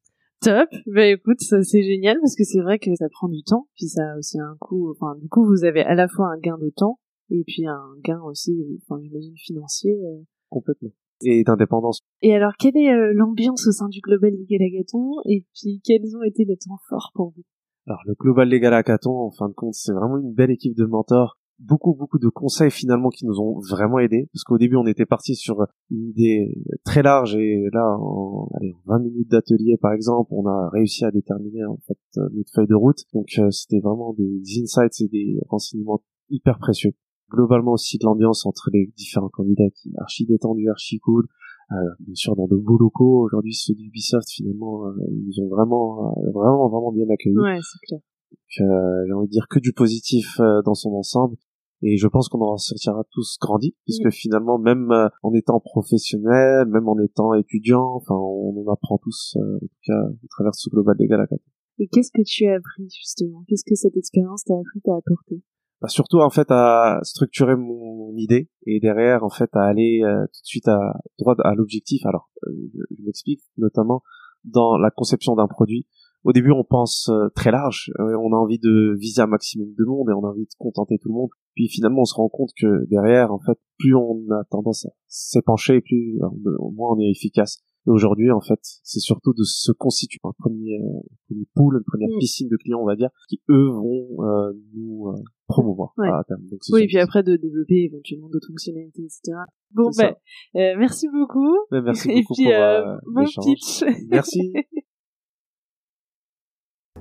Top. 0.42 0.70
Bah 0.88 1.08
écoute, 1.08 1.40
ça 1.42 1.64
c'est 1.64 1.82
génial 1.84 2.18
parce 2.20 2.36
que 2.36 2.44
c'est 2.44 2.62
vrai 2.62 2.78
que 2.78 2.94
ça 2.96 3.08
prend 3.10 3.30
du 3.30 3.44
temps, 3.44 3.68
puis 3.76 3.88
ça 3.88 4.12
a 4.14 4.18
aussi 4.18 4.40
un 4.40 4.56
coût. 4.60 4.92
Enfin, 4.92 5.16
du 5.20 5.28
coup, 5.28 5.44
vous 5.46 5.64
avez 5.64 5.82
à 5.82 5.96
la 5.96 6.08
fois 6.08 6.28
un 6.28 6.38
gain 6.40 6.58
de 6.60 6.70
temps 6.70 7.00
et 7.32 7.44
puis 7.46 7.66
un 7.66 7.84
gain 8.04 8.22
aussi, 8.22 8.80
enfin, 8.84 9.02
j'imagine 9.02 9.36
financier. 9.38 9.92
euh. 10.04 10.24
Complètement. 10.50 10.92
Et 11.24 11.44
d'indépendance. 11.44 12.02
Et 12.22 12.36
alors, 12.36 12.54
quelle 12.58 12.78
est 12.78 12.94
euh, 12.94 13.14
l'ambiance 13.14 13.68
au 13.68 13.72
sein 13.72 13.90
du 13.90 14.00
Global 14.00 14.32
Legal 14.32 14.68
Hackathon 14.68 15.16
et 15.26 15.46
puis 15.54 15.82
quels 15.84 16.16
ont 16.16 16.24
été 16.24 16.46
les 16.46 16.58
temps 16.58 16.80
forts 16.90 17.12
pour 17.14 17.34
vous? 17.36 17.44
Alors 17.88 18.02
le 18.06 18.14
Global 18.14 18.50
Legal 18.50 18.74
Hackathon, 18.74 19.12
en 19.12 19.32
fin 19.32 19.50
de 19.50 19.54
compte, 19.54 19.74
c'est 19.74 19.94
vraiment 19.94 20.18
une 20.18 20.34
belle 20.34 20.52
équipe 20.52 20.76
de 20.76 20.86
mentors. 20.86 21.38
Beaucoup, 21.60 21.94
beaucoup 21.94 22.18
de 22.18 22.30
conseils 22.30 22.72
finalement 22.72 23.10
qui 23.10 23.26
nous 23.26 23.40
ont 23.40 23.60
vraiment 23.60 24.00
aidés. 24.00 24.28
Parce 24.34 24.44
qu'au 24.44 24.58
début, 24.58 24.78
on 24.78 24.88
était 24.88 25.06
parti 25.06 25.36
sur 25.36 25.68
une 25.92 26.10
idée 26.10 26.56
très 26.84 27.04
large 27.04 27.36
et 27.36 27.66
là, 27.72 27.98
en, 28.00 28.50
allez, 28.56 28.74
en 28.74 28.98
20 28.98 29.00
minutes 29.00 29.30
d'atelier, 29.30 29.78
par 29.80 29.94
exemple, 29.94 30.32
on 30.32 30.48
a 30.48 30.70
réussi 30.70 31.06
à 31.06 31.12
déterminer 31.12 31.66
en 31.66 31.78
fait 31.86 32.00
euh, 32.18 32.30
notre 32.34 32.52
feuille 32.54 32.68
de 32.68 32.76
route. 32.76 33.04
Donc 33.14 33.28
euh, 33.38 33.52
c'était 33.52 33.80
vraiment 33.80 34.14
des 34.14 34.42
insights 34.62 35.02
et 35.02 35.08
des 35.08 35.40
renseignements 35.50 36.02
hyper 36.30 36.58
précieux. 36.58 36.94
Globalement 37.32 37.72
aussi 37.74 37.98
de 37.98 38.06
l'ambiance 38.06 38.46
entre 38.46 38.70
les 38.74 38.92
différents 38.98 39.30
candidats 39.30 39.70
qui 39.74 39.90
est 39.90 40.00
archi 40.00 40.26
détendu, 40.26 40.70
archi 40.70 41.00
cool. 41.00 41.28
Euh, 41.72 41.76
bien 42.02 42.16
sûr 42.16 42.36
dans 42.36 42.48
de 42.48 42.58
beaux 42.58 42.78
locaux. 42.78 43.24
Aujourd'hui, 43.24 43.54
ceux 43.54 43.74
d'Ubisoft, 43.74 44.30
finalement, 44.30 44.88
euh, 44.88 44.92
ils 45.10 45.24
nous 45.26 45.40
ont 45.46 45.48
vraiment, 45.48 46.12
euh, 46.18 46.32
vraiment, 46.34 46.68
vraiment 46.68 46.92
bien 46.92 47.06
accueillis. 47.10 47.38
Ouais, 47.38 47.60
c'est 47.62 47.80
clair. 47.88 48.02
Donc, 48.32 48.68
euh, 48.68 49.06
j'ai 49.08 49.14
envie 49.14 49.28
de 49.28 49.32
dire 49.32 49.48
que 49.50 49.60
du 49.60 49.72
positif 49.72 50.40
euh, 50.42 50.62
dans 50.64 50.74
son 50.74 50.92
ensemble. 50.92 51.38
Et 51.84 51.98
je 51.98 52.08
pense 52.08 52.30
qu'on 52.30 52.42
en 52.42 52.58
sortira 52.58 53.04
tous 53.12 53.38
grandis, 53.40 53.74
puisque 53.86 54.12
finalement, 54.12 54.60
même 54.60 54.92
euh, 54.92 55.08
en 55.24 55.34
étant 55.34 55.60
professionnel, 55.60 56.68
même 56.68 56.88
en 56.88 57.00
étant 57.00 57.34
étudiant, 57.34 57.94
enfin, 57.96 58.16
on 58.16 58.54
en 58.62 58.72
apprend 58.72 59.00
tous, 59.00 59.38
euh, 59.38 59.56
en 59.56 59.60
tout 59.60 59.68
cas, 59.88 60.04
au 60.24 60.28
travers 60.30 60.54
ce 60.54 60.70
global 60.70 60.96
légal 61.00 61.22
à. 61.22 61.26
Et 61.80 61.88
qu'est-ce 61.88 62.12
que 62.12 62.22
tu 62.24 62.46
as 62.46 62.56
appris 62.56 62.88
justement? 62.90 63.44
Qu'est-ce 63.48 63.64
que 63.66 63.76
cette 63.76 63.98
expérience 63.98 64.44
t'a 64.44 64.54
appris, 64.54 64.82
t'a 64.82 64.96
apporté? 64.96 65.42
Bah, 65.82 65.88
surtout, 65.88 66.20
en 66.20 66.30
fait, 66.30 66.48
à 66.52 67.00
structurer 67.02 67.56
mon 67.56 68.16
idée 68.16 68.50
et 68.68 68.80
derrière, 68.80 69.24
en 69.24 69.30
fait, 69.30 69.50
à 69.54 69.64
aller 69.64 70.02
euh, 70.04 70.22
tout 70.26 70.42
de 70.42 70.46
suite 70.46 70.68
à 70.68 70.94
droit 71.18 71.36
à 71.44 71.56
l'objectif. 71.56 72.06
Alors, 72.06 72.30
euh, 72.48 72.52
je, 72.74 73.04
m'explique, 73.04 73.42
notamment 73.58 74.04
dans 74.44 74.78
la 74.78 74.92
conception 74.92 75.36
d'un 75.36 75.48
produit. 75.48 75.88
Au 76.24 76.34
début, 76.34 76.52
on 76.52 76.64
pense 76.64 77.10
euh, 77.10 77.30
très 77.36 77.50
large, 77.50 77.92
euh, 78.00 78.16
on 78.16 78.32
a 78.34 78.38
envie 78.38 78.60
de 78.60 78.96
viser 79.00 79.24
un 79.24 79.28
maximum 79.28 79.74
de 79.76 79.86
monde 79.86 80.08
et 80.10 80.14
on 80.14 80.24
a 80.24 80.30
envie 80.30 80.44
de 80.44 80.56
contenter 80.60 81.00
tout 81.00 81.10
le 81.10 81.16
monde. 81.16 81.30
Puis 81.56 81.68
finalement, 81.68 82.02
on 82.02 82.06
se 82.06 82.14
rend 82.14 82.30
compte 82.30 82.52
que 82.56 82.86
derrière, 82.90 83.34
en 83.34 83.40
fait, 83.40 83.58
plus 83.80 83.96
on 83.96 84.22
a 84.30 84.44
tendance 84.52 84.86
à 84.86 84.90
s'épancher, 85.08 85.82
plus 85.82 86.20
euh, 86.22 86.56
au 86.60 86.70
moins 86.70 86.96
on 86.96 87.00
est 87.00 87.10
efficace. 87.10 87.64
Et 87.88 87.90
aujourd'hui, 87.90 88.30
en 88.30 88.42
fait, 88.42 88.60
c'est 88.62 89.00
surtout 89.00 89.34
de 89.34 89.44
se 89.44 89.72
constituer 89.72 90.20
un 90.24 90.34
premier, 90.38 90.78
un 90.78 91.02
premier 91.28 91.48
pool, 91.56 91.78
une 91.78 91.84
première 91.84 92.10
Mm. 92.10 92.20
piscine 92.20 92.50
de 92.50 92.58
clients, 92.58 92.80
on 92.80 92.86
va 92.86 92.96
dire, 92.96 93.10
qui 93.28 93.42
eux 93.50 93.70
vont 93.70 94.24
euh, 94.24 94.54
nous 94.76 95.08
euh, 95.08 95.16
promouvoir 95.52 95.94
Ouais. 95.98 96.08
à 96.10 96.24
terme. 96.28 96.42
Donc, 96.50 96.60
Oui, 96.72 96.84
et 96.84 96.88
puis 96.88 96.98
après 97.00 97.24
de 97.24 97.36
développer 97.36 97.84
éventuellement 97.92 98.30
d'autres 98.30 98.48
fonctionnalités, 98.48 99.04
etc. 99.04 99.38
Bon, 99.74 99.90
ben, 99.98 100.16
euh, 100.56 100.76
merci 100.78 101.08
beaucoup. 101.10 101.52
Ouais, 101.72 101.82
merci 101.82 102.10
et 102.10 102.22
beaucoup 102.22 102.34
puis, 102.36 102.46
pour, 102.46 102.54
euh, 102.54 102.96
euh, 102.96 102.98
bon 103.08 103.26
pitch. 103.26 103.84
Merci. 104.10 104.54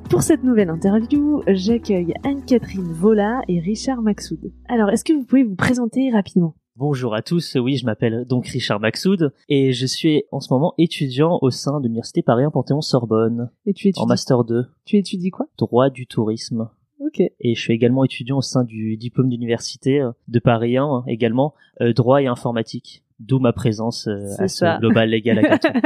Pour 0.08 0.22
cette 0.22 0.42
nouvelle 0.42 0.70
interview, 0.70 1.42
j'accueille 1.46 2.12
Anne-Catherine 2.24 2.92
Vola 2.92 3.42
et 3.46 3.60
Richard 3.60 4.02
Maxoud. 4.02 4.52
Alors, 4.68 4.90
est-ce 4.90 5.04
que 5.04 5.12
vous 5.12 5.24
pouvez 5.24 5.44
vous 5.44 5.54
présenter 5.54 6.10
rapidement? 6.10 6.56
Bonjour 6.76 7.14
à 7.14 7.22
tous, 7.22 7.56
oui, 7.56 7.76
je 7.76 7.84
m'appelle 7.84 8.24
donc 8.24 8.46
Richard 8.46 8.80
Maxoud 8.80 9.32
et 9.48 9.72
je 9.72 9.86
suis 9.86 10.24
en 10.32 10.40
ce 10.40 10.52
moment 10.52 10.72
étudiant 10.78 11.38
au 11.42 11.50
sein 11.50 11.78
de 11.78 11.84
l'Université 11.84 12.22
Paris 12.22 12.42
1 12.44 12.50
Panthéon-Sorbonne 12.50 13.50
Et 13.66 13.72
tu 13.74 13.88
étudies 13.88 14.02
en 14.02 14.06
Master 14.06 14.44
2, 14.44 14.64
Tu 14.84 14.96
étudies 14.96 15.30
quoi? 15.30 15.46
Droit 15.58 15.90
du 15.90 16.06
tourisme. 16.06 16.70
Ok. 17.00 17.20
Et 17.20 17.54
je 17.54 17.60
suis 17.60 17.72
également 17.72 18.04
étudiant 18.04 18.38
au 18.38 18.42
sein 18.42 18.62
du 18.62 18.96
diplôme 18.96 19.28
d'université 19.28 20.00
euh, 20.00 20.12
de 20.28 20.38
Paris 20.38 20.76
1 20.76 20.84
hein, 20.84 21.04
également, 21.08 21.54
euh, 21.80 21.92
droit 21.92 22.22
et 22.22 22.26
informatique. 22.26 23.02
D'où 23.18 23.38
ma 23.38 23.52
présence 23.52 24.06
euh, 24.06 24.18
à 24.38 24.48
ça. 24.48 24.76
ce 24.76 24.80
Global 24.80 25.10
Legal 25.10 25.38
Hackathon. 25.38 25.80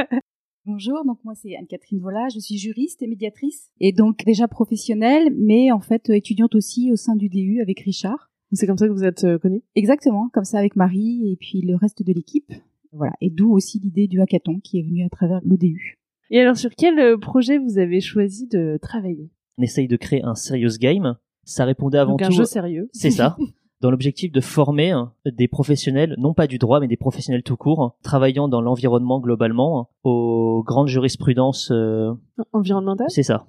Bonjour, 0.67 1.05
donc 1.05 1.19
moi 1.25 1.35
c'est 1.35 1.55
Anne-Catherine 1.57 2.01
Vola, 2.01 2.29
je 2.33 2.39
suis 2.39 2.57
juriste 2.57 3.03
et 3.03 3.07
médiatrice 3.07 3.71
et 3.81 3.93
donc 3.93 4.25
déjà 4.25 4.49
professionnelle 4.49 5.31
mais 5.37 5.71
en 5.71 5.81
fait 5.81 6.09
euh, 6.09 6.15
étudiante 6.15 6.55
aussi 6.55 6.91
au 6.91 6.97
sein 6.97 7.17
du 7.17 7.29
DU 7.29 7.61
avec 7.61 7.81
Richard. 7.81 8.31
C'est 8.53 8.67
comme 8.67 8.79
ça 8.79 8.87
que 8.87 8.93
vous 8.93 9.05
êtes 9.05 9.25
euh, 9.25 9.39
connus 9.39 9.62
Exactement, 9.75 10.31
comme 10.33 10.45
ça 10.45 10.59
avec 10.59 10.75
Marie 10.75 11.31
et 11.31 11.37
puis 11.37 11.61
le 11.61 11.77
reste 11.77 12.03
de 12.03 12.11
l'équipe. 12.15 12.51
Voilà, 12.93 13.12
et 13.21 13.29
d'où 13.29 13.53
aussi 13.53 13.79
l'idée 13.79 14.07
du 14.07 14.23
hackathon 14.23 14.59
qui 14.61 14.79
est 14.79 14.83
venue 14.83 15.05
à 15.05 15.11
travers 15.11 15.43
le 15.45 15.59
DU. 15.59 15.99
Et 16.31 16.41
alors, 16.41 16.57
sur 16.57 16.71
quel 16.75 17.19
projet 17.19 17.59
vous 17.59 17.77
avez 17.79 18.01
choisi 18.01 18.47
de 18.47 18.79
travailler? 18.81 19.29
On 19.59 19.63
essaye 19.63 19.89
de 19.89 19.97
créer 19.97 20.23
un 20.25 20.35
serious 20.35 20.79
game. 20.81 21.17
Ça 21.45 21.65
répondait 21.65 21.99
avant 21.99 22.13
Donc 22.13 22.23
un 22.23 22.29
tout 22.29 22.35
jeu 22.35 22.45
sérieux. 22.45 22.89
C'est 22.93 23.11
ça. 23.11 23.37
dans 23.81 23.91
l'objectif 23.91 24.33
de 24.33 24.41
former 24.41 24.93
hein, 24.93 25.13
des 25.27 25.47
professionnels, 25.47 26.15
non 26.19 26.33
pas 26.33 26.47
du 26.47 26.57
droit, 26.59 26.81
mais 26.81 26.89
des 26.89 26.97
professionnels 26.97 27.43
tout 27.43 27.57
court, 27.57 27.99
travaillant 28.03 28.49
dans 28.49 28.63
l'environnement 28.63 29.21
globalement, 29.21 29.81
hein, 29.81 29.87
aux 30.05 30.63
grandes 30.67 30.89
jurisprudences. 30.89 31.71
euh, 31.71 32.13
Environnemental 32.53 33.07
c'est 33.11 33.23
ça. 33.23 33.47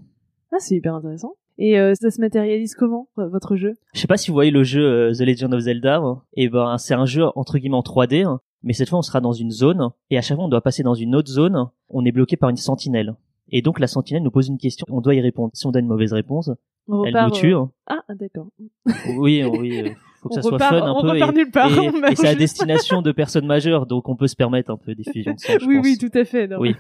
Ah, 0.51 0.57
c'est 0.59 0.75
hyper 0.75 0.93
intéressant. 0.95 1.33
Et 1.57 1.79
euh, 1.79 1.93
ça 1.95 2.11
se 2.11 2.19
matérialise 2.19 2.75
comment, 2.75 3.07
votre 3.15 3.55
jeu? 3.55 3.75
Je 3.93 3.99
sais 4.01 4.07
pas 4.07 4.17
si 4.17 4.29
vous 4.29 4.33
voyez 4.33 4.51
le 4.51 4.63
jeu 4.63 4.83
euh, 4.83 5.13
The 5.13 5.21
Legend 5.21 5.53
of 5.53 5.61
Zelda. 5.61 5.97
hein. 5.99 6.21
Et 6.35 6.49
ben, 6.49 6.77
c'est 6.77 6.93
un 6.95 7.05
jeu 7.05 7.23
entre 7.35 7.57
guillemets 7.57 7.77
en 7.77 7.81
3D, 7.81 8.25
hein, 8.25 8.41
mais 8.61 8.73
cette 8.73 8.89
fois 8.89 8.99
on 8.99 9.03
sera 9.03 9.21
dans 9.21 9.31
une 9.31 9.51
zone 9.51 9.89
et 10.09 10.17
à 10.17 10.21
chaque 10.21 10.35
fois 10.35 10.45
on 10.45 10.49
doit 10.49 10.61
passer 10.61 10.83
dans 10.83 10.95
une 10.95 11.15
autre 11.15 11.31
zone. 11.31 11.69
On 11.87 12.03
est 12.03 12.11
bloqué 12.11 12.35
par 12.35 12.49
une 12.49 12.57
sentinelle. 12.57 13.15
Et 13.51 13.61
donc 13.61 13.79
la 13.79 13.87
sentinelle 13.87 14.23
nous 14.23 14.31
pose 14.31 14.47
une 14.47 14.57
question, 14.57 14.85
on 14.89 15.01
doit 15.01 15.15
y 15.15 15.21
répondre. 15.21 15.51
Si 15.53 15.65
on 15.67 15.71
donne 15.71 15.83
une 15.85 15.89
mauvaise 15.89 16.13
réponse, 16.13 16.49
On 16.87 17.03
elle 17.03 17.09
repart, 17.15 17.29
nous 17.33 17.39
tue. 17.39 17.55
euh, 17.55 17.59
hein. 17.59 18.01
Ah, 18.07 18.13
d'accord. 18.15 18.47
Oui, 19.17 19.43
oui, 19.43 19.81
euh, 19.81 19.89
faut 20.21 20.29
que 20.29 20.33
On 20.33 20.41
ça 20.41 20.41
soit 20.41 20.57
fun 20.59 20.81
un 20.81 20.91
on 20.93 21.01
peu. 21.01 21.09
repart 21.11 21.31
et, 21.31 21.35
nulle 21.37 21.51
part, 21.51 21.69
et- 21.71 22.15
c'est 22.15 22.27
à 22.27 22.33
destination 22.35 23.01
de 23.03 23.11
personnes 23.11 23.45
majeures, 23.45 23.85
donc 23.85 24.09
on 24.09 24.15
peut 24.15 24.27
se 24.27 24.35
permettre 24.35 24.71
un 24.71 24.77
peu 24.77 24.95
des 24.95 25.03
fusions 25.03 25.33
de 25.33 25.39
sang, 25.39 25.53
je 25.61 25.65
oui, 25.67 25.75
pense. 25.77 25.85
oui, 25.85 25.97
tout 25.99 26.17
à 26.17 26.25
fait. 26.25 26.47
non. 26.47 26.57
Oui, 26.59 26.75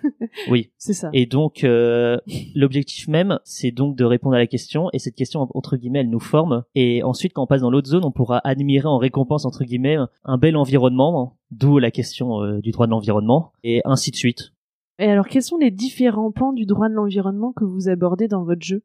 oui. 0.49 0.71
C'est 0.79 0.93
ça. 0.93 1.09
Et 1.13 1.27
donc, 1.27 1.63
euh, 1.63 2.17
l'objectif 2.55 3.07
même, 3.07 3.39
c'est 3.43 3.71
donc 3.71 3.95
de 3.95 4.03
répondre 4.03 4.35
à 4.35 4.39
la 4.39 4.47
question, 4.47 4.89
et 4.93 4.99
cette 4.99 5.15
question, 5.15 5.47
entre 5.53 5.77
guillemets, 5.77 5.99
elle 5.99 6.09
nous 6.09 6.19
forme. 6.19 6.63
Et 6.73 7.03
ensuite, 7.03 7.33
quand 7.33 7.43
on 7.43 7.47
passe 7.47 7.61
dans 7.61 7.69
l'autre 7.71 7.87
zone, 7.89 8.03
on 8.05 8.11
pourra 8.11 8.41
admirer 8.43 8.87
en 8.87 8.97
récompense, 8.97 9.45
entre 9.45 9.63
guillemets, 9.63 9.97
un 10.23 10.37
bel 10.37 10.57
environnement, 10.57 11.37
d'où 11.51 11.77
la 11.77 11.91
question 11.91 12.41
euh, 12.41 12.59
du 12.61 12.71
droit 12.71 12.87
de 12.87 12.91
l'environnement, 12.91 13.51
et 13.63 13.81
ainsi 13.85 14.09
de 14.11 14.15
suite. 14.15 14.51
Et 14.99 15.09
alors, 15.09 15.27
quels 15.27 15.43
sont 15.43 15.57
les 15.57 15.71
différents 15.71 16.31
pans 16.31 16.53
du 16.53 16.65
droit 16.65 16.87
de 16.87 16.93
l'environnement 16.93 17.51
que 17.51 17.65
vous 17.65 17.89
abordez 17.89 18.27
dans 18.27 18.43
votre 18.43 18.63
jeu? 18.63 18.83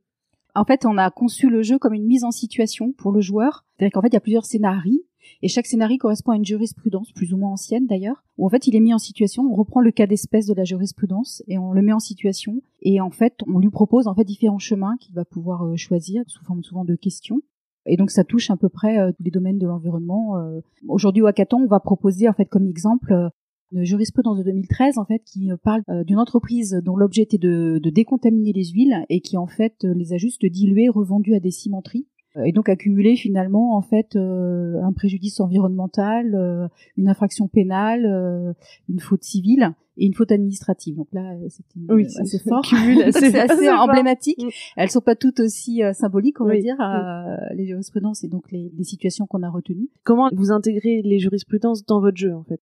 En 0.55 0.65
fait, 0.65 0.85
on 0.85 0.99
a 0.99 1.11
conçu 1.11 1.49
le 1.49 1.63
jeu 1.63 1.79
comme 1.79 1.95
une 1.95 2.07
mise 2.07 2.25
en 2.25 2.33
situation 2.33 2.93
pour 2.93 3.13
le 3.13 3.21
joueur. 3.21 3.65
C'est-à-dire 3.77 3.93
qu'en 3.93 4.03
fait, 4.03 4.09
il 4.09 4.15
y 4.15 4.17
a 4.17 4.21
plusieurs 4.21 4.45
scénarios. 4.45 5.05
Et 5.43 5.49
chaque 5.49 5.67
scénario 5.67 5.99
correspond 5.99 6.33
à 6.33 6.37
une 6.37 6.45
jurisprudence, 6.45 7.13
plus 7.13 7.33
ou 7.33 7.37
moins 7.37 7.51
ancienne 7.51 7.87
d'ailleurs, 7.87 8.25
où 8.37 8.47
en 8.47 8.49
fait 8.49 8.67
il 8.67 8.75
est 8.75 8.81
mis 8.81 8.93
en 8.93 8.99
situation, 8.99 9.45
on 9.45 9.55
reprend 9.55 9.81
le 9.81 9.91
cas 9.91 10.07
d'espèce 10.07 10.47
de 10.47 10.55
la 10.55 10.65
jurisprudence 10.65 11.43
et 11.47 11.59
on 11.59 11.73
le 11.73 11.83
met 11.83 11.93
en 11.93 12.01
situation. 12.01 12.63
Et 12.83 13.01
en 13.01 13.11
fait, 13.11 13.35
on 13.47 13.59
lui 13.59 13.71
propose 13.71 14.09
en 14.09 14.15
fait 14.15 14.25
différents 14.25 14.59
chemins 14.59 14.97
qu'il 14.99 15.15
va 15.15 15.25
pouvoir 15.25 15.65
euh, 15.65 15.77
choisir 15.77 16.25
sous 16.27 16.43
forme 16.45 16.63
souvent 16.63 16.85
de 16.85 16.95
questions. 16.95 17.41
Et 17.87 17.97
donc 17.97 18.11
ça 18.11 18.25
touche 18.25 18.51
à 18.51 18.57
peu 18.57 18.69
près 18.69 18.99
euh, 18.99 19.13
tous 19.13 19.23
les 19.23 19.31
domaines 19.31 19.59
de 19.59 19.67
l'environnement. 19.67 20.39
euh. 20.39 20.61
Aujourd'hui 20.89 21.23
au 21.23 21.27
hackathon, 21.27 21.59
on 21.63 21.67
va 21.67 21.81
proposer 21.81 22.29
en 22.29 22.33
fait 22.33 22.47
comme 22.47 22.67
exemple 22.67 23.31
une 23.73 23.85
jurisprudence 23.85 24.39
de 24.39 24.43
2013 24.45 24.99
en 24.99 25.05
fait 25.05 25.23
qui 25.25 25.51
euh, 25.51 25.57
parle 25.63 25.83
euh, 25.89 26.05
d'une 26.05 26.19
entreprise 26.19 26.81
dont 26.85 26.97
l'objet 26.97 27.23
était 27.23 27.39
de, 27.39 27.79
de 27.83 27.91
décontaminer 27.91 28.53
les 28.53 28.65
huiles 28.71 29.05
et 29.09 29.21
qui 29.21 29.37
en 29.37 29.47
fait 29.47 29.85
euh, 29.85 29.95
les 29.95 30.13
a 30.13 30.17
juste 30.17 30.45
diluées, 30.47 30.89
revendues 30.89 31.35
à 31.35 31.41
des 31.41 31.51
cimenteries 31.51 32.07
et 32.45 32.53
donc 32.53 32.69
accumuler 32.69 33.17
finalement 33.17 33.77
en 33.77 33.83
fait 33.83 34.15
euh, 34.15 34.81
un 34.85 34.93
préjudice 34.93 35.41
environnemental, 35.41 36.37
euh, 36.37 36.69
une 36.97 37.09
infraction 37.09 37.49
pénale, 37.49 38.07
euh, 38.07 38.53
une 38.89 39.01
faute 39.01 39.25
civile 39.25 39.73
et 39.97 40.07
une 40.07 40.15
faute 40.15 40.31
administrative. 40.31 40.95
Donc 40.97 41.09
là, 41.13 41.35
c'est 41.49 41.65
une- 41.75 41.91
Oui, 41.93 42.07
assez 42.07 42.39
fort, 42.39 42.65
c'est 42.65 43.03
assez 43.05 43.37
assez 43.37 43.67
fort. 43.67 43.81
emblématique. 43.81 44.43
Mm. 44.45 44.49
Elles 44.77 44.91
sont 44.91 45.01
pas 45.01 45.17
toutes 45.17 45.41
aussi 45.41 45.83
symboliques, 45.93 46.41
on 46.41 46.47
va 46.47 46.57
dire, 46.57 46.77
euh, 46.81 47.37
les 47.57 47.67
jurisprudences 47.67 48.23
et 48.23 48.29
donc 48.29 48.51
les, 48.53 48.71
les 48.79 48.85
situations 48.85 49.27
qu'on 49.27 49.43
a 49.43 49.51
retenues. 49.51 49.89
Comment 50.05 50.29
vous 50.33 50.53
intégrez 50.53 51.03
les 51.03 51.19
jurisprudences 51.19 51.85
dans 51.85 52.01
votre 52.01 52.17
jeu, 52.17 52.33
en 52.35 52.45
fait? 52.45 52.61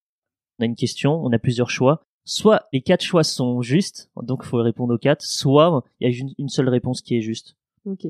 On 0.59 0.65
a 0.65 0.67
une 0.67 0.77
question, 0.77 1.15
on 1.25 1.33
a 1.33 1.39
plusieurs 1.39 1.71
choix. 1.71 2.03
Soit 2.25 2.67
les 2.73 2.83
quatre 2.83 3.03
choix 3.03 3.25
sont 3.25 3.63
justes, 3.63 4.11
donc 4.23 4.41
il 4.45 4.49
faut 4.49 4.59
répondre 4.59 4.95
aux 4.95 4.99
quatre, 4.99 5.23
soit 5.23 5.83
il 6.01 6.11
y 6.11 6.15
a 6.15 6.25
une, 6.39 6.49
seule 6.49 6.69
réponse 6.69 7.01
qui 7.01 7.17
est 7.17 7.23
juste. 7.23 7.57
Ok. 7.87 8.07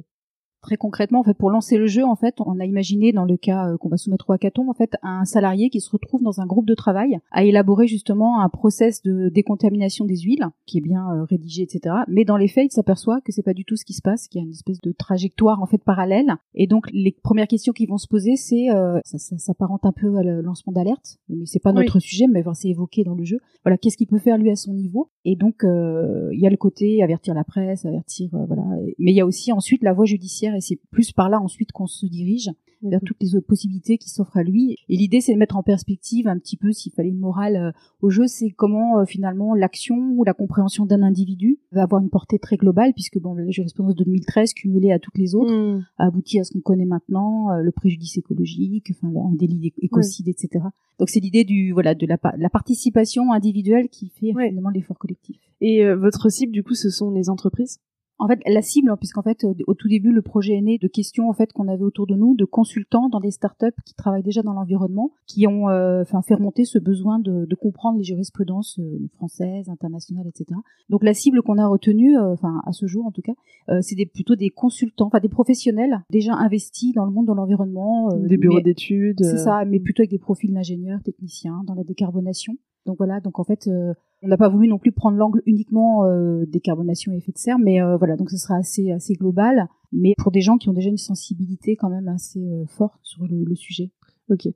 Très 0.61 0.77
concrètement, 0.77 1.21
en 1.21 1.25
fait, 1.25 1.35
pour 1.35 1.51
lancer 1.51 1.77
le 1.79 1.87
jeu, 1.87 2.05
en 2.05 2.17
fait, 2.17 2.35
on 2.41 2.59
a 2.59 2.65
imaginé 2.65 3.13
dans 3.13 3.25
le 3.25 3.37
cas 3.37 3.69
euh, 3.69 3.77
qu'on 3.77 3.89
va 3.89 3.97
soumettre 3.97 4.29
au 4.29 4.33
hackathon, 4.33 4.69
en 4.69 4.75
fait, 4.75 4.97
un 5.03 5.25
salarié 5.25 5.71
qui 5.71 5.81
se 5.81 5.91
retrouve 5.91 6.23
dans 6.23 6.41
un 6.41 6.47
groupe 6.47 6.67
de 6.67 6.75
travail 6.75 7.19
à 7.31 7.45
élaborer 7.45 7.87
justement 7.87 8.41
un 8.41 8.49
process 8.49 9.03
de 9.03 9.29
décontamination 9.29 10.05
des 10.05 10.17
huiles 10.19 10.47
qui 10.67 10.79
est 10.79 10.81
bien 10.81 11.09
euh, 11.13 11.25
rédigé, 11.25 11.63
etc. 11.63 11.95
Mais 12.09 12.25
dans 12.25 12.37
les 12.37 12.49
faits, 12.49 12.67
il 12.73 12.75
s'aperçoit 12.75 13.21
que 13.21 13.31
c'est 13.33 13.43
pas 13.45 13.55
du 13.55 13.65
tout 13.65 13.77
ce 13.77 13.85
qui 13.85 13.93
se 13.93 14.03
passe, 14.03 14.27
qu'il 14.27 14.41
y 14.41 14.43
a 14.43 14.47
une 14.47 14.53
espèce 14.53 14.81
de 14.81 14.93
trajectoire 14.93 15.63
en 15.63 15.67
fait 15.67 15.79
parallèle. 15.79 16.35
Et 16.55 16.67
donc, 16.67 16.87
les 16.93 17.13
premières 17.23 17.47
questions 17.49 17.73
qui 17.73 17.87
vont 17.87 17.99
se 17.99 18.09
poser, 18.09 18.37
c'est 18.37 18.71
euh, 18.71 18.99
ça, 19.05 19.19
ça 19.19 19.39
s'apparente 19.39 19.85
un 19.85 19.93
peu 19.93 20.17
à 20.17 20.23
le 20.23 20.41
lancement 20.41 20.73
d'alerte, 20.73 21.19
mais 21.29 21.47
c'est 21.47 21.63
pas 21.63 21.71
Oui. 21.71 21.77
notre 21.77 22.01
sujet, 22.01 22.27
mais 22.29 22.41
enfin, 22.41 22.55
c'est 22.55 22.69
évoqué 22.69 23.05
dans 23.05 23.15
le 23.15 23.25
jeu. 23.25 23.39
Voilà, 23.65 23.79
qu'est-ce 23.79 23.97
qu'il 23.97 24.09
peut 24.09 24.19
faire 24.19 24.39
lui 24.39 24.51
à 24.51 24.57
son 24.57 24.75
niveau? 24.75 25.11
Et 25.25 25.37
donc, 25.37 25.63
euh, 25.63 26.31
il 26.33 26.41
y 26.41 26.47
a 26.47 26.51
le 26.51 26.57
côté 26.57 27.03
avertir 27.03 27.35
la 27.35 27.45
presse, 27.45 27.85
avertir, 27.85 28.35
euh, 28.35 28.45
voilà. 28.47 28.63
Mais 28.99 29.13
il 29.13 29.17
y 29.17 29.21
a 29.21 29.27
aussi 29.27 29.53
ensuite 29.53 29.83
la 29.83 29.93
voie 29.93 30.05
judiciaire, 30.07 30.55
et 30.55 30.61
c'est 30.61 30.79
plus 30.91 31.13
par 31.13 31.29
là 31.29 31.41
ensuite 31.41 31.73
qu'on 31.73 31.87
se 31.87 32.07
dirige 32.07 32.51
vers 32.83 33.01
toutes 33.05 33.17
les 33.21 33.35
autres 33.35 33.47
possibilités 33.49 33.99
qui 33.99 34.09
s'offrent 34.09 34.37
à 34.37 34.45
lui. 34.45 34.77
Et 34.89 34.97
l'idée, 34.97 35.21
c'est 35.21 35.33
de 35.35 35.39
mettre 35.39 35.57
en 35.57 35.65
perspective 35.65 36.29
un 36.29 36.39
petit 36.39 36.57
peu, 36.57 36.71
s'il 36.71 36.93
fallait 36.93 37.09
une 37.09 37.19
morale 37.19 37.57
euh, 37.57 37.73
au 38.03 38.09
jeu, 38.11 38.29
c'est 38.29 38.51
comment 38.51 39.01
euh, 39.01 39.05
finalement 39.05 39.53
l'action 39.57 39.97
ou 40.17 40.23
la 40.23 40.33
compréhension 40.33 40.87
d'un 40.87 41.03
individu 41.03 41.59
va 41.73 41.83
avoir 41.83 42.01
une 42.01 42.09
portée 42.09 42.39
très 42.39 42.57
globale, 42.57 42.93
puisque 42.95 43.19
bon, 43.19 43.35
la 43.35 43.51
jurisprudence 43.51 43.97
de 43.97 44.05
2013 44.05 44.53
cumulée 44.55 44.93
à 44.93 45.01
toutes 45.01 45.19
les 45.19 45.35
autres 45.35 45.53
Mm. 45.53 45.85
a 45.99 46.07
abouti 46.07 46.39
à 46.39 46.45
ce 46.45 46.53
qu'on 46.53 46.61
connaît 46.61 46.85
maintenant, 46.85 47.51
euh, 47.51 47.63
le 47.63 47.73
préjudice 47.73 48.17
écologique, 48.17 48.93
enfin 48.93 49.09
un 49.09 49.35
délit 49.35 49.59
d'é- 49.59 49.75
écocide, 49.83 50.29
etc. 50.29 50.65
Donc 51.01 51.09
c'est 51.09 51.19
l'idée 51.21 51.43
du 51.43 51.73
voilà 51.73 51.97
de 51.97 52.07
la, 52.07 52.17
pa- 52.17 52.35
la 52.39 52.49
participation 52.49 53.33
individuelle 53.33 53.89
qui 53.89 54.09
fait 54.09 54.33
finalement 54.51 54.71
l'effort 54.71 54.99
collectif. 54.99 55.37
Et 55.61 55.85
votre 55.95 56.29
cible, 56.31 56.53
du 56.53 56.63
coup, 56.63 56.75
ce 56.75 56.91
sont 56.91 57.11
les 57.11 57.29
entreprises? 57.29 57.81
En 58.19 58.27
fait, 58.27 58.41
la 58.47 58.63
cible, 58.63 58.91
hein, 58.91 58.97
puisqu'en 58.97 59.23
fait, 59.23 59.45
au, 59.45 59.55
au 59.67 59.75
tout 59.75 59.89
début, 59.89 60.13
le 60.13 60.23
projet 60.23 60.55
est 60.55 60.61
né 60.61 60.79
de 60.79 60.89
questions 60.89 61.29
en 61.29 61.33
fait 61.33 61.53
qu'on 61.53 61.69
avait 61.69 61.85
autour 61.85 62.07
de 62.07 62.15
nous, 62.15 62.35
de 62.35 62.45
consultants 62.45 63.09
dans 63.09 63.21
des 63.21 63.31
startups 63.31 63.67
qui 63.85 63.95
travaillent 63.95 64.23
déjà 64.23 64.43
dans 64.43 64.53
l'environnement, 64.53 65.13
qui 65.27 65.47
ont, 65.47 65.69
euh, 65.69 66.03
enfin, 66.03 66.23
fait 66.23 66.35
remonter 66.35 66.65
ce 66.65 66.79
besoin 66.79 67.19
de, 67.19 67.45
de 67.47 67.55
comprendre 67.55 67.99
les 67.99 68.05
jurisprudences 68.05 68.79
euh, 68.79 69.09
françaises, 69.17 69.69
internationales, 69.69 70.27
etc. 70.27 70.59
Donc 70.89 71.05
la 71.05 71.15
cible 71.15 71.43
qu'on 71.43 71.59
a 71.59 71.67
retenue, 71.67 72.19
euh, 72.19 72.33
enfin 72.33 72.61
à 72.67 72.73
ce 72.73 72.87
jour 72.87 73.07
en 73.07 73.11
tout 73.11 73.23
cas, 73.23 73.35
euh, 73.71 73.81
c'est 73.83 73.95
des, 73.95 74.07
plutôt 74.07 74.35
des 74.37 74.51
consultants, 74.51 75.07
enfin 75.07 75.21
des 75.21 75.29
professionnels 75.29 76.03
déjà 76.11 76.35
investis 76.35 76.95
dans 76.95 77.05
le 77.05 77.13
monde 77.13 77.27
de 77.27 77.33
l'environnement, 77.33 78.11
euh, 78.13 78.27
Des 78.27 78.37
bureaux 78.37 78.61
d'études, 78.61 79.23
C'est 79.23 79.35
euh. 79.35 79.45
ça, 79.45 79.65
mais 79.65 79.81
plutôt 79.81 80.03
avec 80.03 80.11
des 80.11 80.19
profils 80.19 80.53
d'ingénieurs, 80.53 81.03
techniciens, 81.03 81.63
dans 81.67 81.75
la 81.75 81.85
décarbonation. 81.85 82.57
Donc 82.89 82.97
voilà, 82.97 83.21
donc 83.21 83.39
en 83.39 83.45
fait, 83.45 83.67
euh, 83.69 83.93
on 84.23 84.29
n'a 84.29 84.39
pas 84.39 84.49
voulu 84.49 84.67
non 84.67 84.79
plus 84.79 84.93
prendre 84.93 85.19
l'angle 85.19 85.43
uniquement 85.45 86.07
euh, 86.07 86.47
décarbonation 86.47 87.13
et 87.13 87.19
effet 87.19 87.33
de 87.33 87.37
serre, 87.39 87.59
mais 87.59 87.83
euh, 87.83 87.99
voilà, 87.99 88.17
donc 88.17 88.31
ce 88.31 88.39
sera 88.39 88.57
assez 88.57 88.91
assez 88.93 89.13
global, 89.13 89.69
mais 89.93 90.15
pour 90.17 90.33
des 90.33 90.41
gens 90.41 90.57
qui 90.57 90.71
ont 90.71 90.73
déjà 90.73 90.89
une 90.89 90.97
sensibilité 90.97 91.77
quand 91.77 91.91
même 91.91 92.09
assez 92.09 92.41
euh, 92.41 92.65
forte 92.67 92.99
sur 93.03 93.27
le, 93.27 93.45
le 93.45 93.55
sujet. 93.55 93.91
Ok. 94.31 94.49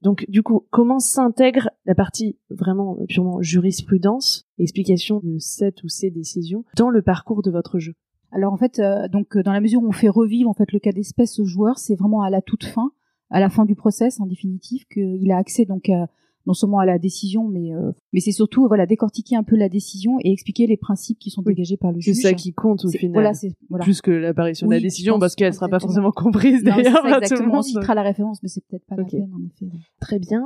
Donc, 0.00 0.24
du 0.30 0.42
coup, 0.42 0.64
comment 0.70 1.00
s'intègre 1.00 1.68
la 1.84 1.94
partie 1.94 2.38
vraiment 2.48 2.96
purement 3.10 3.42
jurisprudence, 3.42 4.46
explication 4.58 5.20
de 5.22 5.36
cette 5.38 5.82
ou 5.82 5.88
ces 5.88 6.10
décisions 6.10 6.64
dans 6.78 6.88
le 6.88 7.02
parcours 7.02 7.42
de 7.42 7.50
votre 7.50 7.78
jeu? 7.78 7.92
Alors 8.32 8.54
en 8.54 8.56
fait, 8.56 8.80
donc 9.12 9.36
dans 9.36 9.52
la 9.52 9.60
mesure 9.60 9.82
où 9.82 9.86
on 9.88 9.92
fait 9.92 10.08
revivre 10.08 10.48
en 10.48 10.54
fait 10.54 10.72
le 10.72 10.78
cas 10.78 10.92
d'espèce 10.92 11.38
au 11.40 11.44
joueur, 11.44 11.78
c'est 11.78 11.94
vraiment 11.94 12.22
à 12.22 12.30
la 12.30 12.40
toute 12.40 12.64
fin, 12.64 12.90
à 13.28 13.38
la 13.38 13.50
fin 13.50 13.66
du 13.66 13.74
process 13.74 14.18
en 14.18 14.26
définitive, 14.26 14.86
qu'il 14.86 15.30
a 15.30 15.36
accès 15.36 15.66
donc 15.66 15.90
à- 15.90 16.08
non 16.48 16.54
seulement 16.54 16.80
à 16.80 16.86
la 16.86 16.98
décision, 16.98 17.46
mais 17.46 17.72
euh, 17.72 17.92
mais 18.12 18.18
c'est 18.18 18.32
surtout 18.32 18.66
voilà 18.66 18.86
décortiquer 18.86 19.36
un 19.36 19.44
peu 19.44 19.54
la 19.54 19.68
décision 19.68 20.16
et 20.24 20.32
expliquer 20.32 20.66
les 20.66 20.76
principes 20.76 21.18
qui 21.20 21.30
sont 21.30 21.42
dégagés 21.42 21.76
par 21.76 21.92
le 21.92 22.00
C'est 22.00 22.14
juge. 22.14 22.22
ça 22.24 22.32
qui 22.32 22.52
compte 22.52 22.84
au 22.84 22.88
C'est- 22.88 22.98
final. 22.98 23.12
Voilà, 23.12 23.34
c'est 23.34 23.52
voilà. 23.68 23.84
Plus 23.84 24.00
que 24.00 24.10
l'apparition 24.10 24.66
de 24.66 24.72
la 24.72 24.80
décision, 24.80 25.20
parce 25.20 25.36
qu'elle 25.36 25.54
sera 25.54 25.68
pas 25.68 25.78
forcément 25.78 26.10
comprise 26.10 26.58
c'est 26.58 26.64
d'ailleurs 26.64 26.94
ça, 26.96 27.02
par 27.02 27.02
tout 27.02 27.08
le 27.10 27.16
exactement. 27.22 27.48
monde. 27.48 27.58
On 27.58 27.62
citera 27.62 27.94
la 27.94 28.02
référence, 28.02 28.42
mais 28.42 28.48
c'est 28.48 28.64
peut-être 28.66 28.84
pas 28.86 28.96
Ok. 28.96 29.12
la 29.12 29.18
peine 29.20 29.30
en 29.32 29.44
effet. 29.46 29.66
Très 30.00 30.18
bien. 30.18 30.42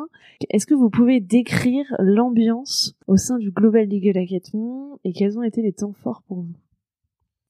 Est-ce 0.50 0.66
que 0.66 0.74
vous 0.74 0.90
pouvez 0.90 1.20
décrire 1.20 1.86
l'ambiance 2.00 2.94
au 3.06 3.16
sein 3.16 3.38
du 3.38 3.50
Global 3.52 3.88
Legal 3.88 4.18
Hackathon 4.18 4.98
et 5.04 5.12
quels 5.14 5.38
ont 5.38 5.42
été 5.44 5.62
les 5.62 5.72
temps 5.72 5.92
forts 6.02 6.22
pour 6.26 6.38
vous? 6.42 6.52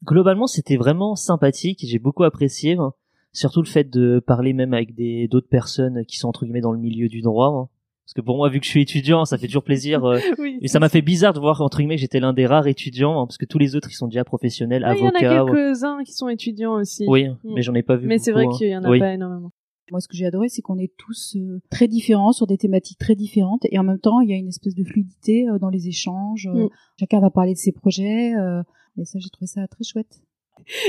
Globalement, 0.04 0.46
c'était 0.46 0.76
vraiment 0.76 1.14
sympathique, 1.14 1.84
j'ai 1.86 1.98
beaucoup 2.00 2.24
apprécié, 2.24 2.76
hein. 2.76 2.92
surtout 3.32 3.62
le 3.62 3.68
fait 3.68 3.88
de 3.88 4.20
parler 4.24 4.52
même 4.52 4.74
avec 4.74 4.94
des 4.94 5.28
d'autres 5.28 5.48
personnes 5.48 6.04
qui 6.06 6.16
sont 6.18 6.28
entre 6.28 6.44
guillemets 6.44 6.60
dans 6.60 6.72
le 6.72 6.80
milieu 6.80 7.08
du 7.08 7.20
droit. 7.22 7.48
hein. 7.48 7.68
Parce 8.04 8.14
que 8.14 8.20
pour 8.20 8.36
moi, 8.36 8.48
vu 8.48 8.58
que 8.58 8.66
je 8.66 8.70
suis 8.70 8.82
étudiant, 8.82 9.24
ça 9.24 9.38
fait 9.38 9.46
toujours 9.46 9.62
plaisir. 9.62 10.04
euh, 10.04 10.18
Oui, 10.38 10.58
et 10.60 10.68
ça 10.68 10.80
m'a 10.80 10.88
fait 10.88 11.02
bizarre 11.02 11.32
de 11.32 11.40
voir 11.40 11.60
entre 11.62 11.78
guillemets 11.78 11.94
que 11.96 12.00
j'étais 12.00 12.20
l'un 12.20 12.32
des 12.32 12.46
rares 12.46 12.66
étudiants, 12.66 13.20
hein, 13.20 13.26
parce 13.26 13.38
que 13.38 13.46
tous 13.46 13.58
les 13.58 13.76
autres 13.76 13.88
ils 13.90 13.94
sont 13.94 14.08
déjà 14.08 14.24
professionnels, 14.24 14.82
Ah, 14.84 14.94
Il 14.94 14.98
y 15.00 15.02
en 15.02 15.06
a 15.06 15.08
avocats. 15.10 15.44
ouais. 15.44 15.52
quelques-uns 15.52 16.02
qui 16.04 16.12
sont 16.12 16.28
étudiants 16.28 16.74
aussi. 16.74 17.04
Oui, 17.08 17.28
Mm. 17.28 17.36
mais 17.54 17.62
j'en 17.62 17.74
ai 17.74 17.82
pas 17.82 17.96
vu 17.96 18.06
Mais 18.08 18.18
c'est 18.18 18.32
vrai 18.32 18.46
hein. 18.46 18.50
qu'il 18.58 18.68
y 18.68 18.76
en 18.76 18.82
a 18.84 18.90
Oui. 18.90 18.98
pas 18.98 19.14
énormément. 19.14 19.52
Moi, 19.90 20.00
ce 20.00 20.08
que 20.08 20.16
j'ai 20.16 20.24
adoré, 20.26 20.48
c'est 20.48 20.62
qu'on 20.62 20.78
est 20.78 20.92
tous 20.96 21.36
euh, 21.36 21.60
très 21.70 21.86
différents 21.86 22.32
sur 22.32 22.46
des 22.46 22.56
thématiques 22.56 22.98
très 22.98 23.14
différentes, 23.14 23.66
et 23.70 23.78
en 23.78 23.82
même 23.84 23.98
temps, 23.98 24.20
il 24.20 24.30
y 24.30 24.32
a 24.32 24.36
une 24.36 24.48
espèce 24.48 24.74
de 24.74 24.84
fluidité 24.84 25.46
euh, 25.48 25.58
dans 25.58 25.68
les 25.68 25.86
échanges. 25.88 26.46
euh, 26.46 26.64
Mm. 26.66 26.68
Chacun 26.98 27.20
va 27.20 27.30
parler 27.30 27.52
de 27.52 27.58
ses 27.58 27.72
projets, 27.72 28.34
euh, 28.34 28.62
et 28.98 29.04
ça, 29.04 29.18
j'ai 29.20 29.28
trouvé 29.30 29.46
ça 29.46 29.66
très 29.68 29.84
chouette. 29.84 30.22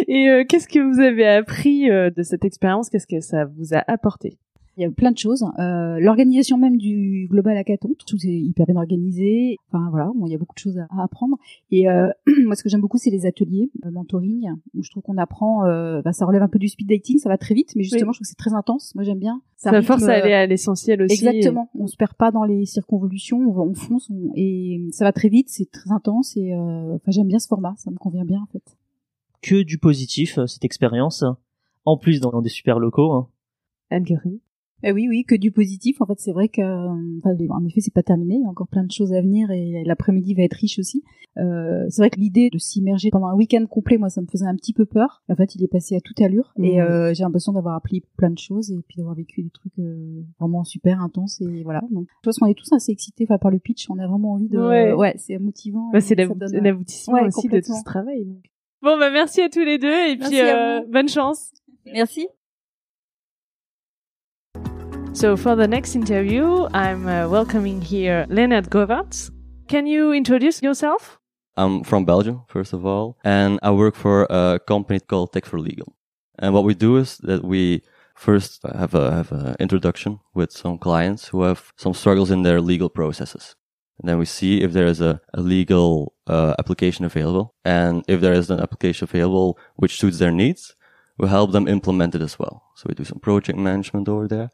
Et 0.07 0.29
euh, 0.29 0.43
qu'est-ce 0.47 0.67
que 0.67 0.79
vous 0.79 0.99
avez 1.01 1.27
appris 1.27 1.89
euh, 1.89 2.11
de 2.15 2.21
cette 2.23 2.45
expérience? 2.45 2.89
Qu'est-ce 2.89 3.07
que 3.07 3.19
ça 3.21 3.45
vous 3.45 3.73
a 3.73 3.83
apporté? 3.91 4.37
Il 4.75 4.81
y 4.81 4.85
a 4.85 4.89
plein 4.91 5.11
de 5.11 5.17
choses. 5.19 5.45
Euh, 5.59 5.99
L'organisation 5.99 6.57
même 6.57 6.77
du 6.77 7.27
Global 7.29 7.55
Hackathon, 7.57 7.91
tout 8.07 8.17
est 8.25 8.29
hyper 8.39 8.65
bien 8.65 8.75
organisé. 8.75 9.57
Enfin 9.67 9.87
voilà, 9.91 10.11
bon, 10.15 10.25
il 10.25 10.31
y 10.31 10.35
a 10.35 10.37
beaucoup 10.39 10.55
de 10.55 10.59
choses 10.59 10.79
à, 10.79 11.03
apprendre. 11.03 11.37
Et 11.69 11.87
euh, 11.89 12.09
moi, 12.45 12.55
ce 12.55 12.63
que 12.63 12.69
j'aime 12.69 12.81
beaucoup, 12.81 12.97
c'est 12.97 13.11
les 13.11 13.25
ateliers 13.27 13.69
euh, 13.85 13.91
mentoring, 13.91 14.49
où 14.73 14.81
je 14.81 14.89
trouve 14.89 15.03
qu'on 15.03 15.17
apprend. 15.17 15.65
Euh, 15.65 16.01
bah, 16.01 16.11
ça 16.11 16.25
relève 16.25 16.41
un 16.41 16.47
peu 16.47 16.57
du 16.57 16.67
speed 16.69 16.87
dating, 16.89 17.19
ça 17.19 17.29
va 17.29 17.37
très 17.37 17.53
vite, 17.53 17.73
mais 17.75 17.83
justement, 17.83 18.09
Oui. 18.09 18.13
je 18.13 18.17
trouve 18.17 18.25
que 18.25 18.29
c'est 18.29 18.35
très 18.35 18.53
intense. 18.53 18.95
Moi, 18.95 19.03
j'aime 19.03 19.19
bien. 19.19 19.41
Ça, 19.57 19.69
rythme, 19.71 19.85
force 19.85 20.03
à 20.03 20.13
euh, 20.13 20.23
aller 20.23 20.33
à 20.33 20.45
l'essentiel 20.47 21.03
aussi. 21.03 21.13
Exactement. 21.23 21.69
On 21.77 21.85
se 21.87 21.95
perd 21.95 22.13
pas 22.15 22.31
dans 22.31 22.43
les 22.43 22.65
circonvolutions, 22.65 23.37
on, 23.37 23.51
va- 23.51 23.61
on 23.61 23.75
fonce, 23.75 24.09
on- 24.09 24.31
et 24.35 24.87
ça 24.91 25.05
va 25.05 25.11
très 25.13 25.29
vite, 25.29 25.49
c'est 25.49 25.69
très 25.71 25.91
intense. 25.91 26.35
Et 26.35 26.53
euh, 26.53 26.95
enfin, 26.95 27.11
j'aime 27.11 27.27
bien 27.27 27.39
ce 27.39 27.47
format, 27.47 27.75
ça 27.77 27.91
me 27.91 27.97
convient 27.97 28.25
bien 28.25 28.41
en 28.41 28.47
fait. 28.51 28.63
Que 29.41 29.61
du 29.61 29.77
positif, 29.77 30.39
cette 30.47 30.65
expérience. 30.65 31.23
En 31.85 31.97
plus, 31.97 32.19
dans, 32.21 32.31
dans 32.31 32.41
des 32.41 32.49
super 32.49 32.79
locaux. 32.79 33.11
hein. 33.11 33.27
Anne-Catherine. 33.91 34.39
Eh 34.83 34.91
oui, 34.91 35.07
oui, 35.09 35.23
que 35.23 35.35
du 35.35 35.51
positif. 35.51 36.01
En 36.01 36.05
fait, 36.05 36.19
c'est 36.19 36.33
vrai 36.33 36.49
que, 36.49 36.61
euh, 36.61 37.19
enfin, 37.23 37.35
en 37.49 37.65
effet, 37.65 37.79
c'est 37.81 37.93
pas 37.93 38.03
terminé. 38.03 38.35
Il 38.35 38.41
y 38.41 38.45
a 38.45 38.49
encore 38.49 38.67
plein 38.67 38.83
de 38.83 38.91
choses 38.91 39.13
à 39.13 39.21
venir 39.21 39.49
et 39.51 39.83
l'après-midi 39.85 40.33
va 40.33 40.43
être 40.43 40.53
riche 40.55 40.77
aussi. 40.79 41.03
Euh, 41.37 41.85
c'est 41.89 42.01
vrai 42.01 42.09
que 42.09 42.19
l'idée 42.19 42.49
de 42.51 42.57
s'immerger 42.59 43.09
pendant 43.09 43.27
un 43.27 43.33
week-end 43.35 43.65
complet, 43.65 43.97
moi, 43.97 44.09
ça 44.09 44.21
me 44.21 44.27
faisait 44.27 44.45
un 44.45 44.55
petit 44.55 44.73
peu 44.73 44.85
peur. 44.85 45.23
En 45.29 45.35
fait, 45.35 45.55
il 45.55 45.63
est 45.63 45.67
passé 45.67 45.95
à 45.95 45.99
toute 46.01 46.21
allure 46.21 46.53
et 46.57 46.73
Mhm. 46.73 46.79
euh, 46.81 47.13
j'ai 47.13 47.23
l'impression 47.23 47.53
d'avoir 47.53 47.75
appris 47.75 48.03
plein 48.17 48.29
de 48.29 48.37
choses 48.37 48.71
et 48.71 48.79
puis 48.87 48.97
d'avoir 48.97 49.15
vécu 49.15 49.41
des 49.41 49.49
trucs 49.49 49.77
euh, 49.79 50.21
vraiment 50.39 50.63
super 50.63 51.01
intenses 51.01 51.41
et 51.41 51.63
voilà. 51.63 51.81
Donc, 51.89 52.07
je 52.21 52.29
pense 52.29 52.37
qu'on 52.37 52.45
est 52.47 52.53
tous 52.57 52.71
assez 52.73 52.91
excités 52.91 53.23
enfin, 53.27 53.37
par 53.39 53.49
le 53.51 53.59
pitch. 53.59 53.89
On 53.89 53.97
a 53.99 54.05
vraiment 54.07 54.33
envie 54.33 54.49
de, 54.49 54.59
Ouais. 54.59 54.93
ouais, 54.93 55.15
c'est 55.17 55.37
motivant. 55.39 55.89
Bah, 55.91 56.01
c'est 56.01 56.15
l'aboutissement 56.15 57.13
Ouais, 57.15 57.25
aussi 57.27 57.47
de 57.47 57.59
tout 57.61 57.73
ce 57.77 57.83
travail. 57.83 58.25
donc. 58.25 58.43
Bon, 58.81 58.97
bah 58.99 59.09
merci 59.11 59.39
à 59.41 59.47
tous 59.49 59.61
les 59.63 59.77
deux 59.77 59.87
et 59.87 60.17
Merci 60.17 60.29
puis 60.29 60.41
euh, 60.41 60.81
bonne 60.91 61.07
chance. 61.07 61.51
Merci. 61.85 62.27
So 65.13 65.37
for 65.37 65.55
the 65.55 65.67
next 65.67 65.95
interview, 65.95 66.67
I'm 66.73 67.07
uh, 67.07 67.29
welcoming 67.29 67.81
here 67.81 68.25
Leonard 68.29 68.71
Govaerts. 68.71 69.29
Can 69.67 69.85
you 69.85 70.11
introduce 70.11 70.61
yourself? 70.63 71.19
I'm 71.55 71.83
from 71.83 72.03
Belgium, 72.03 72.41
first 72.47 72.73
of 72.73 72.83
all, 72.83 73.17
and 73.23 73.59
I 73.61 73.69
work 73.71 73.95
for 73.95 74.25
a 74.29 74.59
company 74.67 74.99
called 74.99 75.31
Tech 75.31 75.45
for 75.45 75.59
Legal. 75.59 75.95
And 76.39 76.51
what 76.53 76.63
we 76.63 76.73
do 76.73 76.97
is 76.97 77.19
that 77.19 77.45
we 77.45 77.83
first 78.15 78.63
have 78.63 78.93
have 78.93 79.31
an 79.31 79.55
introduction 79.59 80.19
with 80.33 80.51
some 80.51 80.79
clients 80.79 81.27
who 81.27 81.43
have 81.43 81.71
some 81.77 81.93
struggles 81.93 82.31
in 82.31 82.41
their 82.41 82.59
legal 82.59 82.89
processes. 82.89 83.55
And 83.99 84.09
then 84.09 84.17
we 84.17 84.25
see 84.25 84.61
if 84.63 84.73
there 84.73 84.87
is 84.87 84.99
a, 84.99 85.21
a 85.35 85.41
legal 85.41 86.15
uh, 86.25 86.55
application 86.57 87.05
available, 87.05 87.53
and 87.63 88.03
if 88.07 88.19
there 88.19 88.33
is 88.33 88.49
an 88.49 88.59
application 88.59 89.05
available 89.05 89.59
which 89.75 89.99
suits 89.99 90.17
their 90.17 90.31
needs, 90.31 90.75
we 91.19 91.27
help 91.27 91.51
them 91.51 91.67
implement 91.67 92.15
it 92.15 92.21
as 92.23 92.39
well. 92.39 92.63
So 92.75 92.87
we 92.89 92.95
do 92.95 93.05
some 93.05 93.19
project 93.19 93.59
management 93.59 94.09
over 94.09 94.27
there. 94.27 94.49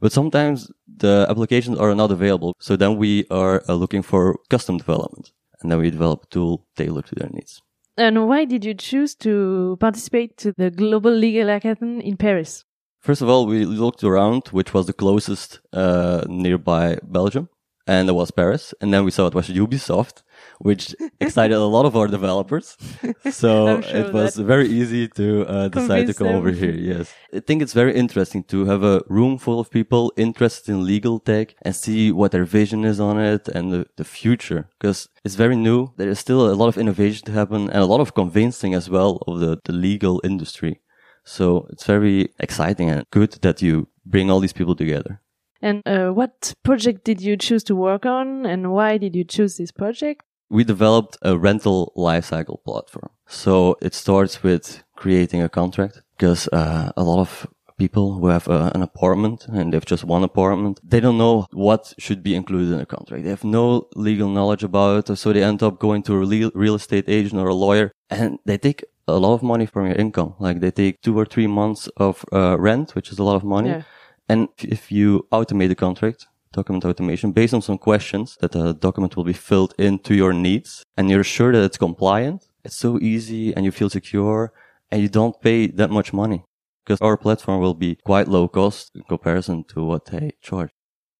But 0.00 0.12
sometimes 0.12 0.70
the 0.86 1.26
applications 1.28 1.78
are 1.78 1.94
not 1.94 2.10
available. 2.10 2.54
So 2.58 2.76
then 2.76 2.96
we 2.96 3.26
are 3.30 3.62
uh, 3.68 3.74
looking 3.74 4.02
for 4.02 4.38
custom 4.50 4.78
development. 4.78 5.32
And 5.60 5.70
then 5.70 5.78
we 5.78 5.90
develop 5.90 6.24
a 6.24 6.26
tool 6.26 6.66
tailored 6.76 7.06
to 7.06 7.14
their 7.14 7.30
needs. 7.30 7.62
And 7.96 8.28
why 8.28 8.44
did 8.44 8.64
you 8.64 8.74
choose 8.74 9.14
to 9.16 9.76
participate 9.80 10.36
to 10.38 10.52
the 10.56 10.70
Global 10.70 11.12
Legal 11.12 11.46
Hackathon 11.46 12.02
in 12.02 12.16
Paris? 12.16 12.64
First 13.00 13.22
of 13.22 13.28
all, 13.28 13.46
we 13.46 13.64
looked 13.64 14.02
around 14.02 14.48
which 14.48 14.74
was 14.74 14.86
the 14.86 14.92
closest 14.92 15.60
uh, 15.72 16.24
nearby 16.26 16.98
Belgium, 17.02 17.48
and 17.86 18.08
it 18.08 18.12
was 18.12 18.30
Paris. 18.30 18.74
And 18.80 18.92
then 18.92 19.04
we 19.04 19.10
saw 19.10 19.26
it 19.26 19.34
was 19.34 19.48
Ubisoft, 19.48 20.22
which 20.58 20.94
excited 21.20 21.56
a 21.56 21.64
lot 21.64 21.86
of 21.86 21.96
our 21.96 22.08
developers. 22.08 22.76
So 23.30 23.80
sure 23.80 23.96
it 23.96 24.12
was 24.12 24.36
very 24.36 24.68
easy 24.68 25.08
to 25.08 25.46
uh, 25.46 25.68
decide 25.78 26.06
to 26.06 26.14
come 26.14 26.28
over 26.28 26.50
here. 26.50 26.72
Yes, 26.74 27.12
I 27.34 27.40
think 27.40 27.62
it's 27.62 27.72
very 27.72 27.94
interesting 27.94 28.44
to 28.44 28.66
have 28.66 28.82
a 28.82 29.02
room 29.08 29.38
full 29.38 29.58
of 29.58 29.70
people 29.70 30.12
interested 30.16 30.70
in 30.72 30.84
legal 30.84 31.18
tech 31.18 31.54
and 31.62 31.74
see 31.74 32.12
what 32.12 32.32
their 32.32 32.44
vision 32.44 32.84
is 32.84 33.00
on 33.00 33.18
it 33.18 33.48
and 33.48 33.72
the, 33.72 33.86
the 33.96 34.04
future 34.04 34.68
because 34.78 35.08
it's 35.24 35.34
very 35.34 35.56
new. 35.56 35.92
There 35.96 36.08
is 36.08 36.18
still 36.18 36.50
a 36.50 36.54
lot 36.54 36.68
of 36.68 36.78
innovation 36.78 37.24
to 37.26 37.32
happen 37.32 37.70
and 37.70 37.82
a 37.82 37.86
lot 37.86 38.00
of 38.00 38.14
convincing 38.14 38.74
as 38.74 38.88
well 38.90 39.22
of 39.26 39.40
the, 39.40 39.58
the 39.64 39.72
legal 39.72 40.20
industry. 40.22 40.80
So 41.24 41.66
it's 41.70 41.86
very 41.86 42.28
exciting 42.38 42.90
and 42.90 43.04
good 43.10 43.32
that 43.42 43.62
you 43.62 43.88
bring 44.04 44.30
all 44.30 44.40
these 44.40 44.52
people 44.52 44.76
together. 44.76 45.20
And 45.62 45.82
uh, 45.86 46.10
what 46.10 46.54
project 46.62 47.04
did 47.04 47.22
you 47.22 47.36
choose 47.38 47.64
to 47.64 47.74
work 47.74 48.04
on 48.04 48.44
and 48.44 48.72
why 48.72 48.98
did 48.98 49.16
you 49.16 49.24
choose 49.24 49.56
this 49.56 49.72
project? 49.72 50.22
We 50.48 50.64
developed 50.64 51.16
a 51.22 51.36
rental 51.36 51.92
lifecycle 51.96 52.62
platform. 52.64 53.10
So 53.26 53.76
it 53.80 53.94
starts 53.94 54.42
with 54.42 54.82
creating 54.96 55.42
a 55.42 55.48
contract 55.48 56.02
because 56.16 56.48
uh, 56.48 56.92
a 56.96 57.02
lot 57.02 57.20
of 57.20 57.46
people 57.76 58.14
who 58.14 58.28
have 58.28 58.48
uh, 58.48 58.70
an 58.74 58.82
apartment 58.82 59.46
and 59.48 59.72
they 59.72 59.76
have 59.76 59.84
just 59.84 60.04
one 60.04 60.22
apartment, 60.22 60.80
they 60.84 61.00
don't 61.00 61.18
know 61.18 61.46
what 61.52 61.92
should 61.98 62.22
be 62.22 62.34
included 62.34 62.72
in 62.72 62.80
a 62.80 62.86
contract. 62.86 63.24
They 63.24 63.30
have 63.30 63.44
no 63.44 63.88
legal 63.96 64.28
knowledge 64.28 64.62
about 64.62 65.10
it. 65.10 65.16
So 65.16 65.32
they 65.32 65.42
end 65.42 65.62
up 65.62 65.80
going 65.80 66.02
to 66.04 66.14
a 66.14 66.18
real, 66.18 66.50
real 66.54 66.76
estate 66.76 67.08
agent 67.08 67.40
or 67.40 67.48
a 67.48 67.54
lawyer 67.54 67.92
and 68.10 68.38
they 68.44 68.58
take 68.58 68.84
a 69.08 69.18
lot 69.18 69.34
of 69.34 69.42
money 69.42 69.66
from 69.66 69.86
your 69.86 69.96
income. 69.96 70.34
Like 70.38 70.60
they 70.60 70.70
take 70.70 71.02
two 71.02 71.18
or 71.18 71.24
three 71.24 71.46
months 71.46 71.88
of 71.96 72.24
uh, 72.32 72.56
rent, 72.58 72.94
which 72.94 73.10
is 73.10 73.18
a 73.18 73.24
lot 73.24 73.36
of 73.36 73.44
money. 73.44 73.70
Yeah. 73.70 73.82
And 74.28 74.48
if 74.58 74.90
you 74.90 75.26
automate 75.32 75.68
the 75.68 75.74
contract, 75.74 76.26
document 76.54 76.84
automation 76.84 77.32
based 77.32 77.54
on 77.54 77.62
some 77.62 77.78
questions 77.78 78.36
that 78.40 78.52
the 78.52 78.72
document 78.72 79.16
will 79.16 79.24
be 79.24 79.40
filled 79.48 79.74
into 79.78 80.14
your 80.14 80.32
needs 80.32 80.84
and 80.96 81.10
you're 81.10 81.24
sure 81.36 81.52
that 81.52 81.64
it's 81.64 81.76
compliant, 81.76 82.48
it's 82.64 82.76
so 82.76 82.98
easy 83.00 83.54
and 83.54 83.64
you 83.64 83.72
feel 83.72 83.90
secure 83.90 84.52
and 84.90 85.02
you 85.02 85.08
don't 85.08 85.40
pay 85.42 85.66
that 85.66 85.90
much 85.90 86.12
money 86.12 86.44
because 86.84 87.00
our 87.00 87.16
platform 87.16 87.60
will 87.60 87.74
be 87.74 87.96
quite 88.04 88.28
low 88.28 88.46
cost 88.48 88.90
in 88.94 89.02
comparison 89.02 89.64
to 89.64 89.84
what 89.84 90.06
they 90.06 90.32
charge. 90.40 90.70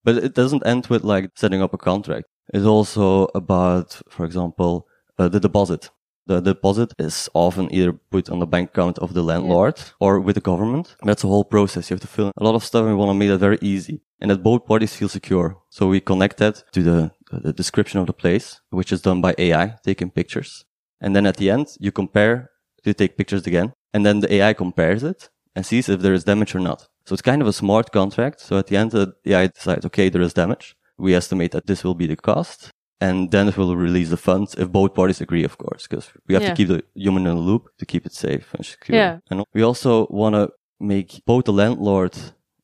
But 0.05 0.17
it 0.19 0.35
doesn't 0.35 0.67
end 0.67 0.87
with 0.87 1.03
like 1.05 1.31
setting 1.35 1.63
up 1.63 1.75
a 1.75 1.79
contract. 1.79 2.27
It's 2.53 2.67
also 2.67 3.29
about, 3.35 4.01
for 4.09 4.25
example, 4.25 4.87
uh, 5.19 5.29
the 5.29 5.41
deposit. 5.41 5.91
The 6.27 6.41
deposit 6.41 6.93
is 6.99 7.29
often 7.35 7.73
either 7.73 7.93
put 7.93 8.31
on 8.31 8.39
the 8.39 8.47
bank 8.47 8.71
account 8.71 8.99
of 8.99 9.13
the 9.13 9.23
landlord 9.23 9.81
or 10.01 10.21
with 10.21 10.37
the 10.37 10.41
government. 10.41 10.97
That's 11.03 11.25
a 11.25 11.29
whole 11.29 11.45
process. 11.45 11.91
You 11.91 11.95
have 11.95 12.01
to 12.01 12.07
fill 12.07 12.27
in 12.27 12.33
a 12.39 12.45
lot 12.45 12.55
of 12.55 12.65
stuff 12.65 12.83
and 12.83 12.91
we 12.91 12.95
want 12.95 13.11
to 13.11 13.15
make 13.15 13.29
that 13.29 13.39
very 13.39 13.59
easy 13.61 14.01
and 14.21 14.31
that 14.31 14.43
both 14.43 14.65
parties 14.67 14.97
feel 14.97 15.09
secure. 15.09 15.59
So 15.69 15.89
we 15.89 16.01
connect 16.01 16.39
that 16.39 16.65
to 16.73 16.83
the, 16.83 17.11
the 17.31 17.53
description 17.53 18.01
of 18.01 18.07
the 18.07 18.15
place, 18.15 18.61
which 18.71 18.91
is 18.91 19.03
done 19.03 19.21
by 19.21 19.35
AI, 19.37 19.77
taking 19.85 20.11
pictures. 20.11 20.65
And 21.01 21.15
then 21.15 21.27
at 21.27 21.37
the 21.37 21.51
end, 21.51 21.69
you 21.79 21.93
compare, 21.93 22.51
you 22.85 22.95
take 22.95 23.19
pictures 23.19 23.47
again, 23.47 23.75
and 23.93 24.07
then 24.07 24.21
the 24.21 24.33
AI 24.35 24.55
compares 24.55 25.03
it 25.03 25.29
and 25.55 25.67
sees 25.67 25.89
if 25.89 26.01
there 26.01 26.15
is 26.15 26.25
damage 26.25 26.55
or 26.55 26.61
not. 26.61 26.89
So 27.05 27.13
it's 27.13 27.23
kind 27.23 27.43
of 27.43 27.49
a 27.49 27.53
smart 27.53 27.93
contract. 27.93 28.41
So 28.41 28.57
at 28.57 28.69
the 28.69 28.77
end, 28.79 28.93
the 28.93 29.13
AI 29.27 29.49
decides, 29.49 29.85
okay, 29.87 30.09
there 30.09 30.23
is 30.23 30.33
damage. 30.33 30.75
We 30.97 31.15
estimate 31.15 31.53
that 31.53 31.67
this 31.67 31.85
will 31.85 31.95
be 31.95 32.07
the 32.07 32.17
cost. 32.17 32.71
And 33.01 33.31
then 33.31 33.49
it 33.49 33.57
will 33.57 33.77
release 33.77 34.11
the 34.11 34.17
funds 34.17 34.55
if 34.55 34.71
both 34.71 34.95
parties 34.95 35.21
agree, 35.21 35.45
of 35.45 35.59
course, 35.59 35.87
because 35.87 36.11
we 36.29 36.35
have 36.35 36.43
Yeah. 36.43 36.51
to 36.51 36.57
keep 36.57 36.69
the 36.69 36.83
human 36.95 37.27
in 37.27 37.35
the 37.37 37.41
loop 37.43 37.69
to 37.79 37.87
keep 37.87 38.07
it 38.07 38.13
safe 38.15 38.55
and 38.55 38.65
secure. 38.65 38.97
Yeah. 38.99 39.19
And 39.31 39.45
we 39.55 39.63
also 39.63 40.07
want 40.11 40.35
to 40.35 40.51
make 40.81 41.23
both 41.27 41.45
the 41.45 41.53
landlord 41.53 42.15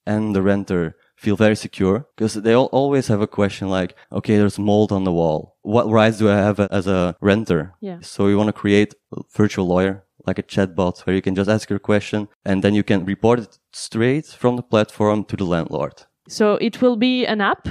and 0.06 0.34
the 0.34 0.42
renter 0.42 0.94
feel 1.16 1.36
very 1.36 1.56
secure 1.56 2.06
because 2.16 2.34
they 2.40 2.54
all 2.54 2.68
always 2.72 3.08
have 3.08 3.20
a 3.20 3.26
question 3.26 3.68
like, 3.68 3.94
okay, 4.10 4.36
there's 4.38 4.58
mold 4.58 4.90
on 4.92 5.04
the 5.04 5.12
wall. 5.12 5.56
What 5.62 5.88
rights 5.90 6.18
do 6.18 6.28
I 6.30 6.36
have 6.36 6.58
as 6.60 6.86
a 6.86 7.14
renter? 7.20 7.74
Yeah. 7.80 7.98
So 8.00 8.24
we 8.24 8.34
want 8.34 8.48
to 8.48 8.60
create 8.60 8.94
a 9.12 9.20
virtual 9.36 9.66
lawyer, 9.66 10.04
like 10.26 10.38
a 10.38 10.42
chatbot 10.42 11.00
where 11.04 11.14
you 11.14 11.22
can 11.22 11.34
just 11.34 11.50
ask 11.50 11.68
your 11.68 11.78
question 11.78 12.28
and 12.44 12.62
then 12.62 12.74
you 12.74 12.82
can 12.82 13.04
report 13.04 13.40
it 13.40 13.58
straight 13.72 14.26
from 14.26 14.56
the 14.56 14.62
platform 14.62 15.24
to 15.24 15.36
the 15.36 15.44
landlord. 15.44 16.06
So 16.28 16.54
it 16.54 16.80
will 16.80 16.96
be 16.96 17.26
an 17.26 17.40
app. 17.40 17.68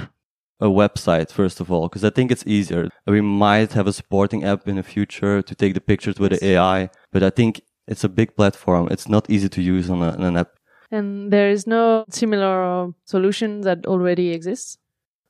A 0.60 0.66
website, 0.66 1.30
first 1.30 1.60
of 1.60 1.70
all, 1.72 1.88
because 1.88 2.04
I 2.04 2.10
think 2.10 2.30
it's 2.30 2.46
easier. 2.46 2.88
We 3.06 3.20
might 3.20 3.72
have 3.72 3.86
a 3.86 3.92
supporting 3.92 4.44
app 4.44 4.68
in 4.68 4.76
the 4.76 4.82
future 4.82 5.42
to 5.42 5.54
take 5.54 5.74
the 5.74 5.80
pictures 5.80 6.18
with 6.18 6.32
the 6.32 6.44
AI, 6.44 6.90
but 7.12 7.22
I 7.22 7.30
think 7.30 7.62
it's 7.86 8.04
a 8.04 8.08
big 8.08 8.36
platform. 8.36 8.88
It's 8.90 9.08
not 9.08 9.30
easy 9.30 9.48
to 9.48 9.62
use 9.62 9.88
on, 9.90 10.02
a, 10.02 10.10
on 10.10 10.22
an 10.22 10.36
app. 10.36 10.50
And 10.90 11.32
there 11.32 11.50
is 11.50 11.66
no 11.66 12.04
similar 12.10 12.92
solution 13.04 13.62
that 13.62 13.86
already 13.86 14.30
exists. 14.32 14.76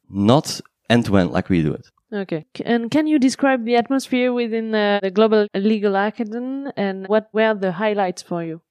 Not 0.08 0.60
end 0.88 1.06
to 1.06 1.16
end 1.16 1.30
like 1.30 1.48
we 1.48 1.62
do 1.62 1.74
it. 1.74 1.86
Okay. 2.12 2.44
And 2.64 2.90
can 2.90 3.06
you 3.06 3.18
describe 3.20 3.64
the 3.64 3.76
atmosphere 3.76 4.32
within 4.32 4.74
uh, 4.74 4.98
the 5.00 5.12
Global 5.12 5.46
Legal 5.54 5.94
academy 5.94 6.72
and 6.76 7.06
what 7.06 7.28
were 7.32 7.54
the 7.54 7.72
highlights 7.72 8.22
for 8.22 8.42
you? 8.42 8.62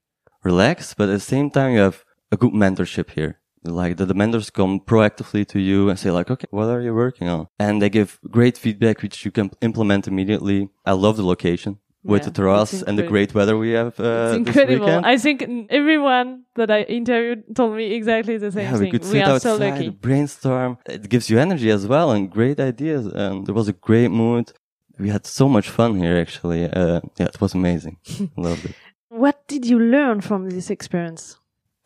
relaxed, 0.44 0.96
but 0.98 1.10
at 1.10 1.14
the 1.14 1.20
same 1.20 1.50
time, 1.50 1.74
you 1.74 1.80
have 1.80 2.04
a 2.32 2.38
good 2.38 2.54
mentorship 2.54 3.12
here. 3.12 3.39
Like 3.64 3.98
the, 3.98 4.14
mentors 4.14 4.50
come 4.50 4.80
proactively 4.80 5.46
to 5.48 5.60
you 5.60 5.90
and 5.90 6.00
say 6.00 6.12
like, 6.12 6.32
okay, 6.32 6.48
what 6.52 6.70
are 6.70 6.82
you 6.82 6.94
working 6.94 7.28
on? 7.28 7.48
And 7.60 7.82
they 7.82 7.90
give 7.90 8.20
great 8.30 8.58
feedback, 8.58 9.02
which 9.02 9.26
you 9.26 9.32
can 9.32 9.52
implement 9.62 10.08
immediately. 10.08 10.70
I 10.86 10.94
love 10.94 11.18
the 11.18 11.26
location 11.26 11.80
with 12.04 12.22
Yeah, 12.22 12.26
the 12.30 12.32
terrace 12.32 12.82
and 12.82 12.98
the 12.98 13.04
great 13.04 13.34
weather 13.36 13.58
we 13.58 13.72
have 13.72 14.00
uh, 14.00 14.34
incredible. 14.38 14.86
weekend. 14.86 15.06
I 15.06 15.18
think 15.18 15.44
everyone 15.70 16.44
that 16.56 16.72
I 16.72 16.84
interviewed 16.84 17.54
told 17.56 17.76
me 17.76 17.92
exactly 17.94 18.38
the 18.38 18.52
same 18.52 18.64
yeah, 18.64 18.74
we 18.74 18.80
thing. 18.80 18.92
could 18.92 19.02
we 19.02 19.08
sit 19.10 19.24
are 19.28 19.34
outside, 19.36 19.58
so 19.58 19.58
lucky. 19.58 19.90
brainstorm. 19.90 20.78
It 20.86 21.10
gives 21.10 21.30
you 21.30 21.38
energy 21.40 21.70
as 21.70 21.86
well 21.86 22.12
and 22.12 22.30
great 22.32 22.60
ideas. 22.60 23.06
And 23.08 23.46
there 23.46 23.54
was 23.56 23.68
a 23.68 23.74
great 23.74 24.10
mood. 24.12 24.54
We 24.98 25.10
had 25.10 25.26
so 25.26 25.50
much 25.50 25.70
fun 25.70 25.98
here, 25.98 26.18
actually. 26.18 26.64
Uh, 26.66 27.02
yeah, 27.18 27.26
it 27.28 27.42
was 27.42 27.54
amazing. 27.54 27.98
Loved 28.38 28.66
it. 28.66 28.76
What 29.10 29.46
did 29.48 29.66
you 29.66 29.80
learn 29.80 30.22
from 30.22 30.50
this 30.50 30.70
experience? 30.70 31.38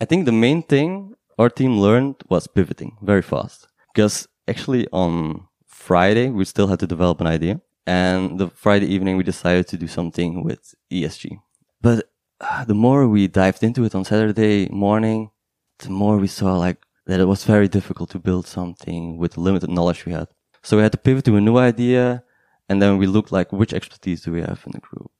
I 0.01 0.05
think 0.05 0.25
the 0.25 0.31
main 0.31 0.61
thing 0.63 1.15
our 1.37 1.49
team 1.49 1.79
learned 1.79 2.15
was 2.29 2.47
pivoting 2.47 2.97
very 3.01 3.21
fast 3.21 3.67
because 3.93 4.27
actually 4.47 4.87
on 4.91 5.47
Friday 5.65 6.29
we 6.29 6.45
still 6.45 6.67
had 6.67 6.79
to 6.79 6.87
develop 6.87 7.21
an 7.21 7.27
idea 7.27 7.61
and 7.85 8.39
the 8.39 8.49
Friday 8.49 8.87
evening 8.87 9.17
we 9.17 9.23
decided 9.23 9.67
to 9.67 9.77
do 9.77 9.87
something 9.87 10.43
with 10.43 10.73
ESG. 10.91 11.39
But 11.81 12.09
uh, 12.39 12.63
the 12.65 12.73
more 12.73 13.07
we 13.07 13.27
dived 13.27 13.63
into 13.63 13.83
it 13.83 13.95
on 13.95 14.05
Saturday 14.05 14.69
morning, 14.69 15.31
the 15.79 15.89
more 15.89 16.17
we 16.17 16.27
saw 16.27 16.57
like 16.57 16.77
that 17.05 17.19
it 17.19 17.25
was 17.25 17.43
very 17.43 17.67
difficult 17.67 18.09
to 18.11 18.19
build 18.19 18.47
something 18.47 19.17
with 19.17 19.33
the 19.33 19.41
limited 19.41 19.69
knowledge 19.69 20.05
we 20.05 20.13
had. 20.13 20.27
So 20.61 20.77
we 20.77 20.83
had 20.83 20.93
to 20.93 20.97
pivot 20.97 21.25
to 21.25 21.35
a 21.35 21.41
new 21.41 21.57
idea 21.57 22.23
and 22.69 22.81
then 22.81 22.97
we 22.97 23.07
looked 23.07 23.31
like 23.31 23.51
which 23.51 23.73
expertise 23.73 24.21
do 24.21 24.31
we 24.31 24.41
have 24.41 24.61
in 24.65 24.71
the 24.71 24.79
group? 24.79 25.11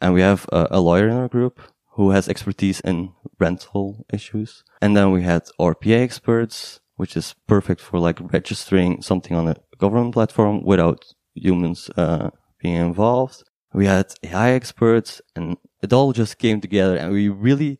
And 0.00 0.14
we 0.14 0.20
have 0.20 0.46
a, 0.52 0.68
a 0.70 0.80
lawyer 0.80 1.08
in 1.08 1.16
our 1.16 1.28
group 1.28 1.60
who 1.92 2.10
has 2.10 2.28
expertise 2.28 2.80
in 2.80 3.12
rental 3.38 4.06
issues. 4.12 4.64
And 4.84 4.94
then 4.94 5.12
we 5.12 5.22
had 5.22 5.42
RPA 5.58 6.02
experts, 6.02 6.78
which 6.96 7.16
is 7.16 7.34
perfect 7.46 7.80
for 7.80 7.98
like 7.98 8.18
registering 8.32 9.00
something 9.00 9.34
on 9.34 9.48
a 9.48 9.56
government 9.78 10.12
platform 10.12 10.62
without 10.62 11.00
humans 11.34 11.88
uh, 11.96 12.28
being 12.60 12.76
involved. 12.76 13.44
We 13.72 13.86
had 13.86 14.06
AI 14.22 14.50
experts 14.50 15.22
and 15.34 15.56
it 15.82 15.94
all 15.94 16.12
just 16.12 16.36
came 16.36 16.60
together 16.60 16.96
and 16.96 17.12
we 17.12 17.30
really 17.30 17.78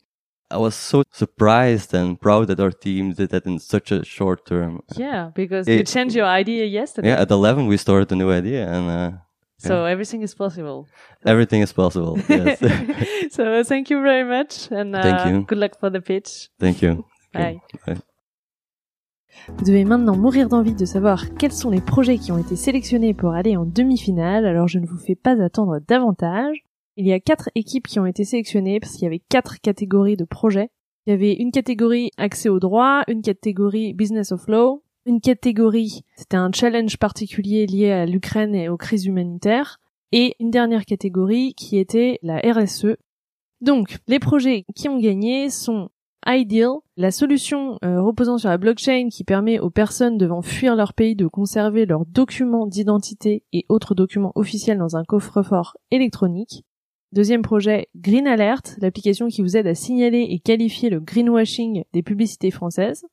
I 0.51 0.57
was 0.57 0.75
so 0.75 1.03
surprised 1.13 1.93
and 1.93 2.19
proud 2.19 2.47
that 2.49 2.61
our 2.61 2.71
team 2.71 3.13
did 3.13 3.31
that 3.31 3.45
in 3.45 3.59
such 3.59 3.93
a 3.93 4.03
short 4.05 4.47
term. 4.47 4.81
Yeah, 4.97 5.31
because 5.35 5.69
It- 5.69 5.77
you 5.79 5.85
changed 5.85 6.17
your 6.17 6.27
idea 6.41 6.65
yesterday. 6.65 7.09
Yeah, 7.09 7.21
at 7.21 7.31
11 7.31 7.67
we 7.67 7.77
started 7.77 8.11
a 8.13 8.17
new 8.17 8.31
idea 8.31 8.63
and 8.75 8.85
uh, 8.91 9.11
So 9.69 9.85
everything 9.87 10.23
is 10.23 10.35
possible. 10.35 10.87
everything 11.25 11.63
is 11.63 11.73
possible. 11.73 12.19
Yes. 12.29 12.61
so 13.31 13.63
thank 13.65 13.91
you 13.91 14.03
very 14.03 14.25
much 14.25 14.71
and 14.71 14.95
uh, 14.95 15.03
Thank 15.03 15.27
you. 15.27 15.45
good 15.47 15.59
luck 15.59 15.79
for 15.79 15.91
the 15.91 16.01
pitch. 16.01 16.51
Thank 16.59 16.83
you. 16.83 17.05
Bye. 17.33 17.61
Bye. 17.87 17.97
Vous 19.49 19.65
devez 19.65 19.85
maintenant 19.85 20.17
mourir 20.17 20.49
d'envie 20.49 20.75
de 20.75 20.85
savoir 20.85 21.35
quels 21.37 21.53
sont 21.53 21.71
les 21.71 21.81
projets 21.81 22.19
qui 22.19 22.31
ont 22.33 22.39
été 22.39 22.57
sélectionnés 22.57 23.15
pour 23.15 23.33
aller 23.33 23.57
en 23.57 23.65
demi-finale, 23.67 24.47
alors 24.47 24.69
je 24.69 24.79
ne 24.79 24.87
vous 24.87 24.97
fais 24.97 25.17
pas 25.17 25.43
attendre 25.43 25.81
davantage. 25.89 26.65
Il 26.97 27.07
y 27.07 27.13
a 27.13 27.19
quatre 27.19 27.51
équipes 27.57 27.89
qui 27.89 27.99
ont 27.99 28.07
été 28.07 28.23
sélectionnées 28.25 28.79
parce 28.79 28.93
qu'il 28.93 29.03
y 29.03 29.07
avait 29.07 29.23
quatre 29.29 29.61
catégories 29.61 30.17
de 30.17 30.25
projets. 30.25 30.71
Il 31.07 31.11
y 31.11 31.13
avait 31.13 31.35
une 31.35 31.51
catégorie 31.51 32.11
accès 32.17 32.49
au 32.49 32.61
droit, 32.61 33.03
une 33.09 33.21
catégorie 33.23 33.93
business 33.93 34.31
of 34.31 34.47
law, 34.47 34.84
une 35.07 35.21
catégorie 35.21 36.05
c'était 36.17 36.37
un 36.37 36.51
challenge 36.53 36.97
particulier 36.97 37.67
lié 37.67 37.91
à 37.91 38.07
l'Ukraine 38.07 38.55
et 38.55 38.69
aux 38.69 38.77
crises 38.77 39.07
humanitaires, 39.07 39.79
et 40.13 40.37
une 40.39 40.51
dernière 40.51 40.85
catégorie 40.85 41.55
qui 41.55 41.79
était 41.79 42.19
la 42.23 42.39
RSE. 42.39 42.97
Donc, 43.61 43.99
les 44.07 44.19
projets 44.19 44.65
qui 44.75 44.89
ont 44.89 44.99
gagné 44.99 45.51
sont 45.51 45.91
Ideal, 46.27 46.77
la 46.97 47.11
solution 47.11 47.79
euh, 47.85 48.01
reposant 48.01 48.39
sur 48.39 48.49
la 48.49 48.57
blockchain 48.57 49.09
qui 49.11 49.25
permet 49.25 49.59
aux 49.59 49.69
personnes 49.69 50.17
devant 50.17 50.41
fuir 50.41 50.75
leur 50.75 50.95
pays 50.95 51.17
de 51.17 51.27
conserver 51.27 51.85
leurs 51.85 52.07
documents 52.07 52.67
d'identité 52.67 53.43
et 53.53 53.67
autres 53.69 53.95
documents 53.95 54.33
officiels 54.35 54.79
dans 54.79 54.97
un 54.97 55.05
coffre-fort 55.05 55.77
électronique. 55.91 56.65
Deuxième 57.13 57.43
projet, 57.43 57.89
Green 57.95 58.27
Alert, 58.27 58.77
l'application 58.81 59.29
qui 59.29 59.43
vous 59.43 59.57
aide 59.57 59.67
à 59.67 59.75
signaler 59.75 60.27
et 60.31 60.39
qualifier 60.39 60.89
le 60.89 61.01
greenwashing 61.01 61.85
des 61.93 62.03
publicités 62.03 62.51
françaises. 62.51 63.05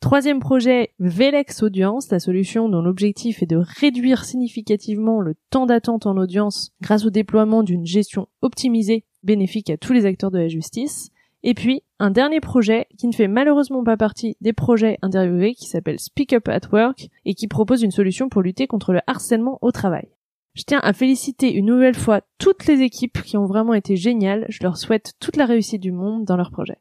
Troisième 0.00 0.38
projet, 0.38 0.94
Velex 1.00 1.64
Audience, 1.64 2.10
la 2.10 2.20
solution 2.20 2.68
dont 2.68 2.80
l'objectif 2.80 3.42
est 3.42 3.46
de 3.46 3.60
réduire 3.80 4.24
significativement 4.24 5.20
le 5.20 5.34
temps 5.50 5.66
d'attente 5.66 6.06
en 6.06 6.16
audience 6.16 6.70
grâce 6.80 7.04
au 7.04 7.10
déploiement 7.10 7.64
d'une 7.64 7.84
gestion 7.84 8.28
optimisée 8.40 9.04
bénéfique 9.24 9.70
à 9.70 9.76
tous 9.76 9.92
les 9.92 10.06
acteurs 10.06 10.30
de 10.30 10.38
la 10.38 10.46
justice. 10.46 11.10
Et 11.42 11.52
puis, 11.52 11.82
un 11.98 12.12
dernier 12.12 12.40
projet 12.40 12.86
qui 12.96 13.08
ne 13.08 13.12
fait 13.12 13.26
malheureusement 13.26 13.82
pas 13.82 13.96
partie 13.96 14.36
des 14.40 14.52
projets 14.52 14.98
interviewés 15.02 15.54
qui 15.54 15.66
s'appelle 15.66 15.98
Speak 15.98 16.32
Up 16.32 16.48
at 16.48 16.68
Work 16.72 17.08
et 17.24 17.34
qui 17.34 17.48
propose 17.48 17.82
une 17.82 17.90
solution 17.90 18.28
pour 18.28 18.42
lutter 18.42 18.68
contre 18.68 18.92
le 18.92 19.00
harcèlement 19.08 19.58
au 19.62 19.72
travail. 19.72 20.08
Je 20.54 20.62
tiens 20.62 20.80
à 20.82 20.92
féliciter 20.92 21.52
une 21.52 21.66
nouvelle 21.66 21.96
fois 21.96 22.20
toutes 22.38 22.66
les 22.66 22.82
équipes 22.82 23.22
qui 23.22 23.36
ont 23.36 23.46
vraiment 23.46 23.74
été 23.74 23.96
géniales. 23.96 24.46
Je 24.48 24.62
leur 24.62 24.76
souhaite 24.76 25.14
toute 25.18 25.36
la 25.36 25.46
réussite 25.46 25.82
du 25.82 25.92
monde 25.92 26.24
dans 26.24 26.36
leurs 26.36 26.52
projets. 26.52 26.78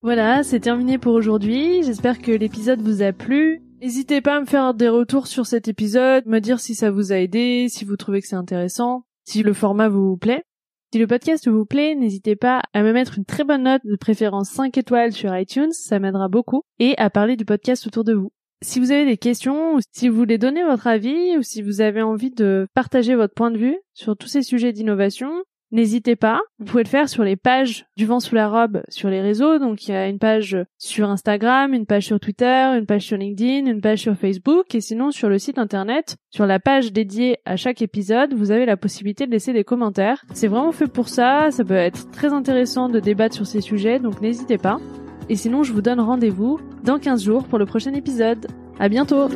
Voilà, 0.00 0.44
c'est 0.44 0.60
terminé 0.60 0.96
pour 0.96 1.12
aujourd'hui. 1.14 1.82
J'espère 1.82 2.20
que 2.20 2.30
l'épisode 2.30 2.80
vous 2.80 3.02
a 3.02 3.12
plu. 3.12 3.60
N'hésitez 3.80 4.20
pas 4.20 4.36
à 4.36 4.40
me 4.40 4.46
faire 4.46 4.72
des 4.72 4.88
retours 4.88 5.26
sur 5.26 5.44
cet 5.44 5.66
épisode, 5.66 6.24
me 6.26 6.38
dire 6.38 6.60
si 6.60 6.76
ça 6.76 6.92
vous 6.92 7.12
a 7.12 7.16
aidé, 7.16 7.66
si 7.68 7.84
vous 7.84 7.96
trouvez 7.96 8.20
que 8.20 8.28
c'est 8.28 8.36
intéressant, 8.36 9.04
si 9.24 9.42
le 9.42 9.52
format 9.52 9.88
vous 9.88 10.16
plaît. 10.16 10.44
Si 10.92 11.00
le 11.00 11.08
podcast 11.08 11.48
vous 11.48 11.66
plaît, 11.66 11.96
n'hésitez 11.96 12.36
pas 12.36 12.62
à 12.72 12.82
me 12.82 12.92
mettre 12.92 13.18
une 13.18 13.24
très 13.24 13.42
bonne 13.42 13.64
note, 13.64 13.82
de 13.84 13.96
préférence 13.96 14.50
5 14.50 14.78
étoiles 14.78 15.12
sur 15.12 15.36
iTunes, 15.36 15.72
ça 15.72 15.98
m'aidera 15.98 16.28
beaucoup, 16.28 16.62
et 16.78 16.96
à 16.96 17.10
parler 17.10 17.36
du 17.36 17.44
podcast 17.44 17.84
autour 17.86 18.04
de 18.04 18.14
vous. 18.14 18.30
Si 18.62 18.80
vous 18.80 18.92
avez 18.92 19.04
des 19.04 19.18
questions, 19.18 19.74
ou 19.74 19.80
si 19.92 20.08
vous 20.08 20.16
voulez 20.16 20.38
donner 20.38 20.64
votre 20.64 20.86
avis, 20.86 21.36
ou 21.36 21.42
si 21.42 21.60
vous 21.60 21.80
avez 21.80 22.02
envie 22.02 22.30
de 22.30 22.68
partager 22.72 23.16
votre 23.16 23.34
point 23.34 23.50
de 23.50 23.58
vue 23.58 23.78
sur 23.94 24.16
tous 24.16 24.28
ces 24.28 24.42
sujets 24.42 24.72
d'innovation, 24.72 25.30
n'hésitez 25.72 26.16
pas. 26.16 26.40
Vous 26.58 26.66
pouvez 26.66 26.82
le 26.82 26.88
faire 26.88 27.08
sur 27.08 27.24
les 27.24 27.36
pages 27.36 27.86
du 27.96 28.06
vent 28.06 28.20
sous 28.20 28.34
la 28.34 28.48
robe 28.48 28.82
sur 28.88 29.08
les 29.08 29.20
réseaux. 29.20 29.58
Donc 29.58 29.86
il 29.86 29.92
y 29.92 29.94
a 29.94 30.08
une 30.08 30.18
page 30.18 30.56
sur 30.78 31.08
Instagram, 31.08 31.74
une 31.74 31.86
page 31.86 32.06
sur 32.06 32.20
Twitter, 32.20 32.76
une 32.76 32.86
page 32.86 33.02
sur 33.02 33.16
LinkedIn, 33.16 33.70
une 33.70 33.80
page 33.80 34.00
sur 34.00 34.16
Facebook 34.16 34.74
et 34.74 34.80
sinon 34.80 35.10
sur 35.10 35.28
le 35.28 35.38
site 35.38 35.58
internet, 35.58 36.16
sur 36.30 36.46
la 36.46 36.60
page 36.60 36.92
dédiée 36.92 37.38
à 37.44 37.56
chaque 37.56 37.82
épisode, 37.82 38.34
vous 38.34 38.50
avez 38.50 38.66
la 38.66 38.76
possibilité 38.76 39.26
de 39.26 39.32
laisser 39.32 39.52
des 39.52 39.64
commentaires. 39.64 40.24
C'est 40.32 40.48
vraiment 40.48 40.72
fait 40.72 40.86
pour 40.86 41.08
ça, 41.08 41.50
ça 41.50 41.64
peut 41.64 41.74
être 41.74 42.10
très 42.10 42.32
intéressant 42.32 42.88
de 42.88 43.00
débattre 43.00 43.34
sur 43.34 43.46
ces 43.46 43.60
sujets, 43.60 43.98
donc 43.98 44.20
n'hésitez 44.20 44.58
pas. 44.58 44.78
Et 45.28 45.36
sinon, 45.36 45.62
je 45.62 45.72
vous 45.72 45.82
donne 45.82 46.00
rendez-vous 46.00 46.58
dans 46.84 46.98
15 46.98 47.22
jours 47.22 47.44
pour 47.44 47.58
le 47.58 47.66
prochain 47.66 47.92
épisode. 47.92 48.46
À 48.78 48.88
bientôt! 48.88 49.28